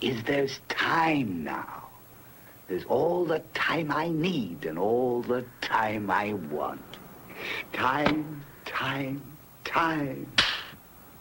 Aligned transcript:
is 0.00 0.22
there's 0.24 0.60
time 0.68 1.44
now. 1.44 1.88
There's 2.68 2.84
all 2.84 3.24
the 3.24 3.40
time 3.54 3.90
I 3.90 4.08
need 4.08 4.66
and 4.66 4.78
all 4.78 5.22
the 5.22 5.44
time 5.60 6.10
I 6.10 6.34
want. 6.52 6.80
Time, 7.72 8.42
time, 8.64 9.22
time. 9.64 10.26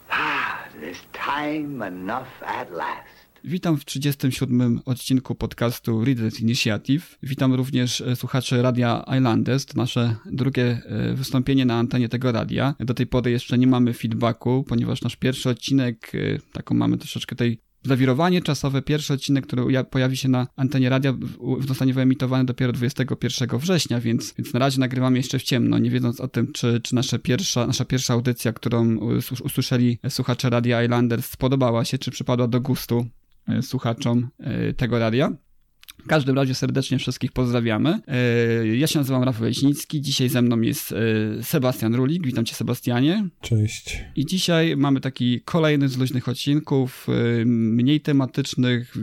Ah, 0.10 0.68
there's 0.80 1.02
time 1.14 1.82
enough 1.82 2.28
at 2.42 2.72
last. 2.72 3.18
Witam 3.44 3.78
w 3.78 3.86
37. 3.86 4.82
odcinku 4.86 5.36
podcastu 5.36 6.06
Readers 6.06 6.40
Initiative. 6.40 7.18
Witam 7.24 7.54
również 7.54 8.02
e, 8.02 8.16
słuchaczy 8.16 8.62
Radia 8.62 9.04
Islanders. 9.18 9.66
To 9.66 9.78
nasze 9.78 10.16
drugie 10.26 10.82
e, 10.86 11.14
wystąpienie 11.14 11.66
na 11.66 11.76
antenie 11.76 12.10
tego 12.10 12.32
radia. 12.32 12.76
Do 12.80 12.94
tej 12.94 13.08
pory 13.08 13.32
jeszcze 13.32 13.58
nie 13.58 13.68
mamy 13.68 13.94
feedbacku, 13.94 14.66
ponieważ 14.68 15.02
nasz 15.02 15.16
pierwszy 15.16 15.50
odcinek, 15.50 16.12
e, 16.16 16.40
taką 16.54 16.76
mamy 16.76 16.98
troszeczkę 16.98 17.36
tej 17.36 17.67
zawirowanie 17.84 18.42
czasowe. 18.42 18.82
Pierwszy 18.82 19.14
odcinek, 19.14 19.48
który 19.48 19.84
pojawi 19.84 20.18
się 20.18 20.30
na 20.30 20.48
antenie 20.56 20.90
radia, 20.90 21.14
zostanie 21.68 21.94
wyemitowany 21.94 22.46
dopiero 22.46 22.74
21 22.74 23.60
września, 23.60 24.00
więc, 24.00 24.34
więc 24.38 24.54
na 24.54 24.60
razie 24.60 24.80
nagrywamy 24.80 25.18
jeszcze 25.18 25.40
w 25.40 25.44
ciemno, 25.44 25.78
nie 25.80 25.90
wiedząc 25.90 26.20
o 26.20 26.28
tym, 26.28 26.52
czy, 26.54 26.82
czy 26.84 26.96
nasza, 26.96 27.20
pierwsza, 27.20 27.68
nasza 27.68 27.86
pierwsza 27.86 28.14
audycja, 28.14 28.54
którą 28.54 28.98
usłyszeli 29.44 30.00
słuchacze 30.10 30.50
Radia 30.50 30.84
Islanders, 30.84 31.26
spodobała 31.26 31.86
się, 31.86 31.98
czy 31.98 32.12
przypadła 32.12 32.48
do 32.48 32.62
gustu 32.62 33.06
E, 33.48 33.62
słuchaczom 33.62 34.30
e, 34.40 34.74
tego 34.74 35.00
radia. 35.00 35.32
W 36.04 36.08
każdym 36.08 36.36
razie 36.36 36.56
serdecznie 36.56 37.00
wszystkich 37.00 37.32
pozdrawiamy. 37.32 38.00
E, 38.08 38.68
ja 38.68 38.88
się 38.88 39.00
nazywam 39.00 39.24
Rafał 39.24 39.44
Leśnicki, 39.44 40.02
dzisiaj 40.02 40.30
ze 40.30 40.42
mną 40.42 40.62
jest 40.62 40.94
Sebastian 41.42 41.96
Rulik. 41.96 42.26
Witam 42.26 42.46
cię 42.46 42.56
Sebastianie. 42.56 43.28
Cześć. 43.42 44.04
I 44.16 44.26
dzisiaj 44.26 44.78
mamy 44.78 45.02
taki 45.02 45.42
kolejny 45.42 45.90
z 45.90 45.98
luźnych 45.98 46.28
odcinków, 46.28 47.08
mniej 47.46 48.02
tematycznych, 48.02 48.96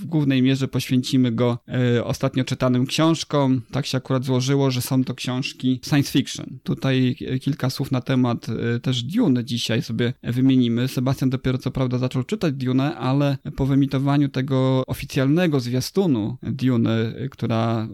w 0.00 0.06
głównej 0.06 0.42
mierze 0.42 0.68
poświęcimy 0.68 1.32
go 1.32 1.58
e, 1.68 2.04
ostatnio 2.04 2.44
czytanym 2.44 2.86
książkom. 2.86 3.62
Tak 3.70 3.86
się 3.86 3.98
akurat 3.98 4.24
złożyło, 4.24 4.70
że 4.70 4.82
są 4.82 5.04
to 5.04 5.14
książki 5.14 5.80
science 5.88 6.12
fiction. 6.12 6.58
Tutaj 6.62 7.16
kilka 7.40 7.70
słów 7.70 7.92
na 7.92 8.00
temat 8.00 8.46
e, 8.48 8.80
też 8.80 9.02
Dune 9.02 9.44
dzisiaj 9.44 9.82
sobie 9.82 10.12
wymienimy. 10.22 10.88
Sebastian 10.88 11.30
dopiero 11.30 11.58
co 11.58 11.70
prawda 11.70 11.98
zaczął 11.98 12.24
czytać 12.24 12.54
Dune, 12.54 12.96
ale 12.96 13.38
po 13.56 13.66
wyemitowaniu 13.66 14.28
tego 14.28 14.82
oficjalnego 14.86 15.60
zwiastunu 15.60 16.38
Dune, 16.42 17.14
która 17.30 17.88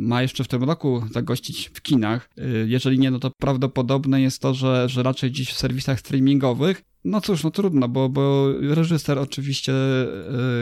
ma 0.00 0.22
jeszcze 0.22 0.44
w 0.44 0.48
tym 0.48 0.64
roku 0.64 1.02
zagościć 1.10 1.70
w 1.74 1.82
kinach, 1.82 2.30
e, 2.38 2.42
jeżeli 2.66 2.98
nie, 2.98 3.10
no 3.10 3.18
to 3.18 3.30
prawdopodobne 3.30 4.22
jest 4.22 4.42
to, 4.42 4.54
że, 4.54 4.88
że 4.88 5.02
raczej 5.02 5.30
dziś 5.30 5.50
w 5.50 5.58
serwisach 5.58 6.00
streamingowych, 6.00 6.82
no 7.04 7.20
cóż, 7.20 7.44
no 7.44 7.50
trudno, 7.50 7.88
bo, 7.88 8.08
bo 8.08 8.52
reżyser 8.60 9.18
oczywiście, 9.18 9.72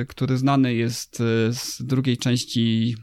y, 0.01 0.07
który 0.07 0.37
znany 0.37 0.75
jest 0.75 1.21
y, 1.21 1.25
z 1.53 1.83
drugiej 1.83 2.19
części 2.19 2.97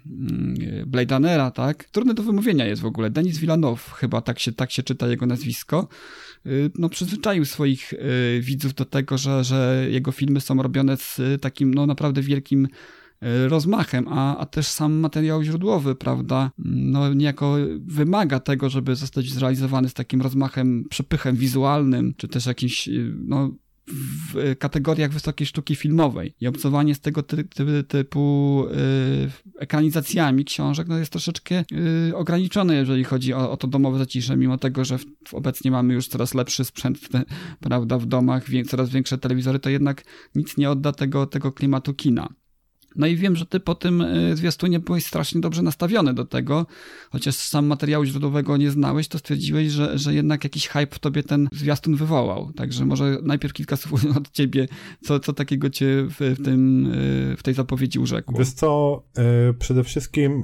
y, 0.61 0.85
Blade 0.85 1.15
Runnera, 1.15 1.51
tak? 1.51 1.83
Trudne 1.83 2.13
do 2.13 2.23
wymówienia 2.23 2.65
jest 2.65 2.81
w 2.81 2.85
ogóle. 2.85 3.09
Denis 3.09 3.37
Villeneuve, 3.37 3.91
chyba 3.95 4.21
tak 4.21 4.39
się, 4.39 4.51
tak 4.51 4.71
się 4.71 4.83
czyta 4.83 5.07
jego 5.07 5.25
nazwisko. 5.25 5.87
No 6.77 6.89
przyzwyczaił 6.89 7.45
swoich 7.45 7.93
widzów 8.41 8.73
do 8.73 8.85
tego, 8.85 9.17
że, 9.17 9.43
że 9.43 9.87
jego 9.89 10.11
filmy 10.11 10.41
są 10.41 10.61
robione 10.61 10.97
z 10.97 11.21
takim, 11.41 11.73
no 11.73 11.85
naprawdę 11.85 12.21
wielkim 12.21 12.67
E, 12.67 12.69
rozmachem, 13.47 14.07
a, 14.07 14.37
a 14.37 14.45
też 14.45 14.67
sam 14.67 14.93
materiał 14.93 15.43
źródłowy, 15.43 15.95
prawda, 15.95 16.51
no 16.57 17.13
niejako 17.13 17.55
wymaga 17.79 18.39
tego, 18.39 18.69
żeby 18.69 18.95
zostać 18.95 19.29
zrealizowany 19.29 19.89
z 19.89 19.93
takim 19.93 20.21
rozmachem, 20.21 20.85
przepychem 20.89 21.35
wizualnym, 21.35 22.13
czy 22.17 22.27
też 22.27 22.45
jakimś, 22.45 22.87
e, 22.87 22.91
no, 23.27 23.51
w 23.87 24.55
kategoriach 24.59 25.11
wysokiej 25.11 25.47
sztuki 25.47 25.75
filmowej. 25.75 26.35
I 26.41 26.47
obcowanie 26.47 26.95
z 26.95 26.99
tego 26.99 27.23
ty, 27.23 27.43
ty, 27.43 27.83
typu 27.83 28.63
y, 28.67 29.59
ekranizacjami 29.59 30.45
książek 30.45 30.87
no 30.87 30.97
jest 30.97 31.11
troszeczkę 31.11 31.63
y, 32.09 32.15
ograniczone, 32.15 32.75
jeżeli 32.75 33.03
chodzi 33.03 33.33
o, 33.33 33.51
o 33.51 33.57
to 33.57 33.67
domowe 33.67 33.97
zacisze, 33.97 34.37
mimo 34.37 34.57
tego, 34.57 34.85
że 34.85 34.97
w, 34.97 35.33
obecnie 35.33 35.71
mamy 35.71 35.93
już 35.93 36.07
coraz 36.07 36.33
lepszy 36.33 36.65
sprzęt 36.65 36.99
prawda, 37.59 37.97
w 37.97 38.05
domach, 38.05 38.49
wie, 38.49 38.63
coraz 38.63 38.89
większe 38.89 39.17
telewizory, 39.17 39.59
to 39.59 39.69
jednak 39.69 40.03
nic 40.35 40.57
nie 40.57 40.69
odda 40.69 40.91
tego, 40.91 41.25
tego 41.25 41.51
klimatu 41.51 41.93
kina. 41.93 42.29
No 42.95 43.07
i 43.07 43.15
wiem, 43.15 43.35
że 43.35 43.45
ty 43.45 43.59
po 43.59 43.75
tym 43.75 44.01
e, 44.01 44.35
zwiastunie 44.35 44.79
byłeś 44.79 45.05
strasznie 45.05 45.41
dobrze 45.41 45.61
nastawiony 45.61 46.13
do 46.13 46.25
tego, 46.25 46.65
chociaż 47.09 47.35
sam 47.35 47.65
materiału 47.65 48.05
źródłowego 48.05 48.57
nie 48.57 48.71
znałeś, 48.71 49.07
to 49.07 49.19
stwierdziłeś, 49.19 49.71
że, 49.71 49.97
że 49.97 50.13
jednak 50.13 50.43
jakiś 50.43 50.67
hype 50.67 50.95
w 50.95 50.99
tobie 50.99 51.23
ten 51.23 51.47
zwiastun 51.51 51.95
wywołał. 51.95 52.53
Także 52.53 52.85
może 52.85 53.17
najpierw 53.23 53.53
kilka 53.53 53.77
słów 53.77 54.05
od 54.17 54.31
ciebie, 54.31 54.67
co, 55.03 55.19
co 55.19 55.33
takiego 55.33 55.69
cię 55.69 56.07
w, 56.09 56.35
w 56.39 56.45
tym, 56.45 56.91
e, 57.33 57.37
w 57.37 57.43
tej 57.43 57.53
zapowiedzi 57.53 57.99
urzekło. 57.99 58.39
Wiesz 58.39 58.51
co, 58.51 59.03
e, 59.17 59.53
przede 59.53 59.83
wszystkim 59.83 60.43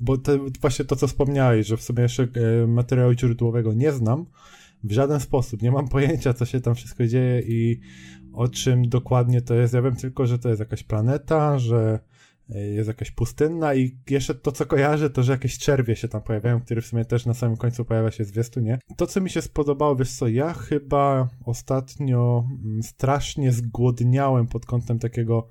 bo 0.00 0.16
właśnie 0.60 0.84
to, 0.84 0.96
co 0.96 1.06
wspomniałeś, 1.06 1.66
że 1.66 1.76
w 1.76 1.82
sumie 1.82 2.02
jeszcze 2.02 2.28
materiału 2.66 3.12
źródłowego 3.12 3.72
nie 3.72 3.92
znam, 3.92 4.26
w 4.84 4.92
żaden 4.92 5.20
sposób. 5.20 5.62
Nie 5.62 5.70
mam 5.70 5.88
pojęcia, 5.88 6.34
co 6.34 6.44
się 6.44 6.60
tam 6.60 6.74
wszystko 6.74 7.06
dzieje 7.06 7.40
i 7.40 7.80
o 8.32 8.48
czym 8.48 8.88
dokładnie 8.88 9.40
to 9.40 9.54
jest. 9.54 9.74
Ja 9.74 9.82
wiem 9.82 9.96
tylko, 9.96 10.26
że 10.26 10.38
to 10.38 10.48
jest 10.48 10.60
jakaś 10.60 10.82
planeta, 10.82 11.58
że 11.58 12.00
e, 12.50 12.60
jest 12.60 12.88
jakaś 12.88 13.10
pustynna 13.10 13.74
i 13.74 13.96
jeszcze 14.10 14.34
to, 14.34 14.52
co 14.52 14.66
kojarzę, 14.66 15.10
to, 15.10 15.22
że 15.22 15.32
jakieś 15.32 15.58
czerwie 15.58 15.96
się 15.96 16.08
tam 16.08 16.22
pojawiają, 16.22 16.60
które 16.60 16.82
w 16.82 16.86
sumie 16.86 17.04
też 17.04 17.26
na 17.26 17.34
samym 17.34 17.56
końcu 17.56 17.84
pojawia 17.84 18.10
się 18.10 18.24
nie? 18.62 18.78
To, 18.96 19.06
co 19.06 19.20
mi 19.20 19.30
się 19.30 19.42
spodobało, 19.42 19.96
wiesz 19.96 20.12
co, 20.12 20.28
ja 20.28 20.52
chyba 20.52 21.28
ostatnio 21.44 22.44
mm, 22.64 22.82
strasznie 22.82 23.52
zgłodniałem 23.52 24.46
pod 24.46 24.66
kątem 24.66 24.98
takiego 24.98 25.48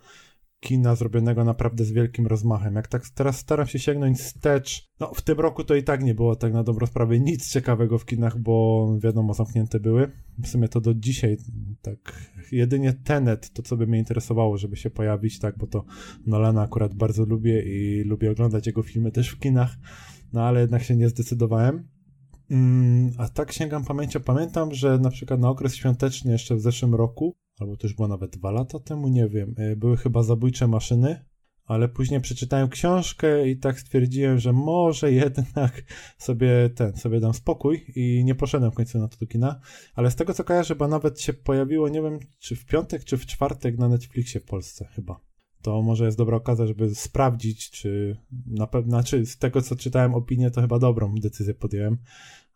kina 0.60 0.96
zrobionego 0.96 1.44
naprawdę 1.44 1.86
z 1.86 1.92
wielkim 1.92 2.28
rozmachem. 2.28 2.76
Jak 2.76 2.88
tak 2.88 3.10
teraz 3.10 3.38
staram 3.38 3.68
się 3.68 3.80
sięgnąć 3.80 4.18
wstecz, 4.18 4.90
no 5.00 5.14
w 5.14 5.22
tym 5.22 5.40
roku 5.40 5.64
to 5.64 5.76
i 5.76 5.84
tak 5.84 6.04
nie 6.04 6.16
było 6.16 6.36
tak 6.36 6.54
na 6.54 6.64
dobrą 6.64 6.88
sprawę 6.88 7.20
nic 7.20 7.52
ciekawego 7.52 7.98
w 7.98 8.06
kinach, 8.06 8.40
bo 8.40 8.88
wiadomo, 9.04 9.34
zamknięte 9.34 9.80
były. 9.80 10.12
W 10.40 10.48
sumie 10.48 10.68
to 10.68 10.82
do 10.82 10.94
dzisiaj 10.94 11.38
tak 11.82 12.32
jedynie 12.52 12.94
Tenet, 12.94 13.54
to 13.54 13.64
co 13.64 13.78
by 13.78 13.88
mnie 13.88 14.00
interesowało, 14.00 14.58
żeby 14.58 14.76
się 14.76 14.90
pojawić, 14.90 15.40
tak, 15.40 15.58
bo 15.58 15.68
to 15.68 15.86
Nolana 16.26 16.62
akurat 16.62 16.94
bardzo 16.94 17.26
lubię 17.26 17.62
i 17.62 18.04
lubię 18.04 18.32
oglądać 18.32 18.68
jego 18.68 18.84
filmy 18.84 19.12
też 19.12 19.30
w 19.30 19.40
kinach, 19.40 19.78
no 20.34 20.44
ale 20.44 20.62
jednak 20.62 20.84
się 20.84 20.96
nie 20.96 21.10
zdecydowałem. 21.10 21.88
Mm, 22.52 23.12
a 23.18 23.30
tak 23.30 23.52
sięgam 23.52 23.86
pamięcią. 23.86 24.20
Pamiętam, 24.20 24.74
że 24.74 25.00
na 25.00 25.10
przykład 25.10 25.40
na 25.40 25.50
okres 25.50 25.76
świąteczny 25.76 26.32
jeszcze 26.32 26.56
w 26.56 26.62
zeszłym 26.62 26.96
roku, 26.96 27.36
albo 27.60 27.78
to 27.78 27.88
już 27.88 27.96
było 27.96 28.08
nawet 28.08 28.32
dwa 28.32 28.52
lata 28.52 28.80
temu, 28.80 29.08
nie 29.08 29.30
wiem, 29.30 29.56
e, 29.58 29.76
były 29.76 29.98
chyba 29.98 30.24
zabójcze 30.24 30.68
maszyny, 30.68 31.26
ale 31.66 31.90
później 31.90 32.22
przeczytałem 32.22 32.70
książkę 32.70 33.50
i 33.50 33.58
tak 33.58 33.80
stwierdziłem, 33.80 34.40
że 34.40 34.54
może 34.54 35.12
jednak 35.12 35.84
sobie 36.18 36.70
ten, 36.76 36.98
sobie 36.98 37.20
dam 37.20 37.34
spokój 37.34 37.86
i 37.96 38.24
nie 38.26 38.36
poszedłem 38.36 38.72
w 38.72 38.76
końcu 38.76 39.00
na 39.00 39.08
to 39.08 39.18
do 39.18 39.28
kina, 39.28 39.60
ale 39.96 40.12
z 40.12 40.16
tego 40.16 40.34
co 40.34 40.44
kojarzę, 40.44 40.76
bo 40.76 40.88
nawet 40.88 41.22
się 41.22 41.34
pojawiło, 41.34 41.90
nie 41.90 42.02
wiem, 42.02 42.20
czy 42.40 42.56
w 42.56 42.66
piątek, 42.66 43.04
czy 43.04 43.18
w 43.18 43.26
czwartek 43.26 43.78
na 43.78 43.90
Netflixie 43.90 44.42
w 44.42 44.46
Polsce 44.46 44.86
chyba. 44.96 45.20
To 45.62 45.82
może 45.82 46.06
jest 46.06 46.18
dobra 46.18 46.38
okazja, 46.38 46.68
żeby 46.68 46.96
sprawdzić, 46.96 47.72
czy 47.72 48.18
na 48.48 48.68
pewno, 48.68 48.90
znaczy 48.90 49.26
z 49.26 49.38
tego 49.38 49.62
co 49.62 49.76
czytałem 49.76 50.16
opinię, 50.16 50.52
to 50.52 50.62
chyba 50.62 50.80
dobrą 50.80 51.16
decyzję 51.16 51.54
podjąłem, 51.54 51.98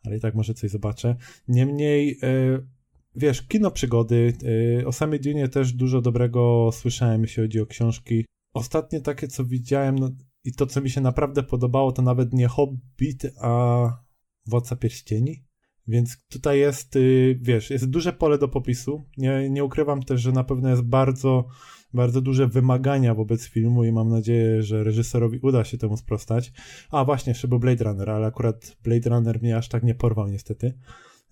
ale 0.05 0.17
i 0.17 0.19
tak 0.19 0.35
może 0.35 0.53
coś 0.53 0.71
zobaczę. 0.71 1.15
Niemniej, 1.47 2.19
yy, 2.21 2.67
wiesz, 3.15 3.41
kino 3.41 3.71
przygody, 3.71 4.33
yy, 4.77 4.87
o 4.87 4.91
samej 4.91 5.19
Dune 5.19 5.47
też 5.47 5.73
dużo 5.73 6.01
dobrego 6.01 6.69
słyszałem, 6.73 7.21
jeśli 7.21 7.43
chodzi 7.43 7.59
o 7.59 7.65
książki. 7.65 8.25
Ostatnie 8.53 9.01
takie, 9.01 9.27
co 9.27 9.45
widziałem, 9.45 9.99
no, 9.99 10.09
i 10.43 10.53
to, 10.53 10.65
co 10.65 10.81
mi 10.81 10.89
się 10.89 11.01
naprawdę 11.01 11.43
podobało, 11.43 11.91
to 11.91 12.01
nawet 12.01 12.33
nie 12.33 12.47
Hobbit, 12.47 13.25
a 13.41 14.03
Władca 14.45 14.75
Pierścieni. 14.75 15.45
Więc 15.87 16.17
tutaj 16.29 16.59
jest, 16.59 16.95
yy, 16.95 17.39
wiesz, 17.41 17.69
jest 17.69 17.89
duże 17.89 18.13
pole 18.13 18.37
do 18.37 18.47
popisu. 18.47 19.03
Nie, 19.17 19.49
nie 19.49 19.63
ukrywam 19.63 20.03
też, 20.03 20.21
że 20.21 20.31
na 20.31 20.43
pewno 20.43 20.69
jest 20.69 20.81
bardzo, 20.81 21.47
bardzo 21.93 22.21
duże 22.21 22.47
wymagania 22.47 23.15
wobec 23.15 23.47
filmu 23.47 23.83
i 23.83 23.91
mam 23.91 24.09
nadzieję, 24.09 24.63
że 24.63 24.83
reżyserowi 24.83 25.39
uda 25.39 25.63
się 25.63 25.77
temu 25.77 25.97
sprostać. 25.97 26.51
A 26.91 27.05
właśnie, 27.05 27.31
jeszcze 27.31 27.47
był 27.47 27.59
Blade 27.59 27.83
Runner, 27.83 28.09
ale 28.09 28.27
akurat 28.27 28.77
Blade 28.83 29.09
Runner 29.09 29.41
mnie 29.41 29.57
aż 29.57 29.69
tak 29.69 29.83
nie 29.83 29.95
porwał 29.95 30.27
niestety. 30.27 30.73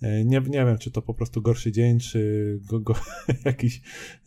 E, 0.02 0.26
nie, 0.26 0.40
nie 0.40 0.66
wiem, 0.66 0.78
czy 0.78 0.92
to 0.92 1.02
po 1.02 1.14
prostu 1.14 1.42
gorszy 1.42 1.72
dzień, 1.72 2.00
czy 2.00 2.60
go, 2.70 2.80
go, 2.80 2.96
jakiś, 3.46 3.82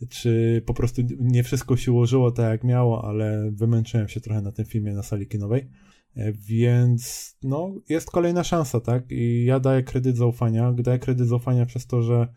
czy 0.09 0.61
po 0.65 0.73
prostu 0.73 1.01
nie 1.19 1.43
wszystko 1.43 1.77
się 1.77 1.91
ułożyło 1.91 2.31
tak 2.31 2.51
jak 2.51 2.63
miało, 2.63 3.07
ale 3.07 3.51
wymęczyłem 3.51 4.07
się 4.07 4.21
trochę 4.21 4.41
na 4.41 4.51
tym 4.51 4.65
filmie 4.65 4.93
na 4.93 5.03
sali 5.03 5.27
kinowej. 5.27 5.69
E, 6.15 6.31
więc 6.33 7.35
no, 7.43 7.73
jest 7.89 8.11
kolejna 8.11 8.43
szansa, 8.43 8.79
tak? 8.79 9.11
I 9.11 9.45
ja 9.45 9.59
daję 9.59 9.83
kredyt 9.83 10.17
zaufania. 10.17 10.71
Daję 10.71 10.99
kredyt 10.99 11.27
zaufania 11.27 11.65
przez 11.65 11.87
to, 11.87 12.01
że 12.01 12.27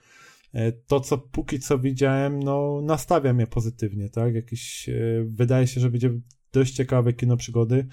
e, 0.52 0.73
to, 0.73 1.00
co 1.00 1.19
póki 1.19 1.61
co 1.61 1.79
widziałem, 1.79 2.43
no, 2.43 2.81
nastawia 2.82 3.32
mnie 3.32 3.46
pozytywnie, 3.46 4.08
tak? 4.08 4.35
Jakiś, 4.35 4.90
wydaje 5.25 5.67
się, 5.67 5.81
że 5.81 5.90
będzie 5.90 6.11
dość 6.52 6.75
ciekawe 6.75 7.12
kino 7.12 7.37
przygody. 7.37 7.87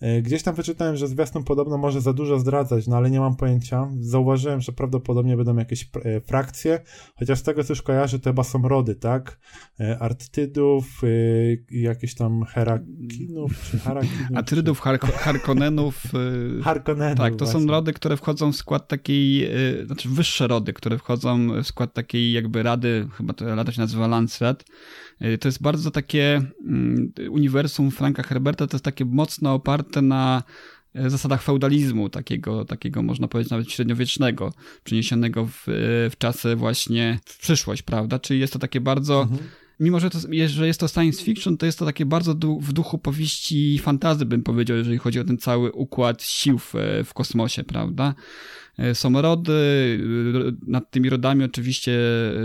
E, 0.00 0.22
gdzieś 0.22 0.42
tam 0.42 0.54
wyczytałem, 0.54 0.96
że 0.96 1.08
zwiastun 1.08 1.44
podobno 1.44 1.78
może 1.78 2.00
za 2.00 2.12
dużo 2.12 2.38
zdradzać, 2.38 2.86
no 2.86 2.96
ale 2.96 3.10
nie 3.10 3.20
mam 3.20 3.36
pojęcia. 3.36 3.88
Zauważyłem, 4.00 4.60
że 4.60 4.72
prawdopodobnie 4.72 5.36
będą 5.36 5.56
jakieś 5.56 5.90
e, 6.04 6.20
frakcje, 6.20 6.80
chociaż 7.16 7.38
z 7.38 7.42
tego 7.42 7.64
co 7.64 7.72
już 7.72 7.82
kojarzę, 7.82 8.18
to 8.18 8.30
chyba 8.30 8.44
są 8.44 8.62
rody, 8.68 8.94
tak? 8.94 9.38
E, 9.80 9.98
Artydów, 9.98 11.02
jakieś 11.70 12.14
tam 12.14 12.44
Herakinów, 12.44 13.70
czy 13.70 13.78
Harakinów. 13.78 14.36
Atrydów, 14.36 14.82
czy... 14.82 14.98
Harkonenów. 15.12 16.02
Harkonenów. 16.64 17.18
Tak, 17.18 17.36
to 17.36 17.44
właśnie. 17.44 17.60
są 17.60 17.66
rody, 17.66 17.92
które 17.92 18.16
wchodzą 18.16 18.52
w 18.52 18.56
skład 18.56 18.88
takiej, 18.88 19.50
znaczy 19.86 20.08
wyższe 20.08 20.46
rody, 20.46 20.72
które 20.72 20.98
wchodzą 20.98 21.62
w 21.62 21.66
skład 21.66 21.92
takiej 21.92 22.32
jakby 22.32 22.62
rady, 22.62 23.08
chyba 23.16 23.32
to 23.34 23.54
rada 23.54 23.72
się 23.72 23.80
nazywa 23.80 24.06
Lancet. 24.06 24.64
To 25.40 25.48
jest 25.48 25.62
bardzo 25.62 25.90
takie 25.90 26.42
mm, 26.66 27.12
uniwersum 27.30 27.90
Franka 27.90 28.22
Herberta, 28.22 28.66
to 28.66 28.76
jest 28.76 28.84
takie 28.84 29.04
mocno 29.04 29.54
oparte 29.54 30.02
na 30.02 30.42
e, 30.94 31.10
zasadach 31.10 31.42
feudalizmu, 31.42 32.08
takiego, 32.08 32.64
takiego 32.64 33.02
można 33.02 33.28
powiedzieć 33.28 33.50
nawet 33.50 33.70
średniowiecznego, 33.70 34.52
przeniesionego 34.84 35.46
w, 35.46 35.68
e, 35.68 35.72
w 36.10 36.14
czasy 36.18 36.56
właśnie 36.56 37.18
w 37.24 37.38
przyszłość, 37.38 37.82
prawda? 37.82 38.18
Czyli 38.18 38.40
jest 38.40 38.52
to 38.52 38.58
takie 38.58 38.80
bardzo 38.80 39.22
mhm 39.22 39.48
mimo 39.80 40.00
że, 40.00 40.10
to, 40.10 40.18
że 40.46 40.66
jest 40.66 40.80
to 40.80 40.88
science 40.88 41.22
fiction, 41.22 41.56
to 41.56 41.66
jest 41.66 41.78
to 41.78 41.84
takie 41.84 42.06
bardzo 42.06 42.34
du 42.34 42.60
w 42.60 42.72
duchu 42.72 42.98
powieści 42.98 43.78
fantazy, 43.78 44.26
bym 44.26 44.42
powiedział, 44.42 44.76
jeżeli 44.76 44.98
chodzi 44.98 45.20
o 45.20 45.24
ten 45.24 45.38
cały 45.38 45.72
układ 45.72 46.22
sił 46.22 46.58
w, 46.58 46.74
w 47.04 47.14
kosmosie, 47.14 47.64
prawda? 47.64 48.14
E, 48.78 48.94
są 48.94 49.22
rody, 49.22 49.52
e, 50.48 50.70
nad 50.70 50.90
tymi 50.90 51.10
rodami 51.10 51.44
oczywiście 51.44 51.98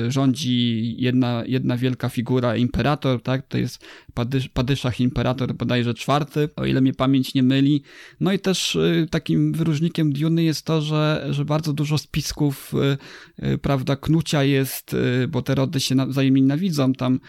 rządzi 0.08 0.96
jedna, 0.98 1.44
jedna 1.48 1.78
wielka 1.78 2.10
figura, 2.10 2.56
imperator, 2.56 3.22
tak? 3.22 3.48
To 3.48 3.58
jest 3.58 3.86
Padysz, 4.14 4.50
Padyszach 4.50 5.00
imperator 5.00 5.54
bodajże 5.54 5.94
czwarty, 5.94 6.50
o 6.56 6.66
ile 6.66 6.82
mnie 6.82 6.94
pamięć 6.94 7.34
nie 7.34 7.44
myli. 7.44 7.84
No 8.20 8.34
i 8.34 8.40
też 8.40 8.76
e, 8.76 9.06
takim 9.10 9.54
wyróżnikiem 9.54 10.14
Duny 10.14 10.44
jest 10.44 10.66
to, 10.66 10.82
że, 10.82 11.28
że 11.30 11.46
bardzo 11.46 11.74
dużo 11.74 11.98
spisków, 11.98 12.74
prawda, 13.62 13.96
knucia 13.96 14.44
jest, 14.44 14.96
bo 15.30 15.42
te 15.42 15.56
rody 15.56 15.80
się 15.80 15.96
wzajemnie 16.08 16.42
nienawidzą, 16.42 16.94
tam 16.94 17.20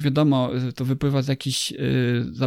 wiadomo, 0.00 0.50
to 0.74 0.84
wypływa 0.84 1.22
z 1.22 1.28
jakichś 1.28 1.72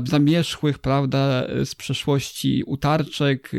zamierzchłych, 0.06 0.80
prawda, 0.80 1.47
z 1.65 1.75
przeszłości 1.75 2.63
utarczek, 2.65 3.51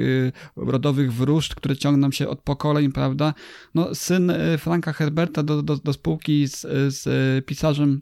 rodowych 0.57 1.13
wróżb, 1.13 1.55
które 1.55 1.77
ciągną 1.77 2.11
się 2.11 2.29
od 2.33 2.43
pokoleń, 2.43 2.93
prawda? 2.93 3.35
No, 3.75 3.95
syn 3.95 4.31
e, 4.31 4.59
Franka 4.59 4.93
Herberta 4.93 5.43
do, 5.43 5.63
do, 5.63 5.77
do 5.77 5.93
spółki 5.93 6.49
z, 6.49 6.61
z 6.95 7.07
pisarzem 7.47 8.01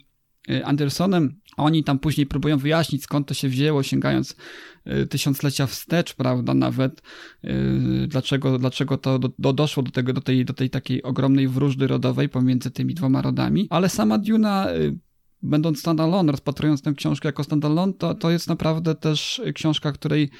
e, 0.50 0.67
Andersonem, 0.67 1.41
oni 1.56 1.85
tam 1.85 1.99
później 1.99 2.27
próbują 2.27 2.59
wyjaśnić, 2.59 3.03
skąd 3.03 3.29
to 3.29 3.35
się 3.35 3.49
wzięło, 3.49 3.82
sięgając 3.82 4.37
tysiąclecia 5.11 5.67
wstecz, 5.67 6.15
prawda, 6.15 6.55
nawet, 6.55 7.03
dlaczego, 8.06 8.59
dlaczego 8.59 8.99
to 8.99 9.19
do, 9.19 9.31
do, 9.38 9.53
doszło 9.53 9.82
do, 9.82 9.91
tego, 9.91 10.12
do, 10.12 10.21
tej, 10.21 10.44
do 10.44 10.53
tej 10.53 10.71
takiej 10.71 11.03
ogromnej 11.03 11.49
wróżby 11.49 11.87
rodowej 11.87 12.29
pomiędzy 12.29 12.71
tymi 12.71 12.94
dwoma 12.94 13.23
rodami, 13.23 13.67
ale 13.71 13.88
sama 13.88 14.19
Duna 14.19 14.67
będąc 15.43 15.79
standalone, 15.79 16.33
rozpatrując 16.33 16.83
tę 16.83 16.93
książkę 16.95 17.29
jako 17.29 17.45
standalone, 17.45 17.93
to, 17.93 18.15
to 18.15 18.31
jest 18.31 18.49
naprawdę 18.49 18.95
też 18.95 19.43
książka, 19.55 19.93
której 19.93 20.31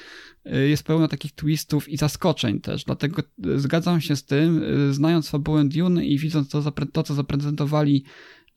y, 0.45 0.69
jest 0.69 0.83
pełna 0.83 1.07
takich 1.07 1.31
twistów 1.31 1.89
i 1.89 1.97
zaskoczeń 1.97 2.61
też. 2.61 2.83
Dlatego 2.83 3.21
y, 3.45 3.59
zgadzam 3.59 4.01
się 4.01 4.15
z 4.15 4.25
tym, 4.25 4.63
y, 4.63 4.93
znając 4.93 5.29
fabułę 5.29 5.65
Dune 5.65 6.05
i 6.05 6.17
widząc 6.17 6.49
to, 6.49 6.71
to 6.93 7.03
co 7.03 7.13
zaprezentowali 7.13 8.03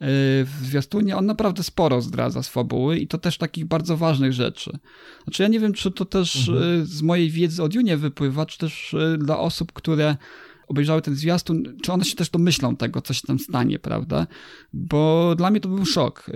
w 0.01 0.55
zwiastunie, 0.63 1.17
on 1.17 1.27
naprawdę 1.27 1.63
sporo 1.63 2.01
zdradza 2.01 2.43
z 2.43 2.49
fabuły 2.49 2.99
i 2.99 3.09
to 3.09 3.19
też 3.19 3.39
takich 3.39 3.65
bardzo 3.65 3.97
ważnych 3.97 4.33
rzeczy. 4.33 4.79
Znaczy 5.25 5.43
ja 5.43 5.49
nie 5.49 5.61
wiem, 5.61 5.73
czy 5.73 5.91
to 5.91 6.05
też 6.05 6.49
mhm. 6.49 6.87
z 6.87 7.03
mojej 7.03 7.31
wiedzy 7.31 7.63
o 7.63 7.69
Dune 7.69 7.97
wypływa, 7.97 8.47
czy 8.47 8.59
też 8.59 8.97
dla 9.19 9.39
osób, 9.39 9.73
które 9.73 10.17
obejrzały 10.69 11.03
ten 11.03 11.15
zwiastun, 11.15 11.77
czy 11.83 11.93
one 11.93 12.05
się 12.05 12.17
też 12.17 12.31
domyślą 12.31 12.77
tego, 12.77 13.01
co 13.01 13.15
się 13.15 13.27
tam 13.27 13.39
stanie, 13.39 13.79
prawda? 13.79 14.27
Bo 14.73 15.35
dla 15.37 15.51
mnie 15.51 15.61
to 15.61 15.69
był 15.69 15.87
szok. 15.87 16.31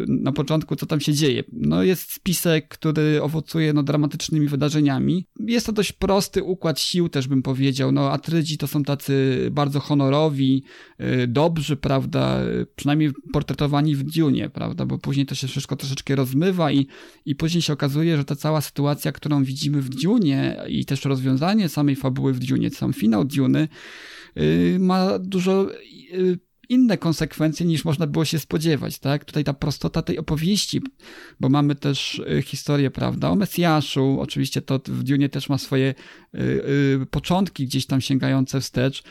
Y, 0.00 0.04
na 0.08 0.32
początku, 0.32 0.76
co 0.76 0.86
tam 0.86 1.00
się 1.00 1.14
dzieje. 1.14 1.44
No 1.52 1.82
jest 1.82 2.12
spisek, 2.12 2.68
który 2.68 3.22
owocuje 3.22 3.72
no, 3.72 3.82
dramatycznymi 3.82 4.46
wydarzeniami. 4.46 5.26
Jest 5.40 5.66
to 5.66 5.72
dość 5.72 5.92
prosty 5.92 6.42
układ 6.42 6.80
sił, 6.80 7.08
też 7.08 7.28
bym 7.28 7.42
powiedział. 7.42 7.92
No, 7.92 8.10
Atrydzi 8.10 8.58
to 8.58 8.66
są 8.66 8.82
tacy 8.82 9.48
bardzo 9.52 9.80
honorowi, 9.80 10.64
yy, 10.98 11.26
dobrzy, 11.26 11.76
prawda, 11.76 12.40
przynajmniej 12.76 13.10
portretowani 13.32 13.96
w 13.96 14.02
Dune, 14.02 14.50
prawda, 14.50 14.86
bo 14.86 14.98
później 14.98 15.26
to 15.26 15.34
się 15.34 15.48
wszystko 15.48 15.76
troszeczkę 15.76 16.16
rozmywa 16.16 16.72
i, 16.72 16.86
i 17.26 17.34
później 17.34 17.62
się 17.62 17.72
okazuje, 17.72 18.16
że 18.16 18.24
ta 18.24 18.36
cała 18.36 18.60
sytuacja, 18.60 19.12
którą 19.12 19.44
widzimy 19.44 19.82
w 19.82 19.88
Dune 19.88 20.64
i 20.68 20.84
też 20.84 21.04
rozwiązanie 21.04 21.68
samej 21.68 21.96
fabuły 21.96 22.32
w 22.32 22.38
Dune, 22.38 22.70
sam 22.70 22.92
finał 22.92 23.24
Dune, 23.24 23.68
yy, 24.36 24.78
ma 24.78 25.18
dużo 25.18 25.68
inne 26.72 26.98
konsekwencje 26.98 27.66
niż 27.66 27.84
można 27.84 28.06
było 28.06 28.24
się 28.24 28.38
spodziewać, 28.38 28.98
tak? 28.98 29.24
Tutaj 29.24 29.44
ta 29.44 29.54
prostota 29.54 30.02
tej 30.02 30.18
opowieści, 30.18 30.80
bo 31.40 31.48
mamy 31.48 31.74
też 31.74 32.18
y, 32.38 32.42
historię, 32.42 32.90
prawda, 32.90 33.30
o 33.30 33.34
Mesjaszu, 33.34 34.18
oczywiście 34.20 34.62
to 34.62 34.80
w 34.86 35.02
Dune 35.02 35.28
też 35.28 35.48
ma 35.48 35.58
swoje 35.58 35.94
y, 36.34 36.38
y, 37.02 37.06
początki 37.10 37.66
gdzieś 37.66 37.86
tam 37.86 38.00
sięgające 38.00 38.60
wstecz. 38.60 39.02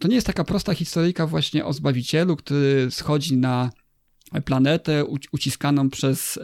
To 0.00 0.08
nie 0.08 0.14
jest 0.14 0.26
taka 0.26 0.44
prosta 0.44 0.74
historyjka 0.74 1.26
właśnie 1.26 1.64
o 1.64 1.72
Zbawicielu, 1.72 2.36
który 2.36 2.90
schodzi 2.90 3.36
na 3.36 3.70
planetę 4.44 5.04
uciskaną 5.04 5.90
przez 5.90 6.38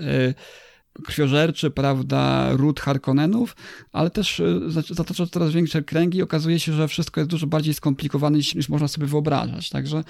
krwiożerczy, 1.05 1.71
prawda, 1.71 2.53
ród 2.53 2.81
Harkonnenów, 2.81 3.57
ale 3.93 4.11
też 4.11 4.43
zatacza 4.91 5.27
coraz 5.27 5.53
większe 5.53 5.83
kręgi 5.83 6.19
i 6.19 6.23
okazuje 6.23 6.61
się, 6.61 6.73
że 6.73 6.89
wszystko 6.89 7.21
jest 7.21 7.31
dużo 7.31 7.47
bardziej 7.47 7.75
skomplikowane 7.75 8.37
niż, 8.39 8.55
niż 8.55 8.69
można 8.69 8.89
sobie 8.89 9.07
wyobrażać. 9.07 9.71
Także 9.71 10.05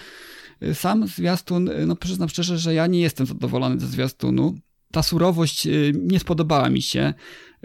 sam 0.74 1.06
zwiastun, 1.06 1.70
no 1.86 1.96
przyznam 1.96 2.28
szczerze, 2.28 2.58
że 2.58 2.74
ja 2.74 2.86
nie 2.86 3.00
jestem 3.00 3.26
zadowolony 3.26 3.80
ze 3.80 3.86
zwiastunu. 3.86 4.54
Ta 4.92 5.02
surowość 5.02 5.66
y, 5.66 5.92
nie 5.94 6.20
spodobała 6.20 6.70
mi 6.70 6.82
się. 6.82 7.14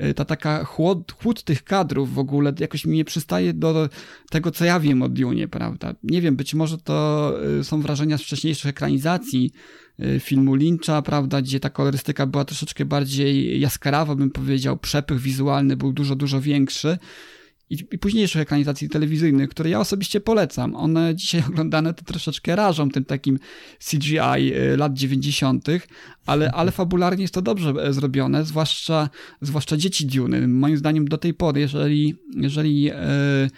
Y, 0.03 0.13
ta 0.13 0.25
taka 0.25 0.63
chłod, 0.63 1.11
chłód 1.11 1.43
tych 1.43 1.63
kadrów 1.63 2.13
w 2.13 2.19
ogóle 2.19 2.53
jakoś 2.59 2.85
mi 2.85 2.97
nie 2.97 3.05
przystaje 3.05 3.53
do 3.53 3.89
tego, 4.29 4.51
co 4.51 4.65
ja 4.65 4.79
wiem 4.79 5.01
o 5.01 5.09
Dune, 5.09 5.47
prawda? 5.47 5.95
Nie 6.03 6.21
wiem, 6.21 6.35
być 6.35 6.53
może 6.53 6.77
to 6.77 7.33
y, 7.59 7.63
są 7.63 7.81
wrażenia 7.81 8.17
z 8.17 8.21
wcześniejszych 8.21 8.69
ekranizacji 8.69 9.51
filmu 10.19 10.55
Lyncha, 10.55 11.01
prawda, 11.01 11.41
gdzie 11.41 11.59
ta 11.59 11.69
kolorystyka 11.69 12.25
była 12.25 12.45
troszeczkę 12.45 12.85
bardziej 12.85 13.59
jaskrawa, 13.59 14.15
bym 14.15 14.31
powiedział, 14.31 14.77
przepych 14.77 15.19
wizualny 15.19 15.77
był 15.77 15.93
dużo, 15.93 16.15
dużo 16.15 16.41
większy 16.41 16.97
i, 17.69 17.77
i 17.91 17.97
późniejszych 17.97 18.41
ekranizacji 18.41 18.89
telewizyjnych, 18.89 19.49
które 19.49 19.69
ja 19.69 19.79
osobiście 19.79 20.19
polecam. 20.19 20.75
One 20.75 21.15
dzisiaj 21.15 21.43
oglądane 21.49 21.93
to 21.93 22.05
troszeczkę 22.05 22.55
rażą 22.55 22.89
tym 22.89 23.05
takim 23.05 23.39
CGI 23.91 24.17
e, 24.19 24.77
lat 24.77 24.93
90., 24.93 25.67
ale, 26.25 26.51
ale 26.51 26.71
fabularnie 26.71 27.21
jest 27.21 27.33
to 27.33 27.41
dobrze 27.41 27.69
e, 27.69 27.93
zrobione, 27.93 28.45
zwłaszcza, 28.45 29.09
zwłaszcza 29.41 29.77
dzieci 29.77 30.05
Duny. 30.05 30.47
Moim 30.47 30.77
zdaniem 30.77 31.07
do 31.07 31.17
tej 31.17 31.33
pory, 31.33 31.59
jeżeli, 31.59 32.15
jeżeli 32.35 32.89
e, 32.89 33.49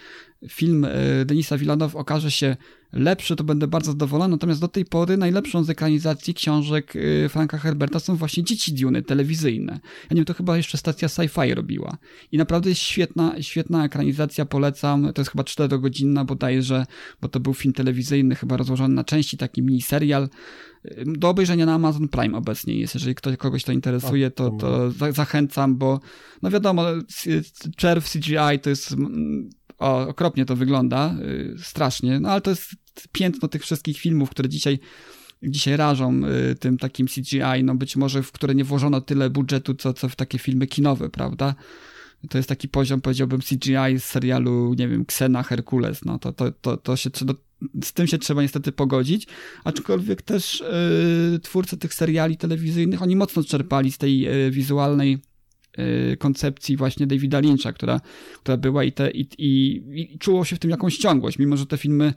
film 0.48 0.84
e, 0.84 1.24
Denisa 1.24 1.58
Villeneuve 1.58 1.96
okaże 1.96 2.30
się 2.30 2.56
lepszy, 2.92 3.36
to 3.36 3.44
będę 3.44 3.66
bardzo 3.68 3.90
zadowolony. 3.92 4.34
Natomiast 4.34 4.60
do 4.60 4.68
tej 4.68 4.84
pory 4.84 5.16
najlepszą 5.16 5.64
z 5.64 5.70
ekranizacji 5.70 6.34
książek 6.34 6.96
y, 6.96 7.28
Franka 7.28 7.58
Herberta 7.58 8.00
są 8.00 8.16
właśnie 8.16 8.44
Dzieci 8.44 8.72
Duny 8.72 9.02
telewizyjne. 9.02 9.72
Ja 9.82 10.08
nie 10.10 10.16
wiem, 10.16 10.24
to 10.24 10.34
chyba 10.34 10.56
jeszcze 10.56 10.78
stacja 10.78 11.08
Sci-Fi 11.08 11.54
robiła. 11.54 11.96
I 12.32 12.38
naprawdę 12.38 12.68
jest 12.68 12.80
świetna, 12.80 13.42
świetna 13.42 13.84
ekranizacja, 13.84 14.44
polecam. 14.44 15.12
To 15.14 15.20
jest 15.20 15.30
chyba 15.30 15.42
4-godzinna 15.42 16.24
bodajże, 16.24 16.86
bo 17.20 17.28
to 17.28 17.40
był 17.40 17.54
film 17.54 17.74
telewizyjny, 17.74 18.34
chyba 18.34 18.56
rozłożony 18.56 18.94
na 18.94 19.04
części, 19.04 19.36
taki 19.36 19.62
mini 19.62 19.82
serial. 19.82 20.28
Do 21.06 21.28
obejrzenia 21.28 21.66
na 21.66 21.74
Amazon 21.74 22.08
Prime 22.08 22.38
obecnie 22.38 22.74
jest. 22.74 22.94
Jeżeli 22.94 23.14
ktoś, 23.14 23.36
kogoś 23.36 23.64
to 23.64 23.72
interesuje, 23.72 24.30
to, 24.30 24.50
to 24.50 24.90
zachęcam, 25.12 25.76
bo 25.76 26.00
no 26.42 26.50
wiadomo, 26.50 26.84
czerw 27.76 28.12
CGI 28.12 28.60
to 28.62 28.70
jest 28.70 28.96
o, 29.80 30.08
okropnie 30.08 30.44
to 30.44 30.56
wygląda, 30.56 31.14
y, 31.22 31.54
strasznie, 31.62 32.20
no 32.20 32.28
ale 32.28 32.40
to 32.40 32.50
jest 32.50 32.74
piętno 33.12 33.48
tych 33.48 33.62
wszystkich 33.62 33.98
filmów, 33.98 34.30
które 34.30 34.48
dzisiaj 34.48 34.78
dzisiaj 35.42 35.76
rażą 35.76 36.20
y, 36.50 36.54
tym 36.54 36.78
takim 36.78 37.06
CGI, 37.06 37.64
no 37.64 37.74
być 37.74 37.96
może 37.96 38.22
w 38.22 38.32
które 38.32 38.54
nie 38.54 38.64
włożono 38.64 39.00
tyle 39.00 39.30
budżetu, 39.30 39.74
co, 39.74 39.92
co 39.92 40.08
w 40.08 40.16
takie 40.16 40.38
filmy 40.38 40.66
kinowe, 40.66 41.10
prawda? 41.10 41.54
to 42.28 42.38
jest 42.38 42.48
taki 42.48 42.68
poziom, 42.68 43.00
powiedziałbym, 43.00 43.40
CGI 43.40 43.98
z 43.98 44.04
serialu, 44.04 44.74
nie 44.74 44.88
wiem, 44.88 45.00
Xena, 45.00 45.42
Herkules, 45.42 46.04
no 46.04 46.18
to, 46.18 46.32
to, 46.32 46.52
to, 46.52 46.76
to 46.76 46.96
się 46.96 47.10
trzeba, 47.10 47.34
z 47.84 47.92
tym 47.92 48.06
się 48.06 48.18
trzeba 48.18 48.42
niestety 48.42 48.72
pogodzić, 48.72 49.26
aczkolwiek 49.64 50.22
też 50.22 50.62
yy, 51.32 51.38
twórcy 51.38 51.76
tych 51.76 51.94
seriali 51.94 52.36
telewizyjnych, 52.36 53.02
oni 53.02 53.16
mocno 53.16 53.44
czerpali 53.44 53.92
z 53.92 53.98
tej 53.98 54.28
wizualnej 54.50 55.14
Y, 55.14 55.29
koncepcji 56.18 56.76
właśnie 56.76 57.06
Davida 57.06 57.40
Lyncha, 57.40 57.72
która, 57.72 58.00
która 58.42 58.56
była 58.56 58.84
i, 58.84 58.92
te, 58.92 59.10
i, 59.10 59.26
i, 59.38 59.82
i 60.00 60.18
czuło 60.18 60.44
się 60.44 60.56
w 60.56 60.58
tym 60.58 60.70
jakąś 60.70 60.96
ciągłość, 60.96 61.38
mimo 61.38 61.56
że 61.56 61.66
te 61.66 61.78
filmy 61.78 62.04
y, 62.06 62.12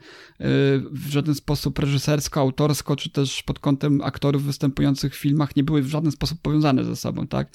w 0.91 1.07
żaden 1.09 1.35
sposób 1.35 1.79
reżysersko, 1.79 2.39
autorsko, 2.39 2.95
czy 2.95 3.09
też 3.09 3.43
pod 3.43 3.59
kątem 3.59 4.01
aktorów 4.01 4.43
występujących 4.43 5.15
w 5.15 5.19
filmach 5.19 5.55
nie 5.55 5.63
były 5.63 5.81
w 5.81 5.87
żaden 5.87 6.11
sposób 6.11 6.41
powiązane 6.41 6.83
ze 6.83 6.95
sobą, 6.95 7.27
tak? 7.27 7.47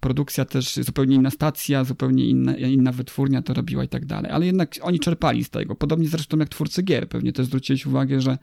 Produkcja 0.00 0.44
też, 0.44 0.74
zupełnie 0.74 1.16
inna 1.16 1.30
stacja, 1.30 1.84
zupełnie 1.84 2.26
inna, 2.26 2.56
inna 2.56 2.92
wytwórnia 2.92 3.42
to 3.42 3.54
robiła 3.54 3.84
i 3.84 3.88
tak 3.88 4.06
dalej. 4.06 4.30
Ale 4.30 4.46
jednak 4.46 4.74
oni 4.82 5.00
czerpali 5.00 5.44
z 5.44 5.50
tego. 5.50 5.74
Podobnie 5.74 6.08
zresztą 6.08 6.38
jak 6.38 6.48
twórcy 6.48 6.82
gier. 6.82 7.08
Pewnie 7.08 7.32
też 7.32 7.46
zwróciłeś 7.46 7.86
uwagę, 7.86 8.20
że 8.20 8.38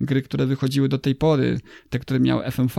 gry, 0.00 0.22
które 0.22 0.46
wychodziły 0.46 0.88
do 0.88 0.98
tej 0.98 1.14
pory, 1.14 1.60
te, 1.90 1.98
które 1.98 2.20
miały 2.20 2.44
FMV, 2.44 2.74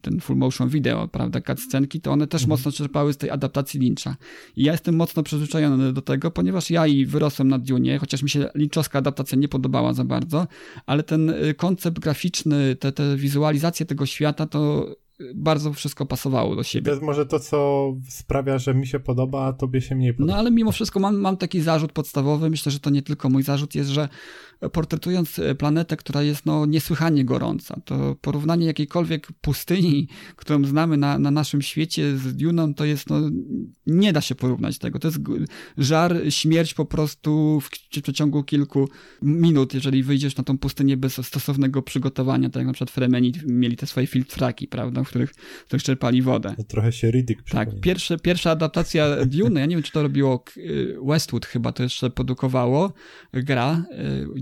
ten 0.00 0.20
full 0.20 0.36
motion 0.36 0.68
video, 0.68 1.08
prawda, 1.08 1.40
cutscenki, 1.40 2.00
to 2.00 2.12
one 2.12 2.26
też 2.26 2.42
mhm. 2.42 2.48
mocno 2.48 2.72
czerpały 2.72 3.12
z 3.12 3.16
tej 3.16 3.30
adaptacji 3.30 3.80
Lyncha. 3.80 4.16
I 4.56 4.64
ja 4.64 4.72
jestem 4.72 4.96
mocno 4.96 5.22
przyzwyczajony 5.22 5.92
do 5.92 6.02
tego, 6.02 6.30
ponieważ 6.30 6.70
ja 6.70 6.86
i 6.86 7.06
wyrosłem 7.06 7.48
na 7.48 7.58
Dune, 7.58 7.98
chociaż 7.98 8.22
mi 8.22 8.30
się 8.30 8.48
Lynchowska 8.54 8.98
adaptacja 8.98 9.38
nie 9.38 9.48
podobała 9.48 9.92
za 9.92 10.04
bardzo, 10.04 10.46
ale 10.86 11.02
ten 11.02 11.30
y, 11.30 11.54
koncept 11.54 11.98
graficzny, 11.98 12.76
te, 12.76 12.92
te 12.92 13.16
wizualizacje 13.16 13.86
tego 13.86 14.06
świata, 14.06 14.46
to 14.46 14.90
bardzo 15.34 15.72
wszystko 15.72 16.06
pasowało 16.06 16.56
do 16.56 16.62
siebie. 16.62 16.84
To 16.84 16.90
jest 16.90 17.02
może 17.02 17.26
to, 17.26 17.40
co 17.40 17.92
sprawia, 18.08 18.58
że 18.58 18.74
mi 18.74 18.86
się 18.86 19.00
podoba, 19.00 19.46
a 19.46 19.52
tobie 19.52 19.80
się 19.80 19.94
mniej 19.94 20.14
podoba. 20.14 20.32
No 20.32 20.38
ale 20.38 20.50
mimo 20.50 20.72
wszystko 20.72 21.00
mam, 21.00 21.16
mam 21.16 21.36
taki 21.36 21.60
zarzut 21.60 21.92
podstawowy, 21.92 22.50
myślę, 22.50 22.72
że 22.72 22.80
to 22.80 22.90
nie 22.90 23.02
tylko 23.02 23.28
mój 23.28 23.42
zarzut 23.42 23.74
jest, 23.74 23.90
że 23.90 24.08
portretując 24.72 25.38
e, 25.38 25.54
planetę, 25.54 25.96
która 25.96 26.22
jest 26.22 26.46
no, 26.46 26.66
niesłychanie 26.66 27.24
gorąca. 27.24 27.80
To 27.84 28.16
porównanie 28.20 28.66
jakiejkolwiek 28.66 29.28
pustyni, 29.40 30.08
którą 30.36 30.64
znamy 30.64 30.96
na, 30.96 31.18
na 31.18 31.30
naszym 31.30 31.62
świecie 31.62 32.18
z 32.18 32.36
Duną, 32.36 32.74
to 32.74 32.84
jest, 32.84 33.10
no, 33.10 33.20
nie 33.86 34.12
da 34.12 34.20
się 34.20 34.34
porównać 34.34 34.78
tego. 34.78 34.98
To 34.98 35.08
jest 35.08 35.18
żar, 35.78 36.16
śmierć 36.28 36.74
po 36.74 36.84
prostu 36.84 37.60
w, 37.60 37.70
przeciągu 38.02 38.44
kilku 38.44 38.88
minut, 39.22 39.74
jeżeli 39.74 40.02
wyjdziesz 40.02 40.36
na 40.36 40.44
tą 40.44 40.58
pustynię 40.58 40.96
bez 40.96 41.26
stosownego 41.26 41.82
przygotowania, 41.82 42.50
tak 42.50 42.60
jak 42.60 42.66
na 42.66 42.72
przykład 42.72 42.90
Fremeni 42.90 43.32
mieli 43.46 43.76
te 43.76 43.86
swoje 43.86 44.06
filtraki, 44.06 44.68
prawda, 44.68 45.04
w 45.04 45.08
których, 45.08 45.30
w 45.34 45.64
których 45.64 45.82
czerpali 45.82 46.22
wodę. 46.22 46.54
To 46.56 46.64
trochę 46.64 46.92
się 46.92 47.10
Riddick 47.10 47.42
Tak, 47.50 47.80
pierwsze, 47.80 48.18
pierwsza 48.18 48.50
adaptacja 48.50 49.26
Dune, 49.26 49.60
ja 49.60 49.66
nie 49.66 49.76
wiem, 49.76 49.82
czy 49.82 49.92
to 49.92 50.02
robiło 50.02 50.44
Westwood 51.06 51.46
chyba 51.46 51.72
to 51.72 51.82
jeszcze 51.82 52.10
produkowało, 52.10 52.92
gra 53.32 53.84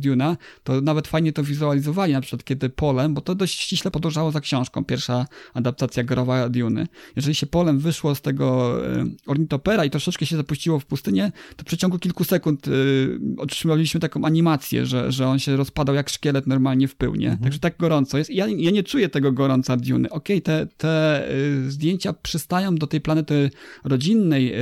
Duna, 0.05 0.37
to 0.65 0.81
nawet 0.81 1.09
fajnie 1.09 1.33
to 1.33 1.45
wizualizowali, 1.45 2.13
na 2.13 2.21
przykład 2.21 2.45
kiedy 2.45 2.69
Polem, 2.69 3.15
bo 3.15 3.21
to 3.21 3.35
dość 3.35 3.61
ściśle 3.61 3.91
podążało 3.91 4.31
za 4.31 4.41
książką, 4.41 4.85
pierwsza 4.85 5.27
adaptacja 5.55 6.05
growa 6.05 6.49
Duny. 6.49 6.87
Jeżeli 7.17 7.35
się 7.35 7.47
Polem 7.47 7.79
wyszło 7.79 8.15
z 8.15 8.21
tego 8.21 8.79
e, 8.87 9.07
ornitopera 9.27 9.85
i 9.85 9.91
troszeczkę 9.91 10.27
się 10.27 10.37
zapuściło 10.37 10.81
w 10.81 10.87
pustynię, 10.87 11.33
to 11.57 11.63
w 11.63 11.67
przeciągu 11.67 11.99
kilku 11.99 12.25
sekund 12.25 12.69
y, 12.69 13.19
otrzymaliśmy 13.39 14.01
taką 14.01 14.25
animację, 14.25 14.87
że, 14.87 15.13
że 15.13 15.29
on 15.29 15.39
się 15.39 15.57
rozpadał 15.57 15.95
jak 15.95 16.09
szkielet 16.09 16.47
normalnie 16.47 16.89
w 16.89 16.95
pył, 16.95 17.15
nie? 17.15 17.27
Mhm. 17.27 17.43
Także 17.43 17.59
tak 17.59 17.77
gorąco 17.79 18.19
jest. 18.19 18.31
Ja, 18.31 18.47
ja 18.49 18.71
nie 18.71 18.83
czuję 18.83 19.09
tego 19.09 19.33
gorąca 19.33 19.77
Duny. 19.77 20.11
Okej, 20.11 20.37
okay, 20.37 20.41
te, 20.41 20.67
te 20.77 21.25
y, 21.31 21.71
zdjęcia 21.71 22.13
przystają 22.13 22.75
do 22.75 22.87
tej 22.87 23.01
planety 23.01 23.51
rodzinnej 23.85 24.55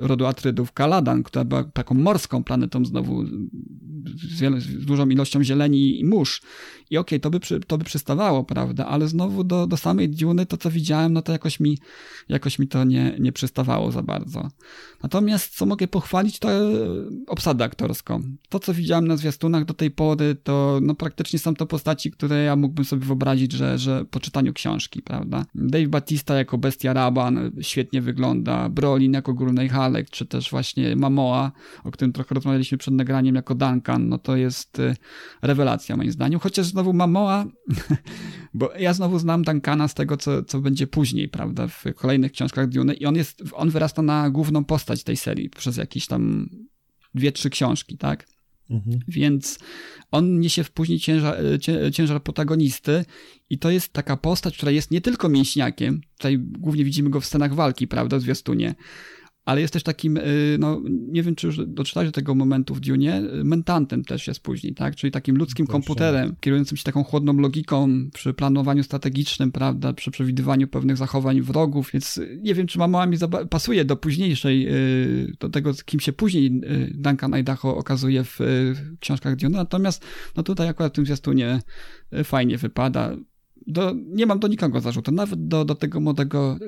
rodu 0.00 0.26
Atrydów, 0.26 0.72
Kaladan, 0.72 1.22
która 1.22 1.44
była 1.44 1.64
taką 1.64 1.94
morską 1.94 2.44
planetą 2.44 2.84
znowu 2.84 3.26
z, 3.26 4.62
z 4.62 4.71
dużą 4.72 5.08
ilością 5.08 5.44
zieleni 5.44 6.00
i 6.00 6.04
mórz. 6.04 6.40
I 6.92 6.98
okej, 6.98 7.18
okay, 7.18 7.40
to, 7.40 7.56
by 7.56 7.60
to 7.66 7.78
by 7.78 7.84
przystawało, 7.84 8.44
prawda, 8.44 8.86
ale 8.86 9.08
znowu 9.08 9.44
do, 9.44 9.66
do 9.66 9.76
samej 9.76 10.08
Duny 10.08 10.46
to, 10.46 10.56
co 10.56 10.70
widziałem, 10.70 11.12
no 11.12 11.22
to 11.22 11.32
jakoś 11.32 11.60
mi, 11.60 11.78
jakoś 12.28 12.58
mi 12.58 12.68
to 12.68 12.84
nie, 12.84 13.16
nie 13.18 13.32
przystawało 13.32 13.92
za 13.92 14.02
bardzo. 14.02 14.48
Natomiast 15.02 15.56
co 15.56 15.66
mogę 15.66 15.88
pochwalić, 15.88 16.38
to 16.38 16.50
e, 16.50 16.62
obsadę 17.26 17.64
aktorską. 17.64 18.22
To, 18.48 18.58
co 18.58 18.74
widziałem 18.74 19.08
na 19.08 19.16
zwiastunach 19.16 19.64
do 19.64 19.74
tej 19.74 19.90
pory, 19.90 20.36
to 20.42 20.78
no, 20.82 20.94
praktycznie 20.94 21.38
są 21.38 21.54
to 21.54 21.66
postaci, 21.66 22.10
które 22.10 22.42
ja 22.42 22.56
mógłbym 22.56 22.84
sobie 22.84 23.06
wyobrazić, 23.06 23.52
że, 23.52 23.78
że 23.78 24.04
po 24.04 24.20
czytaniu 24.20 24.52
książki, 24.52 25.02
prawda. 25.02 25.44
Dave 25.54 25.88
Batista 25.88 26.34
jako 26.34 26.58
Bestia 26.58 26.92
Raban 26.92 27.50
świetnie 27.60 28.02
wygląda, 28.02 28.68
Brolin 28.68 29.12
jako 29.12 29.34
Górnej 29.34 29.68
Halek, 29.68 30.10
czy 30.10 30.26
też 30.26 30.50
właśnie 30.50 30.96
Mamoa, 30.96 31.52
o 31.84 31.90
którym 31.90 32.12
trochę 32.12 32.34
rozmawialiśmy 32.34 32.78
przed 32.78 32.94
nagraniem, 32.94 33.34
jako 33.34 33.54
Duncan, 33.54 34.08
no 34.08 34.18
to 34.18 34.36
jest 34.36 34.78
e, 34.78 34.96
rewelacja 35.42 35.96
moim 35.96 36.12
zdaniem, 36.12 36.40
chociaż 36.40 36.66
znowu 36.82 36.92
Mamoa, 36.92 37.46
bo 38.54 38.72
ja 38.78 38.94
znowu 38.94 39.18
znam 39.18 39.42
Duncana 39.42 39.88
z 39.88 39.94
tego, 39.94 40.16
co, 40.16 40.42
co 40.42 40.60
będzie 40.60 40.86
później, 40.86 41.28
prawda, 41.28 41.68
w 41.68 41.84
kolejnych 41.94 42.32
książkach 42.32 42.68
Dune 42.68 42.94
i 42.94 43.06
on 43.06 43.16
jest, 43.16 43.42
on 43.52 43.70
wyrasta 43.70 44.02
na 44.02 44.30
główną 44.30 44.64
postać 44.64 45.04
tej 45.04 45.16
serii 45.16 45.50
przez 45.50 45.76
jakieś 45.76 46.06
tam 46.06 46.48
dwie, 47.14 47.32
trzy 47.32 47.50
książki, 47.50 47.98
tak? 47.98 48.26
Mhm. 48.70 49.00
Więc 49.08 49.58
on 50.10 50.40
niesie 50.40 50.64
w 50.64 50.70
później 50.70 50.98
ciężar, 50.98 51.36
ciężar 51.92 52.22
protagonisty 52.22 53.04
i 53.50 53.58
to 53.58 53.70
jest 53.70 53.92
taka 53.92 54.16
postać, 54.16 54.56
która 54.56 54.72
jest 54.72 54.90
nie 54.90 55.00
tylko 55.00 55.28
mięśniakiem, 55.28 56.00
tutaj 56.18 56.38
głównie 56.38 56.84
widzimy 56.84 57.10
go 57.10 57.20
w 57.20 57.26
scenach 57.26 57.54
walki, 57.54 57.88
prawda, 57.88 58.18
w 58.18 58.22
zwiastunie, 58.22 58.74
ale 59.44 59.60
jest 59.60 59.72
też 59.72 59.82
takim, 59.82 60.16
y, 60.16 60.56
no 60.60 60.80
nie 60.86 61.22
wiem, 61.22 61.34
czy 61.34 61.46
już 61.46 61.66
doczytałeś 61.66 62.08
do 62.08 62.12
tego 62.12 62.34
momentu 62.34 62.74
w 62.74 62.80
Dune, 62.80 63.22
y, 63.40 63.44
mentantem 63.44 64.04
też 64.04 64.26
jest 64.26 64.40
później, 64.40 64.74
tak? 64.74 64.96
Czyli 64.96 65.10
takim 65.10 65.36
ludzkim 65.36 65.66
komputerem, 65.66 66.36
kierującym 66.40 66.76
się 66.76 66.84
taką 66.84 67.04
chłodną 67.04 67.32
logiką 67.32 67.88
przy 68.14 68.34
planowaniu 68.34 68.82
strategicznym, 68.82 69.52
prawda? 69.52 69.92
Przy 69.92 70.10
przewidywaniu 70.10 70.68
pewnych 70.68 70.96
zachowań 70.96 71.40
wrogów, 71.40 71.90
więc 71.92 72.18
y, 72.18 72.38
nie 72.42 72.54
wiem, 72.54 72.66
czy 72.66 72.78
mama 72.78 73.06
mi 73.06 73.16
pasuje 73.50 73.84
do 73.84 73.96
późniejszej, 73.96 74.68
do 75.40 75.48
tego, 75.48 75.72
kim 75.84 76.00
się 76.00 76.12
później 76.12 76.60
Duncan 76.94 77.34
Idaho 77.34 77.76
okazuje 77.76 78.24
w 78.24 78.38
książkach 79.00 79.36
Dune, 79.36 79.58
natomiast 79.58 80.04
no 80.36 80.42
tutaj 80.42 80.68
akurat 80.68 80.92
w 80.92 80.96
tym 80.96 81.06
zwiastunie 81.06 81.60
fajnie 82.24 82.58
wypada 82.58 83.16
do, 83.66 83.94
nie 84.06 84.26
mam 84.26 84.38
do 84.38 84.48
nikogo 84.48 84.80
zarzutu, 84.80 85.12
nawet 85.12 85.48
do, 85.48 85.64
do 85.64 85.74
tego 85.74 86.00
młodego 86.00 86.58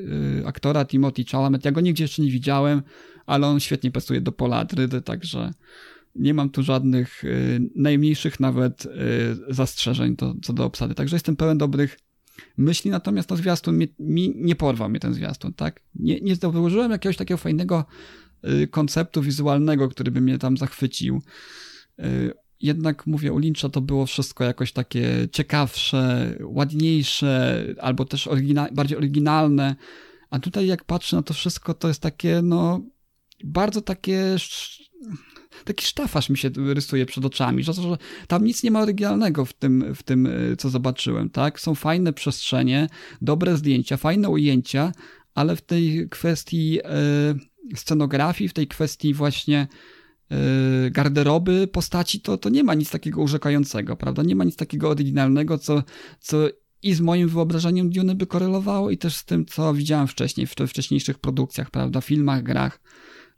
y, 0.41 0.47
aktora 0.47 0.85
Timothy 0.85 1.25
Chalamet. 1.25 1.65
Ja 1.65 1.73
go 1.73 1.81
nigdzie 1.81 2.05
jeszcze 2.05 2.23
nie 2.23 2.31
widziałem, 2.31 2.83
ale 3.27 3.47
on 3.47 3.61
świetnie 3.61 3.91
pasuje 3.91 4.21
do 4.21 4.33
Pola 4.33 4.67
także 5.05 5.51
nie 6.15 6.35
mam 6.35 6.51
tu 6.51 6.63
żadnych 6.63 7.25
y, 7.25 7.71
najmniejszych 7.75 8.41
nawet 8.41 8.87
y, 8.87 8.89
zastrzeżeń 9.49 10.17
to, 10.17 10.35
co 10.43 10.53
do 10.53 10.65
obsady. 10.65 10.95
Także 10.95 11.17
jestem 11.17 11.37
pełen 11.37 11.59
dobrych 11.59 11.99
myśli, 12.57 12.91
natomiast 12.91 13.29
to 13.29 13.37
zwiastun 13.37 13.79
mi, 13.79 13.89
mi 13.99 14.33
nie 14.37 14.57
porwał 14.57 14.89
mnie 14.89 15.01
ten 15.01 15.15
zwiastun, 15.15 15.53
tak? 15.53 15.81
Nie, 15.95 16.21
nie 16.21 16.37
zauważyłem 16.37 16.91
jakiegoś 16.91 17.17
takiego 17.17 17.39
fajnego 17.39 17.85
y, 18.63 18.69
konceptu 18.69 19.23
wizualnego, 19.23 19.89
który 19.89 20.11
by 20.11 20.21
mnie 20.21 20.39
tam 20.39 20.57
zachwycił. 20.57 21.23
Jednak 22.61 23.07
mówię, 23.07 23.33
u 23.33 23.39
Lyncha 23.39 23.69
to 23.69 23.81
było 23.81 24.07
wszystko 24.07 24.45
jakoś 24.45 24.73
takie 24.73 25.29
ciekawsze, 25.33 26.35
ładniejsze, 26.43 27.65
albo 27.81 28.05
też 28.05 28.29
bardziej 28.73 28.99
oryginalne. 28.99 29.77
A 30.31 30.39
tutaj 30.39 30.67
jak 30.67 30.85
patrzę 30.85 31.17
na 31.17 31.23
to 31.23 31.35
wszystko, 31.35 31.75
to 31.75 31.89
jest 31.89 32.01
takie, 32.01 32.43
no, 32.43 32.81
bardzo 33.45 33.83
takie 33.83 34.37
taki 35.65 35.87
sztafasz 35.87 36.31
mi 36.31 36.39
się 36.39 36.51
rysuje 36.57 37.07
przed 37.07 37.25
oczami, 37.25 37.63
że, 37.63 37.73
że 37.73 37.97
tam 38.29 38.45
nic 38.45 38.63
nie 38.63 38.71
ma 38.71 38.81
oryginalnego 38.81 39.45
w 39.45 39.53
tym, 39.53 39.95
w 39.95 40.03
tym, 40.03 40.29
co 40.59 40.71
zobaczyłem, 40.71 41.31
tak? 41.31 41.61
Są 41.61 41.75
fajne 41.75 42.13
przestrzenie, 42.13 42.89
dobre 43.23 43.57
zdjęcia, 43.57 43.97
fajne 43.97 44.29
ujęcia, 44.29 44.93
ale 45.35 45.57
w 45.57 45.63
tej 45.63 46.09
kwestii 46.09 46.79
e, 46.85 46.89
scenografii, 47.75 48.49
w 48.49 48.53
tej 48.53 48.67
kwestii 48.67 49.15
właśnie 49.15 49.67
garderoby 50.91 51.67
postaci, 51.67 52.21
to, 52.21 52.39
to 52.39 52.49
nie 52.49 52.65
ma 52.65 52.75
nic 52.75 52.91
takiego 52.91 53.23
urzekającego, 53.23 53.97
prawda? 53.97 54.23
Nie 54.23 54.37
ma 54.37 54.45
nic 54.45 54.57
takiego 54.57 54.89
oryginalnego, 54.89 55.59
co, 55.59 55.83
co 56.21 56.49
i 56.83 56.95
z 56.95 57.01
moim 57.01 57.29
wyobrażeniem 57.29 57.91
Dune 57.91 58.15
by 58.15 58.27
korelowało 58.27 58.91
i 58.91 58.99
też 58.99 59.17
z 59.17 59.25
tym, 59.25 59.47
co 59.47 59.75
widziałem 59.75 60.07
wcześniej, 60.07 60.47
w 60.47 60.55
wcześniejszych 60.69 61.19
produkcjach, 61.19 61.71
prawda? 61.71 62.01
Filmach, 62.01 62.43
grach, 62.43 62.81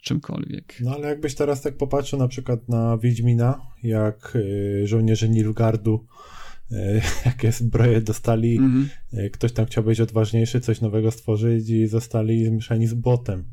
czymkolwiek. 0.03 0.75
No 0.81 0.91
ale 0.91 1.09
jakbyś 1.09 1.35
teraz 1.35 1.63
tak 1.63 1.77
popatrzył 1.77 2.19
na 2.19 2.29
przykład 2.29 2.69
na 2.69 2.99
Wiedźmina, 2.99 3.61
jak 3.83 4.33
y, 4.37 4.87
żołnierze 4.87 5.29
Nilfgardu 5.29 5.95
y, 5.95 6.46
jakie 7.27 7.53
zbroje 7.53 8.01
dostali, 8.01 8.57
mm 8.57 8.89
-hmm. 9.13 9.31
ktoś 9.31 9.53
tam 9.53 9.67
chciał 9.67 9.85
być 9.85 10.01
odważniejszy, 10.01 10.61
coś 10.61 10.81
nowego 10.81 11.11
stworzyć 11.11 11.71
i 11.71 11.87
zostali 11.87 12.45
zmieszani 12.45 12.87
z 12.87 12.95
botem. 12.95 13.45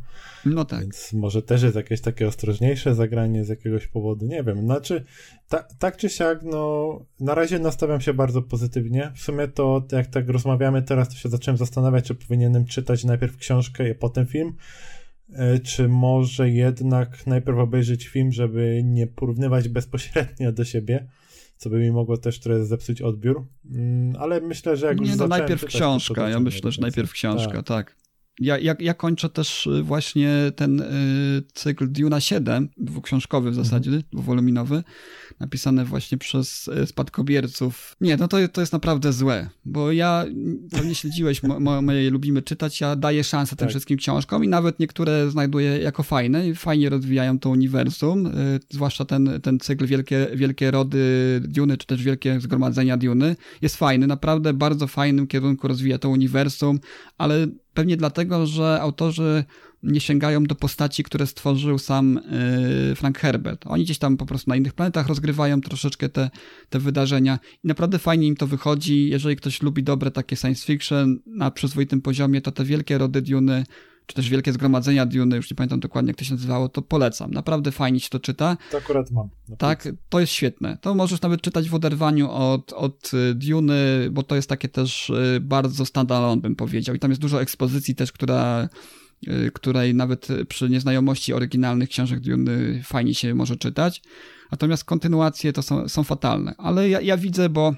No 0.45 0.65
tak. 0.65 0.81
Więc 0.81 1.13
może 1.13 1.41
też 1.41 1.63
jest 1.63 1.75
jakieś 1.75 2.01
takie 2.01 2.27
ostrożniejsze 2.27 2.95
zagranie 2.95 3.45
z 3.45 3.49
jakiegoś 3.49 3.87
powodu, 3.87 4.25
nie 4.25 4.43
wiem. 4.43 4.61
Znaczy, 4.61 5.05
ta, 5.49 5.63
tak 5.79 5.97
czy 5.97 6.09
siak, 6.09 6.43
no, 6.43 6.99
na 7.19 7.35
razie 7.35 7.59
nastawiam 7.59 8.01
się 8.01 8.13
bardzo 8.13 8.41
pozytywnie. 8.41 9.11
W 9.15 9.19
sumie 9.19 9.47
to, 9.47 9.87
jak 9.91 10.07
tak 10.07 10.29
rozmawiamy 10.29 10.81
teraz, 10.81 11.09
to 11.09 11.15
się 11.15 11.29
zacząłem 11.29 11.57
zastanawiać, 11.57 12.05
czy 12.05 12.15
powinienem 12.15 12.65
czytać 12.65 13.03
najpierw 13.03 13.37
książkę, 13.37 13.91
a 13.91 13.95
potem 13.95 14.25
film. 14.25 14.53
E, 15.33 15.59
czy 15.59 15.87
może 15.87 16.49
jednak 16.49 17.27
najpierw 17.27 17.57
obejrzeć 17.57 18.07
film, 18.07 18.31
żeby 18.31 18.81
nie 18.85 19.07
porównywać 19.07 19.69
bezpośrednio 19.69 20.51
do 20.51 20.65
siebie, 20.65 21.07
co 21.57 21.69
by 21.69 21.79
mi 21.79 21.91
mogło 21.91 22.17
też 22.17 22.39
trochę 22.39 22.65
zepsuć 22.65 23.01
odbiór. 23.01 23.45
Mm, 23.71 24.15
ale 24.19 24.41
myślę, 24.41 24.77
że 24.77 24.85
jak 24.87 24.99
nie, 24.99 25.07
już 25.07 25.17
no 25.17 25.27
najpierw 25.27 25.65
książka. 25.65 26.13
to 26.15 26.21
ja 26.21 26.27
docenię 26.27 26.43
myślę, 26.43 26.71
że 26.71 26.81
najpierw 26.81 27.11
książka, 27.11 27.53
Tak. 27.53 27.65
tak. 27.67 27.95
Ja, 28.39 28.57
ja, 28.57 28.75
ja 28.79 28.93
kończę 28.93 29.29
też 29.29 29.67
y, 29.67 29.83
właśnie 29.83 30.51
ten 30.55 30.79
y, 30.81 31.43
cykl 31.53 31.91
Duna 31.91 32.19
7, 32.21 32.69
dwuksiążkowy 32.77 33.51
w 33.51 33.55
zasadzie, 33.55 33.91
dwuwoluminowy, 34.11 34.83
napisany 35.39 35.85
właśnie 35.85 36.17
przez 36.17 36.67
y, 36.67 36.87
spadkobierców. 36.87 37.95
Nie, 38.01 38.17
no 38.17 38.27
to, 38.27 38.47
to 38.47 38.61
jest 38.61 38.73
naprawdę 38.73 39.13
złe, 39.13 39.49
bo 39.65 39.91
ja, 39.91 40.25
pewnie 40.71 40.95
śledziłeś 40.95 41.43
mo, 41.43 41.59
mo, 41.59 41.81
moje 41.81 42.09
Lubimy 42.09 42.41
Czytać, 42.41 42.81
ja 42.81 42.95
daję 42.95 43.23
szansę 43.23 43.55
tym 43.55 43.65
Tak. 43.65 43.69
wszystkim 43.69 43.97
książkom 43.97 44.43
i 44.43 44.47
nawet 44.47 44.79
niektóre 44.79 45.31
znajduję 45.31 45.77
jako 45.77 46.03
fajne 46.03 46.47
i 46.47 46.55
fajnie 46.55 46.89
rozwijają 46.89 47.39
to 47.39 47.49
uniwersum, 47.49 48.27
y, 48.27 48.59
zwłaszcza 48.69 49.05
ten, 49.05 49.39
ten 49.41 49.59
cykl 49.59 49.85
Wielkie, 49.85 50.27
Wielkie 50.35 50.71
Rody 50.71 51.41
Duny, 51.47 51.77
czy 51.77 51.87
też 51.87 52.03
Wielkie 52.03 52.41
Zgromadzenia 52.41 52.97
Duny, 52.97 53.35
jest 53.61 53.75
fajny, 53.75 54.07
naprawdę 54.07 54.53
bardzo 54.53 54.87
fajnym 54.87 55.27
kierunku 55.27 55.67
rozwija 55.67 55.97
to 55.97 56.09
uniwersum, 56.09 56.79
ale 57.17 57.47
pewnie 57.73 57.97
dlatego, 57.97 58.47
że 58.47 58.81
autorzy 58.81 59.43
nie 59.83 59.99
sięgają 59.99 60.43
do 60.43 60.55
postaci, 60.55 61.03
które 61.03 61.27
stworzył 61.27 61.79
sam 61.79 62.17
y, 62.91 62.95
Frank 62.95 63.19
Herbert. 63.19 63.65
Oni 63.67 63.83
gdzieś 63.83 63.97
tam 63.97 64.17
po 64.17 64.25
prostu 64.25 64.49
na 64.49 64.55
innych 64.55 64.73
planetach 64.73 65.07
rozgrywają 65.07 65.61
troszeczkę 65.61 66.09
te, 66.09 66.29
te 66.69 66.79
wydarzenia 66.79 67.39
i 67.63 67.67
naprawdę 67.67 67.99
fajnie 67.99 68.27
im 68.27 68.35
to 68.35 68.47
wychodzi. 68.47 69.09
Jeżeli 69.09 69.35
ktoś 69.35 69.61
lubi 69.61 69.83
dobre 69.83 70.11
takie 70.11 70.35
science 70.35 70.65
fiction 70.65 71.19
na 71.25 71.51
przyzwoitym 71.51 72.01
poziomie, 72.01 72.41
to 72.41 72.51
te 72.51 72.63
wielkie 72.63 72.97
rody 72.97 73.21
Duny, 73.21 73.63
czy 74.05 74.15
też 74.15 74.29
wielkie 74.29 74.53
zgromadzenia 74.53 75.05
Duny, 75.05 75.35
już 75.35 75.51
nie 75.51 75.55
pamiętam 75.55 75.79
dokładnie 75.79 76.09
jak 76.09 76.17
to 76.17 76.25
się 76.25 76.33
nazywało, 76.33 76.69
to 76.69 76.81
polecam. 76.81 77.31
Naprawdę 77.31 77.71
fajnie 77.71 77.99
się 77.99 78.09
to 78.09 78.19
czyta. 78.19 78.57
To 78.71 78.77
akurat 78.77 79.11
mam. 79.11 79.29
Tak, 79.57 79.89
to 80.09 80.19
jest 80.19 80.33
świetne. 80.33 80.77
To 80.81 80.95
możesz 80.95 81.21
nawet 81.21 81.41
czytać 81.41 81.69
w 81.69 81.75
oderwaniu 81.75 82.31
od, 82.31 82.73
od 82.73 83.11
y, 83.13 83.35
Duny, 83.35 84.09
bo 84.11 84.23
to 84.23 84.35
jest 84.35 84.49
takie 84.49 84.69
też 84.69 85.09
y, 85.09 85.39
bardzo 85.41 85.85
standalone, 85.85 86.41
bym 86.41 86.55
powiedział. 86.55 86.95
I 86.95 86.99
tam 86.99 87.11
jest 87.11 87.21
dużo 87.21 87.41
ekspozycji 87.41 87.95
też, 87.95 88.11
która, 88.11 88.69
której 89.53 89.95
nawet 89.95 90.27
przy 90.49 90.69
nieznajomości 90.69 91.33
oryginalnych 91.33 91.89
książek 91.89 92.19
Duny 92.19 92.81
fajnie 92.83 93.15
się 93.15 93.35
może 93.35 93.55
czytać. 93.55 94.01
Natomiast 94.51 94.83
kontynuacje 94.83 95.53
to 95.53 95.61
są, 95.61 95.89
są 95.89 96.03
fatalne. 96.03 96.55
Ale 96.57 96.89
ja, 96.89 97.01
ja 97.01 97.17
widzę, 97.17 97.49
bo 97.49 97.75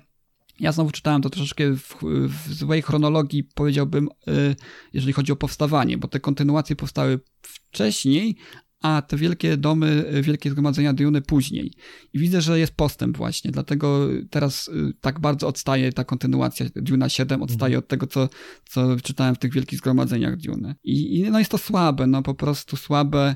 ja 0.60 0.72
znowu 0.72 0.92
czytałem 0.92 1.22
to 1.22 1.30
troszeczkę 1.30 1.76
w, 1.76 1.96
w 2.28 2.54
złej 2.54 2.82
chronologii, 2.82 3.44
powiedziałbym, 3.44 4.10
y, 4.28 4.56
jeżeli 4.94 5.14
chodzi 5.14 5.32
o 5.32 5.36
powstawanie, 5.36 5.98
bo 5.98 6.08
te 6.08 6.20
kontynuacje 6.20 6.76
powstały 6.76 7.20
wcześniej, 7.42 8.38
a 8.82 9.02
te 9.02 9.18
wielkie 9.18 9.58
domy, 9.58 10.06
y, 10.16 10.22
wielkie 10.22 10.50
zgromadzenia 10.50 10.94
Duny 10.94 11.22
później. 11.22 11.72
I 12.14 12.20
widzę, 12.20 12.42
że 12.42 12.60
jest 12.60 12.74
postęp 12.76 13.18
właśnie, 13.18 13.52
dlatego 13.52 14.08
teraz 14.30 14.68
y, 14.68 14.94
tak 15.02 15.20
bardzo 15.20 15.48
odstaje 15.48 15.94
ta 15.94 16.04
kontynuacja 16.04 16.66
Duna 16.76 17.10
7, 17.10 17.42
odstaje 17.42 17.78
od 17.78 17.88
tego, 17.88 18.08
co, 18.08 18.30
co 18.70 18.96
czytałem 19.04 19.36
w 19.36 19.40
tych 19.40 19.54
wielkich 19.54 19.80
zgromadzeniach 19.80 20.38
Duny. 20.38 20.76
I, 20.84 21.20
I 21.20 21.32
no 21.32 21.40
jest 21.40 21.52
to 21.52 21.58
słabe, 21.58 22.08
no 22.08 22.22
po 22.24 22.34
prostu 22.34 22.78
słabe. 22.78 23.36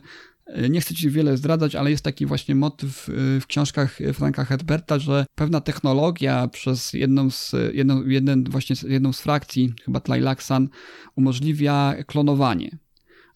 Y, 0.65 0.69
Nie 0.69 0.81
chcę 0.81 0.93
ci 0.96 1.10
wiele 1.10 1.38
zdradzać, 1.38 1.75
ale 1.75 1.91
jest 1.91 2.03
taki 2.03 2.25
właśnie 2.25 2.55
motyw 2.55 3.10
w 3.41 3.43
książkach 3.48 4.00
Franka 4.13 4.46
Herberta, 4.46 5.00
że 5.00 5.25
pewna 5.36 5.62
technologia 5.62 6.48
przez 6.48 6.93
jedną 6.93 7.29
z, 7.29 7.55
jedną, 7.74 8.05
jeden, 8.08 8.43
właśnie 8.43 8.75
z- 8.75 8.84
jedną 8.84 9.13
z 9.13 9.22
frakcji, 9.22 9.74
chyba 9.86 10.00
Tlilaxan, 10.00 10.69
umożliwia 11.15 11.96
klonowanie. 12.08 12.77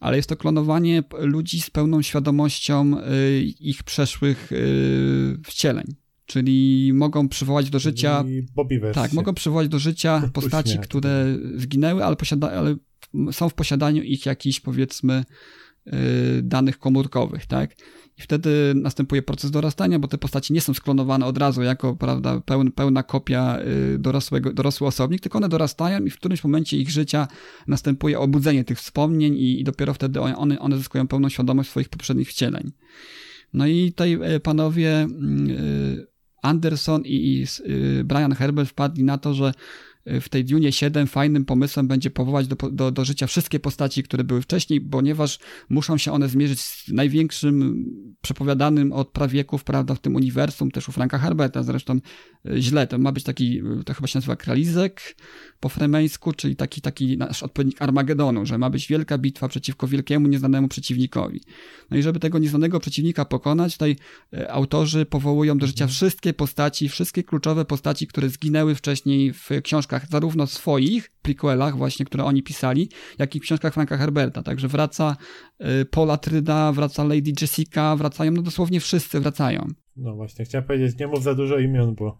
Ale 0.03 0.17
jest 0.17 0.29
to 0.29 0.35
klonowanie 0.35 1.03
ludzi 1.19 1.61
z 1.61 1.69
pełną 1.69 2.01
świadomością 2.01 2.97
y, 2.97 3.41
ich 3.59 3.83
przeszłych 3.83 4.51
y, 4.51 5.37
wcieleń. 5.45 5.85
Czyli 6.25 6.91
mogą 6.93 7.29
przywołać 7.29 7.69
do 7.69 7.79
życia 7.79 8.23
tak, 8.93 9.13
mogą 9.13 9.33
przywołać 9.33 9.67
do 9.67 9.79
życia 9.79 10.21
postaci, 10.33 10.79
które 10.79 11.37
zginęły, 11.55 12.05
ale, 12.05 12.15
posiada, 12.15 12.51
ale 12.51 12.75
są 13.31 13.49
w 13.49 13.53
posiadaniu 13.53 14.03
ich 14.03 14.25
jakichś, 14.25 14.59
powiedzmy, 14.59 15.23
yy, 15.85 15.93
danych 16.43 16.79
komórkowych, 16.79 17.45
tak? 17.45 17.75
I 18.17 18.21
wtedy 18.21 18.73
następuje 18.75 19.21
proces 19.21 19.51
dorastania, 19.51 19.99
bo 19.99 20.07
te 20.07 20.17
postaci 20.17 20.53
nie 20.53 20.61
są 20.61 20.73
sklonowane 20.73 21.25
od 21.25 21.37
razu 21.37 21.61
jako, 21.61 21.95
prawda, 21.95 22.41
pełn, 22.45 22.71
pełna 22.71 23.03
kopia 23.03 23.59
yy, 23.59 23.99
dorosłego, 23.99 24.53
dorosły 24.53 24.87
osobnik, 24.87 25.21
tylko 25.21 25.37
one 25.37 25.49
dorastają 25.49 26.05
i 26.05 26.09
w 26.09 26.17
którymś 26.17 26.43
momencie 26.43 26.77
ich 26.77 26.89
życia 26.89 27.27
następuje 27.67 28.19
obudzenie 28.19 28.63
tych 28.63 28.77
wspomnień 28.77 29.35
i, 29.35 29.59
i 29.59 29.63
dopiero 29.63 29.93
wtedy 29.93 30.21
one, 30.21 30.59
one 30.59 30.77
zyskują 30.77 31.07
pełną 31.07 31.29
świadomość 31.29 31.69
swoich 31.69 31.89
poprzednich 31.89 32.29
wcieleń. 32.29 32.71
No 33.53 33.67
i 33.67 33.91
tutaj 33.91 34.19
e, 34.21 34.39
panowie 34.39 35.01
mm, 35.01 35.49
y, 35.49 36.07
Anderson 36.41 37.01
i, 37.05 37.45
y, 37.69 38.03
Brian 38.03 38.33
Herbert 38.35 38.69
wpadli 38.69 39.03
na 39.03 39.17
to, 39.17 39.33
że 39.33 39.47
y, 39.49 39.53
w 40.05 40.29
tej 40.29 40.45
Dune 40.45 40.71
7 40.71 41.07
fajnym 41.07 41.45
pomysłem 41.45 41.87
będzie 41.87 42.09
powołać 42.09 42.47
do, 42.47 42.55
do, 42.71 42.91
do 42.91 43.05
życia 43.05 43.27
wszystkie 43.27 43.59
postaci, 43.59 44.03
które 44.03 44.23
były 44.23 44.41
wcześniej, 44.41 44.81
ponieważ 44.81 45.39
muszą 45.69 45.97
się 45.97 46.11
one 46.11 46.29
zmierzyć 46.29 46.61
z 46.61 46.87
największym 46.87 47.85
przepowiadanym 48.21 48.93
od 48.93 49.09
prawieków, 49.09 49.63
prawda, 49.63 49.95
w 49.95 49.99
tym 49.99 50.15
uniwersum, 50.15 50.71
też 50.71 50.89
u 50.89 50.91
Franka 50.91 51.17
Herberta 51.17 51.63
zresztą 51.63 51.99
y, 52.45 52.61
źle. 52.61 52.87
To 52.87 52.97
ma 52.97 53.11
być 53.11 53.23
taki, 53.23 53.61
y, 53.79 53.83
to 53.83 53.93
chyba 53.93 54.07
się 54.07 54.17
nazywa 54.17 54.35
Kralizek 54.35 55.15
po 55.59 55.69
fremeńsku, 55.69 56.33
czyli 56.33 56.55
taki, 56.55 56.81
taki 56.81 57.17
nasz 57.17 57.43
odpowiednik 57.43 57.81
Armagedonu, 57.81 58.45
że 58.45 58.57
ma 58.57 58.69
być 58.69 58.87
wielka 58.87 59.17
bitwa 59.17 59.47
przeciwko 59.47 59.87
wielkiemu, 59.87 60.27
nieznanemu 60.27 60.67
przeciwnikowi. 60.67 61.41
No 61.93 61.99
i 61.99 62.03
żeby 62.03 62.19
tego 62.19 62.39
nieznanego 62.39 62.79
przeciwnika 62.79 63.25
pokonać, 63.25 63.73
tutaj 63.73 63.95
e, 64.33 64.51
autorzy 64.51 65.05
powołują 65.05 65.57
do 65.57 65.67
życia 65.67 65.87
wszystkie 65.87 66.33
postaci, 66.33 66.89
wszystkie 66.89 67.23
kluczowe 67.23 67.65
postaci, 67.65 68.07
które 68.07 68.29
zginęły 68.29 68.75
wcześniej 68.75 69.33
w 69.33 69.49
książkach, 69.63 70.07
zarówno 70.09 70.47
swoich, 70.47 71.11
prequelach 71.21 71.77
właśnie, 71.77 72.05
które 72.05 72.23
oni 72.23 72.43
pisali, 72.43 72.89
jak 73.19 73.35
i 73.35 73.39
w 73.39 73.43
książkach 73.43 73.73
Franka 73.73 73.97
Herberta. 73.97 74.43
Także 74.43 74.67
wraca 74.67 75.17
e, 75.59 75.85
Paul 75.85 76.11
Atryda, 76.11 76.71
wraca 76.71 77.03
Lady 77.03 77.31
Jessica, 77.41 77.95
wracają, 77.95 78.31
no 78.31 78.41
dosłownie 78.41 78.79
wszyscy 78.79 79.19
wracają. 79.19 79.67
No 79.97 80.15
właśnie, 80.15 80.45
chciałem 80.45 80.67
powiedzieć, 80.67 80.99
nie 80.99 81.07
mów 81.07 81.23
za 81.23 81.35
dużo 81.35 81.59
imion, 81.59 81.95
bo 81.95 82.19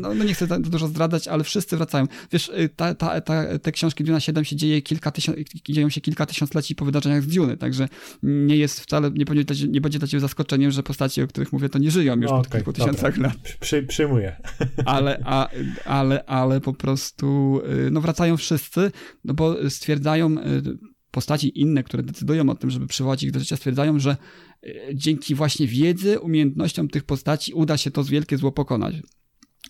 No, 0.00 0.14
no 0.14 0.24
nie 0.24 0.34
chcę 0.34 0.46
za 0.46 0.58
dużo 0.58 0.88
zdradzać, 0.88 1.28
ale 1.28 1.44
wszyscy 1.44 1.76
wracają. 1.76 2.06
Wiesz, 2.32 2.48
y, 2.48 2.68
ta, 2.76 2.94
ta, 2.94 3.20
ta, 3.20 3.58
te 3.58 3.72
książki 3.72 4.04
Duna 4.04 4.20
7 4.20 4.44
się 4.44 4.56
dzieje 4.56 4.82
kilka 4.82 5.10
tysiąc, 5.10 5.38
dzieją 5.68 5.90
się 5.90 6.00
kilka 6.00 6.26
tysiącleci 6.26 6.74
po 6.74 6.84
wydarzeniach 6.84 7.22
z 7.22 7.26
Duny, 7.26 7.56
także 7.56 7.88
nie 8.22 8.56
jest 8.56 8.80
wcale, 8.80 9.10
nie 9.10 9.24
będzie, 9.24 9.68
nie 9.68 9.80
będzie 9.80 9.98
dla 9.98 10.08
ciebie 10.08 10.20
zaskoczeniem, 10.20 10.70
że 10.70 10.82
postaci, 10.82 11.22
o 11.22 11.26
których 11.26 11.52
mówię, 11.52 11.68
to 11.68 11.78
nie 11.78 11.90
żyją 11.90 12.16
już 12.16 12.30
No, 12.30 12.42
po 12.42 12.50
kilku 12.50 12.72
dobra. 12.72 12.84
tysiącach 12.92 13.18
lat. 13.18 13.36
przy, 13.60 13.82
przyjmuję. 13.82 14.36
Ale, 14.84 15.22
a, 15.24 15.48
ale, 15.84 16.24
ale 16.24 16.60
po 16.60 16.72
prostu, 16.72 17.60
y, 17.86 17.90
no 17.90 18.00
wracają 18.00 18.36
wszyscy, 18.36 18.92
no 19.24 19.34
bo 19.34 19.70
stwierdzają, 19.70 20.30
y, 20.38 20.95
postaci 21.16 21.60
inne, 21.60 21.82
które 21.82 22.02
decydują 22.02 22.50
o 22.50 22.54
tym, 22.54 22.70
żeby 22.70 22.86
przywołać 22.86 23.22
ich 23.22 23.30
do 23.30 23.40
życia, 23.40 23.56
stwierdzają, 23.56 23.98
że 23.98 24.16
y, 24.64 24.90
dzięki 24.94 25.34
właśnie 25.34 25.66
wiedzy, 25.66 26.20
umiejętnościom 26.20 26.88
tych 26.88 27.04
postaci 27.04 27.52
uda 27.54 27.76
się 27.76 27.90
to 27.90 28.04
wielkie 28.04 28.36
zło 28.36 28.52
pokonać. 28.52 28.94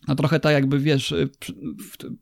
No 0.08 0.14
trochę 0.14 0.40
tak 0.40 0.52
jakby, 0.52 0.78
wiesz, 0.78 1.12
y, 1.12 1.28
przy, 1.38 1.54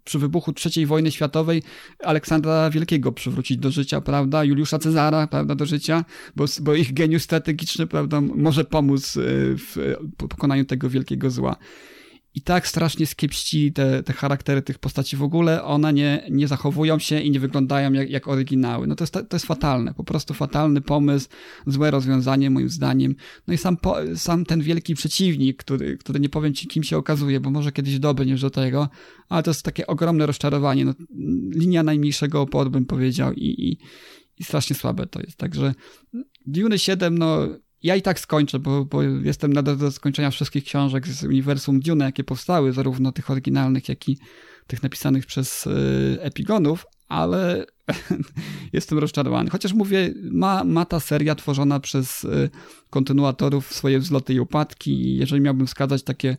przy 0.05 0.19
wybuchu 0.19 0.53
III 0.65 0.87
wojny 0.87 1.11
światowej 1.11 1.63
Aleksandra 1.99 2.71
Wielkiego 2.71 3.13
przywrócić 3.13 3.57
do 3.57 3.71
życia, 3.71 4.01
prawda, 4.01 4.45
Juliusza 4.45 4.79
Cezara, 4.79 5.27
prawda, 5.27 5.55
do 5.55 5.67
życia, 5.67 6.05
bo, 6.37 6.45
bo 6.61 6.75
ich 6.75 6.95
geniusz 6.95 7.23
strategiczny, 7.23 7.87
prawda, 7.87 8.21
może 8.21 8.65
pomóc 8.65 9.17
y, 9.17 9.21
w 9.57 9.97
pokonaniu 10.17 10.65
tego 10.65 10.91
wielkiego 10.91 11.31
zła. 11.31 11.57
I 12.37 12.43
tak 12.43 12.69
strasznie 12.69 13.07
skiepści 13.07 13.73
te, 13.73 14.03
te 14.03 14.13
charaktery 14.13 14.63
tych 14.63 14.79
postaci 14.79 15.17
w 15.17 15.23
ogóle, 15.23 15.65
one 15.65 15.93
nie, 15.93 16.27
nie 16.31 16.49
zachowują 16.49 16.99
się 16.99 17.21
i 17.21 17.31
nie 17.31 17.41
wyglądają 17.41 17.93
jak, 17.93 18.11
jak 18.11 18.29
oryginały. 18.29 18.87
No 18.87 18.95
to 18.95 19.05
jest, 19.05 19.13
to 19.13 19.37
jest 19.37 19.47
fatalne, 19.47 19.95
po 19.95 20.05
prostu 20.05 20.35
fatalny 20.35 20.81
pomysł, 20.81 21.29
złe 21.67 21.91
rozwiązanie 21.91 22.51
moim 22.51 22.69
zdaniem. 22.69 23.15
No 23.47 23.55
i 23.55 23.59
sam, 23.59 23.77
po, 23.77 23.97
sam 24.17 24.45
ten 24.45 24.61
wielki 24.61 24.95
przeciwnik, 24.95 25.57
który, 25.57 25.99
który 25.99 26.21
nie 26.21 26.29
powiem 26.29 26.55
ci 26.55 26.67
kim 26.67 26.83
się 26.83 26.97
okazuje, 26.97 27.41
bo 27.41 27.51
może 27.51 27.73
kiedyś 27.73 27.99
dobry 27.99 28.27
niż 28.27 28.41
do 28.41 28.51
tego, 28.51 28.89
ale 29.29 29.43
to 29.43 29.51
jest 29.51 29.63
takie 29.63 29.87
ogromne 29.87 30.27
rozczarowanie. 30.27 30.85
No, 30.85 30.95
linia 31.51 31.83
najmniejszego 31.83 32.41
oporu 32.41 32.71
bym 32.71 32.87
powiedział 32.87 33.33
i, 33.33 33.47
i, 33.47 33.79
i 34.39 34.45
strasznie 34.45 34.77
słabe 34.77 35.07
to 35.07 35.21
jest. 35.21 35.37
Także 35.37 35.75
Dune 36.47 36.79
7, 36.79 37.19
no 37.19 37.49
ja 37.85 37.97
i 37.97 38.03
tak 38.03 38.21
skończę, 38.21 38.59
bo, 38.59 38.85
bo 38.85 39.03
jestem 39.03 39.53
na 39.53 39.63
drodze 39.63 39.85
do 39.85 39.93
skończenia 39.93 40.31
wszystkich 40.31 40.65
książek 40.65 41.09
z 41.09 41.25
uniwersum 41.25 41.81
Dune, 41.81 42.05
jakie 42.05 42.25
powstały, 42.25 42.73
zarówno 42.73 43.13
tych 43.13 43.31
oryginalnych, 43.31 43.89
jak 43.89 44.09
i 44.09 44.19
tych 44.67 44.83
napisanych 44.83 45.27
przez 45.27 45.67
y, 45.67 45.71
Epigonów, 46.21 46.87
ale 47.09 47.67
jestem 48.73 48.99
rozczarowany. 48.99 49.51
Chociaż 49.51 49.73
mówię, 49.73 50.15
ma, 50.31 50.65
ma 50.65 50.85
ta 50.85 51.01
seria 51.01 51.35
tworzona 51.35 51.81
przez 51.81 52.25
y, 52.25 52.51
kontynuatorów 52.91 53.75
swoje 53.75 53.99
wzloty 53.99 54.35
i 54.35 54.41
upadki 54.41 55.17
jeżeli 55.17 55.43
miałbym 55.43 55.67
wskazać 55.67 56.03
takie 56.03 56.37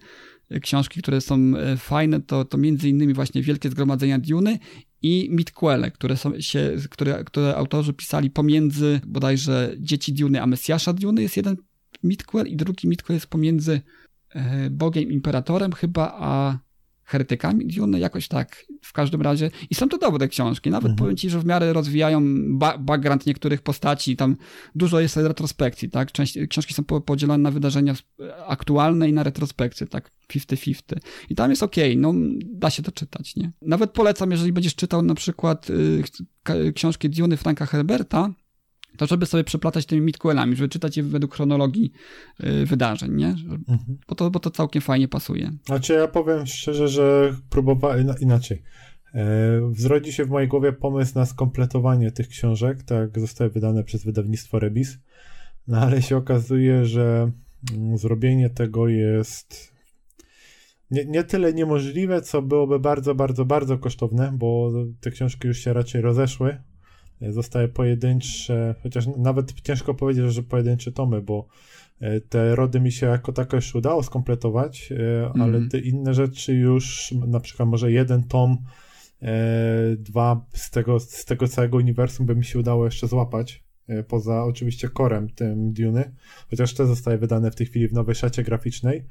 książki, 0.61 1.01
które 1.01 1.21
są 1.21 1.53
y, 1.73 1.77
fajne, 1.77 2.21
to, 2.21 2.45
to 2.45 2.57
między 2.57 2.89
innymi 2.89 3.13
właśnie 3.13 3.41
Wielkie 3.41 3.69
Zgromadzenia 3.69 4.19
Duny 4.19 4.59
i 5.01 5.27
midquele, 5.31 5.91
które, 5.91 6.17
są, 6.17 6.41
się, 6.41 6.75
które, 6.89 7.23
które 7.23 7.55
autorzy 7.55 7.93
pisali 7.93 8.31
pomiędzy 8.31 9.01
bodajże 9.07 9.75
Dzieci 9.79 10.13
Duny 10.13 10.41
a 10.41 10.47
Mesjasza 10.47 10.93
Duny 10.93 11.21
jest 11.21 11.37
jeden 11.37 11.57
midquel 12.03 12.47
i 12.47 12.55
drugi 12.55 12.87
midquel 12.87 13.15
jest 13.15 13.27
pomiędzy 13.27 13.81
e, 14.29 14.69
Bogiem 14.69 15.11
Imperatorem 15.11 15.73
chyba, 15.73 16.17
a 16.19 16.59
heretykami 17.05 17.65
Dune, 17.67 17.99
jakoś 17.99 18.27
tak, 18.27 18.65
w 18.81 18.93
każdym 18.93 19.21
razie. 19.21 19.51
I 19.69 19.75
są 19.75 19.89
to 19.89 19.97
dobre 19.97 20.27
książki, 20.27 20.69
nawet 20.69 20.91
mhm. 20.91 20.97
powiem 20.97 21.17
ci, 21.17 21.29
że 21.29 21.39
w 21.39 21.45
miarę 21.45 21.73
rozwijają 21.73 22.23
ba 22.57 22.77
background 22.77 23.25
niektórych 23.25 23.61
postaci, 23.61 24.15
tam 24.15 24.35
dużo 24.75 24.99
jest 24.99 25.17
retrospekcji, 25.17 25.89
tak, 25.89 26.11
Część, 26.11 26.37
książki 26.49 26.73
są 26.73 26.83
podzielone 26.83 27.43
na 27.43 27.51
wydarzenia 27.51 27.95
aktualne 28.47 29.09
i 29.09 29.13
na 29.13 29.23
retrospekcje, 29.23 29.87
tak, 29.87 30.11
50-50. 30.33 30.81
I 31.29 31.35
tam 31.35 31.49
jest 31.49 31.63
ok, 31.63 31.75
no 31.97 32.13
da 32.43 32.69
się 32.69 32.83
to 32.83 32.91
czytać, 32.91 33.35
nie? 33.35 33.51
Nawet 33.61 33.91
polecam, 33.91 34.31
jeżeli 34.31 34.53
będziesz 34.53 34.75
czytał 34.75 35.01
na 35.01 35.15
przykład 35.15 35.69
y, 35.69 36.73
książki 36.73 37.09
Dune 37.09 37.37
Franka 37.37 37.65
Herberta, 37.65 38.29
to 38.97 39.05
żeby 39.05 39.25
sobie 39.25 39.43
przeplatać 39.43 39.85
tymi 39.85 40.01
midquelami, 40.01 40.55
żeby 40.55 40.69
czytać 40.69 40.97
je 40.97 41.03
według 41.03 41.35
chronologii 41.35 41.91
y, 42.43 42.65
wydarzeń, 42.65 43.15
nie? 43.15 43.27
Mhm. 43.27 43.97
Bo, 44.07 44.15
to, 44.15 44.31
bo 44.31 44.39
to 44.39 44.51
całkiem 44.51 44.81
fajnie 44.81 45.07
pasuje. 45.07 45.51
Znaczy 45.65 45.93
ja 45.93 46.07
powiem 46.07 46.47
szczerze, 46.47 46.87
że 46.87 47.35
próbowałem 47.49 48.07
inaczej. 48.21 48.63
E, 49.13 49.71
wzrodzi 49.71 50.13
się 50.13 50.25
w 50.25 50.29
mojej 50.29 50.47
głowie 50.47 50.73
pomysł 50.73 51.11
na 51.15 51.25
skompletowanie 51.25 52.11
tych 52.11 52.27
książek, 52.27 52.83
tak 52.83 53.19
zostały 53.19 53.49
wydane 53.49 53.83
przez 53.83 54.05
wydawnictwo 54.05 54.59
Rebis, 54.59 54.97
no 55.67 55.77
ale 55.77 56.01
się 56.01 56.17
okazuje, 56.17 56.85
że 56.85 57.31
mm, 57.73 57.97
zrobienie 57.97 58.49
tego 58.49 58.87
jest 58.87 59.75
nie, 60.91 61.05
nie 61.05 61.23
tyle 61.23 61.53
niemożliwe, 61.53 62.21
co 62.21 62.41
byłoby 62.41 62.79
bardzo, 62.79 63.15
bardzo, 63.15 63.45
bardzo 63.45 63.77
kosztowne, 63.77 64.31
bo 64.33 64.71
te 65.01 65.11
książki 65.11 65.47
już 65.47 65.57
się 65.57 65.73
raczej 65.73 66.01
rozeszły 66.01 66.57
zostały 67.21 67.67
pojedyncze, 67.67 68.75
chociaż 68.83 69.07
nawet 69.17 69.61
ciężko 69.61 69.93
powiedzieć, 69.93 70.33
że 70.33 70.43
pojedyncze 70.43 70.91
tomy, 70.91 71.21
bo 71.21 71.47
e, 71.99 72.21
te 72.21 72.55
rody 72.55 72.79
mi 72.79 72.91
się 72.91 73.05
jako 73.05 73.33
tako 73.33 73.55
już 73.55 73.75
udało 73.75 74.03
skompletować, 74.03 74.91
mm. 74.91 75.41
ale 75.41 75.53
mhm. 75.53 75.69
te 75.69 75.79
inne 75.79 76.13
rzeczy 76.13 76.53
już, 76.53 77.13
na 77.27 77.39
przykład 77.39 77.69
może 77.69 77.91
jeden 77.91 78.23
tom, 78.23 78.57
e, 79.21 79.95
dwa 79.99 80.45
z 80.53 80.71
tego, 80.71 80.99
z 80.99 81.25
tego 81.25 81.47
całego 81.47 81.77
uniwersum 81.77 82.25
by 82.25 82.35
mi 82.35 82.45
się 82.45 82.59
udało 82.59 82.85
jeszcze 82.85 83.07
złapać, 83.07 83.65
poza 84.07 84.43
oczywiście 84.43 84.89
korem 84.89 85.29
tym 85.29 85.73
Duny, 85.73 86.11
chociaż 86.49 86.73
te 86.73 86.85
zostaje 86.85 87.17
wydane 87.17 87.51
w 87.51 87.55
tej 87.55 87.67
chwili 87.67 87.87
w 87.87 87.93
nowej 87.93 88.15
szacie 88.15 88.43
graficznej. 88.43 89.05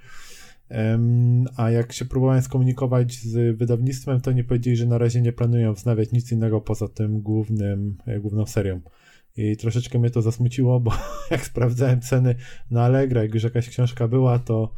A 1.57 1.70
jak 1.70 1.92
się 1.92 2.05
próbowałem 2.05 2.42
skomunikować 2.42 3.14
z 3.14 3.59
wydawnictwem, 3.59 4.20
to 4.20 4.33
nie 4.33 4.44
powiedzieli, 4.44 4.77
że 4.77 4.87
na 4.87 4.98
razie 4.98 5.20
nie 5.20 5.33
planują 5.33 5.72
wznawiać 5.72 6.12
nic 6.12 6.33
innego 6.33 6.61
poza 6.61 6.88
tym 6.88 7.20
głównym, 7.20 7.96
e, 8.07 8.20
główną 8.20 8.46
serią. 8.46 8.81
I 9.37 9.57
troszeczkę 9.57 9.98
mnie 9.98 10.11
to 10.11 10.22
zasmuciło, 10.22 10.81
bo 10.81 10.92
jak 11.31 11.46
sprawdzałem 11.46 12.00
ceny 12.00 12.35
na 12.70 12.85
Allegro, 12.85 13.22
jak 13.22 13.35
już 13.35 13.42
jakaś 13.42 13.68
książka 13.68 14.09
była, 14.09 14.38
to, 14.38 14.74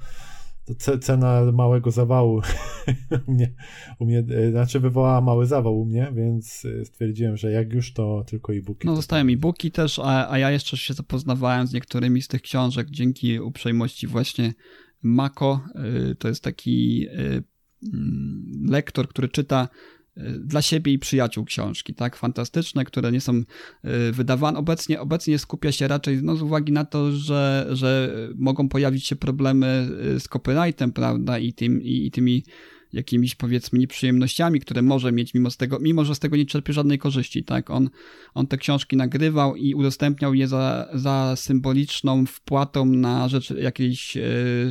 to 0.85 0.99
cena 0.99 1.53
małego 1.53 1.91
zawału 1.91 2.41
u 3.29 3.33
mnie, 3.33 3.55
u 3.99 4.07
mnie, 4.07 4.19
e, 4.19 4.51
znaczy 4.51 4.81
wywołała 4.81 5.21
mały 5.21 5.47
zawał 5.47 5.81
u 5.81 5.85
mnie, 5.85 6.13
więc 6.15 6.65
e, 6.81 6.85
stwierdziłem, 6.85 7.37
że 7.37 7.51
jak 7.51 7.73
już 7.73 7.93
to 7.93 8.25
tylko 8.27 8.55
e-booki. 8.55 8.87
No 8.87 8.97
zostają 8.97 9.25
e-booki 9.29 9.71
też, 9.71 9.99
a, 9.99 10.31
a 10.31 10.39
ja 10.39 10.51
jeszcze 10.51 10.77
się 10.77 10.95
zapoznawałem 10.95 11.67
z 11.67 11.73
niektórymi 11.73 12.23
z 12.23 12.29
tych 12.29 12.43
książek 12.43 12.91
dzięki 12.91 13.41
uprzejmości 13.41 14.07
właśnie 14.07 14.53
Mako 15.07 15.65
y, 16.11 16.15
to 16.15 16.29
jest 16.29 16.43
taki 16.43 17.07
y, 17.09 17.43
mm, 17.93 18.67
lektor, 18.69 19.09
który 19.09 19.29
czyta 19.29 19.69
y, 20.17 20.21
dla 20.39 20.63
siebie 20.63 20.93
i 20.93 20.99
przyjaciół 20.99 21.45
książki, 21.45 21.95
tak, 21.95 22.17
fantastyczne, 22.17 22.85
które 22.85 23.13
nie 23.13 23.21
są 23.21 23.43
wydawane. 24.13 24.59
Obecnie, 24.59 25.01
obecnie 25.01 25.39
skupia 25.39 25.73
się 25.73 25.89
raczej, 25.89 26.23
no 26.23 26.37
z 26.37 26.43
uwagi 26.43 26.73
na 26.73 26.85
to, 26.85 27.13
że, 27.13 27.67
że 27.71 28.17
mogą 28.35 28.69
pojawić 28.69 29.07
się 29.07 29.17
problemy 29.17 29.89
z 30.19 30.29
copyrightem, 30.29 30.93
prawda, 30.93 31.39
i, 31.39 31.53
tym, 31.53 31.83
i, 31.83 32.07
i 32.07 32.11
tymi 32.11 32.45
jakimiś 32.93 33.35
powiedzmy 33.35 33.79
nieprzyjemnościami, 33.79 34.61
które 34.61 34.83
może 34.83 35.13
mieć 35.13 35.35
mimo 35.35 35.51
z 35.51 35.57
tego, 35.57 35.79
mimo 35.81 36.05
że 36.05 36.15
z 36.15 36.19
tego 36.19 36.37
nie 36.37 36.47
czerpie 36.47 36.73
żadnej 36.73 36.99
korzyści, 36.99 37.45
tak? 37.45 37.71
On, 37.71 37.91
on 38.35 38.47
te 38.47 38.57
książki 38.57 38.97
nagrywał 38.97 39.57
i 39.57 39.75
udostępniał 39.75 40.35
je 40.35 40.49
za, 40.49 40.89
za 40.95 41.35
symboliczną 41.37 42.27
wpłatą 42.27 42.85
na 42.85 43.29
rzecz 43.29 43.51
jakiejś, 43.51 44.17
e, 44.17 44.23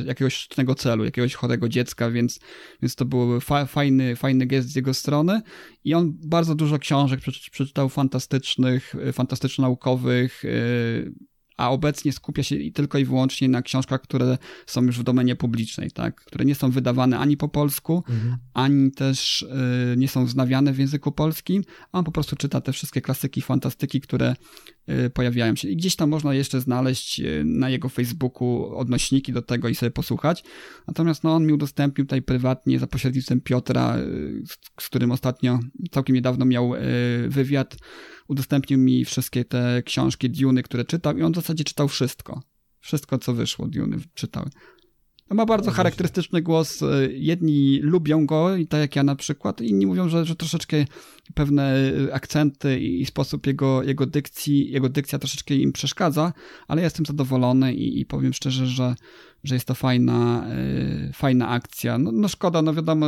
jakiegoś 0.06 0.34
szczytnego 0.34 0.74
celu, 0.74 1.04
jakiegoś 1.04 1.34
chorego 1.34 1.68
dziecka, 1.68 2.10
więc, 2.10 2.40
więc 2.82 2.94
to 2.94 3.04
był 3.04 3.40
fa, 3.40 3.66
fajny, 3.66 4.16
fajny 4.16 4.46
gest 4.46 4.68
z 4.68 4.76
jego 4.76 4.94
strony 4.94 5.42
i 5.84 5.94
on 5.94 6.12
bardzo 6.24 6.54
dużo 6.54 6.78
książek 6.78 7.20
przeczytał 7.50 7.88
fantastycznych, 7.88 8.94
fantastyczno-naukowych, 9.12 10.44
e, 10.44 11.35
a 11.56 11.70
obecnie 11.70 12.12
skupia 12.12 12.42
się 12.42 12.56
tylko 12.74 12.98
i 12.98 13.04
wyłącznie 13.04 13.48
na 13.48 13.62
książkach, 13.62 14.00
które 14.02 14.38
są 14.66 14.82
już 14.82 14.98
w 14.98 15.02
domenie 15.02 15.36
publicznej, 15.36 15.90
tak? 15.90 16.14
które 16.24 16.44
nie 16.44 16.54
są 16.54 16.70
wydawane 16.70 17.18
ani 17.18 17.36
po 17.36 17.48
polsku, 17.48 18.04
mhm. 18.08 18.36
ani 18.54 18.92
też 18.92 19.42
y, 19.42 19.96
nie 19.96 20.08
są 20.08 20.24
wznawiane 20.26 20.72
w 20.72 20.78
języku 20.78 21.12
polskim, 21.12 21.62
a 21.92 21.98
on 21.98 22.04
po 22.04 22.12
prostu 22.12 22.36
czyta 22.36 22.60
te 22.60 22.72
wszystkie 22.72 23.00
klasyki, 23.00 23.42
fantastyki, 23.42 24.00
które 24.00 24.36
pojawiają 25.14 25.56
się. 25.56 25.68
I 25.68 25.76
gdzieś 25.76 25.96
tam 25.96 26.10
można 26.10 26.34
jeszcze 26.34 26.60
znaleźć 26.60 27.20
y, 27.20 27.42
na 27.44 27.70
jego 27.70 27.88
Facebooku 27.88 28.76
odnośniki 28.76 29.32
do 29.32 29.42
tego 29.42 29.68
i 29.68 29.74
sobie 29.74 29.90
posłuchać. 29.90 30.44
Natomiast 30.86 31.24
no, 31.24 31.34
on 31.34 31.46
mi 31.46 31.52
udostępnił 31.52 32.06
tutaj 32.06 32.22
prywatnie 32.22 32.78
za 32.78 32.86
pośrednictwem 32.86 33.40
Piotra, 33.40 33.96
z, 34.46 34.82
z 34.82 34.88
którym 34.88 35.12
ostatnio, 35.12 35.58
całkiem 35.90 36.14
niedawno 36.16 36.44
miał 36.44 36.72
wywiad, 37.28 37.76
udostępnił 38.28 38.78
mi 38.78 39.04
wszystkie 39.04 39.44
te 39.44 39.82
książki 39.82 40.30
Duny, 40.30 40.62
które 40.62 40.84
czytał 40.84 41.18
i 41.18 41.22
on 41.22 41.32
w 41.32 41.36
zasadzie 41.36 41.64
czytał 41.64 41.88
wszystko. 41.88 42.42
Wszystko, 42.80 43.18
co 43.18 43.34
wyszło 43.34 43.66
Duny 43.68 43.96
czytał. 44.14 44.44
Ma 45.30 45.46
bardzo 45.46 45.70
no 45.70 45.76
charakterystyczny 45.76 46.42
głos. 46.42 46.80
Jedni 47.10 47.80
lubią 47.82 48.26
go, 48.26 48.50
tak 48.68 48.80
jak 48.80 48.96
ja 48.96 49.02
na 49.02 49.16
przykład, 49.16 49.60
inni 49.60 49.86
mówią, 49.86 50.08
że, 50.08 50.24
że 50.24 50.36
troszeczkę 50.36 50.84
pewne 51.34 51.92
akcenty 52.12 52.80
i 52.80 53.06
sposób 53.06 53.46
jego, 53.46 53.82
jego 53.82 54.06
dykcji, 54.06 54.70
jego 54.70 54.88
dykcja 54.88 55.18
troszeczkę 55.18 55.54
im 55.54 55.72
przeszkadza, 55.72 56.32
ale 56.68 56.80
ja 56.80 56.86
jestem 56.86 57.06
zadowolony 57.06 57.74
i, 57.74 58.00
i 58.00 58.06
powiem 58.06 58.32
szczerze, 58.32 58.66
że, 58.66 58.94
że 59.44 59.54
jest 59.54 59.66
to 59.66 59.74
fajna, 59.74 60.46
yy, 61.04 61.12
fajna 61.12 61.48
akcja. 61.48 61.98
No, 61.98 62.12
no, 62.12 62.28
szkoda, 62.28 62.62
no 62.62 62.74
wiadomo, 62.74 63.06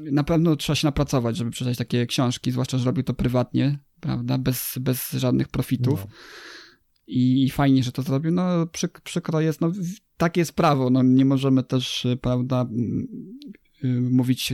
na 0.00 0.24
pewno 0.24 0.56
trzeba 0.56 0.76
się 0.76 0.86
napracować, 0.86 1.36
żeby 1.36 1.50
przeczytać 1.50 1.78
takie 1.78 2.06
książki, 2.06 2.52
zwłaszcza, 2.52 2.78
że 2.78 2.84
robił 2.84 3.04
to 3.04 3.14
prywatnie, 3.14 3.78
prawda, 4.00 4.38
bez, 4.38 4.78
bez 4.80 5.10
żadnych 5.10 5.48
profitów. 5.48 6.00
No. 6.00 6.12
I 7.06 7.50
fajnie, 7.50 7.82
że 7.82 7.92
to 7.92 8.02
zrobił. 8.02 8.32
No, 8.32 8.66
przyk 8.66 9.00
przykro 9.00 9.40
jest, 9.40 9.60
no, 9.60 9.72
takie 10.16 10.40
jest 10.40 10.52
prawo. 10.52 10.90
No, 10.90 11.02
nie 11.02 11.24
możemy 11.24 11.62
też, 11.62 12.06
prawda, 12.20 12.66
y, 13.84 14.00
mówić, 14.00 14.52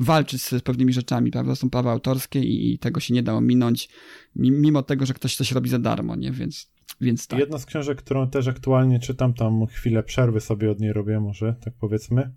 walczyć 0.00 0.42
z 0.42 0.62
pewnymi 0.62 0.92
rzeczami, 0.92 1.30
prawda? 1.30 1.54
Są 1.54 1.70
prawa 1.70 1.92
autorskie 1.92 2.40
i, 2.40 2.78
tego 2.78 3.00
się 3.00 3.14
nie 3.14 3.22
da 3.22 3.34
ominąć, 3.34 3.88
mimo 4.36 4.82
tego, 4.82 5.06
że 5.06 5.14
ktoś 5.14 5.36
coś 5.36 5.52
robi 5.52 5.70
za 5.70 5.78
darmo, 5.78 6.16
nie? 6.16 6.32
Więc, 6.32 6.70
więc 7.00 7.26
tak. 7.26 7.40
Jedna 7.40 7.58
z 7.58 7.66
książek, 7.66 7.98
którą 7.98 8.30
też 8.30 8.48
aktualnie 8.48 8.98
czytam, 8.98 9.34
tam 9.34 9.66
chwilę 9.66 10.02
przerwy 10.02 10.40
sobie 10.40 10.70
od 10.70 10.80
niej 10.80 10.92
robię, 10.92 11.20
może 11.20 11.54
tak 11.64 11.74
powiedzmy, 11.80 12.32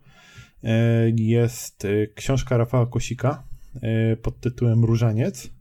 e, 0.63 1.09
jest 1.09 1.85
e, 1.85 2.07
książka 2.07 2.57
Rafała 2.57 2.85
Kosika 2.85 3.43
e, 3.81 4.15
pod 4.15 4.39
tytułem 4.39 4.85
Różaniec. 4.85 5.51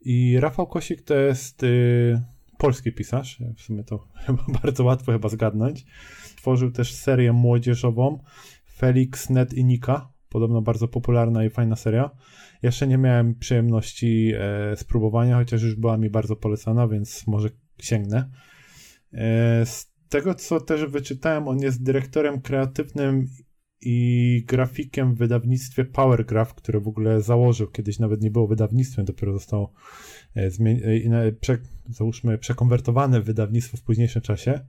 I 0.00 0.40
Rafał 0.40 0.66
Kosik 0.66 1.02
to 1.02 1.14
jest 1.14 1.62
y, 1.62 2.22
polski 2.60 2.92
pisarz, 2.92 3.38
w 3.56 3.60
sumie 3.62 3.84
to 3.84 3.98
chyba 4.26 4.44
bardzo 4.62 4.84
łatwo 4.84 5.12
chyba 5.12 5.28
zgadnąć. 5.28 5.84
Tworzył 6.36 6.70
też 6.70 6.94
serię 6.94 7.32
młodzieżową 7.32 8.22
Felix, 8.76 9.30
Ned 9.30 9.54
i 9.54 9.64
Nika, 9.64 10.12
podobno 10.28 10.62
bardzo 10.62 10.88
popularna 10.88 11.44
i 11.44 11.50
fajna 11.50 11.76
seria. 11.76 12.10
Jeszcze 12.62 12.86
nie 12.86 12.98
miałem 12.98 13.34
przyjemności 13.34 14.32
e, 14.38 14.76
spróbowania, 14.76 15.36
chociaż 15.36 15.62
już 15.62 15.74
była 15.74 15.96
mi 15.96 16.10
bardzo 16.10 16.36
polecana, 16.36 16.88
więc 16.88 17.26
może 17.26 17.48
sięgnę. 17.78 18.30
E, 19.12 19.66
z 19.66 19.92
tego, 20.08 20.34
co 20.34 20.60
też 20.60 20.84
wyczytałem, 20.84 21.48
on 21.48 21.58
jest 21.58 21.82
dyrektorem 21.82 22.40
kreatywnym 22.40 23.26
i 23.82 24.44
grafikiem 24.46 25.14
w 25.14 25.18
wydawnictwie 25.18 25.84
Powergraph, 25.84 26.54
które 26.54 26.80
w 26.80 26.88
ogóle 26.88 27.22
założył, 27.22 27.66
kiedyś 27.66 27.98
nawet 27.98 28.22
nie 28.22 28.30
było 28.30 28.46
wydawnictwem, 28.46 29.04
dopiero 29.04 29.32
zostało 29.32 29.72
e, 30.36 30.46
e, 30.46 31.32
prze, 31.32 31.58
załóżmy 31.88 32.38
przekonwertowane 32.38 33.20
w 33.20 33.24
wydawnictwo 33.24 33.76
w 33.76 33.82
późniejszym 33.82 34.22
czasie, 34.22 34.60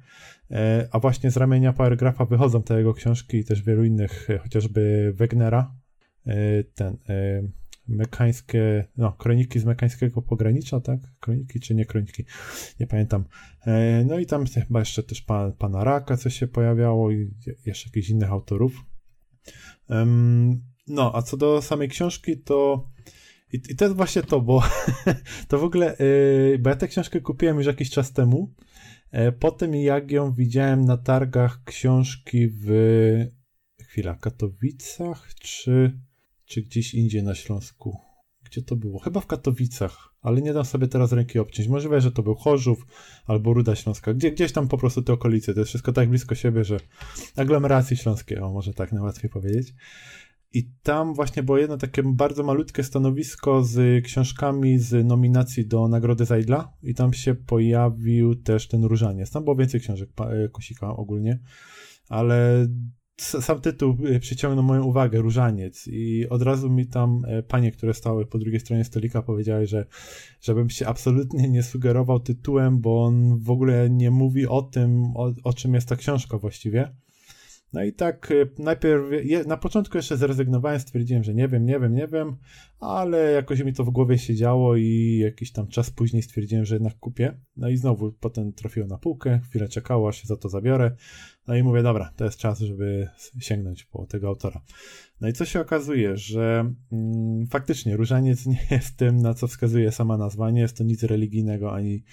e, 0.51 0.87
a 0.91 0.99
właśnie 0.99 1.31
z 1.31 1.37
ramienia 1.37 1.73
Powergrapha 1.73 2.25
wychodzą 2.25 2.63
te 2.63 2.77
jego 2.77 2.93
książki 2.93 3.37
i 3.37 3.43
też 3.43 3.61
wielu 3.61 3.83
innych, 3.83 4.27
chociażby 4.43 5.13
Wegnera, 5.15 5.75
ten 6.75 6.97
mekańskie, 7.87 8.87
no, 8.97 9.11
kroniki 9.11 9.59
z 9.59 9.65
mekańskiego 9.65 10.21
pogranicza, 10.21 10.81
tak? 10.81 10.99
Kroniki 11.19 11.59
czy 11.59 11.75
nie 11.75 11.85
kroniki? 11.85 12.25
Nie 12.79 12.87
pamiętam. 12.87 13.25
No 14.05 14.19
i 14.19 14.25
tam 14.25 14.45
chyba 14.45 14.79
jeszcze 14.79 15.03
też 15.03 15.21
pan, 15.21 15.53
pana 15.53 15.83
Raka 15.83 16.17
coś 16.17 16.35
się 16.35 16.47
pojawiało 16.47 17.11
i 17.11 17.33
jeszcze 17.65 17.89
jakichś 17.89 18.09
innych 18.09 18.31
autorów. 18.31 18.90
No, 20.87 21.11
a 21.15 21.21
co 21.21 21.37
do 21.37 21.61
samej 21.61 21.89
książki, 21.89 22.37
to 22.37 22.89
I, 23.53 23.61
I, 23.69 23.75
to 23.75 23.85
jest 23.85 23.97
właśnie 23.97 24.23
to, 24.23 24.41
bo 24.41 24.63
to 25.47 25.59
w 25.59 25.63
ogóle, 25.63 25.95
yy, 25.99 26.59
bo 26.59 26.69
ja 26.69 26.75
tę 26.75 26.87
książkę 26.87 27.21
kupiłem 27.21 27.57
już 27.57 27.65
jakiś 27.65 27.89
czas 27.89 28.13
temu, 28.13 28.53
yy, 29.13 29.31
po 29.31 29.51
tym 29.51 29.75
jak 29.75 30.11
ją 30.11 30.33
widziałem 30.33 30.85
na 30.85 30.97
targach 30.97 31.63
książki 31.63 32.47
w, 32.47 32.71
chwila, 33.91 34.15
Katowicach, 34.15 35.33
czy, 35.33 35.99
czy 36.45 36.61
gdzieś 36.61 36.93
indziej 36.93 37.23
na 37.23 37.35
Śląsku? 37.35 38.10
Gdzie 38.51 38.61
to 38.61 38.75
było? 38.75 38.99
Chyba 38.99 39.19
w 39.19 39.27
Katowicach, 39.27 40.13
ale 40.21 40.41
nie 40.41 40.53
dam 40.53 40.65
sobie 40.65 40.87
teraz 40.87 41.11
ręki 41.11 41.39
obciąć. 41.39 41.69
Możliwe, 41.69 42.01
że 42.01 42.11
to 42.11 42.23
był 42.23 42.35
Chorzów 42.35 42.85
albo 43.25 43.53
Ruda 43.53 43.75
Śląska. 43.75 44.13
Gdzie, 44.13 44.31
gdzieś 44.31 44.51
tam 44.51 44.67
po 44.67 44.77
prostu 44.77 45.01
te 45.01 45.13
okolice. 45.13 45.53
To 45.53 45.59
jest 45.59 45.69
wszystko 45.69 45.93
tak 45.93 46.09
blisko 46.09 46.35
siebie, 46.35 46.63
że 46.63 46.77
aglomeracji 47.35 47.97
śląskie, 47.97 48.43
o 48.43 48.51
może 48.51 48.73
tak 48.73 48.91
najłatwiej 48.91 49.29
powiedzieć. 49.29 49.73
I 50.53 50.69
tam 50.83 51.13
właśnie 51.13 51.43
było 51.43 51.57
jedno 51.57 51.77
takie 51.77 52.03
bardzo 52.03 52.43
malutkie 52.43 52.83
stanowisko 52.83 53.63
z 53.63 54.05
książkami 54.05 54.79
z 54.79 55.07
nominacji 55.07 55.67
do 55.67 55.87
Nagrody 55.87 56.25
Zajdla 56.25 56.73
i 56.83 56.93
tam 56.93 57.13
się 57.13 57.35
pojawił 57.35 58.35
też 58.35 58.67
ten 58.67 58.83
Różaniec. 58.83 59.31
Tam 59.31 59.43
było 59.43 59.55
więcej 59.55 59.81
książek 59.81 60.09
e, 60.19 60.49
Kosika 60.49 60.95
ogólnie, 60.95 61.39
ale 62.09 62.67
sam 63.21 63.61
tytuł 63.61 63.97
e, 64.05 64.19
przyciągnął 64.19 64.63
moją 64.63 64.83
uwagę, 64.83 65.21
Różaniec 65.21 65.87
i 65.87 66.29
od 66.29 66.41
razu 66.41 66.69
mi 66.69 66.87
tam 66.87 67.21
e, 67.27 67.43
panie, 67.43 67.71
które 67.71 67.93
stały 67.93 68.25
po 68.25 68.37
drugiej 68.37 68.59
stronie 68.59 68.83
stolika 68.83 69.21
powiedziały, 69.21 69.67
że 69.67 69.85
żebym 70.41 70.69
się 70.69 70.87
absolutnie 70.87 71.49
nie 71.49 71.63
sugerował 71.63 72.19
tytułem, 72.19 72.79
bo 72.81 73.03
on 73.03 73.39
w 73.39 73.49
ogóle 73.49 73.89
nie 73.89 74.11
mówi 74.11 74.47
o 74.47 74.61
tym, 74.61 75.03
o, 75.15 75.33
o 75.43 75.53
czym 75.53 75.73
jest 75.73 75.89
ta 75.89 75.95
książka 75.95 76.37
właściwie 76.37 76.91
no 77.73 77.83
i 77.83 77.93
tak 77.93 78.31
e, 78.31 78.63
najpierw, 78.63 79.03
na 79.47 79.57
początku 79.57 79.97
jeszcze 79.97 80.17
zrezygnowałem, 80.17 80.79
stwierdziłem, 80.79 81.23
że 81.23 81.33
nie 81.33 81.47
wiem, 81.47 81.65
nie 81.65 81.79
wiem, 81.79 81.95
nie 81.95 82.07
wiem, 82.07 82.35
ale 82.79 83.31
jakoś 83.31 83.63
mi 83.63 83.73
to 83.73 83.83
w 83.83 83.89
głowie 83.89 84.17
siedziało 84.17 84.75
i 84.75 85.17
jakiś 85.21 85.51
tam 85.51 85.67
czas 85.67 85.91
później 85.91 86.21
stwierdziłem, 86.21 86.65
że 86.65 86.75
jednak 86.75 86.99
kupię. 86.99 87.37
No 87.57 87.69
i 87.69 87.77
znowu 87.77 88.11
potem 88.11 88.53
trafiło 88.53 88.87
na 88.87 88.97
półkę, 88.97 89.39
chwilę 89.49 89.67
czekało, 89.67 90.09
aż 90.09 90.21
się 90.21 90.27
za 90.27 90.37
to 90.37 90.49
zabiorę. 90.49 90.95
No 91.51 91.57
i 91.57 91.63
mówię, 91.63 91.83
dobra, 91.83 92.11
to 92.15 92.25
jest 92.25 92.37
czas, 92.37 92.59
żeby 92.59 93.09
sięgnąć 93.39 93.83
po 93.83 94.05
tego 94.05 94.27
autora. 94.27 94.61
No 95.21 95.27
i 95.27 95.33
co 95.33 95.45
się 95.45 95.61
okazuje, 95.61 96.17
że 96.17 96.73
mm, 96.91 97.47
faktycznie 97.47 97.97
różaniec 97.97 98.45
nie 98.45 98.67
jest 98.71 98.97
tym, 98.97 99.17
na 99.17 99.33
co 99.33 99.47
wskazuje 99.47 99.91
sama 99.91 100.17
nazwa, 100.17 100.51
nie 100.51 100.61
jest 100.61 100.77
to 100.77 100.83
nic 100.83 101.03
religijnego 101.03 101.73
ani 101.73 102.03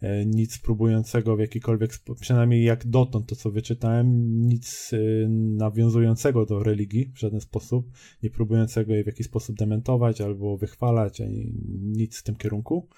E, 0.00 0.26
nic 0.26 0.58
próbującego 0.58 1.36
w 1.36 1.40
jakikolwiek, 1.40 1.90
przynajmniej 2.20 2.64
jak 2.64 2.86
dotąd 2.86 3.26
to 3.26 3.36
co 3.36 3.50
wyczytałem, 3.50 4.36
nic 4.46 4.90
e, 4.92 5.28
nawiązującego 5.28 6.46
do 6.46 6.62
religii 6.62 7.12
w 7.14 7.18
żaden 7.18 7.40
sposób, 7.40 7.90
nie 8.22 8.30
próbującego 8.30 8.94
jej 8.94 9.04
w 9.04 9.06
jakiś 9.06 9.26
sposób 9.26 9.56
dementować 9.56 10.20
albo 10.20 10.56
wychwalać, 10.56 11.20
ani 11.20 11.52
nic 11.82 12.18
w 12.18 12.22
tym 12.22 12.36
kierunku. 12.36 12.88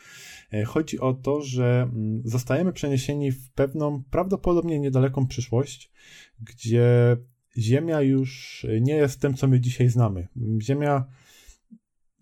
E, 0.53 0.65
chodzi 0.65 1.01
o 1.01 1.15
to, 1.15 1.41
że 1.41 1.89
mm, 1.93 2.23
zostajemy 2.25 2.73
przeniesieni 2.73 3.33
w 3.33 3.51
pewną, 3.51 4.03
prawdopodobnie 4.11 4.81
niedaleką 4.81 5.27
przyszłość, 5.27 5.82
gdzie 6.41 7.17
Ziemia 7.59 8.01
już 8.01 8.67
nie 8.81 8.95
jest 8.95 9.21
tym, 9.21 9.35
co 9.35 9.49
my 9.49 9.61
dzisiaj 9.61 9.89
znamy. 9.89 10.29
Ziemia, 10.63 11.05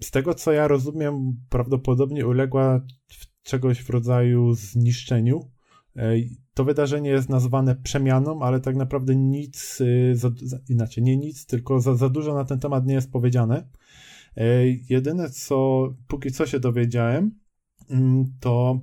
z 0.02 0.10
tego 0.10 0.34
co 0.34 0.52
ja 0.52 0.68
rozumiem, 0.68 1.36
prawdopodobnie 1.48 2.26
uległa 2.26 2.80
czegoś 3.42 3.78
w 3.78 3.90
rodzaju 3.90 4.54
zniszczeniu. 4.54 5.50
E, 5.96 6.14
to 6.54 6.64
wydarzenie 6.64 7.10
jest 7.10 7.28
nazwane 7.28 7.76
przemianą, 7.76 8.42
ale 8.42 8.60
tak 8.60 8.76
naprawdę 8.76 9.16
nic, 9.16 9.78
za, 10.12 10.30
za, 10.42 10.58
inaczej, 10.68 11.04
nie 11.04 11.16
nic, 11.16 11.46
tylko 11.46 11.80
za, 11.80 11.94
za 11.94 12.08
dużo 12.08 12.34
na 12.34 12.44
ten 12.44 12.58
temat 12.58 12.86
nie 12.86 12.94
jest 12.94 13.12
powiedziane. 13.12 13.68
E, 14.36 14.66
jedyne, 14.68 15.30
co 15.30 15.88
póki 16.08 16.30
co 16.30 16.46
się 16.46 16.60
dowiedziałem, 16.60 17.38
mm, 17.90 18.24
to 18.40 18.80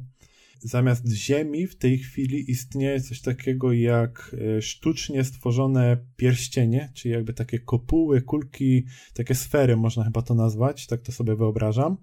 zamiast 0.60 1.08
Ziemi 1.08 1.68
w 1.68 1.78
tej 1.78 1.98
chwili 1.98 2.52
istnieje 2.52 3.02
coś 3.02 3.22
takiego 3.22 3.74
jak 3.74 4.36
e, 4.58 4.62
sztucznie 4.62 5.24
stworzone 5.24 5.98
pierścienie, 6.16 6.92
czyli 6.94 7.14
jakby 7.14 7.34
takie 7.34 7.60
kopuły, 7.60 8.22
kulki, 8.22 8.86
takie 9.14 9.36
sfery 9.36 9.78
można 9.78 10.04
chyba 10.04 10.22
to 10.22 10.36
nazwać, 10.36 10.88
tak 10.88 11.02
to 11.02 11.12
sobie 11.12 11.36
wyobrażam, 11.36 11.98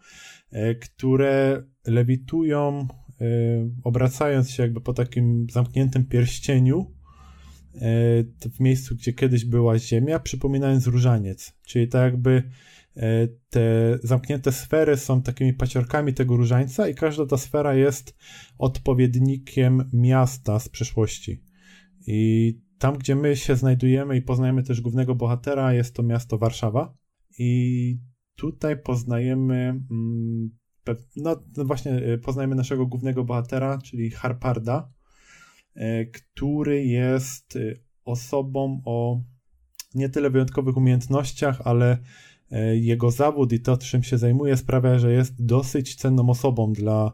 które 0.81 1.63
lewitują, 1.87 2.89
e, 3.21 3.27
obracając 3.85 4.51
się 4.51 4.63
jakby 4.63 4.81
po 4.81 4.93
takim 4.93 5.47
zamkniętym 5.51 6.05
pierścieniu 6.05 6.81
e, 7.75 7.81
w 8.51 8.61
miejscu, 8.61 8.95
gdzie 8.95 9.13
kiedyś 9.13 9.45
była 9.45 9.79
Ziemia, 9.79 10.19
przypominając 10.19 10.87
różaniec. 10.87 11.53
Czyli 11.67 11.89
tak 11.89 12.03
jakby 12.13 12.31
e, 12.31 12.51
te 13.51 13.99
zamknięte 14.03 14.53
sfery 14.53 14.97
są 14.97 15.23
takimi 15.23 15.53
paciorkami 15.53 16.15
tego 16.15 16.37
różańca 16.37 16.89
i 16.89 16.95
każda 16.95 17.27
ta 17.27 17.37
sfera 17.37 17.75
jest 17.75 18.17
odpowiednikiem 18.59 19.91
miasta 19.93 20.59
z 20.59 20.69
przeszłości. 20.69 21.45
I 22.07 22.53
tam, 22.79 22.99
gdzie 22.99 23.17
my 23.17 23.37
się 23.37 23.57
znajdujemy 23.57 24.17
i 24.17 24.23
poznajemy 24.23 24.63
też 24.63 24.81
głównego 24.81 25.15
bohatera, 25.15 25.73
jest 25.73 25.95
to 25.95 26.03
miasto 26.03 26.39
Warszawa. 26.39 26.95
I 27.39 27.99
tutaj 28.37 28.83
poznajemy 28.83 29.81
mm, 29.91 30.51
no, 31.17 31.45
no 31.57 31.65
właśnie 31.65 31.93
e, 31.93 32.19
poznajmy 32.19 32.55
naszego 32.55 32.87
głównego 32.87 33.25
bohatera, 33.25 33.79
czyli 33.79 34.11
Harparda, 34.11 34.93
e, 35.75 36.05
który 36.05 36.85
jest 36.85 37.57
e, 37.57 37.61
osobą 38.05 38.83
o 38.85 39.23
nie 39.95 40.09
tyle 40.09 40.31
wyjątkowych 40.31 40.77
umiejętnościach, 40.77 41.61
ale 41.65 41.99
jego 42.75 43.11
zawód 43.11 43.53
i 43.53 43.61
to, 43.61 43.77
czym 43.77 44.03
się 44.03 44.19
zajmuje, 44.19 44.57
sprawia, 44.57 44.99
że 44.99 45.13
jest 45.13 45.45
dosyć 45.45 45.95
cenną 45.95 46.31
osobą 46.31 46.73
dla 46.73 47.13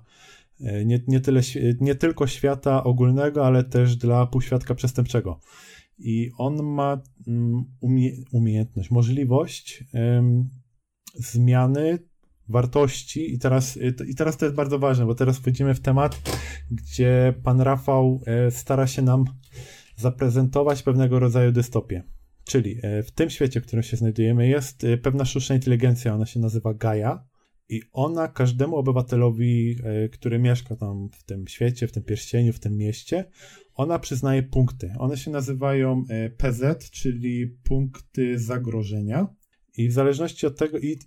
nie, 0.85 1.00
nie, 1.09 1.20
tyle, 1.20 1.40
nie 1.81 1.94
tylko 1.94 2.26
świata 2.26 2.85
ogólnego, 2.85 3.46
ale 3.46 3.64
też 3.64 3.96
dla 3.96 4.26
półświadka 4.26 4.74
przestępczego. 4.74 5.40
I 5.98 6.31
on 6.38 6.62
ma 6.62 7.03
mm, 7.26 7.64
umie, 7.81 8.11
umiejętność, 8.33 8.90
możliwość 8.90 9.85
zmiany 11.14 11.98
wartości 12.50 13.35
i 13.35 13.38
teraz, 13.38 13.79
i 14.09 14.14
teraz 14.14 14.37
to 14.37 14.44
jest 14.44 14.57
bardzo 14.57 14.79
ważne, 14.79 15.07
bo 15.07 15.14
teraz 15.14 15.38
wchodzimy 15.38 15.74
w 15.74 15.81
temat, 15.81 16.22
gdzie 16.70 17.35
pan 17.42 17.61
Rafał 17.61 18.20
e, 18.26 18.50
stara 18.50 18.87
się 18.87 19.03
nam 19.03 19.24
zaprezentować 19.96 20.83
pewnego 20.83 21.18
rodzaju 21.18 21.53
dystopię. 21.53 22.03
Czyli 22.50 22.78
e, 22.82 23.02
w 23.02 23.10
tym 23.10 23.30
świecie, 23.30 23.60
w 23.60 23.66
którym 23.66 23.82
się 23.82 23.96
znajdujemy, 23.96 24.48
jest 24.48 24.84
e, 24.84 24.98
pewna 24.98 25.24
sztuczna 25.24 25.54
inteligencja, 25.54 26.14
ona 26.14 26.26
się 26.26 26.40
nazywa 26.40 26.74
Gaia 26.74 27.24
i 27.68 27.82
ona 27.92 28.28
każdemu 28.28 28.76
obywatelowi, 28.76 29.76
który 30.12 30.38
mieszka 30.38 30.76
tam 30.76 31.08
w 31.12 31.24
tym 31.24 31.48
świecie, 31.48 31.88
w 31.88 31.92
tym 31.92 32.02
pierścieniu, 32.02 32.52
w 32.52 32.60
tym 32.60 32.76
mieście, 32.76 33.24
ona 33.74 33.98
przyznaje 33.98 34.42
punkty. 34.42 34.92
One 34.98 35.16
się 35.16 35.30
nazywają 35.30 36.04
PZ, 36.36 36.90
czyli 36.90 37.46
punkty 37.46 38.38
zagrożenia. 38.38 39.26
I 39.76 39.88
w 39.88 39.92
zależności 39.92 40.46
od 40.46 40.58
tego, 40.58 40.78
i, 40.78 40.98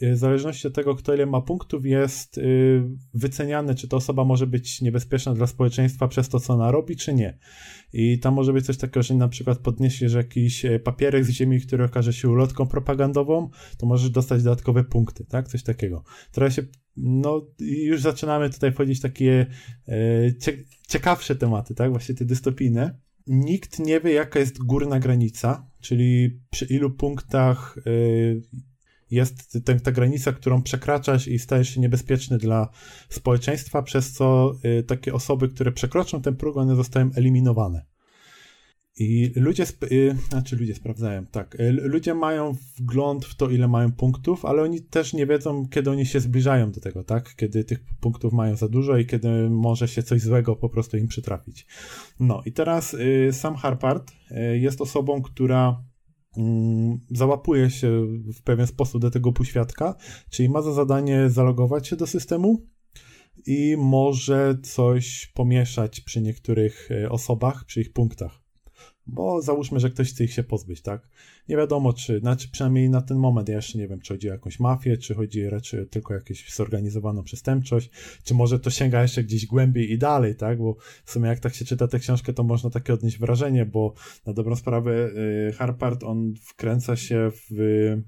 w 0.00 0.16
zależności 0.16 0.68
od 0.68 0.74
tego, 0.74 0.94
kto 0.94 1.14
ile 1.14 1.26
ma 1.26 1.40
punktów, 1.40 1.86
jest 1.86 2.38
y, 2.38 2.82
wyceniane, 3.14 3.74
czy 3.74 3.88
ta 3.88 3.96
osoba 3.96 4.24
może 4.24 4.46
być 4.46 4.80
niebezpieczna 4.80 5.34
dla 5.34 5.46
społeczeństwa 5.46 6.08
przez 6.08 6.28
to, 6.28 6.40
co 6.40 6.52
ona 6.52 6.70
robi, 6.70 6.96
czy 6.96 7.14
nie. 7.14 7.38
I 7.92 8.18
tam 8.18 8.34
może 8.34 8.52
być 8.52 8.66
coś 8.66 8.76
takiego, 8.76 9.02
że 9.02 9.14
na 9.14 9.28
przykład 9.28 9.58
podniesiesz 9.58 10.14
jakiś 10.14 10.64
e, 10.64 10.78
papierek 10.78 11.24
z 11.24 11.30
ziemi, 11.30 11.60
który 11.60 11.84
okaże 11.84 12.12
się 12.12 12.28
ulotką 12.28 12.66
propagandową, 12.66 13.50
to 13.78 13.86
możesz 13.86 14.10
dostać 14.10 14.42
dodatkowe 14.42 14.84
punkty, 14.84 15.24
tak? 15.24 15.48
Coś 15.48 15.62
takiego. 15.62 16.04
Teraz 16.32 16.54
się, 16.54 16.62
no 16.96 17.46
już 17.58 18.00
zaczynamy 18.00 18.50
tutaj 18.50 18.72
wchodzić 18.72 19.00
takie 19.00 19.46
ciekawsze 20.88 21.36
tematy, 21.36 21.74
tak? 21.74 21.90
Właśnie 21.90 22.14
te 22.14 22.24
dystopijne. 22.24 22.98
Nikt 23.26 23.78
nie 23.78 24.00
wie, 24.00 24.12
jaka 24.12 24.38
jest 24.38 24.58
górna 24.58 25.00
granica, 25.00 25.70
czyli 25.80 26.40
przy 26.50 26.64
ilu 26.64 26.90
punktach 26.90 27.76
jest 29.10 29.58
ten, 29.64 29.80
ta 29.80 29.92
granica, 29.92 30.32
którą 30.32 30.62
przekraczasz 30.62 31.28
i 31.28 31.38
stajesz 31.38 31.74
się 31.74 31.80
niebezpieczny 31.80 32.38
dla 32.38 32.68
społeczeństwa, 33.08 33.82
przez 33.82 34.12
co 34.12 34.54
y, 34.64 34.82
takie 34.82 35.14
osoby, 35.14 35.48
które 35.48 35.72
przekroczą 35.72 36.22
ten 36.22 36.36
próg, 36.36 36.56
one 36.56 36.76
zostają 36.76 37.10
eliminowane. 37.16 37.84
I 38.98 39.32
ludzie, 39.36 39.64
y, 39.92 40.16
znaczy 40.28 40.56
ludzie 40.56 40.74
sprawdzają, 40.74 41.26
tak, 41.26 41.60
y, 41.60 41.72
ludzie 41.72 42.14
mają 42.14 42.52
wgląd 42.78 43.24
w 43.24 43.34
to, 43.34 43.50
ile 43.50 43.68
mają 43.68 43.92
punktów, 43.92 44.44
ale 44.44 44.62
oni 44.62 44.82
też 44.82 45.12
nie 45.12 45.26
wiedzą, 45.26 45.68
kiedy 45.68 45.90
oni 45.90 46.06
się 46.06 46.20
zbliżają 46.20 46.70
do 46.72 46.80
tego, 46.80 47.04
tak, 47.04 47.34
kiedy 47.36 47.64
tych 47.64 47.80
punktów 48.00 48.32
mają 48.32 48.56
za 48.56 48.68
dużo 48.68 48.96
i 48.96 49.06
kiedy 49.06 49.50
może 49.50 49.88
się 49.88 50.02
coś 50.02 50.20
złego 50.20 50.56
po 50.56 50.68
prostu 50.68 50.96
im 50.96 51.08
przytrafić. 51.08 51.66
No 52.20 52.42
i 52.44 52.52
teraz 52.52 52.94
y, 52.94 53.28
sam 53.32 53.56
Harpart 53.56 54.12
y, 54.30 54.58
jest 54.58 54.80
osobą, 54.80 55.22
która 55.22 55.84
załapuje 57.10 57.70
się 57.70 58.06
w 58.34 58.42
pewien 58.42 58.66
sposób 58.66 59.00
do 59.02 59.10
tego 59.10 59.32
półświadka, 59.32 59.94
czyli 60.30 60.48
ma 60.48 60.62
za 60.62 60.72
zadanie 60.72 61.30
zalogować 61.30 61.88
się 61.88 61.96
do 61.96 62.06
systemu 62.06 62.66
i 63.46 63.76
może 63.78 64.58
coś 64.62 65.32
pomieszać 65.34 66.00
przy 66.00 66.20
niektórych 66.20 66.88
e, 66.90 67.10
osobach, 67.10 67.64
przy 67.64 67.80
ich 67.80 67.92
punktach. 67.92 68.43
Bo 69.06 69.42
załóżmy, 69.42 69.80
że 69.80 69.90
ktoś 69.90 70.12
chce 70.12 70.24
ich 70.24 70.32
się 70.32 70.42
pozbyć, 70.42 70.82
tak? 70.82 71.08
Nie 71.48 71.56
wiadomo, 71.56 71.92
czy, 71.92 72.20
znaczy 72.20 72.48
przynajmniej 72.52 72.90
na 72.90 73.02
ten 73.02 73.18
moment, 73.18 73.48
ja 73.48 73.56
jeszcze 73.56 73.78
nie 73.78 73.88
wiem, 73.88 74.00
czy 74.00 74.14
chodzi 74.14 74.28
o 74.30 74.32
jakąś 74.32 74.60
mafię, 74.60 74.96
czy 74.96 75.14
chodzi 75.14 75.48
raczej 75.48 75.86
tylko 75.88 76.14
o 76.14 76.16
jakąś 76.16 76.54
zorganizowaną 76.54 77.22
przestępczość, 77.22 77.90
czy 78.24 78.34
może 78.34 78.60
to 78.60 78.70
sięga 78.70 79.02
jeszcze 79.02 79.24
gdzieś 79.24 79.46
głębiej 79.46 79.92
i 79.92 79.98
dalej, 79.98 80.36
tak? 80.36 80.58
Bo 80.58 80.76
w 81.04 81.10
sumie 81.10 81.28
jak 81.28 81.40
tak 81.40 81.54
się 81.54 81.64
czyta 81.64 81.88
tę 81.88 81.98
książkę, 81.98 82.32
to 82.32 82.42
można 82.42 82.70
takie 82.70 82.94
odnieść 82.94 83.18
wrażenie, 83.18 83.66
bo 83.66 83.94
na 84.26 84.32
dobrą 84.32 84.56
sprawę 84.56 85.10
y, 85.48 85.52
Harpart, 85.52 86.04
on 86.04 86.34
wkręca 86.42 86.96
się 86.96 87.30
w 87.50 87.60
y, 87.60 88.02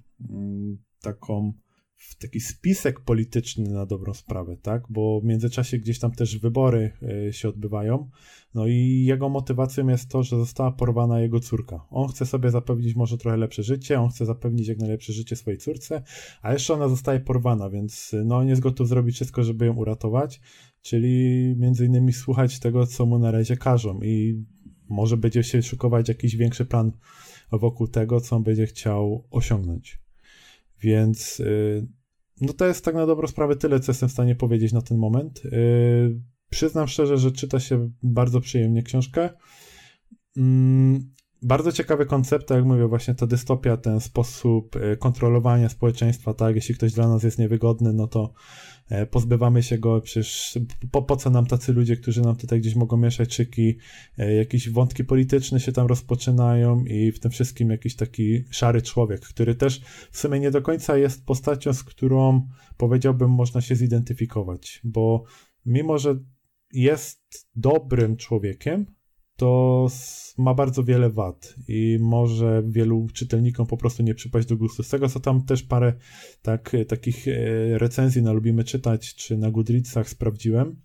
taką 1.03 1.53
w 1.97 2.19
taki 2.19 2.41
spisek 2.41 3.01
polityczny 3.01 3.71
na 3.71 3.87
dobrą 3.87 4.15
sprawę, 4.15 4.57
tak? 4.57 4.83
Bo 4.91 5.21
w 5.21 5.25
międzyczasie 5.25 5.79
gdzieś 5.79 5.99
tam 5.99 6.13
też 6.13 6.39
wybory 6.39 6.93
y, 7.29 7.33
się 7.33 7.49
odbywają. 7.49 8.11
No 8.55 8.67
i 8.67 9.05
jego 9.07 9.29
motywacją 9.29 9.89
jest 9.89 10.11
to, 10.11 10.23
że 10.23 10.37
została 10.37 10.73
porwana 10.73 11.21
jego 11.21 11.41
córka. 11.41 11.87
On 11.91 12.09
chce 12.09 12.27
sobie 12.27 12.51
zapewnić 12.51 12.97
może 12.97 13.19
trochę 13.19 13.37
lepsze 13.37 13.63
życie, 13.63 14.01
on 14.01 14.09
chce 14.09 14.27
zapewnić 14.27 14.69
jak 14.69 14.79
najlepsze 14.79 15.13
życie 15.13 15.37
swojej 15.37 15.59
córce, 15.59 16.03
a 16.43 16.53
jeszcze 16.53 16.75
ona 16.75 16.89
zostaje 16.89 17.21
porwana, 17.21 17.71
więc 17.71 18.15
no 18.25 18.37
on 18.37 18.49
jest 18.49 18.63
gotów 18.63 18.89
zrobić 18.89 19.15
wszystko, 19.15 19.45
żeby 19.45 19.67
ją 19.67 19.75
uratować, 19.77 20.41
czyli 20.83 21.55
między 21.57 21.87
innymi 21.87 22.13
słuchać 22.13 22.59
tego, 22.59 22.87
co 22.87 23.07
mu 23.07 23.19
na 23.19 23.31
razie 23.31 23.57
każą 23.57 24.01
i 24.03 24.45
może 24.89 25.17
będzie 25.17 25.45
się 25.45 25.63
szykować 25.63 26.09
jakiś 26.09 26.37
większy 26.37 26.67
plan 26.67 26.93
wokół 27.53 27.89
tego, 27.89 28.21
co 28.21 28.37
on 28.37 28.43
będzie 28.43 28.67
chciał 28.67 29.25
osiągnąć. 29.31 30.06
Więc 30.81 31.41
y, 31.41 31.87
no 32.41 32.53
to 32.53 32.67
jest 32.67 32.85
tak 32.85 32.95
na 32.95 33.07
dobrą 33.07 33.27
sprawę 33.27 33.57
tyle, 33.57 33.81
co 33.81 33.93
jestem 33.93 34.09
w 34.09 34.13
stanie 34.13 34.35
powiedzieć 34.35 34.73
na 34.73 34.83
ten 34.83 34.99
moment. 34.99 35.45
Y, 35.45 36.21
przyznam 36.51 36.89
szczerze, 36.89 37.19
że 37.19 37.33
czyta 37.33 37.61
się 37.61 37.91
bardzo 38.03 38.41
przyjemnie 38.41 38.83
książkę. 38.83 39.31
Mm, 40.37 41.15
bardzo 41.43 41.73
ciekawy 41.73 42.07
koncept, 42.07 42.49
tak 42.49 42.57
jak 42.57 42.67
mówię, 42.67 42.87
właśnie 42.87 43.15
ta 43.15 43.27
dystopia, 43.27 43.77
ten 43.77 44.01
sposób 44.01 44.77
y, 44.77 44.97
kontrolowania 44.97 45.69
społeczeństwa, 45.69 46.35
tak, 46.35 46.55
jeśli 46.55 46.75
ktoś 46.75 46.93
dla 46.93 47.09
nas 47.09 47.23
jest 47.23 47.39
niewygodny, 47.39 47.93
no 47.93 48.07
to 48.07 48.33
pozbywamy 49.11 49.63
się 49.63 49.79
go, 49.79 50.01
przecież 50.01 50.59
po, 50.91 51.03
po 51.03 51.17
co 51.17 51.31
nam 51.31 51.47
tacy 51.47 51.73
ludzie, 51.73 51.97
którzy 51.97 52.23
nam 52.23 52.37
tutaj 52.37 52.61
gdzieś 52.61 52.75
mogą 52.75 52.97
mieszać 52.97 53.29
czyki, 53.29 53.79
e, 54.19 54.35
jakieś 54.35 54.71
wątki 54.71 55.05
polityczne 55.05 55.61
się 55.61 55.73
tam 55.73 55.87
rozpoczynają 55.87 56.85
i 56.85 57.13
w 57.13 57.21
tym 57.21 57.31
wszystkim 57.31 57.71
jakiś 57.71 57.97
taki 57.97 58.45
szary 58.51 58.83
człowiek, 58.83 59.21
który 59.21 59.55
też 59.55 59.81
w 60.11 60.19
sumie 60.19 60.41
nie 60.41 60.51
do 60.51 60.63
końca 60.63 60.97
jest 60.97 61.25
postacią, 61.25 61.73
z 61.73 61.85
którą 61.85 62.49
powiedziałbym 62.77 63.31
można 63.31 63.61
się 63.61 63.77
zidentyfikować, 63.77 64.81
bo 64.85 65.25
mimo, 65.67 65.99
że 65.99 66.19
jest 66.73 67.49
dobrym 67.57 68.17
człowiekiem, 68.17 68.96
to 69.37 69.87
ma 70.39 70.55
bardzo 70.55 70.85
wiele 70.85 71.11
wad 71.11 71.55
i 71.69 71.99
może 72.01 72.63
wielu 72.67 73.07
czytelnikom 73.13 73.67
po 73.67 73.77
prostu 73.77 74.03
nie 74.03 74.15
przypaść 74.15 74.49
do 74.49 74.57
gustu. 74.57 74.83
Z 74.83 74.89
tego, 74.89 75.09
co 75.09 75.21
tam 75.21 75.43
też 75.43 75.63
parę 75.63 75.93
tak, 76.43 76.77
takich 76.89 77.29
e, 77.29 77.33
recenzji 77.79 78.23
na 78.23 78.33
Lubimy 78.33 78.65
Czytać, 78.65 79.15
czy 79.15 79.37
na 79.37 79.51
Goodreadsach 79.51 80.09
sprawdziłem, 80.09 80.77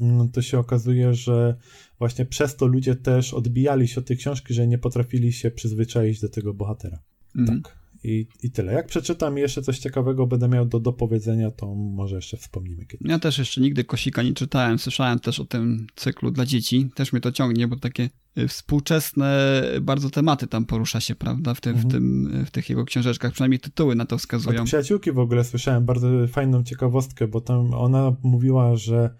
no 0.00 0.28
to 0.28 0.42
się 0.42 0.58
okazuje, 0.58 1.14
że 1.14 1.56
właśnie 1.98 2.26
przez 2.26 2.56
to 2.56 2.66
ludzie 2.66 2.94
też 2.94 3.34
odbijali 3.34 3.88
się 3.88 4.00
od 4.00 4.06
tej 4.06 4.16
książki, 4.16 4.54
że 4.54 4.66
nie 4.66 4.78
potrafili 4.78 5.32
się 5.32 5.50
przyzwyczaić 5.50 6.20
do 6.20 6.28
tego 6.28 6.54
bohatera. 6.54 6.98
Mm. 7.36 7.62
Tak. 7.62 7.83
I, 8.04 8.26
I 8.42 8.50
tyle. 8.50 8.72
Jak 8.72 8.86
przeczytam 8.86 9.38
i 9.38 9.40
jeszcze 9.40 9.62
coś 9.62 9.78
ciekawego 9.78 10.26
będę 10.26 10.48
miał 10.48 10.66
do 10.66 10.80
dopowiedzenia, 10.80 11.50
to 11.50 11.74
może 11.74 12.16
jeszcze 12.16 12.36
wspomnimy 12.36 12.86
kiedyś. 12.86 13.08
Ja 13.08 13.18
też 13.18 13.38
jeszcze 13.38 13.60
nigdy 13.60 13.84
Kosika 13.84 14.22
nie 14.22 14.32
czytałem. 14.32 14.78
Słyszałem 14.78 15.18
też 15.18 15.40
o 15.40 15.44
tym 15.44 15.86
cyklu 15.96 16.30
dla 16.30 16.46
dzieci. 16.46 16.90
Też 16.94 17.12
mnie 17.12 17.20
to 17.20 17.32
ciągnie, 17.32 17.68
bo 17.68 17.76
takie 17.76 18.10
y, 18.38 18.48
współczesne 18.48 19.62
bardzo 19.82 20.10
tematy 20.10 20.46
tam 20.46 20.66
porusza 20.66 21.00
się, 21.00 21.14
prawda, 21.14 21.54
w, 21.54 21.60
tym, 21.60 21.72
mhm. 21.72 21.88
w, 21.88 21.92
tym, 21.92 22.44
w 22.46 22.50
tych 22.50 22.70
jego 22.70 22.84
książeczkach. 22.84 23.32
Przynajmniej 23.32 23.60
tytuły 23.60 23.94
na 23.94 24.06
to 24.06 24.18
wskazują. 24.18 24.60
Od 24.60 24.66
przyjaciółki 24.66 25.12
w 25.12 25.18
ogóle 25.18 25.44
słyszałem 25.44 25.84
bardzo 25.84 26.08
fajną 26.28 26.64
ciekawostkę, 26.64 27.28
bo 27.28 27.40
tam 27.40 27.74
ona 27.74 28.16
mówiła, 28.22 28.76
że 28.76 29.14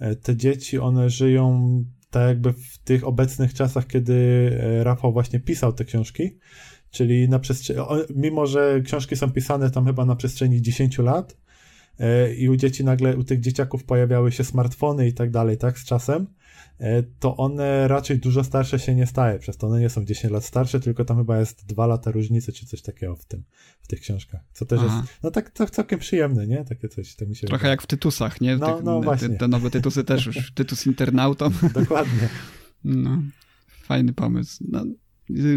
e, 0.00 0.16
te 0.16 0.36
dzieci, 0.36 0.78
one 0.78 1.10
żyją 1.10 1.84
tak 2.10 2.28
jakby 2.28 2.52
w 2.52 2.78
tych 2.78 3.06
obecnych 3.06 3.54
czasach, 3.54 3.86
kiedy 3.86 4.14
e, 4.60 4.84
Rafał 4.84 5.12
właśnie 5.12 5.40
pisał 5.40 5.72
te 5.72 5.84
książki, 5.84 6.38
Czyli 6.90 7.28
na 7.28 7.38
przestrzeni, 7.38 7.80
mimo 8.14 8.46
że 8.46 8.80
książki 8.84 9.16
są 9.16 9.30
pisane 9.30 9.70
tam 9.70 9.86
chyba 9.86 10.04
na 10.04 10.16
przestrzeni 10.16 10.62
10 10.62 10.98
lat 10.98 11.36
e, 11.98 12.34
i 12.34 12.48
u 12.48 12.56
dzieci 12.56 12.84
nagle, 12.84 13.16
u 13.16 13.24
tych 13.24 13.40
dzieciaków 13.40 13.84
pojawiały 13.84 14.32
się 14.32 14.44
smartfony 14.44 15.08
i 15.08 15.12
tak 15.12 15.30
dalej, 15.30 15.58
tak, 15.58 15.78
z 15.78 15.84
czasem, 15.84 16.26
e, 16.78 17.02
to 17.02 17.36
one 17.36 17.88
raczej 17.88 18.18
dużo 18.18 18.44
starsze 18.44 18.78
się 18.78 18.94
nie 18.94 19.06
staje, 19.06 19.38
przez 19.38 19.56
to 19.56 19.66
one 19.66 19.80
nie 19.80 19.90
są 19.90 20.04
10 20.04 20.32
lat 20.32 20.44
starsze, 20.44 20.80
tylko 20.80 21.04
tam 21.04 21.16
chyba 21.16 21.38
jest 21.38 21.66
2 21.66 21.86
lata 21.86 22.10
różnicy, 22.10 22.52
czy 22.52 22.66
coś 22.66 22.82
takiego 22.82 23.16
w 23.16 23.24
tym, 23.24 23.42
w 23.82 23.88
tych 23.88 24.00
książkach, 24.00 24.40
co 24.52 24.66
też 24.66 24.80
Aha. 24.84 25.00
jest, 25.00 25.18
no 25.22 25.30
tak, 25.30 25.50
tak 25.50 25.70
całkiem 25.70 25.98
przyjemne, 25.98 26.46
nie, 26.46 26.64
takie 26.64 26.88
coś, 26.88 27.14
tak 27.14 27.28
mi 27.28 27.36
się 27.36 27.46
Trochę 27.46 27.58
wydaje. 27.60 27.70
jak 27.70 27.82
w 27.82 27.86
Tytusach, 27.86 28.40
nie? 28.40 28.56
No, 28.56 28.74
tych, 28.76 28.84
no 28.84 29.00
właśnie. 29.00 29.28
Te, 29.28 29.36
te 29.36 29.48
nowe 29.48 29.70
Tytusy 29.70 30.04
też 30.04 30.26
już, 30.26 30.52
Tytus 30.54 30.86
Internautą. 30.86 31.50
Dokładnie. 31.74 32.28
No, 32.84 33.22
fajny 33.82 34.12
pomysł. 34.12 34.64
No, 34.68 34.84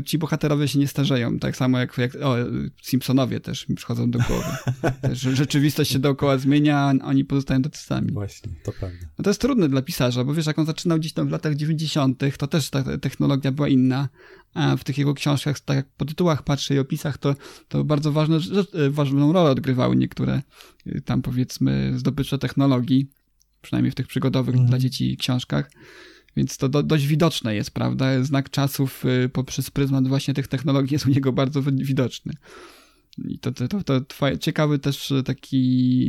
ci 0.06 0.18
bohaterowie 0.18 0.68
się 0.68 0.80
nie 0.80 0.88
starzeją, 0.88 1.40
tak 1.40 1.58
samo 1.58 1.80
jak, 1.80 1.98
jak 1.98 2.16
o, 2.16 2.36
Simpsonowie 2.82 3.40
też 3.40 3.70
mi 3.70 3.76
przychodzą 3.76 4.12
do 4.12 4.20
głowy. 4.20 4.50
Też, 5.02 5.20
rzeczywistość 5.20 5.92
się 5.92 6.00
dookoła 6.00 6.38
zmienia, 6.38 6.78
a 7.02 7.06
oni 7.06 7.26
pozostają 7.26 7.62
tacy 7.62 7.84
sami. 7.86 8.12
Właśnie, 8.12 8.52
to 8.64 8.72
prawda. 8.72 8.98
No 9.18 9.24
to 9.24 9.30
jest 9.30 9.42
trudne 9.42 9.70
dla 9.70 9.82
pisarza, 9.82 10.24
bo 10.24 10.34
wiesz, 10.34 10.46
jak 10.46 10.60
on 10.60 10.66
zaczynał 10.66 11.00
gdzieś 11.00 11.14
tam 11.14 11.28
w 11.28 11.32
latach 11.32 11.56
90., 11.56 12.24
to 12.38 12.48
też 12.48 12.70
ta 12.70 12.98
technologia 12.98 13.52
była 13.52 13.68
inna, 13.68 14.10
a 14.54 14.78
w 14.78 14.84
tych 14.84 14.98
jego 14.98 15.14
książkach, 15.14 15.60
tak 15.60 15.76
jak 15.76 15.86
po 15.98 16.06
tytułach 16.06 16.44
patrzę 16.44 16.76
i 16.76 16.80
opisach, 16.80 17.18
to, 17.18 17.36
to 17.68 17.84
bardzo 17.84 18.12
ważne, 18.12 18.40
ważną 18.90 19.34
rolę 19.34 19.52
odgrywały 19.52 19.96
niektóre 19.96 20.42
y, 20.88 21.02
tam 21.02 21.22
powiedzmy 21.22 21.94
zdobycze 21.96 22.38
technologii, 22.38 23.10
przynajmniej 23.62 23.92
w 23.92 23.96
tych 23.96 24.08
przygodowych 24.08 24.56
mm. 24.56 24.68
dla 24.68 24.80
dzieci 24.80 25.18
książkach. 25.18 25.72
Więc 26.38 26.58
to 26.58 26.70
do, 26.70 26.84
dość 26.84 27.08
widoczne 27.08 27.56
jest, 27.56 27.72
prawda? 27.72 28.24
Znak 28.24 28.50
czasów 28.50 29.06
y, 29.06 29.30
poprzez 29.30 29.72
pryzmat 29.72 30.08
właśnie 30.08 30.34
tych 30.34 30.48
technologii 30.48 30.94
jest 30.94 31.06
u 31.06 31.10
niego 31.10 31.34
bardzo 31.34 31.62
widoczny. 31.62 32.34
I 33.18 33.40
to, 33.40 33.52
to, 33.52 33.68
to, 33.68 33.84
to 33.84 34.38
ciekawy 34.38 34.80
też 34.80 35.14
taki 35.26 36.04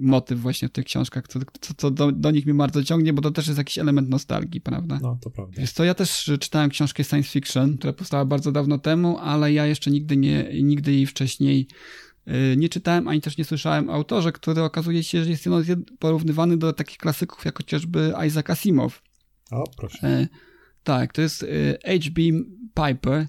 motyw 0.00 0.40
właśnie 0.40 0.68
w 0.68 0.72
tych 0.72 0.84
książkach, 0.84 1.28
co, 1.28 1.40
co, 1.76 1.90
do, 1.90 2.12
do, 2.12 2.30
nich 2.30 2.46
mnie 2.46 2.54
bardzo 2.54 2.84
ciągnie, 2.84 3.12
bo 3.12 3.22
to 3.22 3.30
też 3.30 3.46
jest 3.46 3.58
jakiś 3.58 3.78
element 3.78 4.08
nostalgii, 4.08 4.60
prawda? 4.60 4.98
No, 5.02 5.18
to 5.22 5.30
prawda. 5.30 5.60
Wiesz 5.60 5.72
co, 5.72 5.84
ja 5.84 5.94
też 5.94 6.30
czytałem 6.40 6.70
książkę 6.70 7.04
science 7.04 7.28
fiction, 7.28 7.78
która 7.78 7.92
powstała 7.92 8.24
bardzo 8.24 8.52
dawno 8.52 8.78
temu, 8.78 9.18
ale 9.18 9.52
ja 9.52 9.66
jeszcze 9.66 9.90
nigdy 9.90 10.16
nie, 10.16 10.50
nigdy 10.62 10.92
jej 10.92 11.06
wcześniej 11.06 11.66
y, 12.28 12.56
nie 12.56 12.68
czytałem, 12.68 13.08
ani 13.08 13.20
też 13.20 13.38
nie 13.38 13.44
słyszałem 13.44 13.90
o 13.90 13.92
autorze, 13.92 14.32
który 14.32 14.62
okazuje 14.62 15.02
się, 15.02 15.24
że 15.24 15.30
jest 15.30 15.44
porównywany 15.98 16.56
do 16.56 16.72
takich 16.72 16.98
klasyków, 16.98 17.44
jak 17.44 17.58
chociażby 17.58 18.12
Isaac 18.26 18.50
Asimov. 18.50 19.02
O, 19.50 19.64
proszę. 19.76 20.06
E, 20.08 20.28
tak, 20.84 21.12
to 21.12 21.22
jest 21.22 21.46
H.B. 21.84 22.22
Piper, 22.74 23.26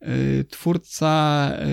e, 0.00 0.44
twórca 0.44 1.08
e, 1.52 1.66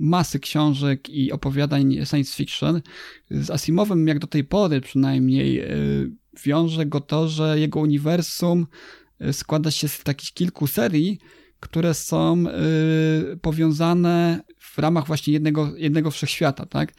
masy 0.00 0.40
książek 0.40 1.10
i 1.10 1.32
opowiadań 1.32 1.96
science 2.04 2.36
fiction. 2.36 2.82
Z 3.30 3.50
Asimowem, 3.50 4.08
jak 4.08 4.18
do 4.18 4.26
tej 4.26 4.44
pory 4.44 4.80
przynajmniej, 4.80 5.60
e, 5.60 5.68
wiąże 6.44 6.86
go 6.86 7.00
to, 7.00 7.28
że 7.28 7.60
jego 7.60 7.80
uniwersum 7.80 8.66
e, 9.18 9.32
składa 9.32 9.70
się 9.70 9.88
z 9.88 10.02
takich 10.02 10.32
kilku 10.32 10.66
serii, 10.66 11.18
które 11.60 11.94
są 11.94 12.44
e, 12.48 13.36
powiązane 13.36 14.40
w 14.58 14.78
ramach 14.78 15.06
właśnie 15.06 15.32
jednego, 15.32 15.76
jednego 15.76 16.10
wszechświata, 16.10 16.66
tak? 16.66 16.92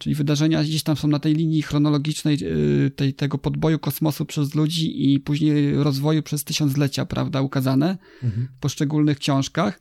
Czyli 0.00 0.14
wydarzenia 0.14 0.62
gdzieś 0.62 0.82
tam 0.82 0.96
są 0.96 1.08
na 1.08 1.18
tej 1.18 1.34
linii 1.34 1.62
chronologicznej 1.62 2.38
y, 2.42 2.90
tej, 2.90 3.14
tego 3.14 3.38
podboju 3.38 3.78
kosmosu 3.78 4.24
przez 4.24 4.54
ludzi 4.54 5.12
i 5.12 5.20
później 5.20 5.74
rozwoju 5.74 6.22
przez 6.22 6.44
tysiąclecia, 6.44 7.06
prawda, 7.06 7.40
ukazane 7.42 7.98
mhm. 8.22 8.48
w 8.56 8.60
poszczególnych 8.60 9.18
książkach. 9.18 9.80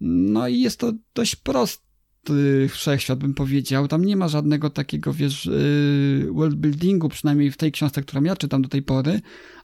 No 0.00 0.48
i 0.48 0.60
jest 0.60 0.80
to 0.80 0.92
dość 1.14 1.36
prosty 1.36 2.68
wszechświat, 2.68 3.18
bym 3.18 3.34
powiedział. 3.34 3.88
Tam 3.88 4.04
nie 4.04 4.16
ma 4.16 4.28
żadnego 4.28 4.70
takiego, 4.70 5.12
wiesz, 5.12 5.46
y, 5.46 6.28
worldbuildingu, 6.32 7.08
przynajmniej 7.08 7.50
w 7.50 7.56
tej 7.56 7.72
książce, 7.72 8.02
którą 8.02 8.22
ja 8.22 8.36
czytam 8.36 8.62
do 8.62 8.68
tej 8.68 8.82
pory, 8.82 9.20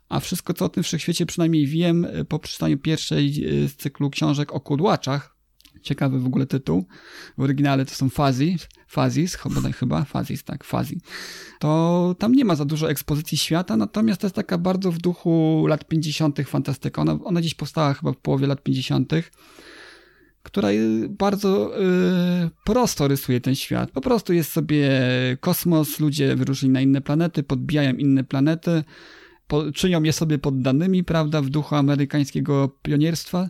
a 0.08 0.20
wszystko, 0.20 0.54
co 0.54 0.64
o 0.64 0.68
tym 0.68 0.82
wszechświecie 0.82 1.26
przynajmniej 1.26 1.66
wiem 1.66 2.04
y, 2.04 2.24
po 2.24 2.38
przeczytaniu 2.38 2.78
pierwszej 2.78 3.32
z 3.68 3.76
cyklu 3.76 4.10
książek 4.10 4.52
o 4.52 4.60
kudłaczach, 4.60 5.29
ciekawy 5.82 6.18
w 6.18 6.26
ogóle 6.26 6.46
tytuł, 6.46 6.84
w 7.38 7.42
oryginale 7.42 7.86
to 7.86 7.94
są 7.94 8.08
Fuzzy, 8.08 8.56
Fazis, 8.86 9.34
chyba, 9.34 9.60
chyba 9.72 10.04
Fazis, 10.04 10.44
tak, 10.44 10.64
Fazi, 10.64 11.00
to 11.58 12.14
tam 12.18 12.32
nie 12.32 12.44
ma 12.44 12.54
za 12.54 12.64
dużo 12.64 12.90
ekspozycji 12.90 13.38
świata, 13.38 13.76
natomiast 13.76 14.20
to 14.20 14.26
jest 14.26 14.36
taka 14.36 14.58
bardzo 14.58 14.92
w 14.92 14.98
duchu 14.98 15.64
lat 15.68 15.88
50. 15.88 16.38
fantastyka. 16.46 17.02
Ona, 17.02 17.18
ona 17.24 17.40
dziś 17.40 17.54
powstała 17.54 17.94
chyba 17.94 18.12
w 18.12 18.16
połowie 18.16 18.46
lat 18.46 18.62
50., 18.62 19.12
która 20.42 20.68
bardzo 21.08 21.80
y, 21.80 22.50
prosto 22.64 23.08
rysuje 23.08 23.40
ten 23.40 23.54
świat. 23.54 23.90
Po 23.90 24.00
prostu 24.00 24.32
jest 24.32 24.52
sobie 24.52 24.90
kosmos, 25.40 26.00
ludzie 26.00 26.36
wyróżni 26.36 26.68
na 26.68 26.80
inne 26.80 27.00
planety, 27.00 27.42
podbijają 27.42 27.94
inne 27.94 28.24
planety, 28.24 28.84
po, 29.50 29.72
czynią 29.72 30.02
je 30.02 30.12
sobie 30.12 30.38
poddanymi, 30.38 31.04
prawda, 31.04 31.42
w 31.42 31.48
duchu 31.48 31.74
amerykańskiego 31.74 32.76
pionierstwa. 32.82 33.48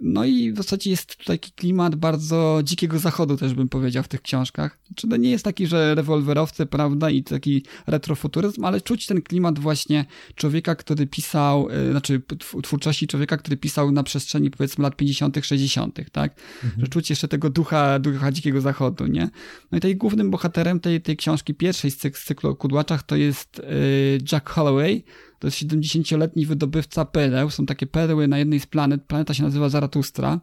No 0.00 0.24
i 0.24 0.52
w 0.52 0.56
zasadzie 0.56 0.90
jest 0.90 1.16
taki 1.24 1.52
klimat 1.52 1.94
bardzo 1.94 2.60
dzikiego 2.64 2.98
zachodu, 2.98 3.36
też 3.36 3.54
bym 3.54 3.68
powiedział, 3.68 4.02
w 4.02 4.08
tych 4.08 4.22
książkach. 4.22 4.78
Czy 4.94 5.08
to 5.08 5.16
nie 5.16 5.30
jest 5.30 5.44
taki, 5.44 5.66
że 5.66 5.94
rewolwerowcy, 5.94 6.66
prawda, 6.66 7.10
i 7.10 7.22
taki 7.22 7.64
retrofuturyzm, 7.86 8.64
ale 8.64 8.80
czuć 8.80 9.06
ten 9.06 9.22
klimat 9.22 9.58
właśnie 9.58 10.04
człowieka, 10.34 10.74
który 10.74 11.06
pisał, 11.06 11.68
y, 11.70 11.90
znaczy 11.90 12.22
twórczości 12.62 13.06
człowieka, 13.06 13.36
który 13.36 13.56
pisał 13.56 13.92
na 13.92 14.02
przestrzeni 14.02 14.50
powiedzmy 14.50 14.82
lat 14.82 14.96
50., 14.96 15.46
60., 15.46 16.10
tak? 16.12 16.34
Mhm. 16.64 16.80
Że 16.80 16.88
czuć 16.88 17.10
jeszcze 17.10 17.28
tego 17.28 17.50
ducha, 17.50 17.98
ducha 17.98 18.32
dzikiego 18.32 18.60
zachodu, 18.60 19.06
nie? 19.06 19.30
No 19.72 19.78
i 19.78 19.80
tej 19.80 19.96
głównym 19.96 20.30
bohaterem 20.30 20.80
tej, 20.80 21.00
tej 21.00 21.16
książki 21.16 21.54
pierwszej 21.54 21.90
z, 21.90 21.96
cyklu 21.96 22.50
o 22.50 22.56
kudłaczach 22.56 23.02
to 23.02 23.16
jest 23.16 23.58
y, 23.58 24.18
Jack 24.32 24.48
Holloway, 24.48 25.04
to 25.40 25.46
jest 25.46 25.56
70-letni 25.56 26.46
wydobywca 26.46 27.04
pereł. 27.04 27.50
Są 27.50 27.66
takie 27.66 27.86
perły 27.86 28.28
na 28.28 28.38
jednej 28.38 28.60
z 28.60 28.66
planet. 28.66 29.02
Planeta 29.02 29.34
się 29.34 29.42
nazywa 29.42 29.68
Zaratustra. 29.68 30.40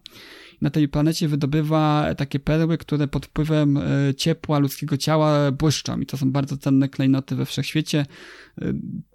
Na 0.61 0.69
tej 0.69 0.87
planecie 0.87 1.27
wydobywa 1.27 2.07
takie 2.17 2.39
perły, 2.39 2.77
które 2.77 3.07
pod 3.07 3.25
wpływem 3.25 3.77
e, 3.77 4.15
ciepła 4.15 4.59
ludzkiego 4.59 4.97
ciała 4.97 5.51
błyszczą. 5.51 5.99
I 5.99 6.05
to 6.05 6.17
są 6.17 6.31
bardzo 6.31 6.57
cenne 6.57 6.89
klejnoty 6.89 7.35
we 7.35 7.45
wszechświecie. 7.45 8.05
E, 8.61 8.73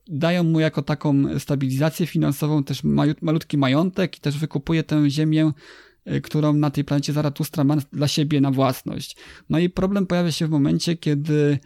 dają 0.08 0.44
mu 0.44 0.60
jako 0.60 0.82
taką 0.82 1.38
stabilizację 1.38 2.06
finansową 2.06 2.64
też 2.64 2.82
malutki 3.22 3.58
majątek 3.58 4.18
i 4.18 4.20
też 4.20 4.38
wykupuje 4.38 4.82
tę 4.82 5.10
ziemię 5.10 5.52
e, 6.04 6.20
którą 6.20 6.52
na 6.52 6.70
tej 6.70 6.84
planecie 6.84 7.12
Zaratustra 7.12 7.64
ma 7.64 7.76
dla 7.92 8.08
siebie 8.08 8.40
na 8.40 8.50
własność. 8.50 9.16
No 9.50 9.58
i 9.58 9.70
problem 9.70 10.06
pojawia 10.06 10.32
się 10.32 10.46
w 10.46 10.50
momencie, 10.50 10.96
kiedy 10.96 11.58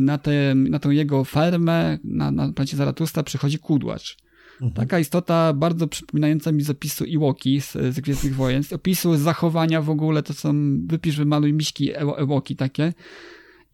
na, 0.00 0.18
tę, 0.18 0.54
na 0.54 0.78
tą 0.78 0.90
jego 0.90 1.24
fermę, 1.24 1.98
na, 2.04 2.30
na 2.30 2.52
planecie 2.52 2.76
Zaratustra 2.76 3.22
przychodzi 3.22 3.58
kudłacz. 3.58 4.16
Mhm. 4.52 4.72
Taka 4.72 4.98
istota 4.98 5.52
bardzo 5.52 5.86
przypominająca 5.86 6.52
mi 6.52 6.62
z 6.62 6.70
opisu 6.70 7.04
Iwoki 7.04 7.60
z, 7.60 7.72
z 7.72 8.00
Gwiezdnych 8.00 8.34
Wojen, 8.34 8.64
z 8.64 8.72
opisu 8.72 9.16
zachowania 9.16 9.82
w 9.82 9.90
ogóle, 9.90 10.22
to 10.22 10.34
są, 10.34 10.52
wypisz, 10.86 11.16
wymaluj 11.16 11.52
miśki 11.52 11.90
Ewoki 11.96 12.56
takie. 12.56 12.92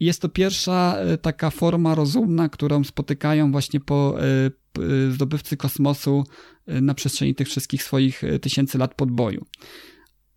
I 0.01 0.05
jest 0.05 0.23
to 0.23 0.29
pierwsza 0.29 0.97
y, 1.15 1.19
taka 1.19 1.51
forma 1.51 1.95
rozumna, 1.95 2.49
którą 2.49 2.85
spotykają 2.85 3.53
właśnie 3.53 3.81
po 3.81 4.19
y, 4.79 5.13
zdobywcy 5.13 5.57
kosmosu 5.57 6.25
na 6.67 6.95
przestrzeni 6.95 7.35
tych 7.35 7.49
wszystkich 7.49 7.83
swoich 7.83 8.23
tysięcy 8.41 8.79
lat 8.79 8.95
podboju. 8.95 9.47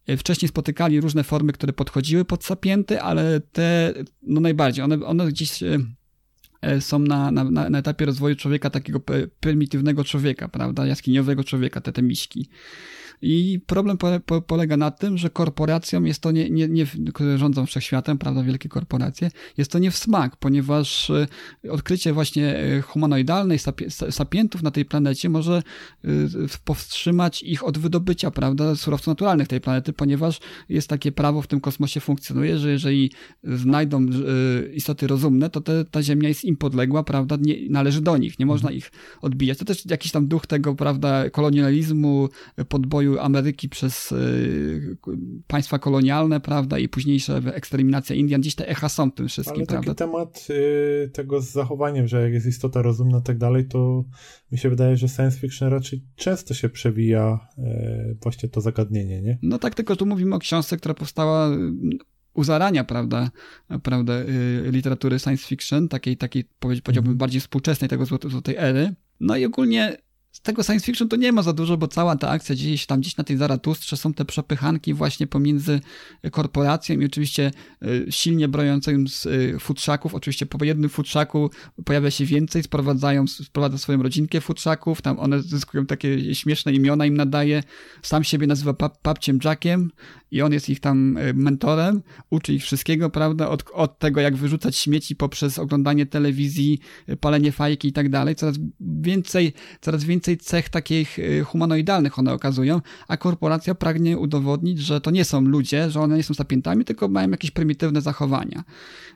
E, 0.07 0.17
wcześniej 0.17 0.49
spotykali 0.49 1.01
różne 1.01 1.23
formy, 1.23 1.53
które 1.53 1.73
podchodziły 1.73 2.25
pod 2.25 2.43
sapienty, 2.45 3.01
ale 3.01 3.39
te, 3.39 3.93
no 4.21 4.41
najbardziej, 4.41 4.83
one, 4.85 5.05
one 5.05 5.27
gdzieś 5.27 5.63
e, 5.63 5.77
są 6.80 6.99
na, 6.99 7.32
na, 7.32 7.43
na 7.70 7.80
etapie 7.80 8.05
rozwoju 8.05 8.36
człowieka, 8.36 8.70
takiego 8.70 8.99
prymitywnego 9.39 10.03
człowieka, 10.03 10.47
prawda, 10.47 10.86
jaskiniowego 10.86 11.43
człowieka, 11.43 11.82
te, 11.82 11.91
te 11.91 12.01
miśki. 12.01 12.49
I 13.22 13.59
problem 13.66 13.97
po, 13.97 14.20
po, 14.26 14.41
polega 14.41 14.78
na 14.78 14.91
tym, 14.91 15.18
że 15.18 15.30
korporacjom 15.30 16.07
jest 16.07 16.22
to 16.22 16.32
nie, 16.32 16.49
nie, 16.49 16.68
nie, 16.68 16.86
które 17.14 17.38
rządzą 17.38 17.66
wszechświatem, 17.66 18.18
prawda, 18.18 18.43
wielkie 18.43 18.70
korporacje, 18.70 19.32
jest 19.57 19.72
to 19.72 19.80
nie 19.80 19.91
w 19.91 19.97
smak, 19.97 20.36
ponieważ 20.36 21.09
e, 21.09 21.28
odkrycie 21.70 22.14
właśnie 22.14 22.57
e, 22.57 22.82
humanoidalnej 22.82 23.59
sapientów 24.09 24.64
na 24.64 24.72
tej 24.72 24.86
planecie 24.86 25.30
może 25.30 25.64
e, 26.03 26.07
powstrzymać 26.66 27.43
ich 27.43 27.64
od 27.64 27.78
wydobycia, 27.78 28.32
prawda, 28.32 28.76
surowców 28.76 29.07
naturalnych 29.07 29.47
tej 29.47 29.62
planety, 29.62 29.93
ponieważ 29.93 30.39
jest 30.70 30.88
takie 30.88 31.12
prawo 31.12 31.41
w 31.41 31.47
tym 31.47 31.62
kosmosie 31.62 31.99
funkcjonuje, 31.99 32.57
że 32.57 32.72
jeżeli 32.72 33.12
znajdą 33.43 34.05
istoty 34.74 35.07
rozumne, 35.07 35.49
to 35.49 35.62
te, 35.62 35.86
ta 35.86 36.03
Ziemia 36.03 36.30
jest 36.30 36.43
im 36.51 36.57
podległa, 36.57 37.03
prawda, 37.03 37.37
nie, 37.41 37.55
należy 37.69 38.01
do 38.01 38.17
nich, 38.17 38.39
nie 38.39 38.45
można 38.45 38.69
mhm. 38.69 38.77
ich 38.77 38.91
odbijać. 39.21 39.57
To 39.57 39.65
też 39.65 39.85
jakiś 39.85 40.11
tam 40.11 40.27
duch 40.27 40.47
tego, 40.47 40.75
prawda, 40.75 41.29
kolonializmu, 41.29 42.29
podboju 42.69 43.19
Ameryki 43.19 43.69
przez 43.69 44.11
y, 44.11 44.97
państwa 45.47 45.79
kolonialne, 45.79 46.39
prawda, 46.39 46.79
i 46.79 46.89
późniejsza 46.89 47.37
eksterminacja 47.37 48.15
Indian, 48.15 48.41
gdzieś 48.41 48.55
te 48.55 48.69
echa 48.69 48.89
są 48.89 49.11
w 49.11 49.13
tym 49.13 49.27
wszystkim, 49.27 49.57
Ale 49.57 49.65
prawda? 49.65 49.93
taki 49.93 50.11
temat 50.11 50.47
y, 50.49 51.09
tego 51.13 51.41
z 51.41 51.51
zachowaniem, 51.51 52.07
że 52.07 52.21
jak 52.21 52.33
jest 52.33 52.47
istota 52.47 52.81
rozumna 52.81 53.19
i 53.19 53.23
tak 53.23 53.37
dalej, 53.37 53.67
to 53.67 54.03
mi 54.51 54.57
się 54.57 54.69
wydaje, 54.69 54.97
że 54.97 55.07
science 55.07 55.37
fiction 55.37 55.69
raczej 55.69 56.03
często 56.15 56.53
się 56.53 56.69
przewija 56.69 57.39
y, 57.57 58.17
właśnie 58.21 58.49
to 58.49 58.61
zagadnienie, 58.61 59.21
nie? 59.21 59.37
No 59.41 59.59
tak, 59.59 59.75
tylko 59.75 59.95
tu 59.95 60.05
mówimy 60.05 60.35
o 60.35 60.39
książce, 60.39 60.77
która 60.77 60.93
powstała 60.93 61.49
u 62.34 62.43
zarania, 62.43 62.84
prawda, 62.84 63.29
prawda, 63.84 64.13
literatury 64.63 65.19
science 65.19 65.47
fiction, 65.47 65.88
takiej, 65.88 66.17
takiej 66.17 66.45
powiedziałbym, 66.59 67.09
mm. 67.11 67.17
bardziej 67.17 67.41
współczesnej 67.41 67.89
tego 67.89 68.05
złotej 68.05 68.55
ery. 68.57 68.93
No 69.19 69.38
i 69.38 69.45
ogólnie 69.45 69.97
z 70.32 70.41
tego 70.41 70.63
science 70.63 70.86
fiction 70.86 71.09
to 71.09 71.15
nie 71.15 71.32
ma 71.32 71.41
za 71.41 71.53
dużo, 71.53 71.77
bo 71.77 71.88
cała 71.88 72.15
ta 72.15 72.29
akcja 72.29 72.55
gdzieś 72.55 72.86
tam, 72.86 72.99
gdzieś 72.99 73.17
na 73.17 73.23
tej 73.23 73.38
Zaratustrze 73.38 73.97
są 73.97 74.13
te 74.13 74.25
przepychanki 74.25 74.93
właśnie 74.93 75.27
pomiędzy 75.27 75.82
korporacją 76.32 76.99
i 76.99 77.05
oczywiście 77.05 77.51
e, 77.82 78.11
silnie 78.11 78.47
brojącym 78.47 79.07
z 79.07 79.25
e, 79.25 79.59
futrzaków. 79.59 80.15
Oczywiście 80.15 80.45
po 80.45 80.65
jednym 80.65 80.89
futrzaku 80.89 81.49
pojawia 81.86 82.11
się 82.11 82.25
więcej, 82.25 82.63
sprowadzają, 82.63 83.27
sprowadza 83.27 83.77
swoją 83.77 84.03
rodzinkę 84.03 84.41
futrzaków, 84.41 85.01
tam 85.01 85.19
one 85.19 85.41
zyskują 85.41 85.86
takie 85.86 86.36
śmieszne 86.36 86.73
imiona, 86.73 87.05
im 87.05 87.17
nadaje. 87.17 87.63
Sam 88.01 88.23
siebie 88.23 88.47
nazywa 88.47 88.73
pap, 88.73 89.01
papciem 89.01 89.39
Jackiem 89.43 89.91
i 90.32 90.41
on 90.41 90.53
jest 90.53 90.69
ich 90.69 90.79
tam 90.79 91.17
e, 91.17 91.34
mentorem, 91.34 92.01
uczy 92.29 92.53
ich 92.53 92.63
wszystkiego, 92.63 93.09
prawda, 93.09 93.49
od, 93.49 93.63
od 93.73 93.99
tego 93.99 94.21
jak 94.21 94.36
wyrzucać 94.36 94.77
śmieci 94.77 95.15
poprzez 95.15 95.59
oglądanie 95.59 96.05
telewizji, 96.05 96.79
palenie 97.19 97.51
fajki 97.51 97.88
i 97.88 97.93
tak 97.93 98.09
dalej. 98.09 98.36
Coraz 98.36 98.55
więcej, 98.79 99.53
coraz 99.82 100.03
więcej 100.03 100.20
więcej 100.22 100.38
cech 100.38 100.69
takich 100.69 101.19
y, 101.19 101.43
humanoidalnych 101.43 102.19
one 102.19 102.34
okazują, 102.34 102.82
a 103.07 103.17
korporacja 103.17 103.76
pragnie 103.76 104.17
udowodnić, 104.17 104.80
że 104.80 105.01
to 105.01 105.11
nie 105.11 105.26
są 105.26 105.41
ludzie, 105.41 105.89
że 105.89 106.01
one 106.01 106.17
nie 106.17 106.24
są 106.24 106.34
sapientami, 106.34 106.86
tylko 106.86 107.07
mają 107.07 107.30
jakieś 107.30 107.51
prymitywne 107.51 108.01
zachowania. 108.01 108.63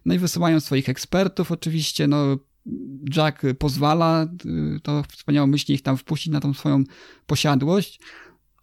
No 0.06 0.14
i 0.14 0.20
wysyłają 0.20 0.60
swoich 0.60 0.89
ekspertów 0.89 1.51
oczywiście, 1.51 2.08
no 2.08 2.38
Jack 3.16 3.41
pozwala, 3.60 4.28
y, 4.45 4.80
to 4.84 5.03
wspaniałomyślnie 5.10 5.76
ich 5.76 5.82
tam 5.82 5.97
wpuścić 5.97 6.34
na 6.34 6.39
tą 6.39 6.53
swoją 6.53 6.84
posiadłość, 7.28 7.99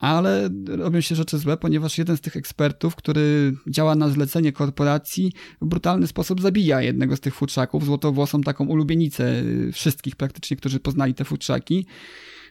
ale 0.03 0.51
robią 0.67 1.01
się 1.01 1.15
rzeczy 1.15 1.39
złe, 1.39 1.57
ponieważ 1.57 1.99
jeden 1.99 2.17
z 2.17 2.21
tych 2.21 2.37
ekspertów, 2.37 2.97
który 2.97 3.55
działa 3.67 3.95
na 3.95 4.09
zlecenie 4.09 4.53
korporacji, 4.53 5.33
w 5.61 5.67
brutalny 5.67 6.07
sposób 6.07 6.41
zabija 6.41 6.83
jednego 6.83 7.17
z 7.17 7.21
tych 7.21 7.35
futrzaków, 7.35 7.85
złotowłosą 7.85 8.41
taką 8.41 8.67
ulubienicę 8.67 9.43
wszystkich 9.73 10.17
praktycznie, 10.17 10.57
którzy 10.57 10.81
poznali 10.81 11.15
te 11.15 11.25
futrzaki. 11.25 11.87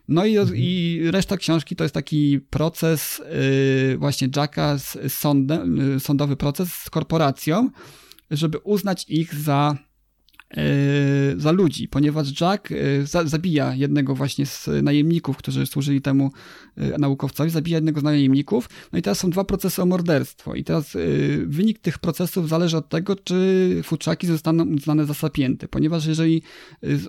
No 0.08 0.26
i, 0.26 0.38
mhm. 0.38 0.58
i 0.58 1.02
reszta 1.12 1.38
książki 1.38 1.76
to 1.76 1.84
jest 1.84 1.94
taki 1.94 2.40
proces 2.50 3.22
yy, 3.90 3.98
właśnie 3.98 4.30
Jacka 4.36 4.78
z 4.78 5.14
sądem, 5.14 5.78
yy, 5.78 6.00
sądowy 6.00 6.36
proces 6.36 6.74
z 6.74 6.90
korporacją, 6.90 7.70
żeby 8.32 8.58
uznać 8.58 9.06
ich 9.08 9.36
za 9.36 9.78
za 11.38 11.52
ludzi, 11.52 11.88
ponieważ 11.88 12.42
Jack 12.42 12.70
za, 13.04 13.28
zabija 13.28 13.76
jednego 13.76 14.16
właśnie 14.16 14.46
z 14.46 14.70
najemników, 14.84 15.38
którzy 15.38 15.66
służyli 15.66 16.02
temu 16.02 16.32
e, 16.78 16.98
naukowcowi, 16.98 17.50
zabija 17.50 17.78
jednego 17.78 18.00
z 18.00 18.04
najemników, 18.04 18.70
no 18.94 19.00
i 19.00 19.02
teraz 19.02 19.20
są 19.20 19.30
dwa 19.30 19.44
procesy 19.44 19.82
o 19.82 19.86
morderstwo. 19.86 20.56
I 20.56 20.64
teraz 20.64 20.98
wynik 21.46 21.80
tych 21.80 22.00
procesów 22.00 22.50
zależy 22.50 22.78
od 22.78 22.90
tego, 22.90 23.16
czy 23.16 23.82
futrzaki 23.84 24.28
zostaną 24.28 24.66
uznane 24.66 25.06
za 25.06 25.14
sapienty, 25.14 25.68
ponieważ 25.68 26.06
jeżeli 26.06 26.42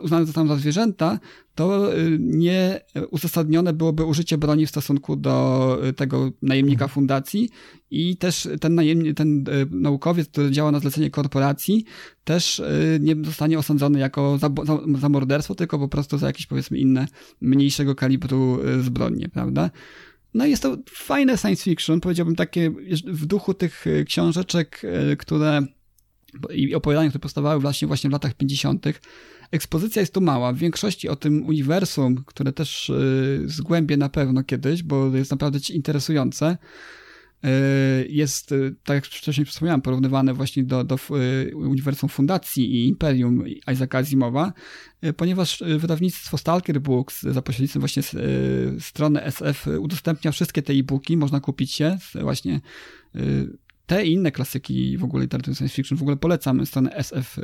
uznane 0.03 0.27
zostaną 0.27 0.49
za 0.49 0.57
zwierzęta, 0.57 1.19
to 1.55 1.89
nie 2.19 2.81
uzasadnione 3.11 3.73
byłoby 3.73 4.05
użycie 4.05 4.39
broni 4.39 4.67
w 4.67 4.71
stosunku 4.71 5.17
do 5.17 5.79
tego 5.97 6.31
najemnika 6.43 6.85
mhm. 6.85 6.95
fundacji 6.95 7.51
i 7.93 8.17
też 8.17 8.49
ten, 8.61 8.75
najemny, 8.75 9.15
ten 9.15 9.45
naukowiec, 9.71 10.29
który 10.29 10.51
działa 10.51 10.73
na 10.73 10.79
zlecenie 10.79 11.11
korporacji, 11.11 11.85
też 12.25 12.63
nie 13.01 13.17
zostanie 13.25 13.59
osądzony 13.59 13.99
jako 13.99 14.39
za, 14.39 14.51
za, 14.65 14.79
za 15.01 15.09
morderstwo, 15.09 15.55
tylko 15.55 15.79
po 15.79 15.89
prostu 15.89 16.19
za 16.19 16.27
jakieś 16.27 16.47
powiedzmy 16.47 16.79
inne, 16.79 17.07
mniejszego 17.41 17.95
kalibru 17.95 18.59
e, 18.63 18.83
zbrodnie, 18.83 19.29
prawda? 19.29 19.71
No 20.35 20.47
jest 20.47 20.63
to 20.63 20.77
fajne 20.91 21.39
science 21.39 21.65
fiction, 21.65 22.01
powiedziałbym 22.01 22.37
takie 22.37 22.73
w 23.07 23.27
duchu 23.27 23.55
tych 23.55 23.87
e, 23.87 24.05
książeczek, 24.05 24.83
e, 24.85 25.17
które 25.17 25.63
i 26.55 26.75
opowiadania, 26.75 27.09
które 27.09 27.21
powstawały 27.21 27.61
właśnie, 27.61 27.89
właśnie 27.89 28.11
w 28.11 28.13
latach 28.13 28.35
50. 28.35 28.87
Ekspozycja 29.51 30.01
jest 30.01 30.15
tu 30.15 30.21
mała. 30.21 30.53
W 30.53 30.57
większości 30.57 31.09
o 31.09 31.17
tym 31.17 31.47
uniwersum, 31.47 32.25
które 32.27 32.53
też 32.53 32.93
zgłębię 33.45 33.97
na 33.97 34.09
pewno 34.09 34.45
kiedyś, 34.45 34.83
bo 34.83 35.17
jest 35.17 35.31
naprawdę 35.31 35.59
interesujące, 35.75 36.47
E, 36.47 36.57
jest, 38.09 38.53
e, 38.53 38.57
tak 38.85 38.95
jak 38.95 39.07
wcześniej 39.07 39.47
wspomniałem, 39.47 39.83
porównywane 39.83 40.35
właśnie 40.35 40.65
do, 40.65 40.85
do 40.85 40.95
e, 40.95 41.57
uniwersum 41.57 42.09
Fundacji 42.09 42.75
i 42.75 42.89
Imperium 42.89 43.45
Isaaca 43.73 43.99
Asimowa, 43.99 44.53
ponieważ 45.17 45.63
wydawnictwo 45.79 46.39
Stalker 46.39 46.81
Books 46.81 47.23
za 47.23 47.43
pośrednictwem 47.43 47.81
właśnie 47.81 48.03
strony 48.81 49.25
SF 49.25 49.67
udostępnia 49.79 50.33
wszystkie 50.33 50.63
te 50.63 50.73
e-booki, 50.73 51.17
można 51.17 51.41
kupić 51.41 51.73
się 51.73 51.99
właśnie 52.21 52.61
te 53.87 54.07
i 54.07 54.13
inne 54.13 54.33
klasyki 54.33 54.99
w 54.99 55.05
ogóle 55.05 55.23
literatury 55.23 55.55
science 55.55 55.75
fiction, 55.75 55.99
w 55.99 56.03
ogóle 56.03 56.17
polecam 56.17 56.67
stronę 56.67 56.95
SF. 56.95 57.39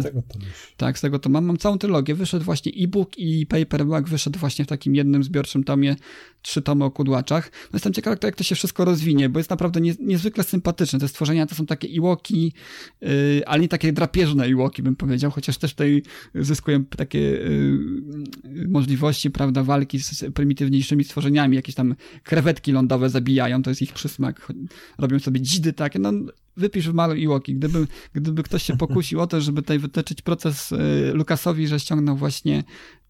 Z 0.00 0.04
tego 0.04 0.22
to. 0.22 0.38
Tak, 0.76 0.98
z 0.98 1.00
tego 1.00 1.18
to 1.18 1.28
mam. 1.28 1.44
Mam 1.44 1.56
całą 1.56 1.78
trylogię. 1.78 2.14
Wyszedł 2.14 2.44
właśnie 2.44 2.72
e-book 2.76 3.18
i 3.18 3.46
paperback 3.46 4.08
wyszedł 4.08 4.38
właśnie 4.38 4.64
w 4.64 4.68
takim 4.68 4.94
jednym 4.94 5.24
zbiorczym 5.24 5.64
tomie, 5.64 5.96
trzy 6.42 6.62
tomy 6.62 6.84
o 6.84 6.90
kudłaczach. 6.90 7.50
No 7.62 7.70
jestem 7.72 7.92
ciekaw, 7.92 8.18
jak 8.22 8.36
to, 8.36 8.44
się 8.44 8.54
wszystko 8.54 8.84
rozwinie, 8.84 9.28
bo 9.28 9.40
jest 9.40 9.50
naprawdę 9.50 9.80
nie, 9.80 9.94
niezwykle 10.00 10.44
sympatyczne. 10.44 10.98
Te 10.98 11.08
stworzenia 11.08 11.46
to 11.46 11.54
są 11.54 11.66
takie 11.66 11.88
iłoki, 11.88 12.52
yy, 13.00 13.08
ale 13.46 13.62
nie 13.62 13.68
takie 13.68 13.92
drapieżne 13.92 14.48
iłoki, 14.48 14.82
bym 14.82 14.96
powiedział, 14.96 15.30
chociaż 15.30 15.58
też 15.58 15.70
tutaj 15.70 16.02
zyskują 16.34 16.84
takie 16.84 17.18
yy, 17.18 18.68
możliwości, 18.68 19.30
prawda, 19.30 19.64
walki 19.64 19.98
z 19.98 20.24
prymitywniejszymi 20.34 21.04
stworzeniami. 21.04 21.56
Jakieś 21.56 21.74
tam 21.74 21.94
krewetki 22.22 22.72
lądowe 22.72 23.10
zabijają, 23.10 23.62
to 23.62 23.70
jest 23.70 23.82
ich 23.82 23.92
przysmak. 23.92 24.52
Robią 24.98 25.18
sobie 25.18 25.40
dzidy 25.40 25.72
takie, 25.72 25.98
no 25.98 26.12
wypisz 26.58 26.88
w 26.88 26.94
malu 26.94 27.14
Iłoki. 27.14 27.54
Gdyby, 27.54 27.86
gdyby 28.12 28.42
ktoś 28.42 28.62
się 28.62 28.76
pokusił 28.76 29.20
o 29.20 29.26
to, 29.26 29.40
żeby 29.40 29.62
tutaj 29.62 29.78
wytyczyć 29.78 30.22
proces 30.22 30.72
y, 30.72 31.12
Lukasowi, 31.14 31.68
że 31.68 31.80
ściągnął 31.80 32.16
właśnie 32.16 32.64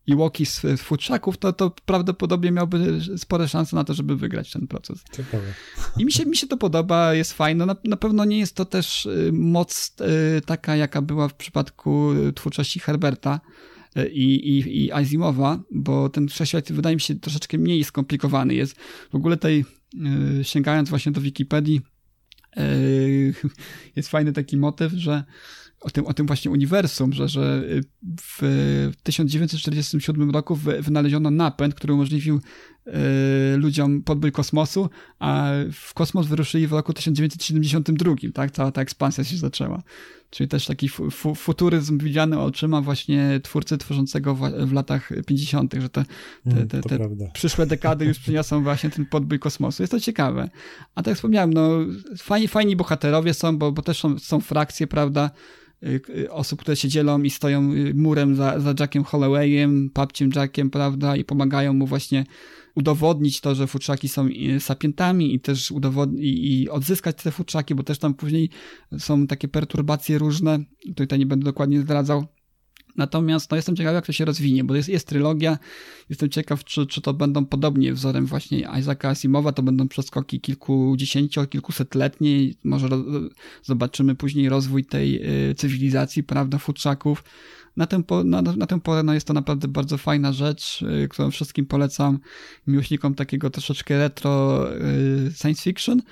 Iłoki 0.07 0.46
z, 0.46 0.62
futrzaków, 0.78 1.38
to, 1.38 1.53
to 1.53 1.70
prawdopodobnie 1.86 2.51
miałby 2.51 3.01
spore 3.16 3.49
szanse 3.49 3.76
na 3.76 3.84
to, 3.84 3.94
żeby 3.94 4.16
wygrać 4.16 4.53
ten 4.53 4.66
proces. 4.66 5.05
Ciekawe. 5.12 5.44
I 5.99 6.05
mi 6.05 6.12
się, 6.12 6.26
mi 6.26 6.36
się 6.36 6.46
to 6.46 6.57
podoba, 6.57 7.14
jest 7.14 7.32
fajne. 7.32 7.66
Na, 7.66 7.76
na 7.84 7.96
pewno 7.96 8.24
nie 8.24 8.38
jest 8.38 8.55
to 8.55 8.64
też 8.64 9.07
y, 9.07 9.30
moc 9.32 9.96
y, 10.38 10.40
taka, 10.40 10.76
jaka 10.76 11.03
była 11.03 11.28
w 11.28 11.34
przypadku 11.34 12.12
twórczości 12.34 12.80
Herberta 12.80 13.40
i, 14.12 14.34
i, 14.34 14.84
i 14.84 14.92
Azimowa, 14.92 15.61
bo 15.70 16.09
ten 16.09 16.28
wszechświat 16.28 16.72
wydaje 16.72 16.96
mi 16.96 17.01
się 17.01 17.14
troszeczkę 17.14 17.59
mniej 17.59 17.84
skomplikowany 17.84 18.55
jest. 18.55 18.76
W 19.11 19.14
ogóle 19.14 19.36
tutaj, 19.36 19.64
sięgając 20.42 20.90
właśnie 20.90 21.12
do 21.12 21.20
Wikipedii, 21.20 21.80
jest 23.96 24.09
fajny 24.09 24.32
taki 24.32 24.57
motyw, 24.57 24.92
że 24.92 25.24
o 25.80 25.90
tym, 25.90 26.07
o 26.07 26.14
tym 26.14 26.26
właśnie 26.26 26.51
uniwersum, 26.51 27.12
że, 27.12 27.28
że 27.28 27.62
w 28.20 28.90
1947 29.03 30.30
roku 30.30 30.57
wynaleziono 30.80 31.30
napęd, 31.30 31.74
który 31.74 31.94
umożliwił 31.94 32.40
ludziom 33.57 34.03
podbój 34.03 34.32
kosmosu, 34.32 34.91
a 35.18 35.51
w 35.72 35.95
kosmos 35.95 36.26
wyruszyli 36.26 36.66
w 36.66 36.72
roku 36.72 36.93
1972, 36.93 38.14
tak? 38.34 38.51
Cała 38.51 38.72
ta 38.72 38.82
ekspansja 38.82 39.24
się 39.24 39.36
zaczęła. 39.36 39.82
Czyli 40.30 40.49
też 40.49 40.66
taki 40.66 40.89
fu 40.89 41.34
futuryzm 41.34 41.99
widziany 41.99 42.41
oczyma 42.41 42.80
właśnie 42.80 43.41
twórcy 43.43 43.78
tworzącego 43.78 44.34
w, 44.34 44.72
latach 44.72 45.11
50., 45.26 45.74
że 45.80 45.89
te, 45.89 46.05
te, 46.51 46.66
te, 46.66 46.80
te 46.80 46.99
przyszłe 47.34 47.66
dekady 47.66 48.05
już 48.05 48.18
przyniosą 48.18 48.62
właśnie 48.64 48.91
ten 48.91 49.07
podbój 49.07 49.39
kosmosu. 49.39 49.82
Jest 49.82 49.91
to 49.91 50.01
ciekawe. 50.01 50.51
A 50.95 51.03
tak 51.03 51.07
jak 51.07 51.16
wspomniałem, 51.16 51.55
no 51.55 51.70
fajni, 52.18 52.49
fajni 52.49 52.76
bohaterowie 52.76 53.34
są, 53.34 53.59
bo, 53.59 53.72
bo 53.72 53.82
też 53.82 54.01
są, 54.01 54.18
są 54.18 54.41
frakcje, 54.41 54.86
prawda, 54.86 55.30
osób, 56.31 56.61
które 56.61 56.76
się 56.76 56.89
dzielą 56.89 57.22
i 57.22 57.31
stoją 57.31 57.72
murem 57.95 58.37
za, 58.37 58.61
za 58.61 58.74
Jackiem 58.81 59.05
Hollowayem, 59.05 59.91
papciem 59.91 60.31
Jackiem, 60.37 60.70
prawda, 60.70 61.16
i 61.16 61.24
pomagają 61.24 61.72
mu 61.72 61.87
właśnie 61.87 62.24
udowodnić 62.74 63.41
to, 63.41 63.55
że 63.55 63.66
futrzaki 63.66 64.09
są 64.09 64.29
sapientami 64.59 65.35
i 65.35 65.41
też 65.41 65.70
udowodnić 65.70 66.22
i 66.24 66.68
odzyskać 66.68 67.22
te 67.22 67.31
futrzaki, 67.31 67.74
bo 67.74 67.83
też 67.83 67.99
tam 67.99 68.14
później 68.14 68.51
są 68.99 69.26
takie 69.26 69.49
perturbacje 69.49 70.18
różne, 70.18 70.59
tutaj 70.97 71.18
nie 71.18 71.26
będę 71.26 71.45
dokładnie 71.45 71.81
zdradzał. 71.81 72.26
Natomiast 72.99 73.51
no, 73.51 73.57
jestem 73.57 73.76
ciekaw, 73.76 73.94
jak 73.94 74.07
to 74.07 74.12
się 74.12 74.24
rozwinie, 74.24 74.64
bo 74.64 74.74
jest, 74.74 74.88
jest 74.88 75.07
trylogia. 75.07 75.59
Jestem 76.11 76.28
ciekaw, 76.28 76.64
czy, 76.64 76.86
czy 76.86 77.01
to 77.01 77.14
będą 77.14 77.46
podobnie 77.46 77.92
wzorem 77.92 78.26
właśnie 78.26 78.68
Isaaca 78.80 79.09
Asimowa, 79.09 79.53
to 79.53 79.62
będą 79.62 79.88
przeskoki 79.88 80.40
kilkudziesięcio, 80.40 81.46
kilkusetletnie. 81.46 82.51
Może 82.64 82.88
zobaczymy 83.62 84.14
później 84.14 84.49
rozwój 84.49 84.84
tej 84.84 85.22
y, 85.51 85.55
cywilizacji, 85.55 86.22
prawda, 86.22 86.59
futrzaków 86.59 87.24
na 87.78 87.86
tę, 87.86 88.03
na, 88.24 88.42
na 88.42 88.66
tę 88.66 88.80
porę 88.80 89.03
no 89.03 89.14
jest 89.14 89.26
to 89.26 89.32
naprawdę 89.32 89.68
bardzo 89.68 89.99
fajna 89.99 90.32
rzecz, 90.32 90.82
y, 90.82 91.09
którą 91.09 91.30
wszystkim 91.30 91.66
polecam 91.66 92.18
miłośnikom 92.66 93.14
takiego 93.14 93.51
troszeczkę 93.51 93.99
retro 93.99 94.64
y, 94.76 95.32
science 95.34 95.62
fiction. 95.62 96.03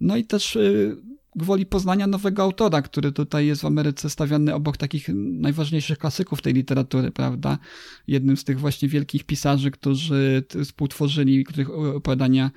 No 0.00 0.16
i 0.16 0.24
też 0.24 0.56
y, 0.56 0.96
gwoli 1.36 1.66
poznania 1.66 2.06
nowego 2.06 2.42
autora, 2.42 2.82
który 2.82 3.12
tutaj 3.12 3.46
jest 3.46 3.62
w 3.62 3.64
Ameryce 3.64 4.10
stawiany 4.10 4.54
obok 4.54 4.76
takich 4.76 5.08
najważniejszych 5.14 5.98
klasyków 5.98 6.42
tej 6.42 6.54
literatury, 6.54 7.10
prawda? 7.10 7.58
Jednym 8.06 8.36
z 8.36 8.44
tych 8.44 8.60
właśnie 8.60 8.88
wielkich 8.88 9.24
pisarzy, 9.24 9.70
którzy 9.70 10.44
współtworzyli, 10.64 11.44
których 11.44 11.70
opowiadania 11.70 12.50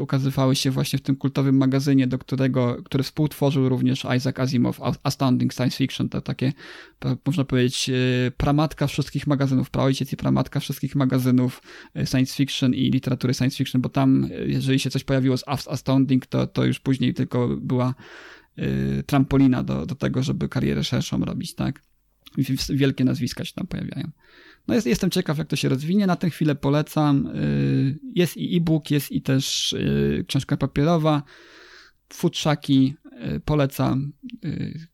ukazywały 0.00 0.56
się 0.56 0.70
właśnie 0.70 0.98
w 0.98 1.02
tym 1.02 1.16
kultowym 1.16 1.56
magazynie, 1.56 2.06
do 2.06 2.18
którego, 2.18 2.82
który 2.84 3.04
współtworzył 3.04 3.68
również 3.68 4.06
Isaac 4.16 4.38
Asimov, 4.38 4.80
Astounding 5.02 5.52
Science 5.52 5.76
Fiction, 5.76 6.08
to 6.08 6.20
takie, 6.20 6.52
można 7.26 7.44
powiedzieć, 7.44 7.90
e, 7.90 7.92
pramatka 8.30 8.86
wszystkich 8.86 9.26
magazynów, 9.26 9.70
praojciec 9.70 10.12
i 10.12 10.16
pramatka 10.16 10.60
wszystkich 10.60 10.94
magazynów 10.94 11.62
e, 11.94 12.06
science 12.06 12.34
fiction 12.34 12.74
i 12.74 12.90
literatury 12.90 13.34
science 13.34 13.56
fiction, 13.56 13.80
bo 13.80 13.88
tam, 13.88 14.28
jeżeli 14.46 14.78
się 14.78 14.90
coś 14.90 15.04
pojawiło 15.04 15.36
z 15.36 15.44
Astounding, 15.46 16.26
to, 16.26 16.46
to 16.46 16.64
już 16.64 16.80
później 16.80 17.14
tylko 17.14 17.48
była 17.48 17.94
trampolina 19.06 19.62
do, 19.62 19.86
do 19.86 19.94
tego, 19.94 20.22
żeby 20.22 20.48
karierę 20.48 20.84
szerszą 20.84 21.24
robić, 21.24 21.54
tak? 21.54 21.82
Wielkie 22.68 23.04
nazwiska 23.04 23.44
się 23.44 23.52
tam 23.54 23.66
pojawiają. 23.66 24.10
No 24.68 24.74
jest, 24.74 24.86
jestem 24.86 25.10
ciekaw, 25.10 25.38
jak 25.38 25.48
to 25.48 25.56
się 25.56 25.68
rozwinie. 25.68 26.06
Na 26.06 26.16
tę 26.16 26.30
chwilę 26.30 26.54
polecam. 26.54 27.26
Y, 27.26 27.98
jest 28.14 28.36
i 28.36 28.56
e-book, 28.56 28.90
jest 28.90 29.12
i 29.12 29.22
też 29.22 29.72
y, 29.72 30.24
książka 30.28 30.56
papierowa. 30.56 31.22
Futrzaki 32.12 32.94
polecam. 33.44 34.12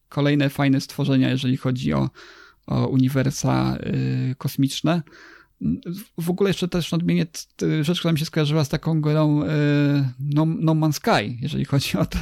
Kolejne 0.09 0.51
fajne 0.51 0.81
stworzenia, 0.81 1.31
jeżeli 1.31 1.57
chodzi 1.57 1.93
o, 1.93 2.11
o 2.67 2.87
uniwersa 2.87 3.79
kosmiczne. 4.39 5.03
W 6.19 6.31
ogóle 6.31 6.51
jeszcze 6.51 6.69
też 6.69 6.93
nadmienię 6.93 7.27
rzecz, 7.81 7.99
która 7.99 8.13
mi 8.13 8.19
się 8.19 8.25
skojarzyła 8.25 8.65
z 8.65 8.69
taką 8.69 9.01
grą 9.01 9.41
no, 10.21 10.47
no 10.47 10.73
Man's 10.73 10.93
Sky, 10.93 11.39
jeżeli 11.41 11.65
chodzi 11.65 11.99
o 11.99 12.07
to, 12.07 12.19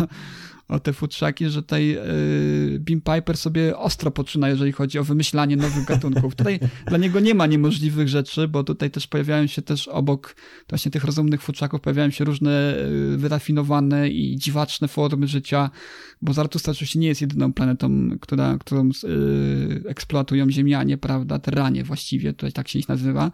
o 0.68 0.80
te 0.80 0.92
futrzaki, 0.92 1.48
że 1.48 1.62
tutaj 1.62 1.88
yy, 1.88 2.80
Beam 2.80 3.00
Piper 3.00 3.36
sobie 3.36 3.78
ostro 3.78 4.10
poczyna, 4.10 4.48
jeżeli 4.48 4.72
chodzi 4.72 4.98
o 4.98 5.04
wymyślanie 5.04 5.56
nowych 5.56 5.84
gatunków. 5.84 6.34
Tutaj 6.34 6.60
dla 6.88 6.98
niego 6.98 7.20
nie 7.20 7.34
ma 7.34 7.46
niemożliwych 7.46 8.08
rzeczy, 8.08 8.48
bo 8.48 8.64
tutaj 8.64 8.90
też 8.90 9.06
pojawiają 9.06 9.46
się 9.46 9.62
też 9.62 9.88
obok 9.88 10.36
właśnie 10.68 10.90
tych 10.90 11.04
rozumnych 11.04 11.42
futrzaków, 11.42 11.80
pojawiają 11.80 12.10
się 12.10 12.24
różne 12.24 12.76
yy, 13.10 13.16
wyrafinowane 13.16 14.08
i 14.08 14.36
dziwaczne 14.36 14.88
formy 14.88 15.26
życia, 15.28 15.70
bo 16.22 16.32
Zaratustra 16.32 16.70
oczywiście 16.70 16.98
nie 16.98 17.08
jest 17.08 17.20
jedyną 17.20 17.52
planetą, 17.52 18.10
która, 18.20 18.58
którą 18.58 18.84
yy, 18.84 19.82
eksploatują 19.88 20.50
Ziemianie, 20.50 20.98
prawda, 20.98 21.38
Terranie 21.38 21.84
właściwie, 21.84 22.32
tutaj 22.32 22.52
tak 22.52 22.68
się 22.68 22.78
ich 22.78 22.88
nazywa 22.88 23.30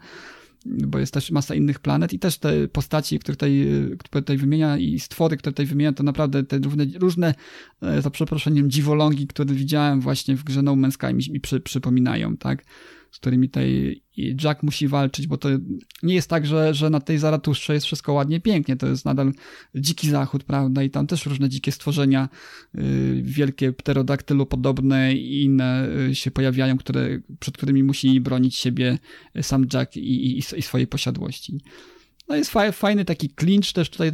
bo 0.65 0.99
jest 0.99 1.13
też 1.13 1.31
masa 1.31 1.55
innych 1.55 1.79
planet 1.79 2.13
i 2.13 2.19
też 2.19 2.37
te 2.37 2.67
postaci, 2.67 3.19
które 3.19 3.35
tutaj, 3.35 3.67
które 3.99 4.21
tutaj 4.21 4.37
wymienia 4.37 4.77
i 4.77 4.99
stwory, 4.99 5.37
które 5.37 5.53
tutaj 5.53 5.65
wymienia, 5.65 5.93
to 5.93 6.03
naprawdę 6.03 6.43
te 6.43 6.57
różne, 6.57 6.85
różne 6.99 7.35
e, 7.81 8.01
za 8.01 8.09
przeproszeniem, 8.09 8.69
dziwolągi, 8.69 9.27
które 9.27 9.53
widziałem 9.53 10.01
właśnie 10.01 10.35
w 10.35 10.43
grze 10.43 10.61
No 10.61 10.71
Man's 10.71 10.91
Sky 10.91 11.13
mi, 11.13 11.33
mi 11.33 11.39
przy, 11.39 11.59
przypominają, 11.59 12.37
tak? 12.37 12.63
Z 13.13 13.19
którymi 13.19 13.49
tutaj 13.49 14.01
Jack 14.43 14.63
musi 14.63 14.87
walczyć, 14.87 15.27
bo 15.27 15.37
to 15.37 15.49
nie 16.03 16.15
jest 16.15 16.29
tak, 16.29 16.45
że, 16.45 16.73
że 16.73 16.89
na 16.89 16.99
tej 16.99 17.17
Zaratuszcze 17.17 17.73
jest 17.73 17.85
wszystko 17.85 18.13
ładnie, 18.13 18.41
pięknie, 18.41 18.75
to 18.75 18.87
jest 18.87 19.05
nadal 19.05 19.33
dziki 19.75 20.09
zachód, 20.09 20.43
prawda, 20.43 20.83
i 20.83 20.89
tam 20.89 21.07
też 21.07 21.25
różne 21.25 21.49
dzikie 21.49 21.71
stworzenia, 21.71 22.29
yy, 22.73 22.83
wielkie 23.23 23.73
pterodaktylu 23.73 24.45
podobne 24.45 25.13
i 25.13 25.43
inne 25.43 25.87
yy, 26.07 26.15
się 26.15 26.31
pojawiają, 26.31 26.77
które, 26.77 27.19
przed 27.39 27.57
którymi 27.57 27.83
musi 27.83 28.21
bronić 28.21 28.55
siebie 28.55 28.97
sam 29.41 29.65
Jack 29.73 29.97
i, 29.97 30.37
i, 30.37 30.37
i 30.37 30.61
swojej 30.61 30.87
posiadłości. 30.87 31.59
No 32.29 32.35
jest 32.35 32.51
fajny 32.71 33.05
taki 33.05 33.29
clinch 33.29 33.73
też 33.73 33.89
tutaj, 33.89 34.07
y, 34.07 34.13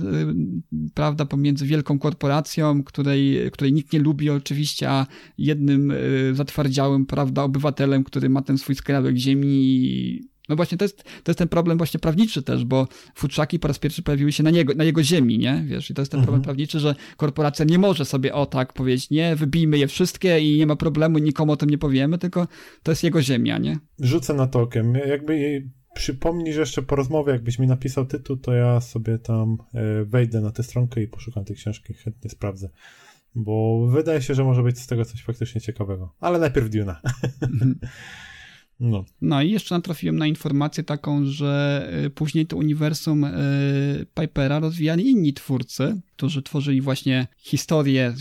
prawda, 0.94 1.26
pomiędzy 1.26 1.66
wielką 1.66 2.00
korporacją, 2.00 2.84
której, 2.84 3.52
której 3.52 3.74
nikt 3.74 3.94
nie 3.94 4.00
lubi 4.00 4.30
oczywiście, 4.30 4.90
a 4.90 5.08
jednym 5.38 5.92
y, 5.92 6.32
zatwardziałym, 6.36 7.06
prawda, 7.06 7.44
obywatelem, 7.44 8.04
który 8.04 8.30
ma 8.30 8.42
ten 8.42 8.58
swój 8.58 8.76
skrawek 8.76 9.18
ziemi 9.18 10.30
no 10.50 10.56
właśnie, 10.56 10.78
to 10.78 10.86
jest, 10.86 11.04
to 11.04 11.32
jest 11.32 11.40
ten 11.40 11.48
problem 11.48 11.78
właśnie 11.78 12.00
prawniczy 12.00 12.44
też, 12.44 12.66
bo 12.66 12.88
futrzaki 13.16 13.60
po 13.60 13.68
raz 13.68 13.80
pierwszy 13.80 14.04
pojawiły 14.04 14.32
się 14.32 14.44
na, 14.44 14.50
niego, 14.50 14.74
na 14.74 14.84
jego 14.84 15.04
ziemi, 15.04 15.38
nie? 15.38 15.64
Wiesz, 15.68 15.90
i 15.90 15.94
to 15.94 16.02
jest 16.02 16.12
ten 16.12 16.20
mhm. 16.20 16.26
problem 16.26 16.44
prawniczy, 16.44 16.80
że 16.80 16.96
korporacja 17.18 17.66
nie 17.66 17.80
może 17.80 18.06
sobie 18.06 18.34
o 18.34 18.46
tak 18.46 18.74
powiedzieć, 18.74 19.10
nie, 19.10 19.36
wybijmy 19.36 19.78
je 19.78 19.88
wszystkie 19.88 20.40
i 20.40 20.58
nie 20.58 20.68
ma 20.68 20.76
problemu, 20.76 21.18
nikomu 21.18 21.52
o 21.52 21.58
tym 21.58 21.70
nie 21.70 21.78
powiemy, 21.78 22.18
tylko 22.18 22.48
to 22.84 22.92
jest 22.92 23.04
jego 23.04 23.22
ziemia, 23.22 23.58
nie? 23.58 23.78
Rzucę 24.00 24.34
na 24.34 24.48
tokiem. 24.48 24.94
Jakby 24.94 25.38
przypomnij, 25.38 25.79
że 26.54 26.60
jeszcze 26.60 26.82
po 26.82 26.96
rozmowie, 26.96 27.34
jakbyś 27.34 27.60
mi 27.60 27.68
napisał 27.68 28.06
tytuł, 28.06 28.38
to 28.38 28.54
ja 28.54 28.82
sobie 28.82 29.20
tam 29.20 29.58
e, 29.74 30.04
wejdę 30.04 30.42
na 30.42 30.52
tę 30.52 30.64
stronkę 30.64 31.02
i 31.02 31.08
poszukam 31.08 31.46
tej 31.46 31.56
książki, 31.56 31.94
chętnie 31.94 32.30
sprawdzę. 32.30 32.70
Bo 33.36 33.88
wydaje 33.88 34.22
się, 34.22 34.34
że 34.34 34.44
może 34.44 34.64
być 34.64 34.80
z 34.80 34.88
tego 34.88 35.06
coś 35.06 35.24
faktycznie 35.24 35.62
ciekawego. 35.62 36.16
Ale 36.20 36.40
najpierw 36.40 36.70
Duna. 36.70 37.02
No. 38.80 39.06
No 39.22 39.42
i 39.42 39.52
jeszcze 39.52 39.76
natrafiłem 39.76 40.18
na 40.18 40.28
informację 40.28 40.84
taką, 40.84 41.26
że 41.26 41.90
y, 42.06 42.10
później 42.10 42.48
to 42.48 42.58
uniwersum 42.58 43.24
y, 43.24 44.06
Pipera 44.14 44.60
rozwijali 44.60 45.10
inni 45.10 45.34
twórcy, 45.34 46.02
którzy 46.16 46.42
tworzyli 46.42 46.82
właśnie 46.82 47.28
historie, 47.38 48.14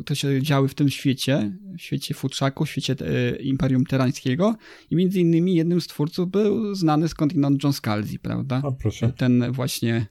które 0.00 0.16
się 0.16 0.42
działy 0.42 0.68
w 0.68 0.74
tym 0.74 0.88
świecie, 0.88 1.58
w 1.78 1.82
świecie 1.82 2.14
futrzaku, 2.14 2.64
w 2.64 2.70
świecie 2.70 2.96
y, 3.00 3.42
Imperium 3.42 3.84
Terańskiego 3.84 4.56
i 4.90 4.96
między 4.96 5.20
innymi 5.20 5.54
jednym 5.54 5.80
z 5.80 5.86
twórców 5.86 6.30
był 6.30 6.74
znany 6.74 7.08
skądinąd 7.08 7.64
John 7.64 7.72
Scalzi, 7.72 8.18
prawda? 8.18 8.62
O, 8.64 8.72
proszę. 8.72 9.12
Ten 9.16 9.52
właśnie 9.52 10.06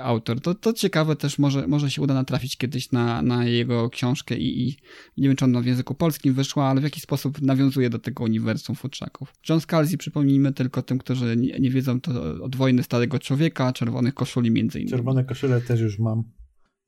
autor. 0.00 0.40
To, 0.40 0.54
to 0.54 0.72
ciekawe 0.72 1.16
też, 1.16 1.38
może, 1.38 1.66
może 1.68 1.90
się 1.90 2.02
uda 2.02 2.14
natrafić 2.14 2.56
kiedyś 2.56 2.92
na, 2.92 3.22
na 3.22 3.44
jego 3.44 3.90
książkę 3.90 4.36
i, 4.36 4.68
i 4.68 4.76
nie 5.16 5.28
wiem, 5.28 5.36
czy 5.36 5.44
ona 5.44 5.60
w 5.60 5.66
języku 5.66 5.94
polskim 5.94 6.34
wyszła, 6.34 6.64
ale 6.64 6.80
w 6.80 6.84
jaki 6.84 7.00
sposób 7.00 7.42
nawiązuje 7.42 7.90
do 7.90 7.98
tego 7.98 8.24
uniwersum 8.24 8.76
futrzaków. 8.76 9.34
John 9.48 9.60
Scalzi, 9.60 9.98
przypomnijmy 9.98 10.52
tylko 10.52 10.82
tym, 10.82 10.98
którzy 10.98 11.36
nie, 11.36 11.58
nie 11.58 11.70
wiedzą, 11.70 12.00
to 12.00 12.12
od 12.44 12.56
wojny 12.56 12.82
Starego 12.82 13.18
Człowieka, 13.18 13.72
Czerwonych 13.72 14.14
Koszuli 14.14 14.50
między 14.50 14.78
innymi. 14.78 14.90
Czerwone 14.90 15.24
koszule 15.24 15.60
też 15.60 15.80
już 15.80 15.98
mam. 15.98 16.24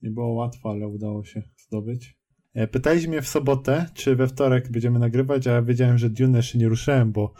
Nie 0.02 0.10
było 0.10 0.32
łatwo, 0.32 0.70
ale 0.70 0.88
udało 0.88 1.24
się 1.24 1.42
zdobyć. 1.56 2.16
E, 2.54 2.68
Pytaliście 2.68 3.08
mnie 3.08 3.22
w 3.22 3.28
sobotę, 3.28 3.86
czy 3.94 4.16
we 4.16 4.28
wtorek 4.28 4.70
będziemy 4.70 4.98
nagrywać, 4.98 5.46
a 5.46 5.50
ja 5.50 5.62
wiedziałem, 5.62 5.98
że 5.98 6.10
Dune 6.10 6.38
jeszcze 6.38 6.58
nie 6.58 6.68
ruszyłem, 6.68 7.12
bo 7.12 7.34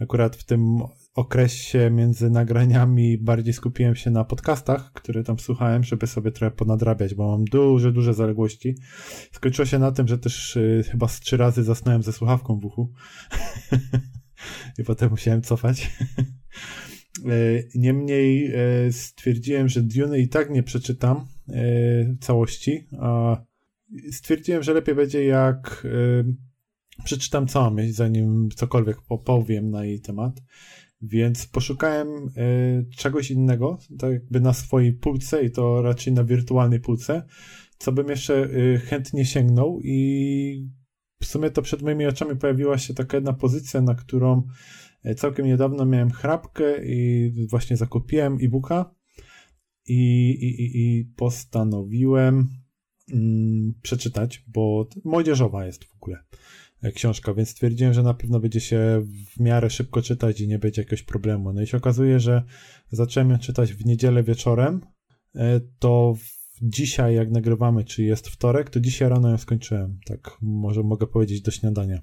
akurat 0.00 0.36
w 0.36 0.44
tym 0.44 0.78
okresie 1.16 1.90
między 1.90 2.30
nagraniami 2.30 3.18
bardziej 3.18 3.54
skupiłem 3.54 3.96
się 3.96 4.10
na 4.10 4.24
podcastach, 4.24 4.92
które 4.92 5.24
tam 5.24 5.38
słuchałem, 5.38 5.84
żeby 5.84 6.06
sobie 6.06 6.32
trochę 6.32 6.56
ponadrabiać, 6.56 7.14
bo 7.14 7.30
mam 7.30 7.44
duże, 7.44 7.92
duże 7.92 8.14
zaległości. 8.14 8.74
Skończyło 9.32 9.66
się 9.66 9.78
na 9.78 9.92
tym, 9.92 10.08
że 10.08 10.18
też 10.18 10.56
y, 10.56 10.84
chyba 10.90 11.08
z 11.08 11.20
trzy 11.20 11.36
razy 11.36 11.64
zasnąłem 11.64 12.02
ze 12.02 12.12
słuchawką 12.12 12.60
w 12.60 12.64
uchu. 12.64 12.92
I 14.78 14.84
potem 14.84 15.10
musiałem 15.10 15.42
cofać. 15.42 15.90
E, 17.24 17.62
Niemniej 17.74 18.52
e, 18.54 18.92
stwierdziłem, 18.92 19.68
że 19.68 19.82
Dune 19.82 20.18
i 20.18 20.28
tak 20.28 20.50
nie 20.50 20.62
przeczytam 20.62 21.26
całości, 22.20 22.88
a 23.00 23.36
stwierdziłem, 24.12 24.62
że 24.62 24.72
lepiej 24.72 24.94
będzie 24.94 25.24
jak 25.24 25.86
przeczytam 27.04 27.46
całą 27.46 27.70
myśl, 27.70 27.92
zanim 27.92 28.48
cokolwiek 28.56 28.96
opowiem 29.08 29.70
na 29.70 29.84
jej 29.84 30.00
temat. 30.00 30.42
Więc 31.02 31.46
poszukałem 31.46 32.08
e, 32.08 32.30
czegoś 32.96 33.30
innego, 33.30 33.78
tak 33.98 34.12
jakby 34.12 34.40
na 34.40 34.52
swojej 34.52 34.92
półce 34.92 35.44
i 35.44 35.50
to 35.50 35.82
raczej 35.82 36.12
na 36.12 36.24
wirtualnej 36.24 36.80
półce, 36.80 37.22
co 37.78 37.92
bym 37.92 38.08
jeszcze 38.08 38.44
e, 38.44 38.78
chętnie 38.78 39.24
sięgnął 39.24 39.80
i 39.84 40.68
w 41.20 41.26
sumie 41.26 41.50
to 41.50 41.62
przed 41.62 41.82
moimi 41.82 42.06
oczami 42.06 42.36
pojawiła 42.36 42.78
się 42.78 42.94
taka 42.94 43.16
jedna 43.16 43.32
pozycja, 43.32 43.80
na 43.80 43.94
którą 43.94 44.42
e, 45.02 45.14
całkiem 45.14 45.46
niedawno 45.46 45.86
miałem 45.86 46.10
chrapkę 46.10 46.84
i 46.84 47.32
właśnie 47.50 47.76
zakupiłem 47.76 48.38
e-booka 48.42 48.94
i, 49.86 50.30
i, 50.30 50.78
i, 50.80 51.04
postanowiłem 51.04 52.48
mm, 53.12 53.74
przeczytać, 53.82 54.44
bo 54.46 54.88
młodzieżowa 55.04 55.66
jest 55.66 55.84
w 55.84 55.94
ogóle 55.94 56.24
książka, 56.94 57.34
więc 57.34 57.48
stwierdziłem, 57.48 57.92
że 57.92 58.02
na 58.02 58.14
pewno 58.14 58.40
będzie 58.40 58.60
się 58.60 59.04
w 59.36 59.40
miarę 59.40 59.70
szybko 59.70 60.02
czytać 60.02 60.40
i 60.40 60.48
nie 60.48 60.58
będzie 60.58 60.82
jakiegoś 60.82 61.02
problemu. 61.02 61.52
No 61.52 61.62
i 61.62 61.66
się 61.66 61.76
okazuje, 61.76 62.20
że 62.20 62.42
zacząłem 62.90 63.30
ją 63.30 63.38
czytać 63.38 63.72
w 63.72 63.86
niedzielę 63.86 64.22
wieczorem, 64.22 64.80
e, 65.34 65.60
to 65.78 66.14
dzisiaj 66.62 67.14
jak 67.14 67.30
nagrywamy, 67.30 67.84
czy 67.84 68.02
jest 68.02 68.28
wtorek, 68.28 68.70
to 68.70 68.80
dzisiaj 68.80 69.08
rano 69.08 69.30
ją 69.30 69.38
skończyłem. 69.38 69.98
Tak 70.06 70.38
może 70.42 70.82
mogę 70.82 71.06
powiedzieć 71.06 71.42
do 71.42 71.50
śniadania. 71.50 72.00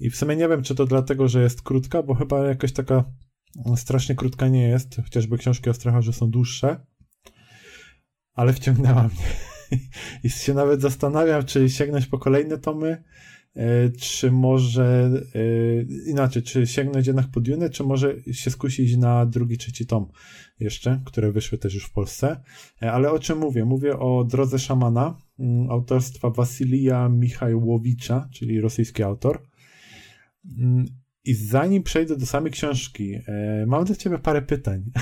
I 0.00 0.10
w 0.10 0.16
sumie 0.16 0.36
nie 0.36 0.48
wiem, 0.48 0.62
czy 0.62 0.74
to 0.74 0.86
dlatego, 0.86 1.28
że 1.28 1.42
jest 1.42 1.62
krótka, 1.62 2.02
bo 2.02 2.14
chyba 2.14 2.46
jakoś 2.46 2.72
taka 2.72 3.04
strasznie 3.76 4.14
krótka 4.14 4.48
nie 4.48 4.68
jest, 4.68 4.96
chociażby 4.96 5.38
książki 5.38 5.70
o 5.70 5.74
stracharzu 5.74 6.12
są 6.12 6.30
dłuższe, 6.30 6.86
ale 8.34 8.52
wciągnęła 8.52 9.02
mnie. 9.02 9.26
I 10.24 10.30
się 10.30 10.54
nawet 10.54 10.80
zastanawiam, 10.80 11.44
czy 11.44 11.70
sięgnąć 11.70 12.06
po 12.06 12.18
kolejne 12.18 12.58
tomy, 12.58 12.88
e, 12.88 13.02
czy 13.98 14.30
może 14.30 15.10
e, 15.34 15.82
inaczej, 16.10 16.42
czy 16.42 16.66
sięgnąć 16.66 17.06
jednak 17.06 17.30
po 17.30 17.40
Dune, 17.40 17.70
czy 17.70 17.84
może 17.84 18.16
się 18.32 18.50
skusić 18.50 18.96
na 18.96 19.26
drugi, 19.26 19.58
trzeci 19.58 19.86
tom 19.86 20.08
jeszcze, 20.60 21.00
które 21.04 21.32
wyszły 21.32 21.58
też 21.58 21.74
już 21.74 21.84
w 21.84 21.92
Polsce. 21.92 22.40
E, 22.82 22.92
Ale 22.92 23.10
o 23.10 23.18
czym 23.18 23.38
mówię? 23.38 23.64
Mówię 23.64 23.98
o 23.98 24.24
Drodze 24.24 24.58
Szamana, 24.58 25.18
mm, 25.38 25.70
autorstwa 25.70 26.30
Wasilija 26.30 27.08
Michajłowicza, 27.08 28.28
czyli 28.32 28.60
rosyjski 28.60 29.02
autor. 29.02 29.42
Mm, 30.58 30.86
I 31.24 31.34
zanim 31.34 31.82
przejdę 31.82 32.16
do 32.16 32.26
samej 32.26 32.52
książki, 32.52 33.14
e, 33.26 33.66
mam 33.66 33.84
do 33.84 33.96
ciebie 33.96 34.18
parę 34.18 34.42
pytań. 34.42 34.84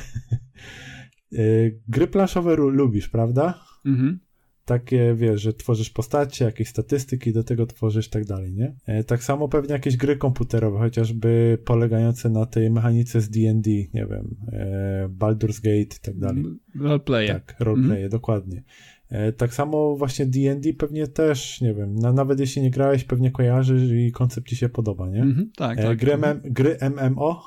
E, 1.32 1.70
Gry 1.88 2.06
planszowe 2.06 2.56
lubisz, 2.56 3.08
prawda? 3.08 3.64
Mhm. 3.84 4.20
Takie, 4.70 5.14
wiesz, 5.14 5.40
że 5.42 5.54
tworzysz 5.54 5.90
postacie, 5.90 6.44
jakieś 6.44 6.68
statystyki, 6.68 7.32
do 7.32 7.44
tego 7.44 7.66
tworzysz 7.66 8.06
i 8.06 8.10
tak 8.10 8.24
dalej, 8.24 8.52
nie? 8.52 8.74
E, 8.86 9.04
Tak 9.04 9.24
samo 9.24 9.48
pewnie 9.48 9.72
jakieś 9.72 9.96
gry 9.96 10.16
komputerowe, 10.16 10.78
chociażby 10.78 11.58
polegające 11.64 12.28
na 12.28 12.46
tej 12.46 12.70
mechanice 12.70 13.20
z 13.20 13.30
D&D, 13.30 13.70
nie 13.70 14.06
wiem, 14.06 14.36
e, 14.52 15.08
Baldur's 15.08 15.60
Gate 15.62 15.96
i 15.96 16.00
tak 16.02 16.18
dalej. 16.18 16.44
Roleplaye. 16.80 17.28
Tak, 17.28 17.56
roleplaye, 17.60 18.08
dokładnie. 18.08 18.62
E, 19.10 19.32
Tak 19.32 19.54
samo 19.54 19.96
właśnie 19.96 20.26
D&D 20.26 20.74
pewnie 20.74 21.06
też, 21.06 21.60
nie 21.60 21.74
wiem, 21.74 21.94
na, 21.94 22.12
nawet 22.12 22.40
jeśli 22.40 22.62
nie 22.62 22.70
grałeś, 22.70 23.04
pewnie 23.04 23.30
kojarzysz 23.30 23.90
i 23.90 24.12
koncept 24.12 24.48
ci 24.48 24.56
się 24.56 24.68
podoba, 24.68 25.08
nie? 25.08 25.22
Mhm, 25.22 25.50
tak, 25.56 25.78
E, 25.78 25.82
tak. 25.82 25.98
Gry, 25.98 26.12
MM, 26.12 26.40
gry 26.44 26.76
MMO? 26.90 27.42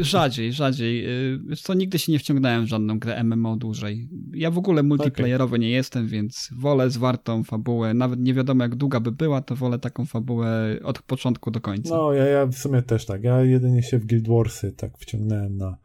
Rzadziej, 0.00 0.52
rzadziej. 0.52 1.06
Y, 1.34 1.38
Wiesz 1.46 1.62
co, 1.62 1.74
nigdy 1.74 1.98
się 1.98 2.12
nie 2.12 2.18
wciągnąłem 2.18 2.64
w 2.64 2.68
żadną 2.68 2.98
grę 2.98 3.24
MMO 3.24 3.56
dłużej. 3.56 4.08
Ja 4.34 4.50
w 4.50 4.58
ogóle 4.58 4.82
multiplayerowy 4.82 5.58
nie 5.58 5.70
jestem, 5.70 6.08
więc 6.08 6.50
wolę 6.56 6.90
zwartą 6.90 7.44
fabułę. 7.44 7.94
Nawet 7.94 8.20
nie 8.20 8.34
wiadomo 8.34 8.62
jak 8.62 8.74
długa 8.74 9.00
by 9.00 9.12
była, 9.12 9.40
to 9.40 9.56
wolę 9.56 9.78
taką 9.78 10.06
fabułę 10.06 10.76
od 10.84 11.02
początku 11.02 11.50
do 11.50 11.60
końca. 11.60 11.96
No, 11.96 12.12
ja, 12.12 12.24
ja 12.26 12.46
w 12.46 12.54
sumie 12.54 12.82
też 12.82 13.06
tak. 13.06 13.24
Ja 13.24 13.42
jedynie 13.42 13.82
się 13.82 13.98
w 13.98 14.06
Guild 14.06 14.28
Warsy 14.28 14.72
tak 14.72 14.98
wciągnąłem 14.98 15.56
na 15.56 15.76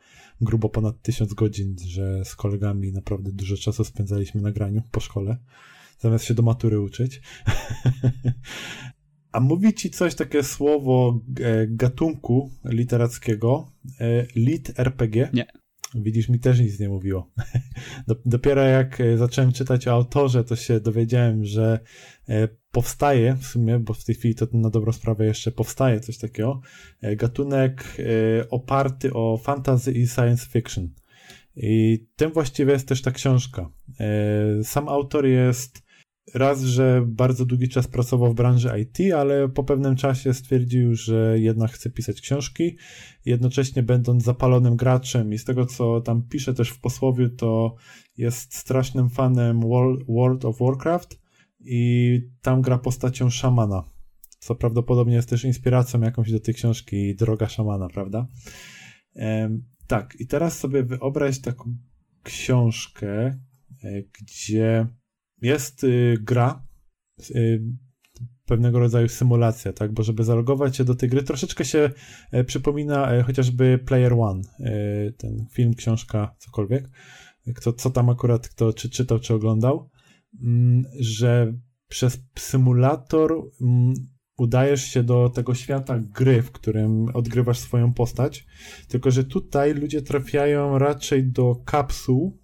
grubo 0.41 0.69
ponad 0.69 1.01
tysiąc 1.01 1.33
godzin, 1.33 1.75
że 1.87 2.25
z 2.25 2.35
kolegami 2.35 2.91
naprawdę 2.91 3.31
dużo 3.31 3.57
czasu 3.57 3.83
spędzaliśmy 3.83 4.41
na 4.41 4.51
graniu 4.51 4.81
po 4.91 4.99
szkole, 4.99 5.37
zamiast 5.99 6.25
się 6.25 6.33
do 6.33 6.43
matury 6.43 6.79
uczyć. 6.79 7.21
A 9.31 9.39
mówi 9.39 9.73
ci 9.73 9.89
coś 9.89 10.15
takie 10.15 10.43
słowo 10.43 11.19
e, 11.39 11.67
gatunku 11.67 12.51
literackiego, 12.65 13.71
e, 13.99 14.25
lit 14.35 14.79
RPG? 14.79 15.29
Nie. 15.33 15.45
Widzisz, 15.95 16.29
mi 16.29 16.39
też 16.39 16.59
nic 16.59 16.79
nie 16.79 16.89
mówiło. 16.89 17.31
Do- 18.07 18.15
Dopiero 18.25 18.61
jak 18.63 19.01
e, 19.01 19.17
zacząłem 19.17 19.51
czytać 19.51 19.87
o 19.87 19.91
autorze, 19.91 20.43
to 20.43 20.55
się 20.55 20.79
dowiedziałem, 20.79 21.45
że 21.45 21.79
e, 22.29 22.47
powstaje 22.71 23.35
w 23.35 23.45
sumie, 23.45 23.79
bo 23.79 23.93
w 23.93 24.03
tej 24.03 24.15
chwili 24.15 24.35
to 24.35 24.47
na 24.53 24.69
dobrą 24.69 24.91
sprawę 24.91 25.25
jeszcze 25.25 25.51
powstaje 25.51 25.99
coś 25.99 26.17
takiego, 26.17 26.61
e, 27.01 27.15
gatunek 27.15 27.97
oparty 28.49 29.13
o 29.13 29.37
fantasy 29.37 29.91
i 29.91 30.07
science 30.07 30.45
fiction. 30.49 30.89
I 31.55 32.05
tym 32.15 32.31
właściwie 32.31 32.73
jest 32.73 32.87
też 32.87 33.01
ta 33.01 33.11
książka. 33.11 33.69
Sam 34.63 34.89
autor 34.89 35.25
jest 35.25 35.86
raz, 36.33 36.61
że 36.61 37.03
bardzo 37.07 37.45
długi 37.45 37.69
czas 37.69 37.87
pracował 37.87 38.31
w 38.31 38.35
branży 38.35 38.71
IT, 38.81 39.13
ale 39.13 39.49
po 39.49 39.63
pewnym 39.63 39.95
czasie 39.95 40.33
stwierdził, 40.33 40.95
że 40.95 41.39
jednak 41.39 41.71
chce 41.71 41.89
pisać 41.89 42.21
książki, 42.21 42.77
jednocześnie 43.25 43.83
będąc 43.83 44.23
zapalonym 44.23 44.75
graczem 44.75 45.33
i 45.33 45.37
z 45.37 45.43
tego, 45.43 45.65
co 45.65 46.01
tam 46.01 46.21
pisze 46.21 46.53
też 46.53 46.69
w 46.69 46.79
posłowiu, 46.79 47.29
to 47.29 47.75
jest 48.17 48.55
strasznym 48.55 49.09
fanem 49.09 49.59
Wor- 49.59 50.05
World 50.09 50.45
of 50.45 50.59
Warcraft 50.59 51.19
i 51.59 52.21
tam 52.41 52.61
gra 52.61 52.77
postacią 52.77 53.29
szamana, 53.29 53.83
co 54.39 54.55
prawdopodobnie 54.55 55.15
jest 55.15 55.29
też 55.29 55.43
inspiracją 55.43 56.01
jakąś 56.01 56.31
do 56.31 56.39
tej 56.39 56.53
książki 56.53 57.15
Droga 57.15 57.49
szamana, 57.49 57.87
prawda? 57.87 58.27
Em, 59.15 59.63
tak, 59.87 60.15
i 60.19 60.27
teraz 60.27 60.59
sobie 60.59 60.83
wyobraź 60.83 61.39
taką 61.41 61.77
książkę, 62.23 63.25
e, 63.83 64.03
gdzie 64.21 64.87
jest 65.41 65.83
y, 65.83 66.17
gra, 66.21 66.67
y, 67.35 67.61
pewnego 68.47 68.79
rodzaju 68.79 69.07
symulacja, 69.07 69.73
tak? 69.73 69.93
Bo 69.93 70.03
żeby 70.03 70.23
zalogować 70.23 70.77
się 70.77 70.83
do 70.83 70.95
tej 70.95 71.09
gry, 71.09 71.23
troszeczkę 71.23 71.65
się 71.65 71.89
e, 72.31 72.43
przypomina 72.43 73.13
e, 73.13 73.23
chociażby 73.23 73.79
Player 73.85 74.13
One, 74.13 74.41
e, 74.59 75.11
ten 75.11 75.45
film, 75.51 75.73
książka, 75.73 76.35
cokolwiek. 76.37 76.89
Kto, 77.55 77.73
co 77.73 77.89
tam 77.89 78.09
akurat 78.09 78.47
kto 78.47 78.73
czy 78.73 78.89
czytał, 78.89 79.19
czy 79.19 79.33
oglądał, 79.33 79.89
mm, 80.43 80.83
że 80.99 81.53
przez 81.87 82.19
symulator 82.37 83.31
mm, 83.61 83.93
udajesz 84.37 84.83
się 84.83 85.03
do 85.03 85.29
tego 85.29 85.55
świata 85.55 85.99
gry, 85.99 86.41
w 86.41 86.51
którym 86.51 87.07
odgrywasz 87.13 87.59
swoją 87.59 87.93
postać, 87.93 88.45
tylko 88.87 89.11
że 89.11 89.23
tutaj 89.23 89.73
ludzie 89.73 90.01
trafiają 90.01 90.79
raczej 90.79 91.31
do 91.31 91.55
kapsuł, 91.65 92.39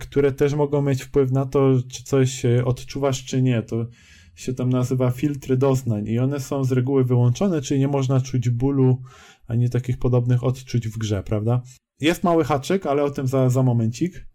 które 0.00 0.32
też 0.32 0.54
mogą 0.54 0.82
mieć 0.82 1.02
wpływ 1.02 1.32
na 1.32 1.46
to, 1.46 1.74
czy 1.88 2.04
coś 2.04 2.44
e, 2.44 2.64
odczuwasz, 2.64 3.24
czy 3.24 3.42
nie. 3.42 3.62
To 3.62 3.86
się 4.34 4.54
tam 4.54 4.70
nazywa 4.70 5.10
filtry 5.10 5.56
doznań 5.56 6.08
i 6.08 6.18
one 6.18 6.40
są 6.40 6.64
z 6.64 6.72
reguły 6.72 7.04
wyłączone, 7.04 7.62
czyli 7.62 7.80
nie 7.80 7.88
można 7.88 8.20
czuć 8.20 8.50
bólu 8.50 9.02
ani 9.46 9.70
takich 9.70 9.98
podobnych 9.98 10.44
odczuć 10.44 10.88
w 10.88 10.98
grze, 10.98 11.22
prawda? 11.22 11.62
Jest 12.00 12.24
mały 12.24 12.44
haczyk, 12.44 12.86
ale 12.86 13.04
o 13.04 13.10
tym 13.10 13.26
za, 13.26 13.50
za 13.50 13.62
momencik. 13.62 14.26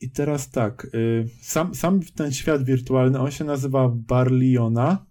I 0.00 0.10
teraz 0.10 0.50
tak, 0.50 0.86
y, 0.94 1.28
sam, 1.42 1.74
sam 1.74 2.00
ten 2.14 2.32
świat 2.32 2.64
wirtualny, 2.64 3.18
on 3.20 3.30
się 3.30 3.44
nazywa 3.44 3.88
Barliona 3.88 5.06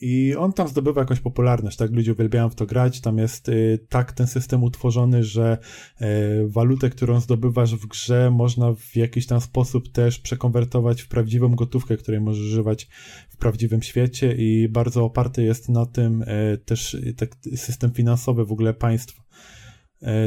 i 0.00 0.34
on 0.38 0.52
tam 0.52 0.68
zdobywa 0.68 1.00
jakąś 1.00 1.20
popularność, 1.20 1.76
tak? 1.76 1.90
Ludzie 1.90 2.12
uwielbiają 2.12 2.48
w 2.48 2.54
to 2.54 2.66
grać. 2.66 3.00
Tam 3.00 3.18
jest 3.18 3.48
y, 3.48 3.86
tak 3.88 4.12
ten 4.12 4.26
system 4.26 4.62
utworzony, 4.64 5.24
że 5.24 5.58
y, 6.00 6.04
walutę, 6.48 6.90
którą 6.90 7.20
zdobywasz 7.20 7.74
w 7.74 7.86
grze, 7.86 8.30
można 8.30 8.72
w 8.72 8.96
jakiś 8.96 9.26
tam 9.26 9.40
sposób 9.40 9.92
też 9.92 10.18
przekonwertować 10.18 11.02
w 11.02 11.08
prawdziwą 11.08 11.54
gotówkę, 11.54 11.96
której 11.96 12.20
możesz 12.20 12.44
używać 12.44 12.88
w 13.28 13.36
prawdziwym 13.36 13.82
świecie 13.82 14.34
i 14.38 14.68
bardzo 14.68 15.04
oparty 15.04 15.42
jest 15.42 15.68
na 15.68 15.86
tym 15.86 16.22
y, 16.22 16.58
też 16.64 16.96
tak, 17.16 17.36
system 17.56 17.92
finansowy 17.92 18.44
w 18.44 18.52
ogóle 18.52 18.74
państw 18.74 19.24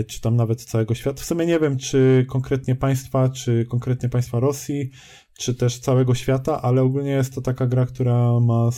czy 0.08 0.22
tam 0.22 0.36
nawet 0.36 0.64
całego 0.64 0.96
świata. 0.96 1.22
W 1.22 1.26
sumie 1.26 1.46
nie 1.46 1.60
wiem, 1.60 1.78
czy 1.78 2.26
konkretnie 2.30 2.76
państwa, 2.76 3.30
czy 3.30 3.66
konkretnie 3.66 4.10
państwa 4.10 4.40
Rosji, 4.40 4.92
czy 5.38 5.56
też 5.56 5.80
całego 5.80 6.16
świata, 6.16 6.62
ale 6.62 6.82
ogólnie 6.82 7.12
jest 7.12 7.36
to 7.36 7.42
taka 7.42 7.68
gra, 7.68 7.86
która 7.86 8.40
ma 8.40 8.70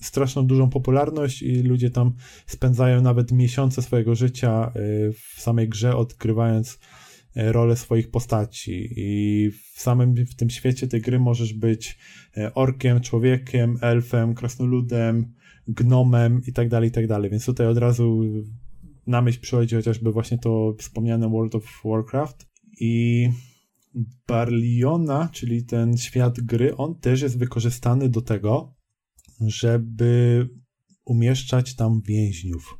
straszną 0.00 0.46
dużą 0.46 0.70
popularność 0.70 1.42
i 1.42 1.62
ludzie 1.62 1.90
tam 1.90 2.12
spędzają 2.46 3.02
nawet 3.02 3.32
miesiące 3.32 3.82
swojego 3.82 4.14
życia 4.14 4.72
y, 4.76 5.12
w 5.12 5.40
samej 5.40 5.68
grze, 5.68 5.96
odgrywając 5.96 6.74
y, 7.36 7.52
rolę 7.52 7.76
swoich 7.76 8.10
postaci. 8.10 8.88
I 8.96 9.50
w 9.74 9.80
samym 9.80 10.14
w 10.14 10.34
tym 10.34 10.50
świecie 10.50 10.88
tej 10.88 11.00
gry 11.00 11.18
możesz 11.18 11.52
być 11.52 11.98
y, 12.36 12.54
orkiem, 12.54 13.00
człowiekiem, 13.00 13.78
elfem, 13.80 14.34
krasnoludem, 14.34 15.32
gnomem 15.68 16.40
i 16.46 16.52
tak 16.52 16.68
dalej, 16.68 16.88
i 16.88 16.92
tak 16.92 17.06
dalej, 17.06 17.30
więc 17.30 17.46
tutaj 17.46 17.66
od 17.66 17.78
razu 17.78 18.22
na 19.06 19.22
myśl 19.22 19.40
przychodzi 19.40 19.76
chociażby 19.76 20.12
właśnie 20.12 20.38
to 20.38 20.74
wspomniane 20.78 21.28
World 21.28 21.54
of 21.54 21.80
Warcraft. 21.84 22.46
I 22.80 23.28
Barliona, 24.28 25.28
czyli 25.32 25.64
ten 25.64 25.96
świat 25.96 26.40
gry, 26.40 26.76
on 26.76 26.98
też 26.98 27.22
jest 27.22 27.38
wykorzystany 27.38 28.08
do 28.08 28.22
tego, 28.22 28.74
żeby 29.40 30.48
umieszczać 31.04 31.74
tam 31.74 32.00
więźniów 32.02 32.79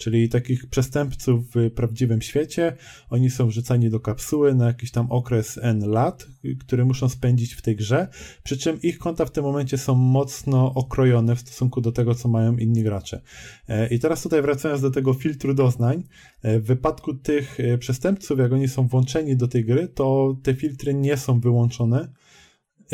czyli 0.00 0.28
takich 0.28 0.66
przestępców 0.66 1.44
w 1.54 1.70
prawdziwym 1.70 2.22
świecie. 2.22 2.76
Oni 3.10 3.30
są 3.30 3.46
wrzucani 3.46 3.90
do 3.90 4.00
kapsuły 4.00 4.54
na 4.54 4.66
jakiś 4.66 4.90
tam 4.90 5.06
okres 5.10 5.58
N 5.62 5.80
lat, 5.80 6.26
który 6.60 6.84
muszą 6.84 7.08
spędzić 7.08 7.54
w 7.54 7.62
tej 7.62 7.76
grze, 7.76 8.08
przy 8.42 8.58
czym 8.58 8.82
ich 8.82 8.98
konta 8.98 9.24
w 9.24 9.30
tym 9.30 9.44
momencie 9.44 9.78
są 9.78 9.94
mocno 9.94 10.74
okrojone 10.74 11.36
w 11.36 11.40
stosunku 11.40 11.80
do 11.80 11.92
tego, 11.92 12.14
co 12.14 12.28
mają 12.28 12.56
inni 12.56 12.82
gracze. 12.82 13.20
E, 13.68 13.88
I 13.88 13.98
teraz 13.98 14.22
tutaj 14.22 14.42
wracając 14.42 14.82
do 14.82 14.90
tego 14.90 15.14
filtru 15.14 15.54
doznań, 15.54 16.02
e, 16.42 16.60
w 16.60 16.64
wypadku 16.64 17.14
tych 17.14 17.60
e, 17.60 17.78
przestępców, 17.78 18.38
jak 18.38 18.52
oni 18.52 18.68
są 18.68 18.88
włączeni 18.88 19.36
do 19.36 19.48
tej 19.48 19.64
gry, 19.64 19.88
to 19.88 20.36
te 20.42 20.54
filtry 20.54 20.94
nie 20.94 21.16
są 21.16 21.40
wyłączone. 21.40 22.12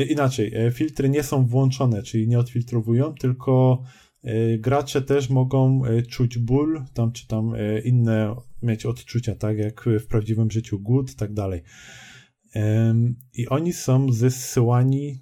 Inaczej, 0.08 0.52
filtry 0.72 1.08
nie 1.08 1.22
są 1.22 1.46
włączone, 1.46 2.02
czyli 2.02 2.28
nie 2.28 2.38
odfiltrowują, 2.38 3.14
tylko 3.14 3.82
gracze 4.58 5.02
też 5.02 5.30
mogą 5.30 5.84
e, 5.84 6.02
czuć 6.02 6.38
ból, 6.38 6.84
tam 6.94 7.12
czy 7.12 7.26
tam 7.26 7.54
e, 7.54 7.80
inne 7.80 8.34
mieć 8.62 8.86
odczucia, 8.86 9.34
tak 9.34 9.58
jak 9.58 9.84
w 10.00 10.06
prawdziwym 10.06 10.50
życiu, 10.50 10.80
głód, 10.80 11.16
tak 11.16 11.32
dalej. 11.32 11.62
I 13.34 13.48
oni 13.48 13.72
są 13.72 14.06
zsyłani 14.30 15.18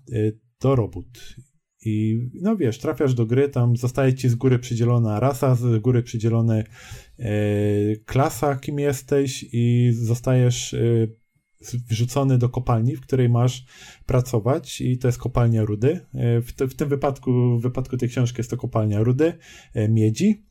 do 0.61 0.77
robót. 0.77 1.37
I 1.85 2.19
no 2.43 2.57
wiesz, 2.57 2.79
trafiasz 2.79 3.15
do 3.15 3.27
gry, 3.27 3.49
tam 3.49 3.77
zostaje 3.77 4.15
ci 4.15 4.29
z 4.29 4.35
góry 4.35 4.59
przydzielona 4.59 5.21
rasa, 5.21 5.55
z 5.55 5.83
góry 5.83 6.03
przydzielone 6.03 6.65
klasa, 8.05 8.57
kim 8.57 8.79
jesteś, 8.79 9.45
i 9.53 9.91
zostajesz 9.93 10.77
wrzucony 11.89 12.39
do 12.39 12.49
kopalni, 12.49 12.97
w 12.97 13.01
której 13.01 13.29
masz 13.29 13.65
pracować 14.07 14.81
i 14.81 14.99
to 14.99 15.09
jest 15.09 15.19
kopalnia 15.19 15.65
rudy. 15.65 16.01
E, 16.15 16.41
w, 16.41 16.53
te, 16.53 16.69
w 16.69 16.75
tym 16.75 16.89
wypadku, 16.89 17.59
w 17.59 17.63
wypadku 17.63 17.97
tej 17.97 18.09
książki 18.09 18.41
jest 18.41 18.51
to 18.51 18.57
kopalnia 18.57 19.03
rudy, 19.03 19.33
e, 19.75 19.89
miedzi, 19.89 20.45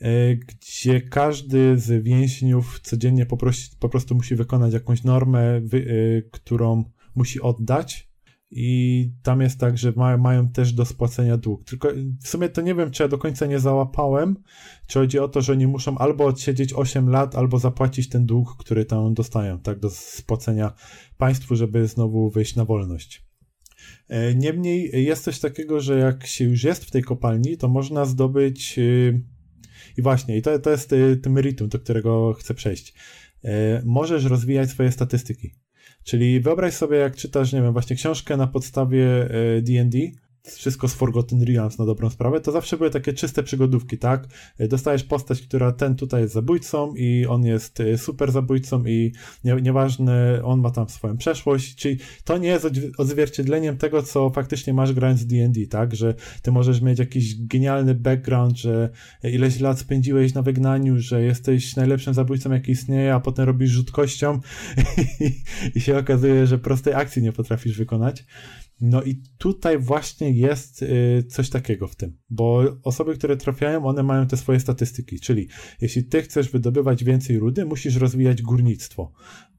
e, 0.00 0.36
gdzie 0.36 1.00
każdy 1.00 1.78
z 1.78 2.04
więźniów 2.04 2.80
codziennie 2.80 3.26
po, 3.26 3.36
po 3.78 3.88
prostu 3.88 4.14
musi 4.14 4.36
wykonać 4.36 4.72
jakąś 4.72 5.04
normę, 5.04 5.60
wy, 5.60 6.28
którą 6.30 6.84
musi 7.14 7.40
oddać 7.40 8.13
i 8.56 9.10
tam 9.22 9.40
jest 9.40 9.60
tak, 9.60 9.78
że 9.78 9.92
ma, 9.96 10.16
mają 10.16 10.48
też 10.48 10.72
do 10.72 10.84
spłacenia 10.84 11.36
dług. 11.36 11.64
Tylko 11.64 11.88
w 12.22 12.28
sumie 12.28 12.48
to 12.48 12.60
nie 12.60 12.74
wiem, 12.74 12.90
czy 12.90 13.02
ja 13.02 13.08
do 13.08 13.18
końca 13.18 13.46
nie 13.46 13.58
załapałem, 13.60 14.36
czy 14.86 14.98
chodzi 14.98 15.18
o 15.18 15.28
to, 15.28 15.42
że 15.42 15.52
oni 15.52 15.66
muszą 15.66 15.98
albo 15.98 16.26
odsiedzieć 16.26 16.72
8 16.72 17.08
lat, 17.08 17.34
albo 17.36 17.58
zapłacić 17.58 18.08
ten 18.08 18.26
dług, 18.26 18.56
który 18.58 18.84
tam 18.84 19.14
dostają, 19.14 19.58
tak, 19.58 19.80
do 19.80 19.90
spłacenia 19.90 20.72
państwu, 21.18 21.56
żeby 21.56 21.86
znowu 21.86 22.30
wyjść 22.30 22.56
na 22.56 22.64
wolność. 22.64 23.24
E, 24.08 24.34
niemniej 24.34 25.04
jest 25.04 25.24
coś 25.24 25.40
takiego, 25.40 25.80
że 25.80 25.98
jak 25.98 26.26
się 26.26 26.44
już 26.44 26.64
jest 26.64 26.84
w 26.84 26.90
tej 26.90 27.02
kopalni, 27.02 27.56
to 27.56 27.68
można 27.68 28.04
zdobyć 28.04 28.78
y, 28.78 29.22
i 29.96 30.02
właśnie, 30.02 30.36
i 30.36 30.42
to, 30.42 30.58
to 30.58 30.70
jest 30.70 30.92
y, 30.92 31.16
tym 31.16 31.32
meritum, 31.32 31.68
do 31.68 31.78
którego 31.78 32.32
chcę 32.32 32.54
przejść. 32.54 32.94
E, 33.44 33.82
możesz 33.84 34.24
rozwijać 34.24 34.70
swoje 34.70 34.92
statystyki. 34.92 35.63
Czyli 36.04 36.40
wyobraź 36.40 36.74
sobie, 36.74 36.96
jak 36.96 37.16
czytasz, 37.16 37.52
nie 37.52 37.62
wiem, 37.62 37.72
właśnie 37.72 37.96
książkę 37.96 38.36
na 38.36 38.46
podstawie 38.46 39.28
D&D, 39.62 39.98
e, 39.98 40.23
wszystko 40.46 40.88
z 40.88 40.94
Forgotten 40.94 41.42
Realms 41.42 41.78
na 41.78 41.86
dobrą 41.86 42.10
sprawę, 42.10 42.40
to 42.40 42.52
zawsze 42.52 42.76
były 42.76 42.90
takie 42.90 43.12
czyste 43.12 43.42
przygodówki, 43.42 43.98
tak? 43.98 44.26
Dostajesz 44.58 45.04
postać, 45.04 45.42
która 45.42 45.72
ten 45.72 45.96
tutaj 45.96 46.22
jest 46.22 46.34
zabójcą 46.34 46.94
i 46.94 47.26
on 47.26 47.44
jest 47.44 47.80
y, 47.80 47.98
super 47.98 48.32
zabójcą 48.32 48.86
i 48.86 49.12
nie, 49.44 49.54
nieważne, 49.54 50.40
on 50.44 50.60
ma 50.60 50.70
tam 50.70 50.88
swoją 50.88 51.16
przeszłość, 51.16 51.74
czyli 51.76 51.98
to 52.24 52.38
nie 52.38 52.48
jest 52.48 52.66
odzwierciedleniem 52.98 53.76
tego, 53.76 54.02
co 54.02 54.30
faktycznie 54.30 54.74
masz 54.74 54.92
grając 54.92 55.26
D&D, 55.26 55.66
tak? 55.66 55.94
Że 55.94 56.14
ty 56.42 56.52
możesz 56.52 56.80
mieć 56.80 56.98
jakiś 56.98 57.46
genialny 57.46 57.94
background, 57.94 58.58
że 58.58 58.90
ileś 59.22 59.60
lat 59.60 59.78
spędziłeś 59.78 60.34
na 60.34 60.42
wygnaniu, 60.42 60.98
że 60.98 61.22
jesteś 61.22 61.76
najlepszym 61.76 62.14
zabójcą, 62.14 62.52
jaki 62.52 62.72
istnieje, 62.72 63.14
a 63.14 63.20
potem 63.20 63.44
robisz 63.44 63.70
rzutkością 63.70 64.40
i, 65.20 65.30
i 65.74 65.80
się 65.80 65.98
okazuje, 65.98 66.46
że 66.46 66.58
prostej 66.58 66.94
akcji 66.94 67.22
nie 67.22 67.32
potrafisz 67.32 67.78
wykonać. 67.78 68.24
No 68.80 69.02
i 69.02 69.22
tutaj 69.38 69.78
właśnie 69.78 70.30
jest 70.30 70.82
y, 70.82 71.24
coś 71.28 71.50
takiego 71.50 71.88
w 71.88 71.96
tym, 71.96 72.16
bo 72.30 72.64
osoby, 72.82 73.14
które 73.14 73.36
trafiają, 73.36 73.86
one 73.86 74.02
mają 74.02 74.26
te 74.26 74.36
swoje 74.36 74.60
statystyki, 74.60 75.20
czyli 75.20 75.48
jeśli 75.80 76.04
ty 76.04 76.22
chcesz 76.22 76.50
wydobywać 76.50 77.04
więcej 77.04 77.38
rudy, 77.38 77.64
musisz 77.64 77.96
rozwijać 77.96 78.42
górnictwo. 78.42 79.12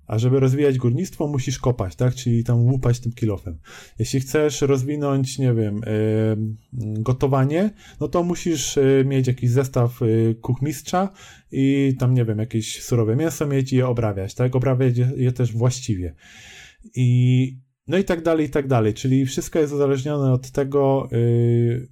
A 0.08 0.20
żeby 0.20 0.40
rozwijać 0.40 0.78
górnictwo, 0.78 1.28
musisz 1.28 1.60
kopać, 1.60 1.96
tak? 1.96 2.16
Czyli 2.16 2.44
tam 2.44 2.60
łupać 2.60 3.00
tym 3.00 3.12
kilofem. 3.12 3.60
Jeśli 4.00 4.20
chcesz 4.20 4.62
rozwinąć, 4.62 5.40
nie 5.40 5.54
wiem, 5.54 5.76
yy, 5.76 6.94
gotowanie, 7.02 7.70
no 8.00 8.08
to 8.08 8.24
musisz 8.24 8.76
yy, 8.76 9.06
mieć 9.06 9.28
jakiś 9.28 9.50
zestaw 9.50 10.00
kuchmistrza 10.42 11.10
i 11.52 11.96
tam, 12.00 12.14
nie 12.14 12.26
wiem, 12.26 12.40
jakieś 12.40 12.84
surowe 12.84 13.16
mięso 13.16 13.48
mieć 13.48 13.74
i 13.74 13.76
je 13.76 13.88
obrabiać, 13.88 14.36
tak? 14.36 14.56
Obrabiać 14.56 14.98
je 15.18 15.32
też 15.32 15.54
właściwie. 15.54 16.16
I 16.96 17.65
no 17.88 17.98
i 17.98 18.04
tak 18.04 18.24
dalej, 18.24 18.46
i 18.46 18.50
tak 18.50 18.68
dalej. 18.68 18.94
Czyli 18.94 19.26
wszystko 19.26 19.60
jest 19.60 19.74
uzależnione 19.74 20.32
od 20.32 20.52
tego, 20.52 21.08
yy, 21.12 21.88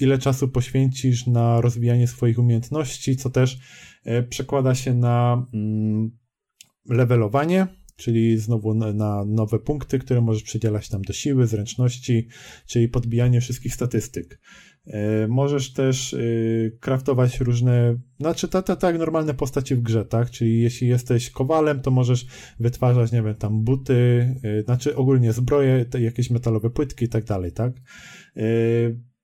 ile 0.00 0.18
czasu 0.18 0.48
poświęcisz 0.48 1.26
na 1.26 1.60
rozwijanie 1.60 2.06
swoich 2.06 2.38
umiejętności, 2.38 3.16
co 3.16 3.30
też 3.30 3.58
yy, 4.04 4.22
przekłada 4.22 4.74
się 4.74 4.94
na 4.94 5.46
yy, 5.52 6.96
levelowanie, 6.96 7.66
czyli 7.96 8.38
znowu 8.38 8.74
na, 8.74 9.24
nowe 9.24 9.58
punkty, 9.58 9.98
które 9.98 10.20
możesz 10.20 10.42
przydzielać 10.42 10.88
tam 10.88 11.02
do 11.02 11.12
siły, 11.12 11.46
zręczności, 11.46 12.28
czyli 12.66 12.88
podbijanie 12.88 13.40
wszystkich 13.40 13.74
statystyk. 13.74 14.40
E, 14.86 15.28
możesz 15.28 15.72
też 15.72 16.12
y, 16.12 16.76
kraftować 16.80 17.40
różne, 17.40 17.96
znaczy 18.20 18.48
tak, 18.48 18.66
tak, 18.66 18.80
tak, 18.80 18.98
normalne 18.98 19.34
postacie 19.34 19.76
w 19.76 19.80
grze, 19.80 20.04
tak? 20.04 20.30
Czyli 20.30 20.60
jeśli 20.60 20.88
jesteś 20.88 21.30
kowalem, 21.30 21.80
to 21.80 21.90
możesz 21.90 22.26
wytwarzać, 22.60 23.12
nie 23.12 23.22
wiem, 23.22 23.34
tam 23.34 23.64
buty, 23.64 23.94
y, 24.44 24.62
znaczy 24.62 24.96
ogólnie 24.96 25.32
zbroje, 25.32 25.84
jakieś 25.98 26.30
metalowe 26.30 26.70
płytki 26.70 27.04
i 27.04 27.08
tak 27.08 27.24
dalej, 27.24 27.52
tak? 27.52 27.72
E, 28.36 28.42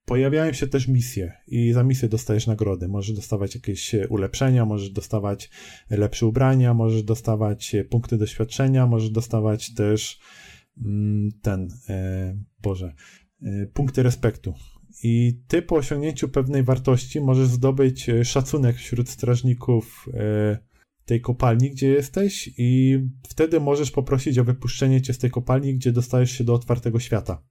pojawiają 0.05 0.53
się 0.53 0.67
też 0.67 0.87
misje 0.87 1.33
i 1.47 1.73
za 1.73 1.83
misje 1.83 2.09
dostajesz 2.09 2.47
nagrody. 2.47 2.87
Możesz 2.87 3.15
dostawać 3.15 3.55
jakieś 3.55 3.95
ulepszenia, 4.09 4.65
możesz 4.65 4.89
dostawać 4.89 5.49
lepsze 5.89 6.25
ubrania, 6.25 6.73
możesz 6.73 7.03
dostawać 7.03 7.75
punkty 7.89 8.17
doświadczenia, 8.17 8.87
możesz 8.87 9.09
dostawać 9.09 9.73
też 9.73 10.19
mm, 10.85 11.29
ten, 11.41 11.69
e, 11.89 12.37
Boże, 12.61 12.93
punkty 13.73 14.03
respektu 14.03 14.53
i 15.07 15.39
ty 15.47 15.61
po 15.61 15.75
osiągnięciu 15.75 16.29
pewnej 16.29 16.63
wartości 16.63 17.21
możesz 17.21 17.47
zdobyć 17.47 18.09
e, 18.09 18.25
szacunek 18.25 18.75
wśród 18.75 19.09
strażników 19.09 20.09
e, 20.13 20.57
tej 21.05 21.21
kopalni, 21.21 21.71
gdzie 21.71 21.87
jesteś, 21.87 22.49
i 22.57 22.99
wtedy 23.27 23.59
możesz 23.59 23.91
poprosić 23.91 24.39
o 24.39 24.43
wypuszczenie 24.43 25.01
cię 25.01 25.13
z 25.13 25.17
tej 25.17 25.31
kopalni, 25.31 25.75
gdzie 25.75 25.91
dostajesz 25.91 26.31
się 26.31 26.43
do 26.43 26.53
otwartego 26.53 26.99
świata. 26.99 27.43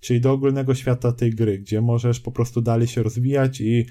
czyli 0.00 0.20
do 0.20 0.32
ogólnego 0.32 0.74
świata 0.74 1.12
tej 1.12 1.30
gry, 1.30 1.58
gdzie 1.58 1.80
możesz 1.80 2.20
po 2.20 2.32
prostu 2.32 2.60
dalej 2.60 2.88
się 2.88 3.02
rozwijać 3.02 3.60
i 3.60 3.86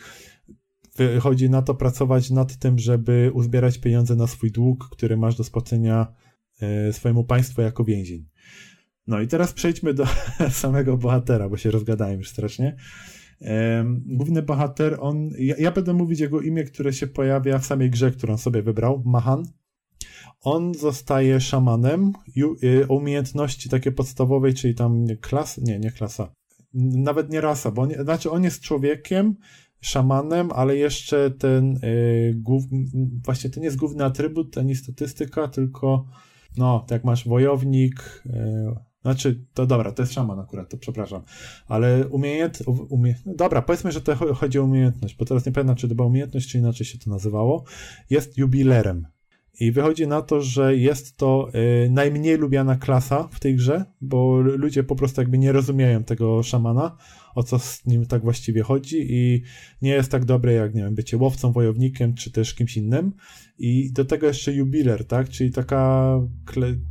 wychodzi 0.95 1.49
na 1.49 1.61
to 1.61 1.75
pracować 1.75 2.29
nad 2.29 2.57
tym, 2.57 2.79
żeby 2.79 3.31
uzbierać 3.33 3.77
pieniądze 3.77 4.15
na 4.15 4.27
swój 4.27 4.51
dług, 4.51 4.89
który 4.91 5.17
masz 5.17 5.35
do 5.35 5.43
spłacenia 5.43 6.07
e, 6.61 6.93
swojemu 6.93 7.23
państwu 7.23 7.61
jako 7.61 7.83
więzień. 7.83 8.30
No 9.07 9.21
i 9.21 9.27
teraz 9.27 9.53
przejdźmy 9.53 9.93
do 9.93 10.05
samego 10.49 10.97
bohatera, 10.97 11.49
bo 11.49 11.57
się 11.57 11.71
rozgadałem 11.71 12.19
już 12.19 12.29
strasznie. 12.29 12.75
Główny 14.05 14.41
bohater, 14.41 14.97
on, 14.99 15.29
ja, 15.37 15.55
ja, 15.59 15.71
będę 15.71 15.93
mówić 15.93 16.19
jego 16.19 16.41
imię, 16.41 16.63
które 16.63 16.93
się 16.93 17.07
pojawia 17.07 17.59
w 17.59 17.65
samej 17.65 17.89
grze, 17.89 18.11
którą 18.11 18.37
sobie 18.37 18.61
wybrał, 18.61 19.03
Mahan. 19.05 19.45
On 20.41 20.73
zostaje 20.73 21.41
szamanem 21.41 22.13
y, 22.63 22.85
umiejętności 22.87 23.69
takie 23.69 23.91
podstawowej, 23.91 24.53
czyli 24.53 24.75
tam 24.75 25.05
klas, 25.21 25.57
nie, 25.57 25.79
nie 25.79 25.91
klasa, 25.91 26.33
nawet 26.73 27.29
nie 27.29 27.41
rasa, 27.41 27.71
bo 27.71 27.81
on, 27.81 27.89
znaczy 28.03 28.31
on 28.31 28.43
jest 28.43 28.61
człowiekiem, 28.61 29.35
szamanem, 29.81 30.49
ale 30.51 30.77
jeszcze 30.77 31.31
ten 31.31 31.77
y, 31.83 32.33
głów, 32.37 32.63
właśnie 33.25 33.49
to 33.49 33.59
nie 33.59 33.65
jest 33.65 33.77
główny 33.77 34.05
atrybut, 34.05 34.57
ani 34.57 34.75
statystyka, 34.75 35.47
tylko 35.47 36.05
no, 36.57 36.85
tak 36.87 37.03
masz 37.03 37.27
wojownik, 37.27 38.23
y, 38.25 38.90
znaczy, 39.01 39.45
to 39.53 39.65
dobra, 39.65 39.91
to 39.91 40.01
jest 40.01 40.13
szaman 40.13 40.39
akurat, 40.39 40.69
to 40.69 40.77
przepraszam. 40.77 41.21
Ale 41.67 42.07
umiejęt... 42.07 42.63
Umie... 42.89 43.15
No 43.25 43.33
dobra, 43.35 43.61
powiedzmy, 43.61 43.91
że 43.91 44.01
to 44.01 44.15
chodzi 44.35 44.59
o 44.59 44.63
umiejętność, 44.63 45.15
bo 45.15 45.25
teraz 45.25 45.45
nie 45.45 45.51
pamiętam, 45.51 45.75
czy 45.75 45.89
to 45.89 45.95
była 45.95 46.07
umiejętność, 46.07 46.49
czy 46.49 46.57
inaczej 46.57 46.85
się 46.85 46.99
to 46.99 47.09
nazywało. 47.09 47.63
Jest 48.09 48.37
jubilerem. 48.37 49.07
I 49.61 49.71
wychodzi 49.71 50.07
na 50.07 50.21
to, 50.21 50.41
że 50.41 50.77
jest 50.77 51.17
to 51.17 51.49
y, 51.85 51.89
najmniej 51.89 52.37
lubiana 52.37 52.75
klasa 52.75 53.27
w 53.31 53.39
tej 53.39 53.55
grze, 53.55 53.85
bo 54.01 54.39
ludzie 54.39 54.83
po 54.83 54.95
prostu 54.95 55.21
jakby 55.21 55.37
nie 55.37 55.51
rozumieją 55.51 56.03
tego 56.03 56.43
szamana, 56.43 56.97
o 57.35 57.43
co 57.43 57.59
z 57.59 57.85
nim 57.85 58.05
tak 58.05 58.21
właściwie 58.21 58.63
chodzi 58.63 59.05
i 59.09 59.41
nie 59.81 59.91
jest 59.91 60.11
tak 60.11 60.25
dobre 60.25 60.53
jak, 60.53 60.75
nie 60.75 60.83
wiem, 60.83 60.95
bycie 60.95 61.17
łowcą, 61.17 61.51
wojownikiem, 61.51 62.13
czy 62.13 62.31
też 62.31 62.53
kimś 62.53 62.77
innym. 62.77 63.13
I 63.59 63.91
do 63.91 64.05
tego 64.05 64.27
jeszcze 64.27 64.53
jubiler, 64.53 65.07
tak? 65.07 65.29
Czyli 65.29 65.51
taka 65.51 66.15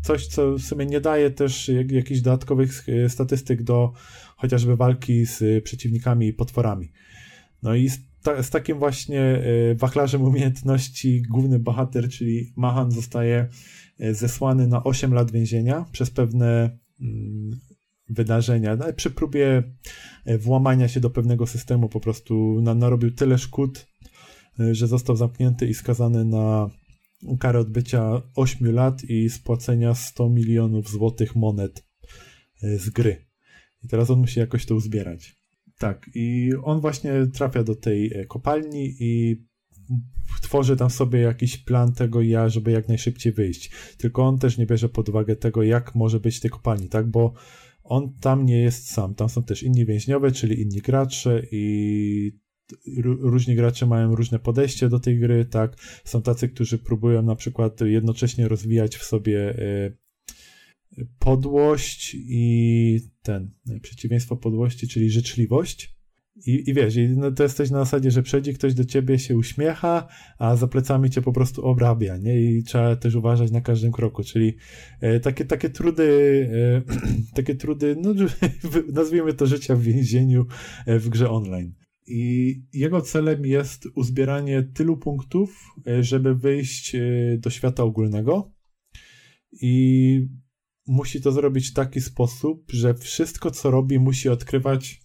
coś, 0.03 0.27
co 0.27 0.53
w 0.53 0.63
sumie 0.63 0.87
nie 0.87 1.01
daje 1.01 1.31
też 1.31 1.69
jak, 1.69 1.93
jakichś 1.93 2.21
dodatkowych 2.21 2.89
y, 2.89 3.09
statystyk 3.09 3.63
do 3.63 3.93
chociażby 4.37 4.77
walki 4.77 5.27
z 5.27 5.65
przeciwnikami 5.65 6.27
i 6.27 6.33
potworami. 6.33 6.93
No 7.63 7.75
i 7.75 7.91
ta, 8.23 8.43
z 8.43 8.51
takim 8.51 8.79
właśnie 8.79 9.43
y, 9.71 9.75
wachlarzem 9.75 10.23
umiejętności 10.23 11.23
główny 11.23 11.59
bohater, 11.59 12.09
czyli 12.09 12.53
Mahan 12.57 12.91
zostaje 12.91 13.49
y, 14.01 14.15
zesłany 14.15 14.67
na 14.67 14.85
8 14.85 15.15
lat 15.15 15.31
więzienia 15.31 15.85
przez 15.93 16.11
pewne 16.11 16.79
mm, 17.01 17.61
wydarzenia. 18.09 18.77
No, 18.77 18.93
przy 18.93 19.11
próbie 19.11 19.63
włamania 20.39 20.89
się 20.89 21.01
do 21.01 21.11
pewnego 21.11 21.47
systemu 21.47 21.89
po 21.89 22.01
prostu 22.01 22.61
narobił 22.63 23.11
tyle 23.11 23.39
szkód, 23.39 23.87
że 24.73 24.87
został 24.87 25.17
zamknięty 25.17 25.67
i 25.67 25.75
skazany 25.75 26.25
na 26.25 26.71
karę 27.41 27.59
odbycia 27.59 28.23
8 28.35 28.75
lat 28.75 29.05
i 29.05 29.31
spłacenia 29.31 29.95
100 29.95 30.29
milionów 30.29 30.91
złotych 30.91 31.37
monet 31.37 31.85
z 32.63 32.91
gry. 32.91 33.27
I 33.85 33.89
teraz 33.89 34.11
on 34.11 34.19
musi 34.19 34.41
jakoś 34.41 34.67
to 34.67 34.75
uzbierać. 34.75 35.40
Tak, 35.81 36.11
i 36.15 36.53
on 36.63 36.81
właśnie 36.81 37.13
trafia 37.35 37.65
do 37.65 37.75
tej 37.75 38.13
e, 38.15 38.27
kopalni 38.27 38.95
i 39.01 39.43
tworzy 40.43 40.77
tam 40.77 40.91
sobie 40.91 41.21
jakiś 41.21 41.57
plan 41.57 41.93
tego 41.93 42.23
ja, 42.23 42.49
żeby 42.49 42.71
jak 42.71 42.89
najszybciej 42.89 43.33
wyjść. 43.33 43.71
Tylko 43.99 44.23
on 44.23 44.39
też 44.39 44.59
nie 44.59 44.67
bierze 44.67 44.89
pod 44.89 45.09
uwagę 45.09 45.37
tego, 45.37 45.63
jak 45.63 45.95
może 45.95 46.21
być 46.21 46.41
tej 46.41 46.51
kopalni, 46.51 46.89
tak? 46.89 47.11
Bo 47.11 47.33
on 47.85 48.15
tam 48.21 48.47
nie 48.47 48.61
jest 48.61 48.91
sam. 48.91 49.15
Tam 49.15 49.29
są 49.29 49.43
też 49.43 49.63
inni 49.63 49.87
więźniowie, 49.87 50.31
czyli 50.31 50.61
inni 50.61 50.79
gracze 50.81 51.43
i 51.53 52.33
różni 53.05 53.55
gracze 53.55 53.87
mają 53.87 54.15
różne 54.15 54.39
podejście 54.39 54.89
do 54.89 55.01
tej 55.01 55.19
gry, 55.19 55.45
tak? 55.45 55.77
Są 56.05 56.23
tacy, 56.23 56.49
którzy 56.49 56.79
próbują 56.79 57.23
na 57.23 57.37
przykład 57.37 57.81
jednocześnie 57.81 58.49
rozwijać 58.49 58.97
w 58.97 59.05
sobie 59.05 59.59
e, 59.59 59.93
podłość 61.19 62.17
i 62.19 63.01
ten, 63.23 63.51
przeciwieństwo 63.83 64.37
podłości, 64.37 64.89
czyli 64.89 65.11
życzliwość. 65.11 66.01
I, 66.47 66.71
i 66.71 66.75
wiesz, 66.75 66.97
i 66.97 67.09
no 67.09 67.31
to 67.31 67.43
jesteś 67.43 67.71
na 67.71 67.79
zasadzie, 67.79 68.11
że 68.11 68.23
przychodzi 68.23 68.55
ktoś 68.55 68.75
do 68.75 68.85
ciebie, 68.85 69.19
się 69.19 69.37
uśmiecha, 69.37 70.09
a 70.39 70.57
za 70.57 70.67
plecami 70.67 71.11
cię 71.11 71.23
po 71.23 71.33
prostu 71.33 71.67
obrabia, 71.67 72.17
nie? 72.17 72.41
I 72.41 72.63
trzeba 72.63 72.97
też 72.97 73.15
uważać 73.15 73.51
na 73.51 73.61
każdym 73.61 73.93
kroku, 73.93 74.23
czyli 74.25 74.57
e, 75.01 75.21
takie, 75.21 75.45
takie 75.45 75.71
trudy, 75.71 76.49
e, 76.53 76.83
takie 77.37 77.55
trudy, 77.55 77.97
no 78.03 78.15
nazwijmy 78.93 79.35
to 79.35 79.47
życia 79.47 79.77
w 79.77 79.83
więzieniu 79.83 80.47
e, 80.87 80.99
w 80.99 81.09
grze 81.09 81.31
online. 81.31 81.75
I 82.07 82.63
jego 82.73 83.01
celem 83.01 83.47
jest 83.47 83.89
uzbieranie 83.95 84.63
tylu 84.63 84.97
punktów, 84.97 85.65
e, 85.87 86.03
żeby 86.03 86.35
wyjść 86.35 86.95
e, 86.95 87.01
do 87.39 87.51
świata 87.51 87.83
ogólnego. 87.83 88.53
I 89.53 90.27
musi 90.91 91.21
to 91.21 91.33
zrobić 91.33 91.71
w 91.71 91.75
taki 91.75 92.01
sposób, 92.01 92.65
że 92.73 92.95
wszystko, 92.95 93.51
co 93.51 93.71
robi, 93.71 93.99
musi 93.99 94.29
odkrywać 94.29 95.01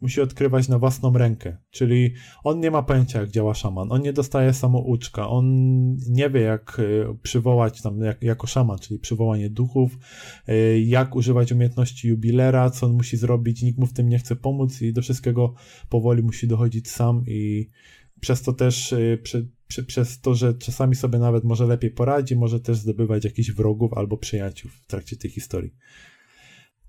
musi 0.00 0.20
odkrywać 0.20 0.68
na 0.68 0.78
własną 0.78 1.12
rękę. 1.12 1.56
Czyli 1.70 2.14
on 2.44 2.60
nie 2.60 2.70
ma 2.70 2.82
pojęcia, 2.82 3.20
jak 3.20 3.30
działa 3.30 3.54
szaman. 3.54 3.92
On 3.92 4.02
nie 4.02 4.12
dostaje 4.12 4.52
samouczka. 4.52 5.28
On 5.28 5.46
nie 6.08 6.30
wie, 6.30 6.40
jak 6.40 6.80
e, 6.80 7.14
przywołać 7.22 7.82
tam 7.82 8.00
jak, 8.00 8.22
jako 8.22 8.46
szaman, 8.46 8.78
czyli 8.78 9.00
przywołanie 9.00 9.50
duchów, 9.50 9.98
e, 10.46 10.80
jak 10.80 11.16
używać 11.16 11.52
umiejętności 11.52 12.08
jubilera, 12.08 12.70
co 12.70 12.86
on 12.86 12.92
musi 12.92 13.16
zrobić. 13.16 13.62
Nikt 13.62 13.78
mu 13.78 13.86
w 13.86 13.92
tym 13.92 14.08
nie 14.08 14.18
chce 14.18 14.36
pomóc 14.36 14.82
i 14.82 14.92
do 14.92 15.02
wszystkiego 15.02 15.54
powoli 15.88 16.22
musi 16.22 16.48
dochodzić 16.48 16.90
sam 16.90 17.24
i 17.26 17.70
przez 18.20 18.42
to 18.42 18.52
też, 18.52 18.92
e, 18.92 19.18
przy, 19.22 19.48
przez 19.86 20.20
to, 20.20 20.34
że 20.34 20.54
czasami 20.54 20.94
sobie 20.94 21.18
nawet 21.18 21.44
może 21.44 21.66
lepiej 21.66 21.90
poradzi, 21.90 22.36
może 22.36 22.60
też 22.60 22.76
zdobywać 22.76 23.24
jakichś 23.24 23.50
wrogów 23.50 23.92
albo 23.92 24.16
przyjaciół 24.16 24.70
w 24.70 24.86
trakcie 24.86 25.16
tej 25.16 25.30
historii. 25.30 25.74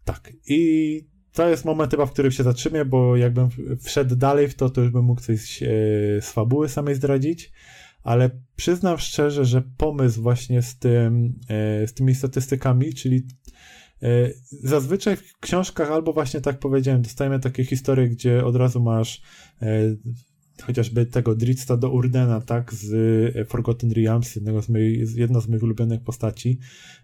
Tak. 0.04 0.34
I 0.48 1.02
to 1.32 1.50
jest 1.50 1.66
moment 1.66 1.92
chyba, 1.92 2.06
w 2.06 2.12
którym 2.12 2.32
się 2.32 2.44
zatrzymię, 2.44 2.86
bo 2.86 3.16
jakbym 3.16 3.50
wszedł 3.84 4.16
dalej 4.16 4.48
w 4.48 4.56
to, 4.56 4.70
to 4.70 4.82
już 4.82 4.90
bym 4.90 5.06
mógł 5.06 5.22
coś 5.22 5.64
e, 5.64 5.68
z 6.22 6.32
fabuły 6.32 6.70
samej 6.70 6.96
zdradzić, 6.96 7.52
ale 8.04 8.30
przyznam 8.56 8.98
szczerze, 8.98 9.46
że 9.46 9.62
pomysł 9.78 10.22
właśnie 10.22 10.62
z 10.62 10.80
tym, 10.80 11.40
e, 11.50 11.88
z 11.88 11.94
tymi 11.94 12.16
statystykami, 12.16 12.94
czyli 12.94 13.28
e, 14.04 14.30
zazwyczaj 14.52 15.16
w 15.16 15.38
książkach 15.40 15.92
albo 15.92 16.14
właśnie 16.14 16.42
tak 16.42 16.60
powiedziałem, 16.60 17.02
dostajemy 17.02 17.40
takie 17.40 17.66
historie, 17.66 18.10
gdzie 18.10 18.46
od 18.46 18.56
razu 18.56 18.82
masz 18.84 19.22
chociażby 20.62 21.06
tego 21.06 21.36
Dritsta 21.36 21.78
do 21.78 21.92
Urdena, 21.92 22.42
tak, 22.42 22.74
z 22.74 22.94
e, 23.36 23.46
Forgotten 23.46 23.92
Realms, 23.92 24.36
jednego 24.36 24.62
z 25.02 25.16
jedna 25.16 25.42
z 25.42 25.48
moich 25.48 25.64
ulubionych 25.64 26.04
postaci 26.04 26.60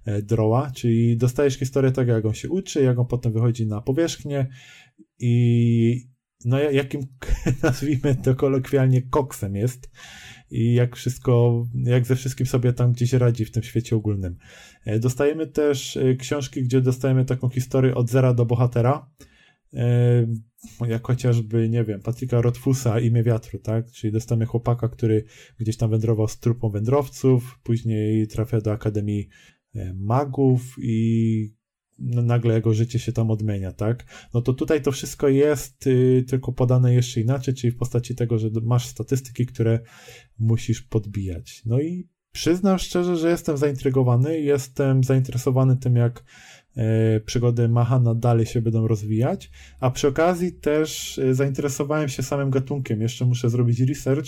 e, 0.06 0.22
Drowa, 0.22 0.72
czyli 0.72 1.18
dostajesz 1.18 1.60
historię 1.60 1.92
tego, 1.92 2.12
jak 2.12 2.26
on 2.26 2.34
się 2.34 2.50
uczy, 2.50 2.84
jak 2.84 3.00
on 3.00 3.08
potem 3.08 3.34
wychodzi 3.34 3.68
na 3.68 3.82
powierzchnię 3.82 4.48
i 5.20 6.16
no 6.46 6.60
jakim, 6.60 7.02
nazwijmy 7.64 8.16
to 8.16 8.36
kolokwialnie, 8.36 9.02
koksem 9.02 9.56
jest 9.56 9.92
i 10.52 10.74
jak 10.74 10.96
wszystko, 10.96 11.66
jak 11.74 12.06
ze 12.06 12.16
wszystkim 12.16 12.48
sobie 12.48 12.74
tam 12.74 12.92
gdzieś 12.92 13.14
radzi 13.14 13.46
w 13.46 13.52
tym 13.52 13.64
świecie 13.64 13.96
ogólnym. 13.96 14.38
E, 14.86 15.00
dostajemy 15.00 15.48
też 15.48 16.00
książki, 16.20 16.64
gdzie 16.64 16.82
dostajemy 16.82 17.26
taką 17.26 17.50
historię 17.50 17.96
od 17.96 18.10
zera 18.10 18.34
do 18.34 18.46
bohatera, 18.46 19.10
jak 20.88 21.08
chociażby, 21.08 21.70
nie 21.70 21.84
wiem, 21.84 22.02
Patryka 22.02 22.42
Rotfusa, 22.42 23.00
Imię 23.00 23.24
Wiatru, 23.24 23.60
tak? 23.60 23.92
Czyli 23.92 24.14
dostamy 24.14 24.46
chłopaka, 24.46 24.90
który 24.90 25.24
gdzieś 25.60 25.78
tam 25.78 25.90
wędrował 25.90 26.28
z 26.28 26.40
trupą 26.40 26.70
wędrowców, 26.70 27.60
później 27.64 28.28
trafia 28.28 28.62
do 28.62 28.72
Akademii 28.72 29.28
e, 29.76 29.94
Magów 29.94 30.76
i 30.82 31.56
nagle 32.00 32.56
jego 32.56 32.74
życie 32.74 33.00
się 33.00 33.12
tam 33.12 33.32
odmienia, 33.32 33.72
tak? 33.72 34.28
No 34.34 34.42
to 34.42 34.54
tutaj 34.54 34.82
to 34.82 34.92
wszystko 34.92 35.30
jest 35.30 35.88
y, 35.88 36.26
tylko 36.28 36.54
podane 36.54 36.94
jeszcze 36.94 37.22
inaczej, 37.22 37.54
czyli 37.54 37.72
w 37.72 37.78
postaci 37.78 38.16
tego, 38.16 38.38
że 38.40 38.50
masz 38.64 38.88
statystyki, 38.88 39.46
które 39.46 39.80
musisz 40.40 40.82
podbijać. 40.82 41.62
No 41.66 41.82
i 41.82 42.10
przyznam 42.32 42.80
szczerze, 42.80 43.18
że 43.18 43.30
jestem 43.30 43.58
zaintrygowany, 43.58 44.42
jestem 44.42 45.04
zainteresowany 45.04 45.78
tym, 45.78 45.96
jak 45.96 46.24
E, 46.24 46.65
przygody 47.26 47.70
Mahana 47.70 48.16
dalej 48.16 48.46
się 48.46 48.62
będą 48.62 48.88
rozwijać, 48.88 49.52
a 49.80 49.92
przy 49.92 50.08
okazji 50.08 50.52
też 50.52 51.20
e, 51.20 51.34
zainteresowałem 51.36 52.10
się 52.10 52.24
samym 52.24 52.50
gatunkiem. 52.50 53.02
Jeszcze 53.02 53.26
muszę 53.26 53.50
zrobić 53.50 53.80
research, 53.80 54.28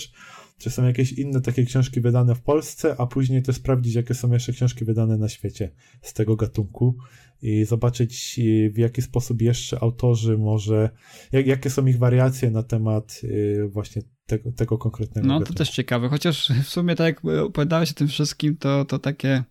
czy 0.58 0.70
są 0.70 0.86
jakieś 0.86 1.12
inne 1.12 1.40
takie 1.40 1.64
książki 1.64 2.00
wydane 2.00 2.34
w 2.34 2.40
Polsce, 2.40 2.94
a 2.98 3.06
później 3.06 3.42
też 3.42 3.56
sprawdzić, 3.56 3.94
jakie 3.94 4.14
są 4.14 4.32
jeszcze 4.32 4.52
książki 4.52 4.84
wydane 4.84 5.16
na 5.18 5.28
świecie 5.28 5.70
z 6.02 6.12
tego 6.12 6.36
gatunku 6.36 6.96
i 7.42 7.64
zobaczyć, 7.64 8.38
e, 8.38 8.70
w 8.70 8.78
jaki 8.78 9.02
sposób 9.02 9.42
jeszcze 9.42 9.82
autorzy 9.82 10.38
może, 10.38 10.90
jak, 11.32 11.46
jakie 11.46 11.70
są 11.70 11.86
ich 11.86 11.98
wariacje 11.98 12.50
na 12.50 12.62
temat 12.62 13.20
właśnie 13.68 14.02
tego, 14.26 14.52
tego 14.52 14.78
konkretnego 14.78 15.28
No 15.28 15.34
gatunku. 15.34 15.52
to 15.52 15.58
też 15.58 15.70
ciekawe, 15.70 16.08
chociaż 16.08 16.52
w 16.64 16.68
sumie 16.68 16.94
tak 16.94 17.06
jak 17.06 17.24
opowiadałeś 17.44 17.90
o 17.90 17.94
tym 17.94 18.08
wszystkim, 18.08 18.56
to, 18.56 18.84
to 18.84 18.98
takie 18.98 19.44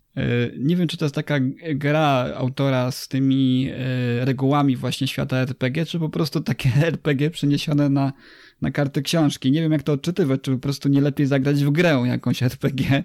Nie 0.59 0.75
wiem, 0.75 0.87
czy 0.87 0.97
to 0.97 1.05
jest 1.05 1.15
taka 1.15 1.39
gra 1.75 2.33
autora 2.35 2.91
z 2.91 3.07
tymi 3.07 3.71
regułami 4.19 4.75
właśnie 4.75 5.07
świata 5.07 5.37
RPG, 5.37 5.85
czy 5.85 5.99
po 5.99 6.09
prostu 6.09 6.41
takie 6.41 6.69
RPG 6.91 7.29
przeniesione 7.29 7.89
na, 7.89 8.13
na 8.61 8.71
karty 8.71 9.01
książki. 9.01 9.51
Nie 9.51 9.61
wiem, 9.61 9.71
jak 9.71 9.83
to 9.83 9.93
odczytywać, 9.93 10.41
czy 10.41 10.51
po 10.51 10.57
prostu 10.57 10.89
nie 10.89 11.01
lepiej 11.01 11.27
zagrać 11.27 11.63
w 11.63 11.69
grę 11.69 12.03
jakąś 12.05 12.43
RPG, 12.43 13.03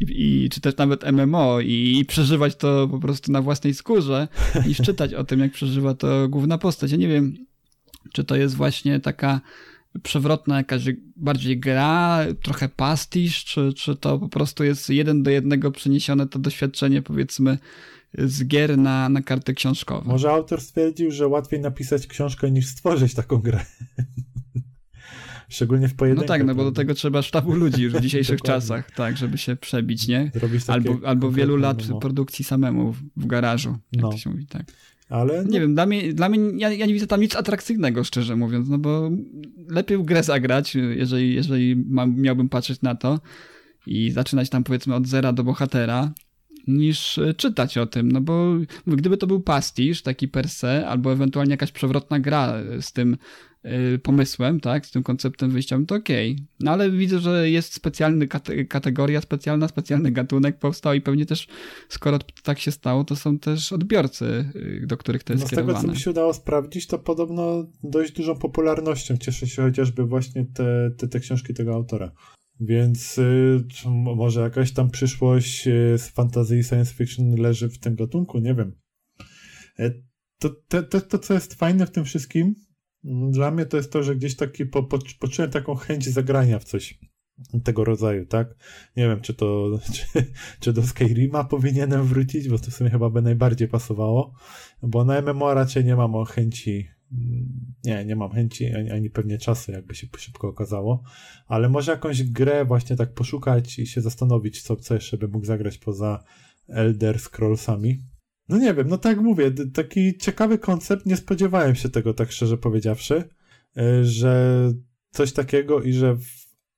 i, 0.00 0.44
i 0.44 0.48
czy 0.50 0.60
też 0.60 0.76
nawet 0.76 1.12
MMO 1.12 1.60
i, 1.60 1.98
i, 1.98 2.04
przeżywać 2.04 2.56
to 2.56 2.88
po 2.88 2.98
prostu 2.98 3.32
na 3.32 3.42
własnej 3.42 3.74
skórze, 3.74 4.28
niż 4.66 4.78
czytać 4.86 5.14
o 5.14 5.24
tym, 5.24 5.40
jak 5.40 5.52
przeżywa 5.52 5.94
to 5.94 6.28
główna 6.28 6.58
postać. 6.58 6.90
Ja 6.90 6.96
nie 6.96 7.08
wiem, 7.08 7.46
czy 8.12 8.24
to 8.24 8.36
jest 8.36 8.54
właśnie 8.54 9.00
taka 9.00 9.40
przewrotna 10.02 10.56
jakaś 10.56 10.84
bardziej 11.16 11.60
gra, 11.60 12.26
trochę 12.42 12.68
pastisz, 12.68 13.44
czy, 13.44 13.72
czy 13.72 13.96
to 13.96 14.18
po 14.18 14.28
prostu 14.28 14.64
jest 14.64 14.90
jeden 14.90 15.22
do 15.22 15.30
jednego 15.30 15.70
przeniesione 15.70 16.28
to 16.28 16.38
doświadczenie, 16.38 17.02
powiedzmy, 17.02 17.58
z 18.18 18.44
gier 18.44 18.78
na, 18.78 19.08
na 19.08 19.22
karty 19.22 19.54
książkowe. 19.54 20.08
Może 20.08 20.30
autor 20.30 20.60
stwierdził, 20.60 21.10
że 21.10 21.28
łatwiej 21.28 21.60
napisać 21.60 22.06
książkę 22.06 22.50
niż 22.50 22.66
stworzyć 22.66 23.14
taką 23.14 23.36
grę. 23.36 23.64
Szczególnie 25.48 25.88
w 25.88 25.94
pojedynkę. 25.94 26.24
No 26.24 26.28
tak, 26.28 26.44
no 26.44 26.54
bo 26.54 26.64
do 26.64 26.72
tego 26.72 26.94
trzeba 26.94 27.22
sztabu 27.22 27.54
ludzi 27.54 27.82
już 27.82 27.92
w 27.92 28.00
dzisiejszych 28.06 28.42
czasach, 28.42 28.90
tak, 28.90 29.16
żeby 29.16 29.38
się 29.38 29.56
przebić, 29.56 30.08
nie? 30.08 30.30
Albo, 30.66 30.98
albo 31.08 31.30
wielu 31.30 31.56
lat 31.56 31.88
no. 31.88 31.98
produkcji 31.98 32.44
samemu 32.44 32.92
w, 32.92 33.02
w 33.16 33.26
garażu, 33.26 33.78
jak 33.92 34.02
no. 34.02 34.10
to 34.10 34.16
się 34.16 34.30
mówi, 34.30 34.46
tak. 34.46 34.66
Ale 35.10 35.44
no... 35.44 35.50
Nie 35.50 35.60
wiem, 35.60 35.74
dla 35.74 35.86
mnie, 35.86 36.14
dla 36.14 36.28
mnie 36.28 36.38
ja, 36.56 36.72
ja, 36.72 36.86
nie 36.86 36.94
widzę 36.94 37.06
tam 37.06 37.20
nic 37.20 37.36
atrakcyjnego, 37.36 38.04
szczerze 38.04 38.36
mówiąc, 38.36 38.68
no 38.68 38.78
bo 38.78 39.10
lepiej 39.68 39.98
w 39.98 40.02
grę 40.02 40.22
zagrać, 40.22 40.74
jeżeli, 40.74 41.34
jeżeli 41.34 41.76
mam, 41.88 42.20
miałbym 42.20 42.48
patrzeć 42.48 42.82
na 42.82 42.94
to 42.94 43.20
i 43.86 44.10
zaczynać 44.10 44.50
tam 44.50 44.64
powiedzmy 44.64 44.94
od 44.94 45.06
zera 45.06 45.32
do 45.32 45.44
bohatera, 45.44 46.12
niż 46.66 47.18
e, 47.18 47.34
czytać 47.34 47.78
o 47.78 47.86
tym, 47.86 48.12
no 48.12 48.20
bo 48.20 48.54
gdyby 48.86 49.16
to 49.16 49.26
był 49.26 49.40
pastisz 49.40 50.02
taki 50.02 50.28
per 50.28 50.48
se, 50.48 50.86
albo 50.86 51.12
ewentualnie 51.12 51.50
jakaś 51.50 51.72
przewrotna 51.72 52.20
gra 52.20 52.54
z 52.80 52.92
tym 52.92 53.16
Y, 53.64 53.98
pomysłem, 53.98 54.60
tak, 54.60 54.86
z 54.86 54.90
tym 54.90 55.02
konceptem 55.02 55.50
wyjściowym, 55.50 55.86
to 55.86 55.94
okej. 55.94 56.32
Okay. 56.32 56.46
No 56.60 56.70
ale 56.70 56.90
widzę, 56.90 57.18
że 57.18 57.50
jest 57.50 57.74
specjalny 57.74 58.28
kate 58.28 58.64
kategoria, 58.64 59.20
specjalna, 59.20 59.68
specjalny 59.68 60.10
gatunek 60.10 60.58
powstał 60.58 60.94
i 60.94 61.00
pewnie 61.00 61.26
też, 61.26 61.48
skoro 61.88 62.18
tak 62.42 62.58
się 62.58 62.72
stało, 62.72 63.04
to 63.04 63.16
są 63.16 63.38
też 63.38 63.72
odbiorcy, 63.72 64.52
do 64.86 64.96
których 64.96 65.24
to 65.24 65.32
jest 65.32 65.44
no 65.44 65.48
z 65.48 65.50
tego, 65.50 65.74
co 65.74 65.88
mi 65.88 65.96
się 65.96 66.10
udało 66.10 66.34
sprawdzić, 66.34 66.86
to 66.86 66.98
podobno 66.98 67.64
dość 67.82 68.12
dużą 68.12 68.38
popularnością 68.38 69.16
cieszy 69.16 69.46
się 69.46 69.62
chociażby 69.62 70.04
właśnie 70.04 70.46
te, 70.54 70.90
te, 70.96 71.08
te 71.08 71.20
książki 71.20 71.54
tego 71.54 71.74
autora. 71.74 72.12
Więc 72.60 73.18
y, 73.18 73.64
może 74.16 74.40
jakaś 74.40 74.72
tam 74.72 74.90
przyszłość 74.90 75.68
y, 75.68 75.98
z 75.98 76.08
fantasy 76.08 76.58
i 76.58 76.64
science 76.64 76.94
fiction 76.94 77.34
leży 77.34 77.68
w 77.68 77.78
tym 77.78 77.94
gatunku, 77.94 78.38
nie 78.38 78.54
wiem. 78.54 78.72
E, 79.78 79.90
to, 80.38 80.50
to, 80.68 80.82
to, 80.82 81.00
to, 81.00 81.18
co 81.18 81.34
jest 81.34 81.54
fajne 81.54 81.86
w 81.86 81.90
tym 81.90 82.04
wszystkim, 82.04 82.54
dla 83.30 83.50
mnie 83.50 83.66
to 83.66 83.76
jest 83.76 83.92
to, 83.92 84.02
że 84.02 84.16
gdzieś 84.16 84.36
taki 84.36 84.66
po, 84.66 84.82
po, 84.82 84.98
poczułem 85.20 85.50
taką 85.50 85.74
chęć 85.74 86.08
zagrania 86.08 86.58
w 86.58 86.64
coś 86.64 86.98
tego 87.64 87.84
rodzaju, 87.84 88.26
tak? 88.26 88.54
Nie 88.96 89.08
wiem, 89.08 89.20
czy 89.20 89.34
to, 89.34 89.70
czy, 89.94 90.32
czy 90.60 90.72
do 90.72 90.82
Skyrima 90.82 91.44
powinienem 91.44 92.04
wrócić, 92.04 92.48
bo 92.48 92.58
to 92.58 92.70
w 92.70 92.74
sumie 92.74 92.90
chyba 92.90 93.10
by 93.10 93.22
najbardziej 93.22 93.68
pasowało, 93.68 94.34
bo 94.82 95.04
na 95.04 95.22
MMO 95.22 95.54
raczej 95.54 95.84
nie 95.84 95.96
mam 95.96 96.24
chęci, 96.24 96.88
nie, 97.84 98.04
nie 98.04 98.16
mam 98.16 98.30
chęci, 98.30 98.74
ani, 98.74 98.90
ani 98.90 99.10
pewnie 99.10 99.38
czasu, 99.38 99.72
jakby 99.72 99.94
się 99.94 100.06
szybko 100.18 100.48
okazało, 100.48 101.02
ale 101.46 101.68
może 101.68 101.92
jakąś 101.92 102.22
grę 102.22 102.64
właśnie 102.64 102.96
tak 102.96 103.14
poszukać 103.14 103.78
i 103.78 103.86
się 103.86 104.00
zastanowić, 104.00 104.62
co, 104.62 104.76
co 104.76 104.94
jeszcze 104.94 105.18
bym 105.18 105.30
mógł 105.30 105.46
zagrać 105.46 105.78
poza 105.78 106.24
Elder 106.68 107.20
Scrollsami. 107.20 108.02
No 108.48 108.58
nie 108.58 108.74
wiem, 108.74 108.88
no 108.88 108.98
tak 108.98 109.20
mówię, 109.20 109.50
taki 109.74 110.18
ciekawy 110.18 110.58
koncept, 110.58 111.06
nie 111.06 111.16
spodziewałem 111.16 111.74
się 111.74 111.88
tego, 111.88 112.14
tak 112.14 112.32
szczerze 112.32 112.58
powiedziawszy, 112.58 113.24
e, 113.76 114.04
że 114.04 114.54
coś 115.10 115.32
takiego 115.32 115.82
i 115.82 115.92
że 115.92 116.16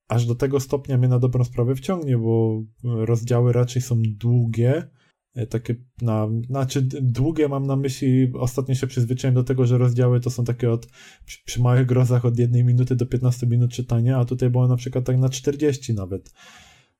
aż 0.09 0.27
do 0.27 0.35
tego 0.35 0.61
stopnia 0.61 0.99
mnie 0.99 1.09
na 1.09 1.19
dobrą 1.19 1.45
sprawę 1.45 1.75
wciągnie, 1.75 2.19
bo 2.19 2.63
rozdziały 2.85 3.53
raczej 3.53 3.83
są 3.83 4.03
długie, 4.07 4.89
takie 5.51 5.75
na, 6.03 6.29
znaczy 6.47 6.83
długie 7.03 7.49
mam 7.49 7.67
na 7.67 7.77
myśli, 7.77 8.33
ostatnio 8.35 8.75
się 8.75 8.87
przyzwyczaiłem 8.87 9.35
do 9.35 9.45
tego, 9.45 9.67
że 9.67 9.79
rozdziały 9.79 10.21
to 10.21 10.31
są 10.31 10.45
takie 10.45 10.71
od, 10.71 10.87
przy, 11.27 11.45
przy 11.45 11.61
małych 11.61 11.87
grozach 11.87 12.25
od 12.25 12.39
jednej 12.39 12.65
minuty 12.65 12.97
do 12.97 13.07
15 13.07 13.47
minut 13.47 13.71
czytania, 13.71 14.19
a 14.19 14.25
tutaj 14.25 14.51
było 14.51 14.69
na 14.69 14.77
przykład 14.77 15.05
tak 15.05 15.19
na 15.19 15.29
40 15.29 15.95
nawet. 15.95 16.35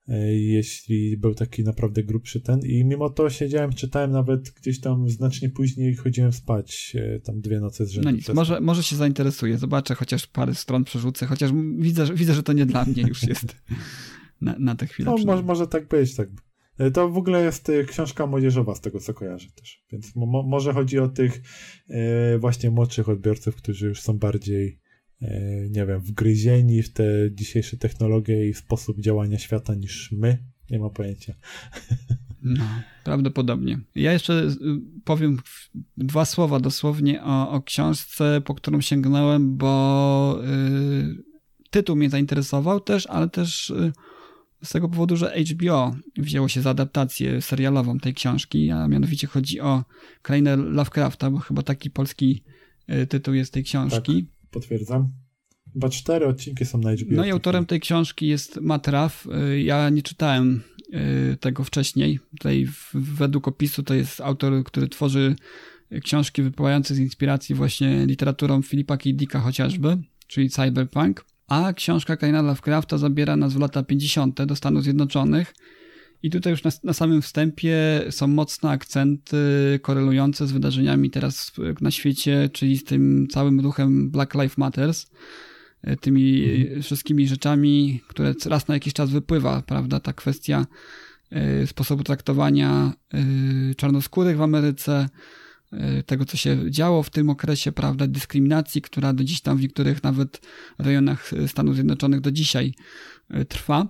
E, 0.07 0.33
jeśli 0.33 1.17
był 1.17 1.35
taki 1.35 1.63
naprawdę 1.63 2.03
grubszy 2.03 2.41
ten 2.41 2.59
i 2.59 2.85
mimo 2.85 3.09
to 3.09 3.29
siedziałem, 3.29 3.73
czytałem 3.73 4.11
nawet 4.11 4.49
gdzieś 4.49 4.79
tam 4.79 5.09
znacznie 5.09 5.49
później 5.49 5.95
chodziłem 5.95 6.33
spać 6.33 6.97
e, 6.99 7.19
tam 7.19 7.41
dwie 7.41 7.59
noce 7.59 7.85
z 7.85 7.89
rzędu. 7.89 8.09
No 8.09 8.15
nic, 8.15 8.29
może, 8.29 8.61
może 8.61 8.83
się 8.83 8.95
zainteresuję, 8.95 9.57
zobaczę, 9.57 9.95
chociaż 9.95 10.27
parę 10.27 10.55
stron 10.55 10.83
przerzucę, 10.83 11.25
chociaż 11.25 11.51
widzę, 11.77 12.05
widzę 12.13 12.33
że 12.33 12.43
to 12.43 12.53
nie 12.53 12.65
dla 12.65 12.85
mnie 12.85 13.03
już 13.03 13.23
jest 13.23 13.55
na, 14.41 14.55
na 14.59 14.75
tę 14.75 14.87
chwilę. 14.87 15.11
No 15.11 15.25
może, 15.25 15.43
może 15.43 15.67
tak 15.67 15.87
być, 15.87 16.15
tak. 16.15 16.29
E, 16.77 16.91
to 16.91 17.09
w 17.09 17.17
ogóle 17.17 17.43
jest 17.43 17.71
książka 17.87 18.27
młodzieżowa 18.27 18.75
z 18.75 18.81
tego, 18.81 18.99
co 18.99 19.13
kojarzę 19.13 19.47
też, 19.55 19.83
więc 19.91 20.15
mo 20.15 20.43
może 20.43 20.73
chodzi 20.73 20.99
o 20.99 21.09
tych 21.09 21.41
e, 21.89 22.37
właśnie 22.37 22.69
młodszych 22.69 23.09
odbiorców, 23.09 23.55
którzy 23.55 23.87
już 23.87 24.01
są 24.01 24.17
bardziej 24.17 24.83
E, 25.23 25.69
nie 25.69 25.85
wiem, 25.85 25.99
wgryzieni 25.99 26.83
w 26.83 26.93
te 26.93 27.03
dzisiejsze 27.31 27.77
technologie 27.77 28.49
i 28.49 28.53
sposób 28.53 28.99
działania 28.99 29.39
świata 29.39 29.75
niż 29.75 30.11
my. 30.11 30.37
Nie 30.69 30.79
ma 30.79 30.89
pojęcia. 30.89 31.33
No, 32.45 32.63
prawdopodobnie. 33.03 33.79
Ja 33.95 34.13
jeszcze 34.13 34.33
y, 34.43 34.55
powiem 35.03 35.39
dwa 35.97 36.25
słowa 36.25 36.59
dosłownie 36.59 37.23
o, 37.23 37.49
o 37.49 37.61
książce, 37.61 38.41
po 38.45 38.55
którą 38.55 38.81
sięgnąłem, 38.81 39.57
bo 39.57 40.39
y, 40.43 41.23
tytuł 41.69 41.95
mnie 41.95 42.09
zainteresował 42.09 42.79
też, 42.79 43.07
ale 43.07 43.29
też 43.29 43.69
y, 43.69 43.91
z 44.63 44.69
tego 44.69 44.89
powodu, 44.89 45.17
że 45.17 45.33
HBO 45.51 45.95
wzięło 46.17 46.47
się 46.47 46.61
za 46.61 46.69
adaptację 46.69 47.41
serialową 47.41 47.99
tej 47.99 48.13
książki, 48.13 48.71
a 48.71 48.87
mianowicie 48.87 49.27
chodzi 49.27 49.59
o 49.59 49.83
krainę 50.21 50.55
Lovecrafta, 50.55 51.31
bo 51.31 51.37
chyba 51.37 51.61
taki 51.61 51.89
polski 51.89 52.43
y, 52.89 53.07
tytuł 53.07 53.33
jest 53.33 53.53
tej 53.53 53.63
książki. 53.63 54.23
Tak 54.23 54.51
potwierdzam. 54.51 55.07
Chyba 55.73 55.89
cztery 55.89 56.27
odcinki 56.27 56.65
są 56.65 56.77
na 56.77 56.93
HBO. 56.93 57.15
No 57.15 57.25
i 57.25 57.31
autorem 57.31 57.65
tej 57.65 57.79
książki 57.79 58.27
jest 58.27 58.61
Matt 58.61 58.87
Ruff. 58.87 59.27
Y, 59.51 59.61
ja 59.61 59.89
nie 59.89 60.01
czytałem 60.01 60.61
y, 61.33 61.37
tego 61.37 61.63
wcześniej. 61.63 62.19
Tutaj 62.31 62.67
według 62.93 63.47
opisu 63.47 63.83
to 63.83 63.93
jest 63.93 64.21
autor, 64.21 64.63
który 64.63 64.87
tworzy 64.87 65.35
książki 66.03 66.41
wypływające 66.41 66.95
z 66.95 66.99
inspiracji 66.99 67.55
właśnie 67.55 68.05
literaturą 68.05 68.61
Filipa 68.61 68.97
K. 68.97 69.03
Dicka 69.13 69.39
chociażby, 69.39 69.97
czyli 70.27 70.49
cyberpunk. 70.49 71.25
A 71.53 71.73
książka 71.73 72.17
Kaina 72.17 72.41
Lovecrafta 72.41 72.97
zabiera 72.97 73.35
nas 73.35 73.53
w 73.53 73.59
lata 73.59 73.83
50. 73.83 74.43
do 74.43 74.55
Stanów 74.55 74.83
Zjednoczonych 74.83 75.53
i 76.23 76.29
tutaj 76.29 76.51
już 76.51 76.63
na, 76.63 76.71
na, 76.83 76.93
samym 76.93 77.21
wstępie 77.21 77.77
są 78.09 78.27
mocne 78.27 78.69
akcenty 78.69 79.37
korelujące 79.81 80.47
z 80.47 80.51
wydarzeniami 80.51 81.09
teraz 81.09 81.51
na 81.81 81.91
świecie, 81.91 82.49
czyli 82.53 82.77
z 82.77 82.83
tym 82.83 83.27
całym 83.31 83.59
ruchem 83.59 84.11
Black 84.11 84.33
Lives 84.33 84.57
Matters, 84.57 85.07
e, 85.81 85.95
tymi 85.95 86.43
mhm. 86.43 86.81
wszystkimi 86.81 87.27
rzeczami, 87.27 88.01
które 88.07 88.33
raz 88.45 88.67
na 88.67 88.73
jakiś 88.73 88.93
czas 88.93 89.09
wypływa, 89.09 89.61
prawda, 89.61 89.99
ta 89.99 90.13
kwestia 90.13 90.65
y, 91.63 91.67
sposobu 91.67 92.03
traktowania 92.03 92.93
y, 93.71 93.75
czarnoskórych 93.75 94.37
w 94.37 94.41
Ameryce, 94.41 95.09
tego, 96.05 96.25
co 96.25 96.37
się 96.37 96.71
działo 96.71 97.03
w 97.03 97.09
tym 97.09 97.29
okresie, 97.29 97.71
prawda, 97.71 98.07
dyskryminacji, 98.07 98.81
która 98.81 99.13
do 99.13 99.23
dziś 99.23 99.41
tam 99.41 99.57
w 99.57 99.61
niektórych 99.61 100.03
nawet 100.03 100.41
rejonach 100.79 101.31
Stanów 101.47 101.75
Zjednoczonych 101.75 102.21
do 102.21 102.31
dzisiaj 102.31 102.73
trwa. 103.49 103.87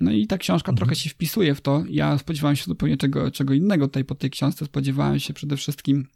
No 0.00 0.12
i 0.12 0.26
ta 0.26 0.38
książka 0.38 0.72
mhm. 0.72 0.76
trochę 0.76 0.94
się 0.94 1.10
wpisuje 1.10 1.54
w 1.54 1.60
to. 1.60 1.84
Ja 1.88 2.18
spodziewałem 2.18 2.56
się 2.56 2.64
zupełnie 2.64 2.96
czego, 2.96 3.30
czego 3.30 3.54
innego 3.54 3.88
tutaj 3.88 4.04
po 4.04 4.14
tej 4.14 4.30
książce. 4.30 4.64
Spodziewałem 4.64 5.20
się 5.20 5.34
przede 5.34 5.56
wszystkim 5.56 6.06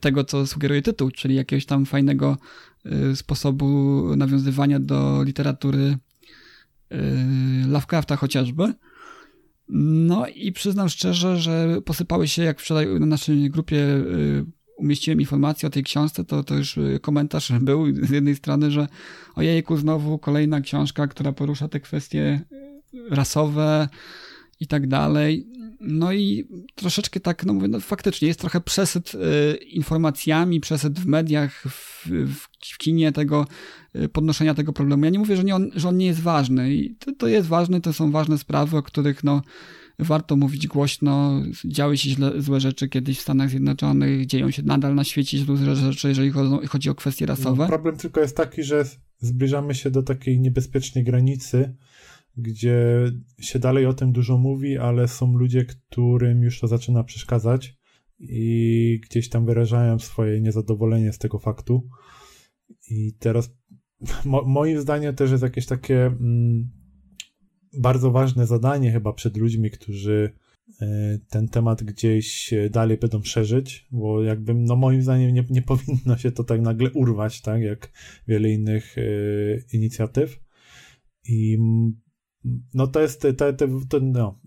tego, 0.00 0.24
co 0.24 0.46
sugeruje 0.46 0.82
tytuł, 0.82 1.10
czyli 1.10 1.34
jakiegoś 1.34 1.66
tam 1.66 1.86
fajnego 1.86 2.36
y, 3.12 3.16
sposobu 3.16 3.66
nawiązywania 4.16 4.80
do 4.80 5.22
literatury 5.22 5.98
y, 6.92 6.96
Lovecrafta 7.66 8.16
chociażby. 8.16 8.74
No 9.68 10.26
i 10.26 10.52
przyznam 10.52 10.88
szczerze, 10.88 11.36
że 11.36 11.80
posypały 11.84 12.28
się, 12.28 12.42
jak 12.42 12.60
wczoraj 12.60 13.00
na 13.00 13.06
naszej 13.06 13.50
grupie 13.50 13.76
y, 13.76 14.44
umieściłem 14.76 15.20
informację 15.20 15.66
o 15.66 15.70
tej 15.70 15.82
książce, 15.82 16.24
to, 16.24 16.44
to 16.44 16.54
już 16.54 16.78
komentarz 17.00 17.52
był 17.60 18.06
z 18.06 18.10
jednej 18.10 18.36
strony, 18.36 18.70
że 18.70 18.88
ojejku, 19.34 19.76
znowu 19.76 20.18
kolejna 20.18 20.60
książka, 20.60 21.06
która 21.06 21.32
porusza 21.32 21.68
te 21.68 21.80
kwestie 21.80 22.40
rasowe 23.10 23.88
i 24.60 24.66
tak 24.66 24.86
dalej. 24.86 25.46
No 25.80 26.12
i 26.12 26.48
troszeczkę 26.74 27.20
tak, 27.20 27.46
no 27.46 27.52
mówię, 27.54 27.68
no 27.68 27.80
faktycznie 27.80 28.28
jest 28.28 28.40
trochę 28.40 28.60
przesyt 28.60 29.14
y, 29.14 29.18
informacjami, 29.54 30.60
przesyt 30.60 31.00
w 31.00 31.06
mediach, 31.06 31.62
w, 31.68 32.08
w, 32.08 32.78
kinie 32.78 33.12
tego, 33.12 33.46
y, 33.46 33.81
podnoszenia 34.12 34.54
tego 34.54 34.72
problemu. 34.72 35.04
Ja 35.04 35.10
nie 35.10 35.18
mówię, 35.18 35.36
że, 35.36 35.44
nie 35.44 35.54
on, 35.54 35.70
że 35.74 35.88
on 35.88 35.96
nie 35.96 36.06
jest 36.06 36.20
ważny. 36.20 36.74
I 36.74 36.96
to, 36.96 37.12
to 37.12 37.28
jest 37.28 37.48
ważny, 37.48 37.80
to 37.80 37.92
są 37.92 38.10
ważne 38.10 38.38
sprawy, 38.38 38.76
o 38.76 38.82
których 38.82 39.24
no, 39.24 39.42
warto 39.98 40.36
mówić 40.36 40.66
głośno. 40.66 41.42
Działy 41.64 41.98
się 41.98 42.10
źle, 42.10 42.42
złe 42.42 42.60
rzeczy 42.60 42.88
kiedyś 42.88 43.18
w 43.18 43.22
Stanach 43.22 43.50
Zjednoczonych, 43.50 44.26
dzieją 44.26 44.50
się 44.50 44.62
nadal 44.62 44.94
na 44.94 45.04
świecie 45.04 45.38
złe 45.38 45.76
rzeczy, 45.76 46.08
jeżeli 46.08 46.32
chodzi 46.68 46.90
o 46.90 46.94
kwestie 46.94 47.26
rasowe. 47.26 47.62
No, 47.62 47.68
problem 47.68 47.96
tylko 47.96 48.20
jest 48.20 48.36
taki, 48.36 48.62
że 48.62 48.84
zbliżamy 49.18 49.74
się 49.74 49.90
do 49.90 50.02
takiej 50.02 50.40
niebezpiecznej 50.40 51.04
granicy, 51.04 51.76
gdzie 52.36 53.04
się 53.40 53.58
dalej 53.58 53.86
o 53.86 53.94
tym 53.94 54.12
dużo 54.12 54.38
mówi, 54.38 54.78
ale 54.78 55.08
są 55.08 55.36
ludzie, 55.36 55.64
którym 55.64 56.42
już 56.42 56.60
to 56.60 56.68
zaczyna 56.68 57.04
przeszkadzać 57.04 57.76
i 58.18 59.00
gdzieś 59.02 59.28
tam 59.28 59.46
wyrażają 59.46 59.98
swoje 59.98 60.40
niezadowolenie 60.40 61.12
z 61.12 61.18
tego 61.18 61.38
faktu. 61.38 61.88
I 62.90 63.12
teraz 63.18 63.50
mo 64.24 64.42
moim 64.42 64.80
zdaniem 64.80 65.14
też 65.14 65.30
jest 65.30 65.42
jakieś 65.42 65.66
takie 65.66 66.06
mm, 66.06 66.70
bardzo 67.78 68.10
ważne 68.10 68.46
zadanie 68.46 68.92
chyba 68.92 69.12
przed 69.12 69.36
ludźmi, 69.36 69.70
którzy 69.70 70.32
y, 70.82 71.20
ten 71.30 71.48
temat 71.48 71.82
gdzieś 71.82 72.54
dalej 72.70 72.98
będą 72.98 73.22
szerzyć, 73.22 73.86
bo 73.90 74.22
jakby, 74.22 74.54
no 74.54 74.76
moim 74.76 75.02
zdaniem 75.02 75.34
nie, 75.34 75.44
nie 75.50 75.62
powinno 75.62 76.16
się 76.16 76.32
to 76.32 76.44
tak 76.44 76.60
nagle 76.60 76.90
urwać, 76.90 77.40
tak, 77.40 77.62
jak 77.62 77.92
wiele 78.28 78.50
innych 78.50 78.98
y, 78.98 79.64
inicjatyw. 79.72 80.40
I 81.28 81.58
no 82.74 82.86
to 82.86 83.00
jest, 83.00 83.26
no, 84.02 84.40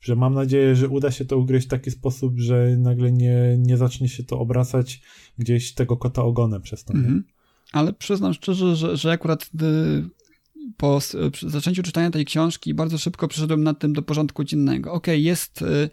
że 0.00 0.16
mam 0.16 0.34
nadzieję, 0.34 0.76
że 0.76 0.88
uda 0.88 1.10
się 1.10 1.24
to 1.24 1.38
ugryźć 1.38 1.66
w 1.66 1.70
taki 1.70 1.90
sposób, 1.90 2.38
że 2.38 2.76
nagle 2.78 3.12
nie, 3.12 3.56
nie 3.58 3.76
zacznie 3.76 4.08
się 4.08 4.24
to 4.24 4.38
obracać 4.38 5.02
gdzieś 5.38 5.74
tego 5.74 5.96
kota 5.96 6.22
ogonem 6.22 6.62
przez 6.62 6.84
to. 6.84 6.94
Mm 6.94 7.06
-hmm. 7.06 7.37
Ale 7.72 7.92
przyznam 7.92 8.34
szczerze, 8.34 8.76
że, 8.76 8.96
że 8.96 9.12
akurat 9.12 9.50
y, 9.62 10.08
po 10.76 11.00
zaczęciu 11.46 11.82
czytania 11.82 12.10
tej 12.10 12.24
książki 12.24 12.74
bardzo 12.74 12.98
szybko 12.98 13.28
przeszedłem 13.28 13.62
nad 13.64 13.78
tym 13.78 13.92
do 13.92 14.02
porządku 14.02 14.44
dziennego. 14.44 14.92
Okej, 14.92 15.14
okay, 15.14 15.24
jest 15.24 15.62
y, 15.62 15.90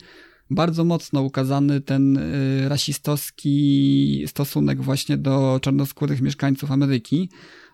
bardzo 0.49 0.83
mocno 0.83 1.21
ukazany 1.21 1.81
ten 1.81 2.19
rasistowski 2.67 4.23
stosunek 4.27 4.81
właśnie 4.81 5.17
do 5.17 5.59
czarnoskórych 5.61 6.21
mieszkańców 6.21 6.71
Ameryki, 6.71 7.29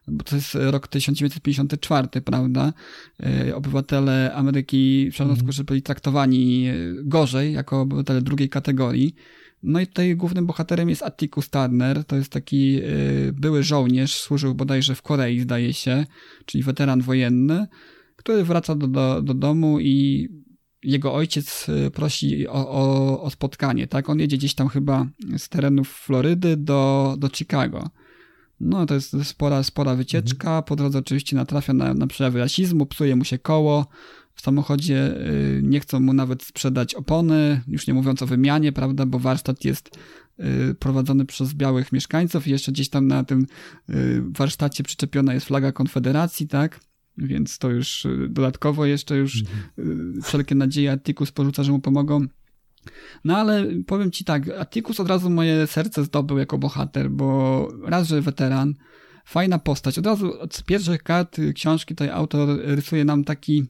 bo 0.07 0.23
to 0.23 0.35
jest 0.35 0.55
rok 0.55 0.87
1954, 0.87 2.07
prawda? 2.21 2.73
Obywatele 3.55 4.33
Ameryki 4.33 5.11
czarnoskórzy 5.13 5.63
byli 5.63 5.81
traktowani 5.81 6.67
gorzej, 7.03 7.53
jako 7.53 7.81
obywatele 7.81 8.21
drugiej 8.21 8.49
kategorii. 8.49 9.15
No 9.63 9.79
i 9.79 9.87
tutaj 9.87 10.15
głównym 10.15 10.45
bohaterem 10.45 10.89
jest 10.89 11.03
Atticus 11.03 11.49
Turner, 11.49 12.05
to 12.05 12.15
jest 12.15 12.31
taki 12.31 12.79
e, 12.79 12.81
były 13.33 13.63
żołnierz, 13.63 14.15
służył 14.15 14.55
bodajże 14.55 14.95
w 14.95 15.01
Korei, 15.01 15.39
zdaje 15.39 15.73
się, 15.73 16.05
czyli 16.45 16.63
weteran 16.63 17.01
wojenny, 17.01 17.67
który 18.15 18.43
wraca 18.43 18.75
do, 18.75 18.87
do, 18.87 19.21
do 19.21 19.33
domu 19.33 19.79
i 19.79 20.27
jego 20.83 21.13
ojciec 21.13 21.67
prosi 21.93 22.47
o, 22.47 22.69
o, 22.69 23.21
o, 23.21 23.29
spotkanie, 23.29 23.87
tak? 23.87 24.09
On 24.09 24.19
jedzie 24.19 24.37
gdzieś 24.37 24.55
tam 24.55 24.67
chyba 24.67 25.07
z 25.37 25.49
terenów 25.49 25.89
Florydy 25.89 26.57
do, 26.57 27.15
do 27.19 27.29
Chicago. 27.29 27.89
No 28.59 28.85
to 28.85 28.93
jest 28.93 29.15
spora, 29.23 29.63
spora 29.63 29.95
wycieczka. 29.95 30.47
Mhm. 30.47 30.63
Po 30.63 30.75
drodze 30.75 30.99
oczywiście 30.99 31.35
natrafia 31.35 31.73
na, 31.73 31.93
na 31.93 32.07
przejawy 32.07 32.39
rasizmu, 32.39 32.85
psuje 32.85 33.15
mu 33.15 33.23
się 33.23 33.37
koło. 33.37 33.87
W 34.41 34.43
samochodzie 34.43 35.27
y, 35.27 35.61
nie 35.63 35.79
chcą 35.79 35.99
mu 35.99 36.13
nawet 36.13 36.43
sprzedać 36.43 36.95
opony, 36.95 37.61
już 37.67 37.87
nie 37.87 37.93
mówiąc 37.93 38.21
o 38.21 38.25
wymianie, 38.25 38.71
prawda, 38.71 39.05
bo 39.05 39.19
warsztat 39.19 39.65
jest 39.65 39.97
y, 40.39 40.75
prowadzony 40.75 41.25
przez 41.25 41.53
białych 41.53 41.91
mieszkańców 41.91 42.47
i 42.47 42.51
jeszcze 42.51 42.71
gdzieś 42.71 42.89
tam 42.89 43.07
na 43.07 43.23
tym 43.23 43.45
y, 43.89 44.21
warsztacie 44.37 44.83
przyczepiona 44.83 45.33
jest 45.33 45.45
flaga 45.45 45.71
Konfederacji, 45.71 46.47
tak? 46.47 46.79
Więc 47.17 47.57
to 47.57 47.69
już 47.69 48.07
dodatkowo 48.29 48.85
jeszcze 48.85 49.17
już 49.17 49.43
mhm. 49.77 50.21
wszelkie 50.21 50.55
nadzieje 50.55 50.91
Atticus 50.91 51.31
porzuca, 51.31 51.63
że 51.63 51.71
mu 51.71 51.79
pomogą. 51.79 52.25
No 53.23 53.37
ale 53.37 53.65
powiem 53.87 54.11
ci 54.11 54.23
tak, 54.23 54.49
Atticus 54.49 54.99
od 54.99 55.07
razu 55.07 55.29
moje 55.29 55.67
serce 55.67 56.03
zdobył 56.03 56.37
jako 56.37 56.57
bohater, 56.57 57.11
bo 57.11 57.67
raz, 57.83 58.07
że 58.07 58.21
weteran, 58.21 58.73
fajna 59.25 59.59
postać. 59.59 59.99
Od 59.99 60.05
razu 60.05 60.39
od 60.39 60.63
pierwszych 60.63 61.03
kart 61.03 61.37
książki 61.55 61.95
tutaj 61.95 62.09
autor 62.09 62.59
rysuje 62.63 63.05
nam 63.05 63.23
taki 63.23 63.67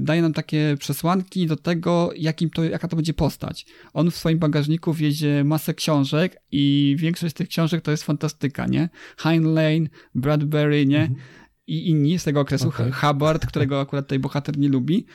daje 0.00 0.22
nam 0.22 0.32
takie 0.32 0.76
przesłanki 0.78 1.46
do 1.46 1.56
tego, 1.56 2.10
jakim 2.16 2.50
to, 2.50 2.64
jaka 2.64 2.88
to 2.88 2.96
będzie 2.96 3.14
postać. 3.14 3.66
On 3.92 4.10
w 4.10 4.16
swoim 4.16 4.38
bagażniku 4.38 4.92
wiezie 4.92 5.44
masę 5.44 5.74
książek 5.74 6.36
i 6.50 6.96
większość 6.98 7.34
z 7.34 7.36
tych 7.36 7.48
książek 7.48 7.82
to 7.82 7.90
jest 7.90 8.04
fantastyka, 8.04 8.66
nie? 8.66 8.88
Heinlein, 9.16 9.88
Bradbury, 10.14 10.86
nie? 10.86 11.00
Mhm. 11.00 11.20
I 11.66 11.88
inni 11.88 12.18
z 12.18 12.24
tego 12.24 12.40
okresu, 12.40 12.68
okay. 12.68 12.92
Hubbard, 12.92 13.46
którego 13.46 13.80
akurat 13.80 14.04
tutaj 14.04 14.18
bohater 14.18 14.58
nie 14.58 14.68
lubi, 14.68 15.06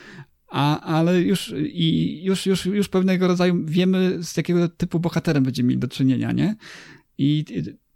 a, 0.48 0.80
ale 0.80 1.20
już, 1.20 1.54
i 1.56 2.20
już, 2.24 2.46
już, 2.46 2.66
już 2.66 2.88
pewnego 2.88 3.28
rodzaju 3.28 3.64
wiemy, 3.64 4.22
z 4.22 4.36
jakiego 4.36 4.68
typu 4.68 5.00
bohaterem 5.00 5.44
będziemy 5.44 5.68
mieli 5.68 5.80
do 5.80 5.88
czynienia, 5.88 6.32
nie? 6.32 6.56
I 7.18 7.44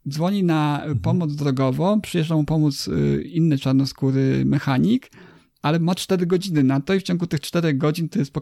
dzwoni 0.09 0.45
na 0.45 0.79
mhm. 0.79 1.01
pomoc 1.01 1.35
drogową, 1.35 2.01
przyjeżdża 2.01 2.35
mu 2.35 2.45
pomóc 2.45 2.89
y, 2.89 3.23
inny 3.23 3.59
czarnoskóry 3.59 4.45
mechanik, 4.45 5.11
ale 5.63 5.79
ma 5.79 5.95
4 5.95 6.27
godziny 6.27 6.63
na 6.63 6.81
to 6.81 6.95
i 6.95 7.01
w 7.01 7.03
ciągu 7.03 7.27
tych 7.27 7.41
4 7.41 7.75
godzin 7.75 8.09
to 8.09 8.19
jest 8.19 8.33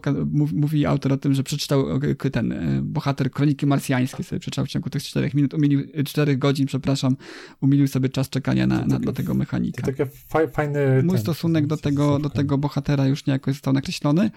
mówi 0.53 0.85
autor 0.85 1.13
o 1.13 1.17
tym, 1.17 1.33
że 1.33 1.43
przeczytał 1.43 1.85
ten 2.31 2.51
e, 2.51 2.81
bohater 2.81 3.31
Kroniki 3.31 3.65
Marsjańskie 3.65 4.23
sobie 4.23 4.39
przeczytał 4.39 4.65
w 4.65 4.69
ciągu 4.69 4.89
tych 4.89 5.03
4 5.03 5.31
minut, 5.33 5.53
umilił, 5.53 5.87
4 6.05 6.37
godzin, 6.37 6.65
przepraszam, 6.65 7.15
umilił 7.61 7.87
sobie 7.87 8.09
czas 8.09 8.29
czekania 8.29 8.67
na, 8.67 8.85
na, 8.85 8.99
na 8.99 9.13
tego 9.13 9.33
mechanika. 9.33 9.81
To 9.81 9.87
takie 9.87 10.07
fajne... 10.51 11.01
Mój 11.03 11.17
stosunek 11.17 11.67
do 11.67 11.77
tego, 11.77 12.19
do 12.19 12.29
tego 12.29 12.57
bohatera 12.57 13.07
już 13.07 13.25
niejako 13.25 13.51
został 13.51 13.73
nakreślony. 13.73 14.31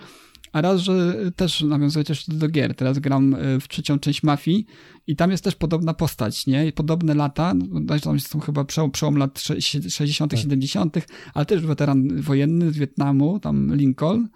A 0.54 0.60
raz, 0.60 0.80
że 0.80 1.16
też 1.36 1.62
nawiązuję 1.62 2.04
też 2.04 2.26
do 2.28 2.48
gier. 2.48 2.74
Teraz 2.74 2.98
gram 2.98 3.34
e, 3.34 3.60
w 3.60 3.68
trzecią 3.68 3.98
część 3.98 4.22
Mafii 4.22 4.66
i 5.06 5.16
tam 5.16 5.30
jest 5.30 5.44
też 5.44 5.54
podobna 5.54 5.94
postać, 5.94 6.46
nie? 6.46 6.72
Podobne 6.72 7.14
lata, 7.14 7.54
no, 7.54 7.98
tam 7.98 8.20
są 8.20 8.40
chyba 8.40 8.64
przełom, 8.64 8.90
przełom 8.90 9.16
lat 9.16 9.40
60., 9.88 10.30
tak. 10.30 10.40
70., 10.40 10.96
ale 11.34 11.46
też 11.46 11.66
weteran 11.66 12.22
wojenny 12.22 12.72
z 12.72 12.76
Wietnamu, 12.76 13.40
tam 13.40 13.74
Lincoln, 13.74 14.28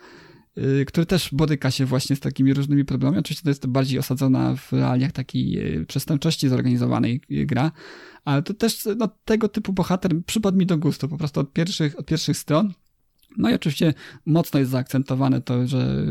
y, 0.58 0.84
który 0.84 1.06
też 1.06 1.28
boryka 1.32 1.70
się 1.70 1.86
właśnie 1.86 2.16
z 2.16 2.20
takimi 2.20 2.54
różnymi 2.54 2.84
problemami. 2.84 3.18
Oczywiście 3.18 3.42
to 3.42 3.50
jest 3.50 3.66
bardziej 3.66 3.98
osadzona 3.98 4.56
w 4.56 4.72
realiach 4.72 5.12
takiej 5.12 5.76
y, 5.80 5.86
przestępczości 5.86 6.48
zorganizowanej 6.48 7.20
y, 7.30 7.46
gra, 7.46 7.72
ale 8.24 8.42
to 8.42 8.54
też 8.54 8.88
no, 8.96 9.08
tego 9.24 9.48
typu 9.48 9.72
bohater 9.72 10.12
przypadł 10.26 10.58
mi 10.58 10.66
do 10.66 10.78
gustu, 10.78 11.08
po 11.08 11.16
prostu 11.16 11.40
od 11.40 11.52
pierwszych, 11.52 11.98
od 11.98 12.06
pierwszych 12.06 12.36
stron. 12.36 12.72
No 13.36 13.50
i 13.50 13.54
oczywiście 13.54 13.94
mocno 14.26 14.60
jest 14.60 14.70
zaakcentowane 14.70 15.40
to, 15.40 15.66
że 15.66 16.04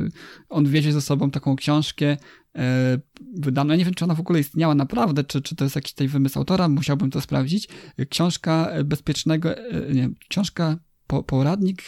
on 0.49 0.65
wiezie 0.65 0.93
ze 0.93 1.01
sobą 1.01 1.31
taką 1.31 1.55
książkę 1.55 2.17
e, 2.55 2.99
wydaną. 3.35 3.69
Ja 3.69 3.75
nie 3.75 3.85
wiem, 3.85 3.93
czy 3.93 4.05
ona 4.05 4.15
w 4.15 4.19
ogóle 4.19 4.39
istniała 4.39 4.75
naprawdę, 4.75 5.23
czy, 5.23 5.41
czy 5.41 5.55
to 5.55 5.63
jest 5.63 5.75
jakiś 5.75 5.93
tutaj 5.93 6.07
wymysł 6.07 6.39
autora, 6.39 6.69
musiałbym 6.69 7.11
to 7.11 7.21
sprawdzić. 7.21 7.67
Książka 8.09 8.69
bezpiecznego, 8.85 9.57
e, 9.57 9.93
nie, 9.93 10.09
książka 10.29 10.77
po, 11.07 11.23
poradnik 11.23 11.83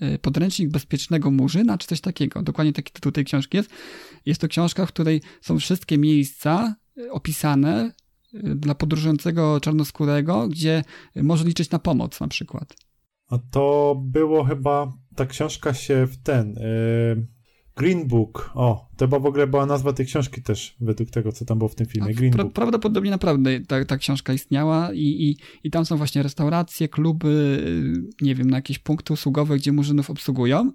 e, 0.00 0.18
podręcznik 0.18 0.70
bezpiecznego 0.70 1.30
murzyna, 1.30 1.78
czy 1.78 1.86
coś 1.86 2.00
takiego. 2.00 2.42
Dokładnie 2.42 2.72
taki 2.72 2.92
tytuł 2.92 3.12
tej 3.12 3.24
książki 3.24 3.56
jest. 3.56 3.70
Jest 4.26 4.40
to 4.40 4.48
książka, 4.48 4.86
w 4.86 4.88
której 4.88 5.22
są 5.40 5.58
wszystkie 5.58 5.98
miejsca 5.98 6.74
opisane 7.10 7.92
dla 8.32 8.74
podróżującego 8.74 9.60
czarnoskórego, 9.60 10.48
gdzie 10.48 10.84
może 11.16 11.44
liczyć 11.44 11.70
na 11.70 11.78
pomoc 11.78 12.20
na 12.20 12.28
przykład. 12.28 12.89
A 13.30 13.38
to 13.50 13.96
było 14.04 14.44
chyba, 14.44 14.92
ta 15.16 15.26
książka 15.26 15.74
się 15.74 16.06
w 16.06 16.16
ten, 16.16 16.54
yy, 16.54 17.26
Green 17.76 18.08
Book, 18.08 18.50
o, 18.54 18.88
to 18.96 19.04
chyba 19.04 19.18
w 19.18 19.26
ogóle 19.26 19.46
była 19.46 19.66
nazwa 19.66 19.92
tej 19.92 20.06
książki 20.06 20.42
też, 20.42 20.76
według 20.80 21.10
tego, 21.10 21.32
co 21.32 21.44
tam 21.44 21.58
było 21.58 21.68
w 21.68 21.74
tym 21.74 21.86
filmie, 21.86 22.14
Green 22.14 22.32
pra, 22.32 22.44
Book. 22.44 22.52
Prawdopodobnie 22.52 23.10
naprawdę 23.10 23.60
ta, 23.60 23.84
ta 23.84 23.96
książka 23.96 24.32
istniała 24.32 24.92
i, 24.92 24.98
i, 25.00 25.36
i 25.64 25.70
tam 25.70 25.86
są 25.86 25.96
właśnie 25.96 26.22
restauracje, 26.22 26.88
kluby, 26.88 27.28
y, 28.18 28.24
nie 28.24 28.34
wiem, 28.34 28.50
na 28.50 28.56
jakieś 28.56 28.78
punkty 28.78 29.12
usługowe, 29.12 29.56
gdzie 29.56 29.72
murzynów 29.72 30.10
obsługują. 30.10 30.72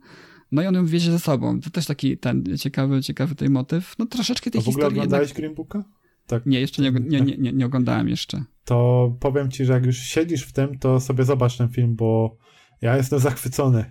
No 0.51 0.61
i 0.61 0.65
on 0.65 0.75
ją 0.75 0.85
wiezie 0.85 1.11
ze 1.11 1.19
sobą. 1.19 1.59
To 1.59 1.69
też 1.69 1.85
taki 1.85 2.17
ten 2.17 2.43
ciekawy, 2.57 3.01
ciekawy 3.01 3.35
tej 3.35 3.49
motyw. 3.49 3.95
No 3.99 4.05
troszeczkę 4.05 4.51
tej 4.51 4.59
A 4.59 4.63
w 4.63 4.67
ogóle 4.67 4.73
historii. 4.73 4.99
oglądałeś 4.99 5.30
jednak... 5.30 5.38
Green 5.38 5.55
Booka? 5.55 5.84
Tak. 6.27 6.45
Nie, 6.45 6.59
jeszcze 6.59 6.81
nie, 6.81 6.91
nie, 6.91 7.21
nie, 7.21 7.38
nie, 7.38 7.53
nie 7.53 7.65
oglądałem 7.65 8.09
jeszcze. 8.09 8.43
To 8.65 9.17
powiem 9.19 9.51
ci, 9.51 9.65
że 9.65 9.73
jak 9.73 9.85
już 9.85 9.97
siedzisz 9.97 10.43
w 10.43 10.53
tym, 10.53 10.80
to 10.80 10.99
sobie 10.99 11.23
zobacz 11.23 11.57
ten 11.57 11.69
film, 11.69 11.95
bo 11.95 12.38
ja 12.81 12.97
jestem 12.97 13.19
zachwycony 13.19 13.85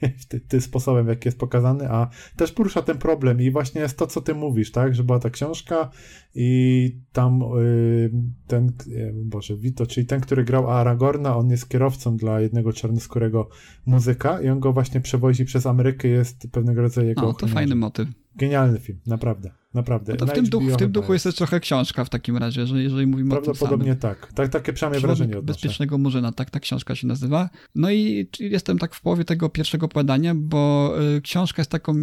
ty, 0.28 0.40
ty 0.40 0.60
sposobem, 0.60 1.08
jaki 1.08 1.28
jest 1.28 1.38
pokazany, 1.38 1.90
a 1.90 2.08
też 2.36 2.52
porusza 2.52 2.82
ten 2.82 2.98
problem 2.98 3.40
i 3.40 3.50
właśnie 3.50 3.80
jest 3.80 3.98
to, 3.98 4.06
co 4.06 4.20
ty 4.20 4.34
mówisz, 4.34 4.72
tak, 4.72 4.94
że 4.94 5.04
była 5.04 5.18
ta 5.18 5.30
książka 5.30 5.90
i 6.34 7.00
tam 7.12 7.40
yy, 7.40 8.10
ten, 8.46 8.72
yy, 8.86 9.12
Boże, 9.24 9.56
Vito, 9.56 9.86
czyli 9.86 10.06
ten, 10.06 10.20
który 10.20 10.44
grał 10.44 10.70
Aragorna, 10.70 11.36
on 11.36 11.50
jest 11.50 11.68
kierowcą 11.68 12.16
dla 12.16 12.40
jednego 12.40 12.72
czarnoskórego 12.72 13.48
muzyka 13.86 14.40
i 14.40 14.48
on 14.48 14.60
go 14.60 14.72
właśnie 14.72 15.00
przewozi 15.00 15.44
przez 15.44 15.66
Amerykę, 15.66 16.08
jest 16.08 16.48
pewnego 16.52 16.82
rodzaju 16.82 17.08
jego... 17.08 17.28
O, 17.28 17.34
to 17.34 17.46
fajny 17.46 17.74
motyw. 17.74 18.08
Genialny 18.36 18.80
film, 18.80 19.00
naprawdę. 19.06 19.50
Naprawdę. 19.74 20.16
No 20.20 20.26
w 20.26 20.32
tym, 20.32 20.48
duchu, 20.48 20.66
w 20.66 20.76
tym 20.76 20.92
duchu 20.92 21.12
jest 21.12 21.24
też 21.24 21.34
trochę 21.34 21.60
książka 21.60 22.04
w 22.04 22.10
takim 22.10 22.36
razie, 22.36 22.66
że 22.66 22.82
jeżeli 22.82 23.06
mówimy 23.06 23.34
o 23.34 23.36
tym 23.36 23.44
Prawdopodobnie 23.44 23.96
tak. 23.96 24.32
tak. 24.32 24.48
Takie 24.48 24.72
przynajmniej 24.72 25.00
Przewodnik 25.00 25.18
wrażenie 25.18 25.38
odnoszę. 25.38 25.56
Bezpiecznego 25.56 25.98
Murzyna, 25.98 26.32
tak 26.32 26.50
ta 26.50 26.60
książka 26.60 26.94
się 26.94 27.06
nazywa. 27.06 27.50
No 27.74 27.90
i 27.90 28.28
jestem 28.40 28.78
tak 28.78 28.94
w 28.94 29.00
połowie 29.00 29.24
tego 29.24 29.48
pierwszego 29.48 29.86
opowiadania, 29.86 30.34
bo 30.34 30.94
y, 31.16 31.20
książka 31.20 31.60
jest 31.60 31.70
taką 31.70 31.94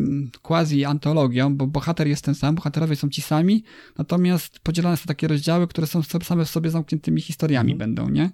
quasi-antologią, 0.43 1.55
bo 1.55 1.67
bohater 1.67 2.07
jest 2.07 2.25
ten 2.25 2.35
sam, 2.35 2.55
bohaterowie 2.55 2.95
są 2.95 3.09
ci 3.09 3.21
sami, 3.21 3.63
natomiast 3.97 4.59
podzielane 4.59 4.97
są 4.97 5.05
takie 5.05 5.27
rozdziały, 5.27 5.67
które 5.67 5.87
są 5.87 6.03
same 6.03 6.45
w 6.45 6.49
sobie 6.49 6.69
zamkniętymi 6.69 7.21
historiami 7.21 7.71
Mhm. 7.71 7.77
będą, 7.77 8.09
nie? 8.09 8.31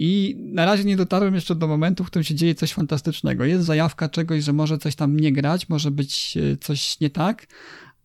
I 0.00 0.36
na 0.38 0.64
razie 0.64 0.84
nie 0.84 0.96
dotarłem 0.96 1.34
jeszcze 1.34 1.54
do 1.54 1.66
momentu, 1.66 2.04
w 2.04 2.06
którym 2.06 2.24
się 2.24 2.34
dzieje 2.34 2.54
coś 2.54 2.72
fantastycznego. 2.72 3.44
Jest 3.44 3.64
zajawka 3.64 4.08
czegoś, 4.08 4.44
że 4.44 4.52
może 4.52 4.78
coś 4.78 4.96
tam 4.96 5.20
nie 5.20 5.32
grać, 5.32 5.68
może 5.68 5.90
być 5.90 6.36
y, 6.36 6.56
coś 6.60 7.00
nie 7.00 7.10
tak, 7.10 7.46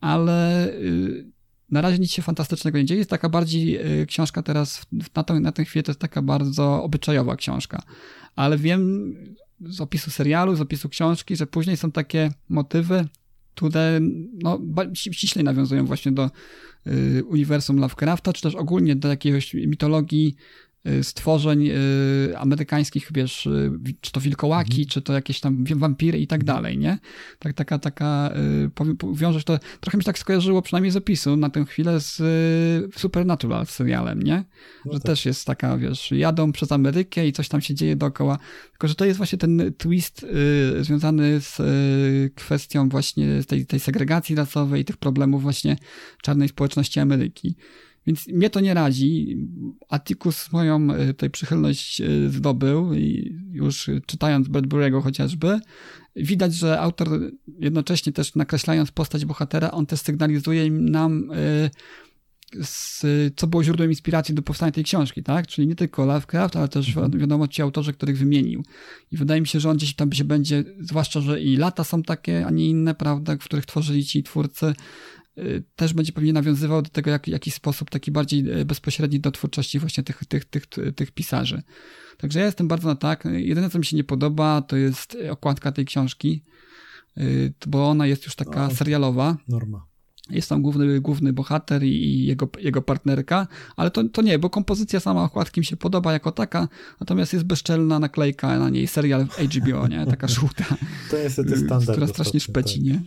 ale 0.01 0.69
y, 0.73 1.25
na 1.69 1.81
razie 1.81 1.99
nic 1.99 2.11
się 2.11 2.21
fantastycznego 2.21 2.77
nie 2.77 2.85
dzieje. 2.85 2.97
Jest 2.97 3.09
taka 3.09 3.29
bardziej 3.29 3.77
y, 4.01 4.05
książka 4.05 4.43
teraz, 4.43 4.85
na, 5.15 5.23
tą, 5.23 5.39
na 5.39 5.51
tę 5.51 5.65
chwilę 5.65 5.83
to 5.83 5.91
jest 5.91 5.99
taka 5.99 6.21
bardzo 6.21 6.83
obyczajowa 6.83 7.35
książka. 7.35 7.83
Ale 8.35 8.57
wiem 8.57 9.13
z 9.61 9.81
opisu 9.81 10.11
serialu, 10.11 10.55
z 10.55 10.61
opisu 10.61 10.89
książki, 10.89 11.35
że 11.35 11.47
później 11.47 11.77
są 11.77 11.91
takie 11.91 12.31
motywy, 12.49 13.07
które 13.55 13.99
no, 14.43 14.59
ba- 14.59 14.85
ści- 14.85 15.13
ściślej 15.13 15.45
nawiązują 15.45 15.85
właśnie 15.85 16.11
do 16.11 16.31
y, 16.87 17.23
uniwersum 17.25 17.79
Lovecrafta, 17.79 18.33
czy 18.33 18.41
też 18.41 18.55
ogólnie 18.55 18.95
do 18.95 19.07
jakiegoś 19.07 19.53
mitologii 19.53 20.35
stworzeń 21.01 21.67
y, 21.67 22.37
amerykańskich, 22.37 23.09
wiesz, 23.13 23.45
y, 23.45 23.71
czy 24.01 24.11
to 24.11 24.21
wilkołaki, 24.21 24.85
czy 24.85 25.01
to 25.01 25.13
jakieś 25.13 25.39
tam 25.39 25.63
wampiry 25.75 26.19
i 26.19 26.27
tak 26.27 26.43
dalej, 26.43 26.77
nie? 26.77 26.97
Tak, 27.39 27.53
taka, 27.53 27.79
taka, 27.79 28.33
y, 28.65 28.69
powiem, 28.69 28.97
wiąże 29.13 29.39
się 29.39 29.45
to, 29.45 29.59
trochę 29.79 29.97
mi 29.97 30.03
się 30.03 30.05
tak 30.05 30.19
skojarzyło, 30.19 30.61
przynajmniej 30.61 30.91
z 30.91 30.95
opisu 30.95 31.37
na 31.37 31.49
tę 31.49 31.65
chwilę 31.65 31.99
z 31.99 32.19
y, 32.19 32.99
Supernatural 32.99 33.65
serialem, 33.65 34.23
nie? 34.23 34.43
No 34.85 34.93
że 34.93 34.99
tak. 34.99 35.05
też 35.05 35.25
jest 35.25 35.45
taka, 35.45 35.77
wiesz, 35.77 36.11
jadą 36.11 36.51
przez 36.51 36.71
Amerykę 36.71 37.27
i 37.27 37.33
coś 37.33 37.49
tam 37.49 37.61
się 37.61 37.75
dzieje 37.75 37.95
dookoła. 37.95 38.37
Tylko, 38.71 38.87
że 38.87 38.95
to 38.95 39.05
jest 39.05 39.17
właśnie 39.17 39.37
ten 39.37 39.73
twist 39.77 40.23
y, 40.23 40.83
związany 40.83 41.41
z 41.41 41.59
y, 41.59 42.31
kwestią 42.35 42.89
właśnie 42.89 43.43
tej, 43.43 43.65
tej 43.65 43.79
segregacji 43.79 44.35
rasowej 44.35 44.81
i 44.81 44.85
tych 44.85 44.97
problemów 44.97 45.41
właśnie 45.41 45.75
czarnej 46.21 46.49
społeczności 46.49 46.99
Ameryki. 46.99 47.55
Więc 48.07 48.27
mnie 48.27 48.49
to 48.49 48.59
nie 48.59 48.73
radzi. 48.73 49.37
Atticus 49.89 50.51
moją 50.51 50.93
y, 50.93 51.07
tutaj 51.07 51.29
przychylność 51.29 52.01
y, 52.01 52.29
zdobył 52.29 52.93
i 52.93 53.35
już 53.51 53.89
czytając 54.05 54.47
Bradbury'ego 54.47 55.03
chociażby, 55.03 55.59
widać, 56.15 56.53
że 56.53 56.79
autor 56.79 57.07
jednocześnie 57.59 58.13
też 58.13 58.35
nakreślając 58.35 58.91
postać 58.91 59.25
bohatera, 59.25 59.71
on 59.71 59.85
też 59.85 59.99
sygnalizuje 60.01 60.71
nam 60.71 61.31
y, 61.31 61.69
z, 62.61 63.01
co 63.35 63.47
było 63.47 63.63
źródłem 63.63 63.89
inspiracji 63.89 64.35
do 64.35 64.41
powstania 64.41 64.71
tej 64.71 64.83
książki, 64.83 65.23
tak? 65.23 65.47
Czyli 65.47 65.67
nie 65.67 65.75
tylko 65.75 66.05
Lovecraft, 66.05 66.55
ale 66.55 66.67
też 66.67 66.95
wi- 66.95 67.17
wiadomo 67.19 67.47
ci 67.47 67.61
autorzy, 67.61 67.93
których 67.93 68.17
wymienił. 68.17 68.63
I 69.11 69.17
wydaje 69.17 69.41
mi 69.41 69.47
się, 69.47 69.59
że 69.59 69.69
on 69.69 69.77
gdzieś 69.77 69.95
tam 69.95 70.11
się 70.11 70.23
będzie, 70.23 70.63
zwłaszcza, 70.79 71.21
że 71.21 71.41
i 71.41 71.55
lata 71.57 71.83
są 71.83 72.03
takie, 72.03 72.45
a 72.45 72.49
nie 72.49 72.69
inne, 72.69 72.95
prawda, 72.95 73.35
w 73.35 73.39
których 73.39 73.65
tworzyli 73.65 74.05
ci 74.05 74.23
twórcy, 74.23 74.73
też 75.75 75.93
będzie 75.93 76.11
pewnie 76.11 76.33
nawiązywał 76.33 76.81
do 76.81 76.89
tego 76.89 77.11
jak, 77.11 77.27
jakiś 77.27 77.53
sposób 77.53 77.89
taki 77.89 78.11
bardziej 78.11 78.59
y, 78.59 78.65
bezpośredni 78.65 79.19
do 79.19 79.31
twórczości 79.31 79.79
właśnie 79.79 80.03
tych, 80.03 80.25
tych, 80.25 80.45
tych, 80.45 80.65
tych 80.95 81.11
pisarzy. 81.11 81.61
Także 82.17 82.39
ja 82.39 82.45
jestem 82.45 82.67
bardzo 82.67 82.87
na 82.87 82.95
tak. 82.95 83.23
Jedyne, 83.31 83.69
co 83.69 83.79
mi 83.79 83.85
się 83.85 83.95
nie 83.95 84.03
podoba, 84.03 84.61
to 84.61 84.75
jest 84.75 85.17
okładka 85.29 85.71
tej 85.71 85.85
książki, 85.85 86.43
y, 87.17 87.53
bo 87.67 87.89
ona 87.89 88.07
jest 88.07 88.25
już 88.25 88.35
taka 88.35 88.67
No. 88.67 88.75
serialowa. 88.75 89.37
Norma. 89.47 89.85
Jest 90.29 90.49
tam 90.49 90.61
główny, 90.61 91.01
główny 91.01 91.33
bohater 91.33 91.83
i 91.83 92.25
jego, 92.25 92.49
jego 92.59 92.81
partnerka, 92.81 93.47
ale 93.75 93.91
to, 93.91 94.03
to 94.09 94.21
nie, 94.21 94.39
bo 94.39 94.49
kompozycja 94.49 94.99
sama 94.99 95.23
okładki 95.23 95.61
mi 95.61 95.65
się 95.65 95.77
podoba 95.77 96.13
jako 96.13 96.31
taka, 96.31 96.67
natomiast 96.99 97.33
jest 97.33 97.45
bezczelna 97.45 97.99
naklejka 97.99 98.59
na 98.59 98.69
niej, 98.69 98.87
serial 98.87 99.25
HBO, 99.25 99.87
nie? 99.87 100.05
Taka 100.05 100.27
żółta, 100.27 100.63
To 101.11 101.17
niestety 101.23 101.53
y, 101.53 101.57
standard. 101.57 101.91
która 101.91 102.07
strasznie 102.07 102.39
szpeci, 102.39 102.75
tak. 102.75 102.83
nie? 102.85 103.01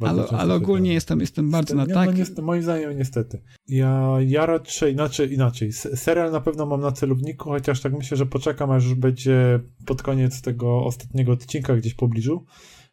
Ale, 0.08 0.24
ale 0.28 0.54
ogólnie 0.54 0.84
zdarza. 0.86 0.94
jestem, 0.94 1.20
jestem 1.20 1.50
bardzo 1.50 1.74
na 1.74 1.84
nie, 1.84 1.94
tak. 1.94 2.06
No, 2.06 2.12
niestety, 2.12 2.42
moim 2.42 2.62
zdaniem 2.62 2.98
niestety. 2.98 3.42
Ja, 3.68 4.10
ja 4.26 4.46
raczej, 4.46 4.92
inaczej, 4.92 5.32
inaczej. 5.34 5.68
S- 5.68 5.88
Serial 5.94 6.32
na 6.32 6.40
pewno 6.40 6.66
mam 6.66 6.80
na 6.80 6.92
celowniku, 6.92 7.48
chociaż 7.50 7.80
tak 7.80 7.92
myślę, 7.92 8.16
że 8.16 8.26
poczekam, 8.26 8.70
aż 8.70 8.84
już 8.84 8.94
będzie 8.94 9.60
pod 9.86 10.02
koniec 10.02 10.42
tego 10.42 10.84
ostatniego 10.84 11.32
odcinka 11.32 11.76
gdzieś 11.76 11.92
w 11.92 11.96
pobliżu, 11.96 12.44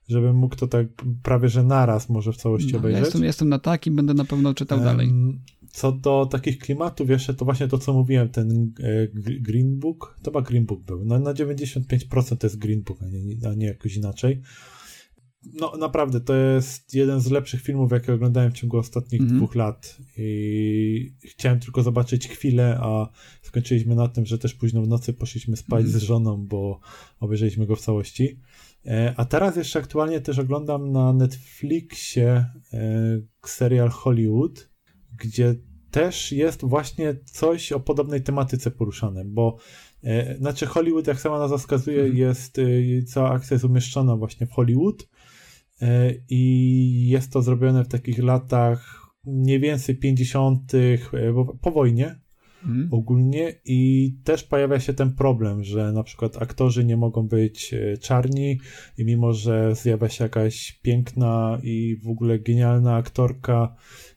żebym 0.08 0.36
mógł 0.36 0.56
to 0.56 0.68
tak 0.68 0.88
prawie, 1.24 1.50
że 1.50 1.64
naraz 1.64 2.10
może 2.10 2.34
w 2.34 2.38
całości 2.38 2.68
No, 2.68 2.74
ja 2.74 2.80
obejrzeć. 2.80 3.04
jestem, 3.04 3.24
jestem 3.24 3.50
na 3.50 3.60
tak 3.60 3.88
i 3.88 3.92
będę 3.92 4.14
na 4.14 4.26
pewno 4.26 4.54
czytał 4.54 4.80
dalej. 4.80 5.08
Em, 5.08 5.40
Co 5.72 5.92
do 5.92 6.26
takich 6.32 6.58
klimatów, 6.58 7.10
jeszcze 7.10 7.34
to 7.34 7.46
właśnie 7.46 7.68
to, 7.68 7.78
co 7.78 7.94
mówiłem, 7.94 8.30
ten 8.30 8.72
e, 8.80 9.08
Gr- 9.08 9.42
Green 9.42 9.80
Book, 9.80 10.18
to 10.22 10.32
chyba 10.32 10.42
Green 10.42 10.66
Book 10.66 10.82
był. 10.84 11.06
No, 11.06 11.20
na 11.20 11.34
95% 11.34 12.38
to 12.38 12.48
jest 12.48 12.58
Green 12.60 12.82
Book, 12.84 12.98
a 13.02 13.06
nie, 13.06 13.50
a 13.50 13.54
nie 13.54 13.66
jakoś 13.66 13.96
inaczej. 13.96 14.42
No 15.54 15.74
naprawdę, 15.80 16.22
to 16.22 16.36
jest 16.36 16.94
jeden 16.94 17.20
z 17.20 17.32
lepszych 17.32 17.62
filmów, 17.62 17.92
jakie 17.92 18.14
oglądałem 18.14 18.52
w 18.52 18.54
ciągu 18.54 18.78
ostatnich 18.78 19.22
Mhm. 19.22 19.40
dwóch 19.40 19.56
lat. 19.56 19.98
I 20.18 21.14
chciałem 21.26 21.60
tylko 21.60 21.84
zobaczyć 21.84 22.28
chwilę, 22.28 22.78
a 22.82 23.10
skończyliśmy 23.42 23.96
na 23.96 24.08
tym, 24.08 24.26
że 24.26 24.38
też 24.38 24.54
późno 24.54 24.82
w 24.82 24.88
nocy 24.88 25.14
poszliśmy 25.14 25.58
spać 25.58 25.84
Mhm. 25.86 26.00
z 26.00 26.04
żoną, 26.04 26.48
bo 26.48 26.80
obejrzeliśmy 27.20 27.66
go 27.68 27.76
w 27.76 27.82
całości. 27.82 28.40
E, 28.86 29.14
A 29.18 29.26
teraz 29.26 29.56
jeszcze 29.56 29.80
aktualnie 29.80 30.22
też 30.22 30.40
oglądam 30.40 30.92
na 30.92 31.14
Netflixie 31.14 32.28
e, 32.30 32.50
serial 33.46 33.90
Hollywood, 33.90 34.70
gdzie 35.20 35.56
też 35.92 36.32
jest 36.32 36.66
właśnie 36.66 37.16
coś 37.26 37.72
o 37.72 37.80
podobnej 37.80 38.24
tematyce 38.24 38.72
poruszane, 38.72 39.26
bo 39.26 39.58
e, 40.04 40.38
znaczy 40.38 40.66
Hollywood, 40.66 41.08
jak 41.08 41.20
sama 41.22 41.40
nazwa 41.40 41.58
wskazuje, 41.58 42.00
Mhm. 42.00 42.18
jest, 42.18 42.62
cała 43.08 43.30
akcja 43.32 43.56
jest 43.56 43.66
umieszczona 43.66 44.16
właśnie 44.16 44.48
w 44.48 44.52
Hollywood 44.52 45.08
i 46.30 47.08
jest 47.10 47.32
to 47.34 47.42
zrobione 47.42 47.84
w 47.84 47.88
takich 47.88 48.20
latach 48.24 49.00
mniej 49.26 49.60
więcej 49.60 49.96
50., 49.98 50.72
e, 51.14 51.34
bo- 51.34 51.58
po 51.62 51.72
wojnie, 51.72 52.20
Mhm. 52.66 52.88
ogólnie 52.92 53.54
i 53.66 54.12
też 54.24 54.44
pojawia 54.44 54.80
się 54.80 54.94
ten 54.94 55.14
problem, 55.16 55.64
że 55.64 55.92
na 55.92 56.04
przykład 56.04 56.42
aktorzy 56.42 56.86
nie 56.86 56.98
mogą 56.98 57.28
być 57.28 57.74
e, 57.74 57.98
czarni 57.98 58.60
i 58.98 59.06
mimo, 59.06 59.34
że 59.34 59.76
zjawia 59.76 60.10
się 60.10 60.24
jakaś 60.24 60.72
piękna 60.72 61.60
i 61.64 61.98
w 62.04 62.08
ogóle 62.08 62.40
genialna 62.40 62.96
aktorka 62.96 63.76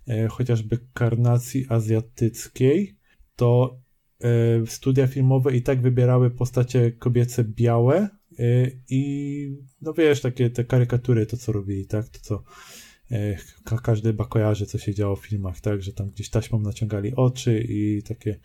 e, 0.08 0.28
chociażby 0.28 0.78
karnacji 0.94 1.66
azjatyckiej, 1.68 2.96
to 3.36 3.80
e, 4.20 4.66
studia 4.66 5.06
filmowe 5.06 5.56
i 5.56 5.62
tak 5.62 5.82
wybierały 5.82 6.30
postacie 6.30 6.92
kobiece 6.92 7.44
białe 7.44 8.08
e, 8.38 8.70
i 8.90 9.56
no 9.80 9.92
wiesz, 9.92 10.20
takie 10.20 10.50
te 10.50 10.64
karykatury, 10.64 11.26
to 11.26 11.36
co 11.36 11.52
robili, 11.52 11.86
tak, 11.86 12.08
to 12.08 12.18
co 12.22 12.42
ka- 13.64 13.78
każdy 13.78 14.08
chyba 14.08 14.24
kojarzy, 14.24 14.66
co 14.66 14.78
się 14.78 14.94
działo 14.94 15.16
w 15.16 15.26
filmach, 15.26 15.60
tak, 15.60 15.82
że 15.82 15.92
tam 15.92 16.10
gdzieś 16.10 16.30
taśmą 16.30 16.60
naciągali 16.60 17.14
oczy 17.14 17.64
i 17.68 18.02
takie, 18.02 18.40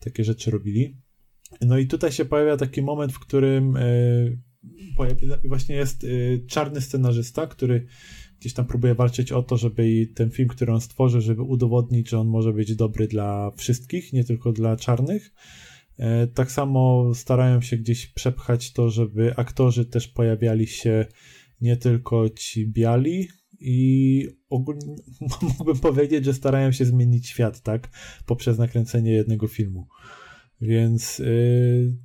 takie 0.00 0.24
rzeczy 0.24 0.50
robili. 0.50 0.96
No 1.60 1.78
i 1.78 1.86
tutaj 1.86 2.12
się 2.12 2.24
pojawia 2.24 2.56
taki 2.56 2.82
moment, 2.82 3.12
w 3.12 3.18
którym 3.18 3.76
e, 3.76 3.82
właśnie 5.44 5.76
jest 5.76 6.04
e, 6.04 6.08
czarny 6.46 6.80
scenarzysta, 6.80 7.46
który 7.46 7.86
gdzieś 8.40 8.52
tam 8.54 8.66
próbuje 8.66 8.94
walczyć 8.94 9.32
o 9.32 9.42
to, 9.42 9.56
żeby 9.56 10.06
ten 10.14 10.30
film, 10.30 10.48
który 10.48 10.72
on 10.72 10.80
stworzy, 10.80 11.20
żeby 11.20 11.42
udowodnić, 11.42 12.08
że 12.10 12.18
on 12.18 12.28
może 12.28 12.52
być 12.52 12.76
dobry 12.76 13.08
dla 13.08 13.50
wszystkich, 13.56 14.12
nie 14.12 14.24
tylko 14.24 14.52
dla 14.52 14.76
czarnych. 14.76 15.32
E, 15.98 16.26
Tak 16.26 16.52
samo 16.52 17.10
starają 17.14 17.60
się 17.60 17.76
gdzieś 17.76 18.06
przepchać 18.06 18.72
to, 18.72 18.90
żeby 18.90 19.36
aktorzy 19.36 19.84
też 19.84 20.08
pojawiali 20.08 20.66
się 20.66 21.06
nie 21.60 21.76
tylko 21.76 22.28
ci 22.30 22.66
biali 22.68 23.28
i 23.60 24.28
ogólnie 24.50 24.96
mógłbym 25.42 25.78
powiedzieć, 25.78 26.24
że 26.24 26.34
starają 26.34 26.72
się 26.72 26.84
zmienić 26.84 27.28
świat, 27.28 27.60
tak? 27.60 27.88
Poprzez 28.26 28.58
nakręcenie 28.58 29.12
jednego 29.12 29.46
filmu. 29.48 29.86
Więc 30.60 31.18
yy, 31.18 31.96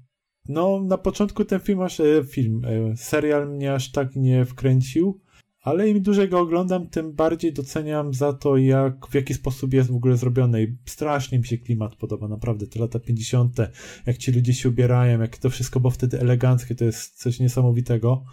no 0.49 0.83
na 0.83 0.97
początku 0.97 1.45
ten 1.45 1.59
film 1.59 1.81
aż 1.81 1.99
e, 1.99 2.23
film, 2.23 2.61
e, 2.65 2.97
serial 2.97 3.49
mnie 3.49 3.73
aż 3.73 3.91
tak 3.91 4.15
nie 4.15 4.45
wkręcił, 4.45 5.21
ale 5.61 5.89
im 5.89 6.01
dłużej 6.01 6.29
go 6.29 6.39
oglądam, 6.39 6.89
tym 6.89 7.13
bardziej 7.13 7.53
doceniam 7.53 8.13
za 8.13 8.33
to, 8.33 8.57
jak 8.57 9.07
w 9.07 9.15
jaki 9.15 9.33
sposób 9.33 9.73
jest 9.73 9.91
w 9.91 9.95
ogóle 9.95 10.17
zrobione 10.17 10.63
i 10.63 10.77
strasznie 10.85 11.39
mi 11.39 11.45
się 11.45 11.57
klimat 11.57 11.95
podoba, 11.95 12.27
naprawdę, 12.27 12.67
te 12.67 12.79
lata 12.79 12.99
50., 12.99 13.57
jak 14.05 14.17
ci 14.17 14.31
ludzie 14.31 14.53
się 14.53 14.69
ubierają, 14.69 15.21
jak 15.21 15.37
to 15.37 15.49
wszystko 15.49 15.79
było 15.79 15.91
wtedy 15.91 16.19
eleganckie, 16.19 16.75
to 16.75 16.85
jest 16.85 17.19
coś 17.21 17.39
niesamowitego. 17.39 18.23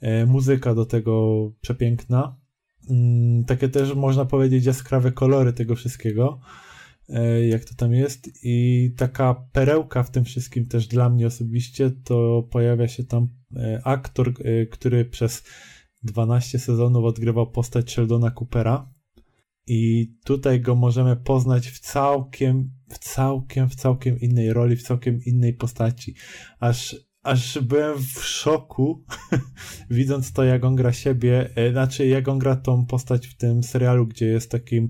E, 0.00 0.26
muzyka 0.26 0.74
do 0.74 0.86
tego 0.86 1.52
przepiękna. 1.60 2.36
Mm, 2.90 3.44
takie 3.44 3.68
też 3.68 3.94
można 3.94 4.24
powiedzieć 4.24 4.64
jaskrawe 4.64 5.12
kolory 5.12 5.52
tego 5.52 5.74
wszystkiego, 5.74 6.40
e, 7.08 7.46
jak 7.46 7.64
to 7.64 7.74
tam 7.74 7.94
jest. 7.94 8.30
I 8.42 8.90
taka 8.96 9.34
perełka 9.52 10.02
w 10.02 10.10
tym 10.10 10.24
wszystkim 10.24 10.66
też 10.66 10.86
dla 10.86 11.10
mnie 11.10 11.26
osobiście, 11.26 11.90
to 12.04 12.48
pojawia 12.50 12.88
się 12.88 13.04
tam 13.04 13.28
e, 13.56 13.80
aktor, 13.84 14.28
e, 14.28 14.66
który 14.66 15.04
przez 15.04 15.44
12 16.02 16.58
sezonów 16.58 17.04
odgrywał 17.04 17.50
postać 17.50 17.92
Sheldona 17.92 18.30
Coopera 18.30 18.94
i 19.66 20.12
tutaj 20.24 20.60
go 20.60 20.74
możemy 20.74 21.16
poznać 21.16 21.68
w 21.68 21.78
całkiem, 21.78 22.70
w 22.88 22.98
całkiem, 22.98 23.68
w 23.68 23.74
całkiem 23.74 24.20
innej 24.20 24.52
roli, 24.52 24.76
w 24.76 24.82
całkiem 24.82 25.20
innej 25.24 25.52
postaci. 25.52 26.14
Aż 26.60 26.96
aż 27.24 27.58
byłem 27.58 27.98
w 27.98 28.24
szoku, 28.24 29.04
widząc 29.90 30.32
to, 30.32 30.44
jak 30.44 30.64
on 30.64 30.76
gra 30.76 30.92
siebie, 30.92 31.50
e, 31.56 31.70
znaczy 31.72 32.06
jak 32.06 32.28
on 32.28 32.38
gra 32.38 32.56
tą 32.56 32.86
postać 32.86 33.26
w 33.26 33.36
tym 33.36 33.62
serialu, 33.62 34.06
gdzie 34.06 34.26
jest 34.26 34.50
takim 34.50 34.88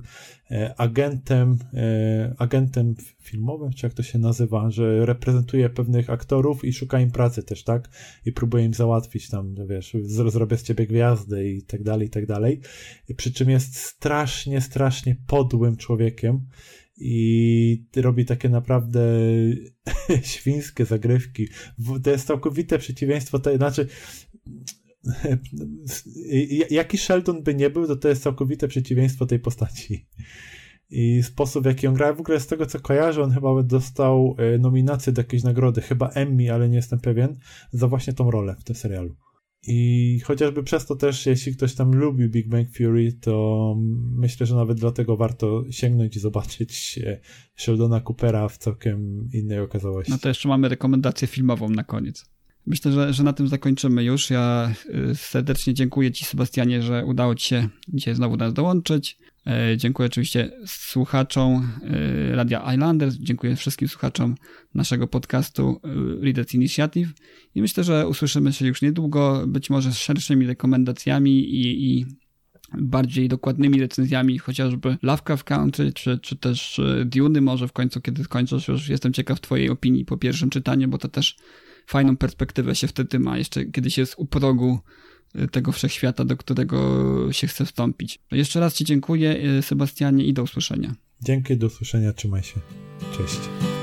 e, 0.50 0.74
agentem, 0.80 1.58
e, 1.74 2.34
agentem 2.38 2.94
filmowym, 3.22 3.72
czy 3.72 3.86
jak 3.86 3.94
to 3.94 4.02
się 4.02 4.18
nazywa, 4.18 4.70
że 4.70 5.06
reprezentuje 5.06 5.70
pewnych 5.70 6.10
aktorów 6.10 6.64
i 6.64 6.72
szuka 6.72 7.00
im 7.00 7.10
pracy 7.10 7.42
też, 7.42 7.64
tak? 7.64 7.88
I 8.24 8.32
próbuje 8.32 8.64
im 8.64 8.74
załatwić 8.74 9.30
tam, 9.30 9.54
wiesz, 9.68 9.96
zrobię 10.28 10.56
z 10.56 10.62
ciebie 10.62 10.86
gwiazdę 10.86 11.48
i 11.48 11.62
tak 11.62 11.82
dalej, 11.82 12.06
i 12.06 12.10
tak 12.10 12.26
dalej. 12.26 12.60
Przy 13.16 13.32
czym 13.32 13.50
jest 13.50 13.76
strasznie, 13.76 14.60
strasznie 14.60 15.16
podłym 15.26 15.76
człowiekiem 15.76 16.46
i 16.96 17.84
robi 17.96 18.24
takie 18.24 18.48
naprawdę 18.48 19.00
świńskie 20.22 20.84
zagrywki. 20.84 21.48
To 22.02 22.10
jest 22.10 22.26
całkowite 22.26 22.78
przeciwieństwo, 22.78 23.38
to 23.38 23.56
znaczy 23.56 23.86
jaki 26.70 26.98
Sheldon 26.98 27.42
by 27.42 27.54
nie 27.54 27.70
był, 27.70 27.86
to 27.86 27.96
to 27.96 28.08
jest 28.08 28.22
całkowite 28.22 28.68
przeciwieństwo 28.68 29.26
tej 29.26 29.38
postaci. 29.38 30.06
I 30.90 31.22
sposób, 31.22 31.62
w 31.62 31.66
jaki 31.66 31.86
on 31.86 31.94
gra, 31.94 32.12
w 32.12 32.20
ogóle 32.20 32.40
z 32.40 32.46
tego 32.46 32.66
co 32.66 32.80
kojarzę, 32.80 33.22
on 33.22 33.30
chyba 33.30 33.62
dostał 33.62 34.36
e, 34.38 34.58
nominację 34.58 35.12
do 35.12 35.20
jakiejś 35.20 35.42
nagrody, 35.42 35.80
chyba 35.80 36.08
Emmy, 36.08 36.52
ale 36.52 36.68
nie 36.68 36.76
jestem 36.76 37.00
pewien, 37.00 37.38
za 37.72 37.88
właśnie 37.88 38.12
tą 38.12 38.30
rolę 38.30 38.56
w 38.58 38.64
tym 38.64 38.76
serialu. 38.76 39.16
I 39.66 40.20
chociażby 40.24 40.62
przez 40.62 40.86
to 40.86 40.96
też, 40.96 41.26
jeśli 41.26 41.56
ktoś 41.56 41.74
tam 41.74 41.92
lubi 41.94 42.28
Big 42.28 42.48
Bang 42.48 42.68
Fury, 42.76 43.12
to 43.12 43.76
myślę, 44.16 44.46
że 44.46 44.54
nawet 44.54 44.78
dlatego 44.78 45.16
warto 45.16 45.64
sięgnąć 45.70 46.16
i 46.16 46.20
zobaczyć 46.20 46.98
Sheldona 47.56 48.00
Coopera 48.00 48.48
w 48.48 48.58
całkiem 48.58 49.28
innej 49.32 49.60
okazałości. 49.60 50.12
No 50.12 50.18
to 50.18 50.28
jeszcze 50.28 50.48
mamy 50.48 50.68
rekomendację 50.68 51.28
filmową 51.28 51.70
na 51.70 51.84
koniec. 51.84 52.34
Myślę, 52.66 52.92
że, 52.92 53.12
że 53.12 53.22
na 53.22 53.32
tym 53.32 53.48
zakończymy 53.48 54.04
już. 54.04 54.30
Ja 54.30 54.74
y, 55.10 55.14
serdecznie 55.14 55.74
dziękuję 55.74 56.12
Ci, 56.12 56.24
Sebastianie, 56.24 56.82
że 56.82 57.04
udało 57.04 57.34
Ci 57.34 57.48
się 57.48 57.68
dzisiaj 57.88 58.14
znowu 58.14 58.36
nas 58.36 58.54
dołączyć. 58.54 59.18
E, 59.46 59.76
dziękuję 59.76 60.06
oczywiście 60.06 60.50
słuchaczom 60.66 61.70
e, 61.82 62.36
Radia 62.36 62.72
Islanders, 62.72 63.14
dziękuję 63.14 63.56
wszystkim 63.56 63.88
słuchaczom 63.88 64.34
naszego 64.74 65.06
podcastu 65.06 65.80
e, 65.84 66.24
Readers 66.24 66.54
Initiative 66.54 67.08
i 67.54 67.62
myślę, 67.62 67.84
że 67.84 68.08
usłyszymy 68.08 68.52
się 68.52 68.66
już 68.66 68.82
niedługo, 68.82 69.44
być 69.46 69.70
może 69.70 69.92
z 69.92 69.98
szerszymi 69.98 70.46
rekomendacjami 70.46 71.30
i, 71.30 71.90
i 71.90 72.06
bardziej 72.78 73.28
dokładnymi 73.28 73.80
recenzjami, 73.80 74.38
chociażby 74.38 74.96
Lovecraft 75.02 75.44
Country, 75.44 75.92
czy, 75.92 76.18
czy 76.18 76.36
też 76.36 76.80
Dune 77.04 77.40
może 77.40 77.68
w 77.68 77.72
końcu, 77.72 78.00
kiedy 78.00 78.24
skończysz, 78.24 78.68
już 78.68 78.88
jestem 78.88 79.12
ciekaw 79.12 79.40
twojej 79.40 79.70
opinii 79.70 80.04
po 80.04 80.16
pierwszym 80.16 80.50
czytaniu, 80.50 80.88
bo 80.88 80.98
to 80.98 81.08
też 81.08 81.36
fajną 81.86 82.16
perspektywę 82.16 82.74
się 82.74 82.86
wtedy 82.86 83.18
ma, 83.18 83.38
jeszcze 83.38 83.64
kiedy 83.64 83.90
się 83.90 84.02
jest 84.02 84.14
u 84.18 84.26
progu 84.26 84.80
tego 85.52 85.72
wszechświata, 85.72 86.24
do 86.24 86.36
którego 86.36 86.78
się 87.32 87.46
chce 87.46 87.66
wstąpić. 87.66 88.18
Jeszcze 88.30 88.60
raz 88.60 88.74
Ci 88.74 88.84
dziękuję, 88.84 89.36
e, 89.58 89.62
Sebastianie, 89.62 90.24
i 90.24 90.32
do 90.32 90.42
usłyszenia. 90.42 90.94
Dzięki, 91.22 91.56
do 91.56 91.66
usłyszenia, 91.66 92.12
trzymaj 92.12 92.42
się. 92.42 92.60
Cześć. 93.18 93.38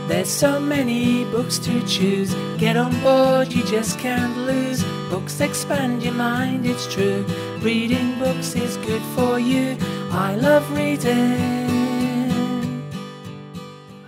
There's 0.09 0.25
so 0.25 0.59
many 0.59 1.25
books 1.31 1.59
to 1.59 1.71
choose. 1.71 2.35
Get 2.57 2.77
on 2.77 2.91
board, 3.03 3.55
you 3.55 3.63
just 3.77 3.97
can't 3.99 4.35
lose. 4.37 4.83
Books 5.09 5.41
expand 5.41 6.03
your 6.03 6.13
mind, 6.15 6.65
it's 6.65 6.87
true. 6.87 7.23
Reading 7.61 8.19
books 8.19 8.55
is 8.55 8.77
good 8.77 9.01
for 9.15 9.39
you. 9.39 9.77
I 10.11 10.35
love 10.35 10.63
reading. 10.75 12.41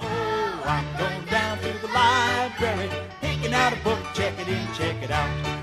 Oh, 0.01 0.63
I'm 0.65 0.85
going 0.97 1.25
down 1.31 1.57
to 1.57 1.87
the 1.87 1.93
library, 1.93 2.89
picking 3.21 3.53
out 3.53 3.73
a 3.73 3.83
book, 3.83 3.99
check 4.13 4.33
it 4.39 4.47
in, 4.47 4.67
check 4.75 5.03
it 5.03 5.11
out. 5.11 5.62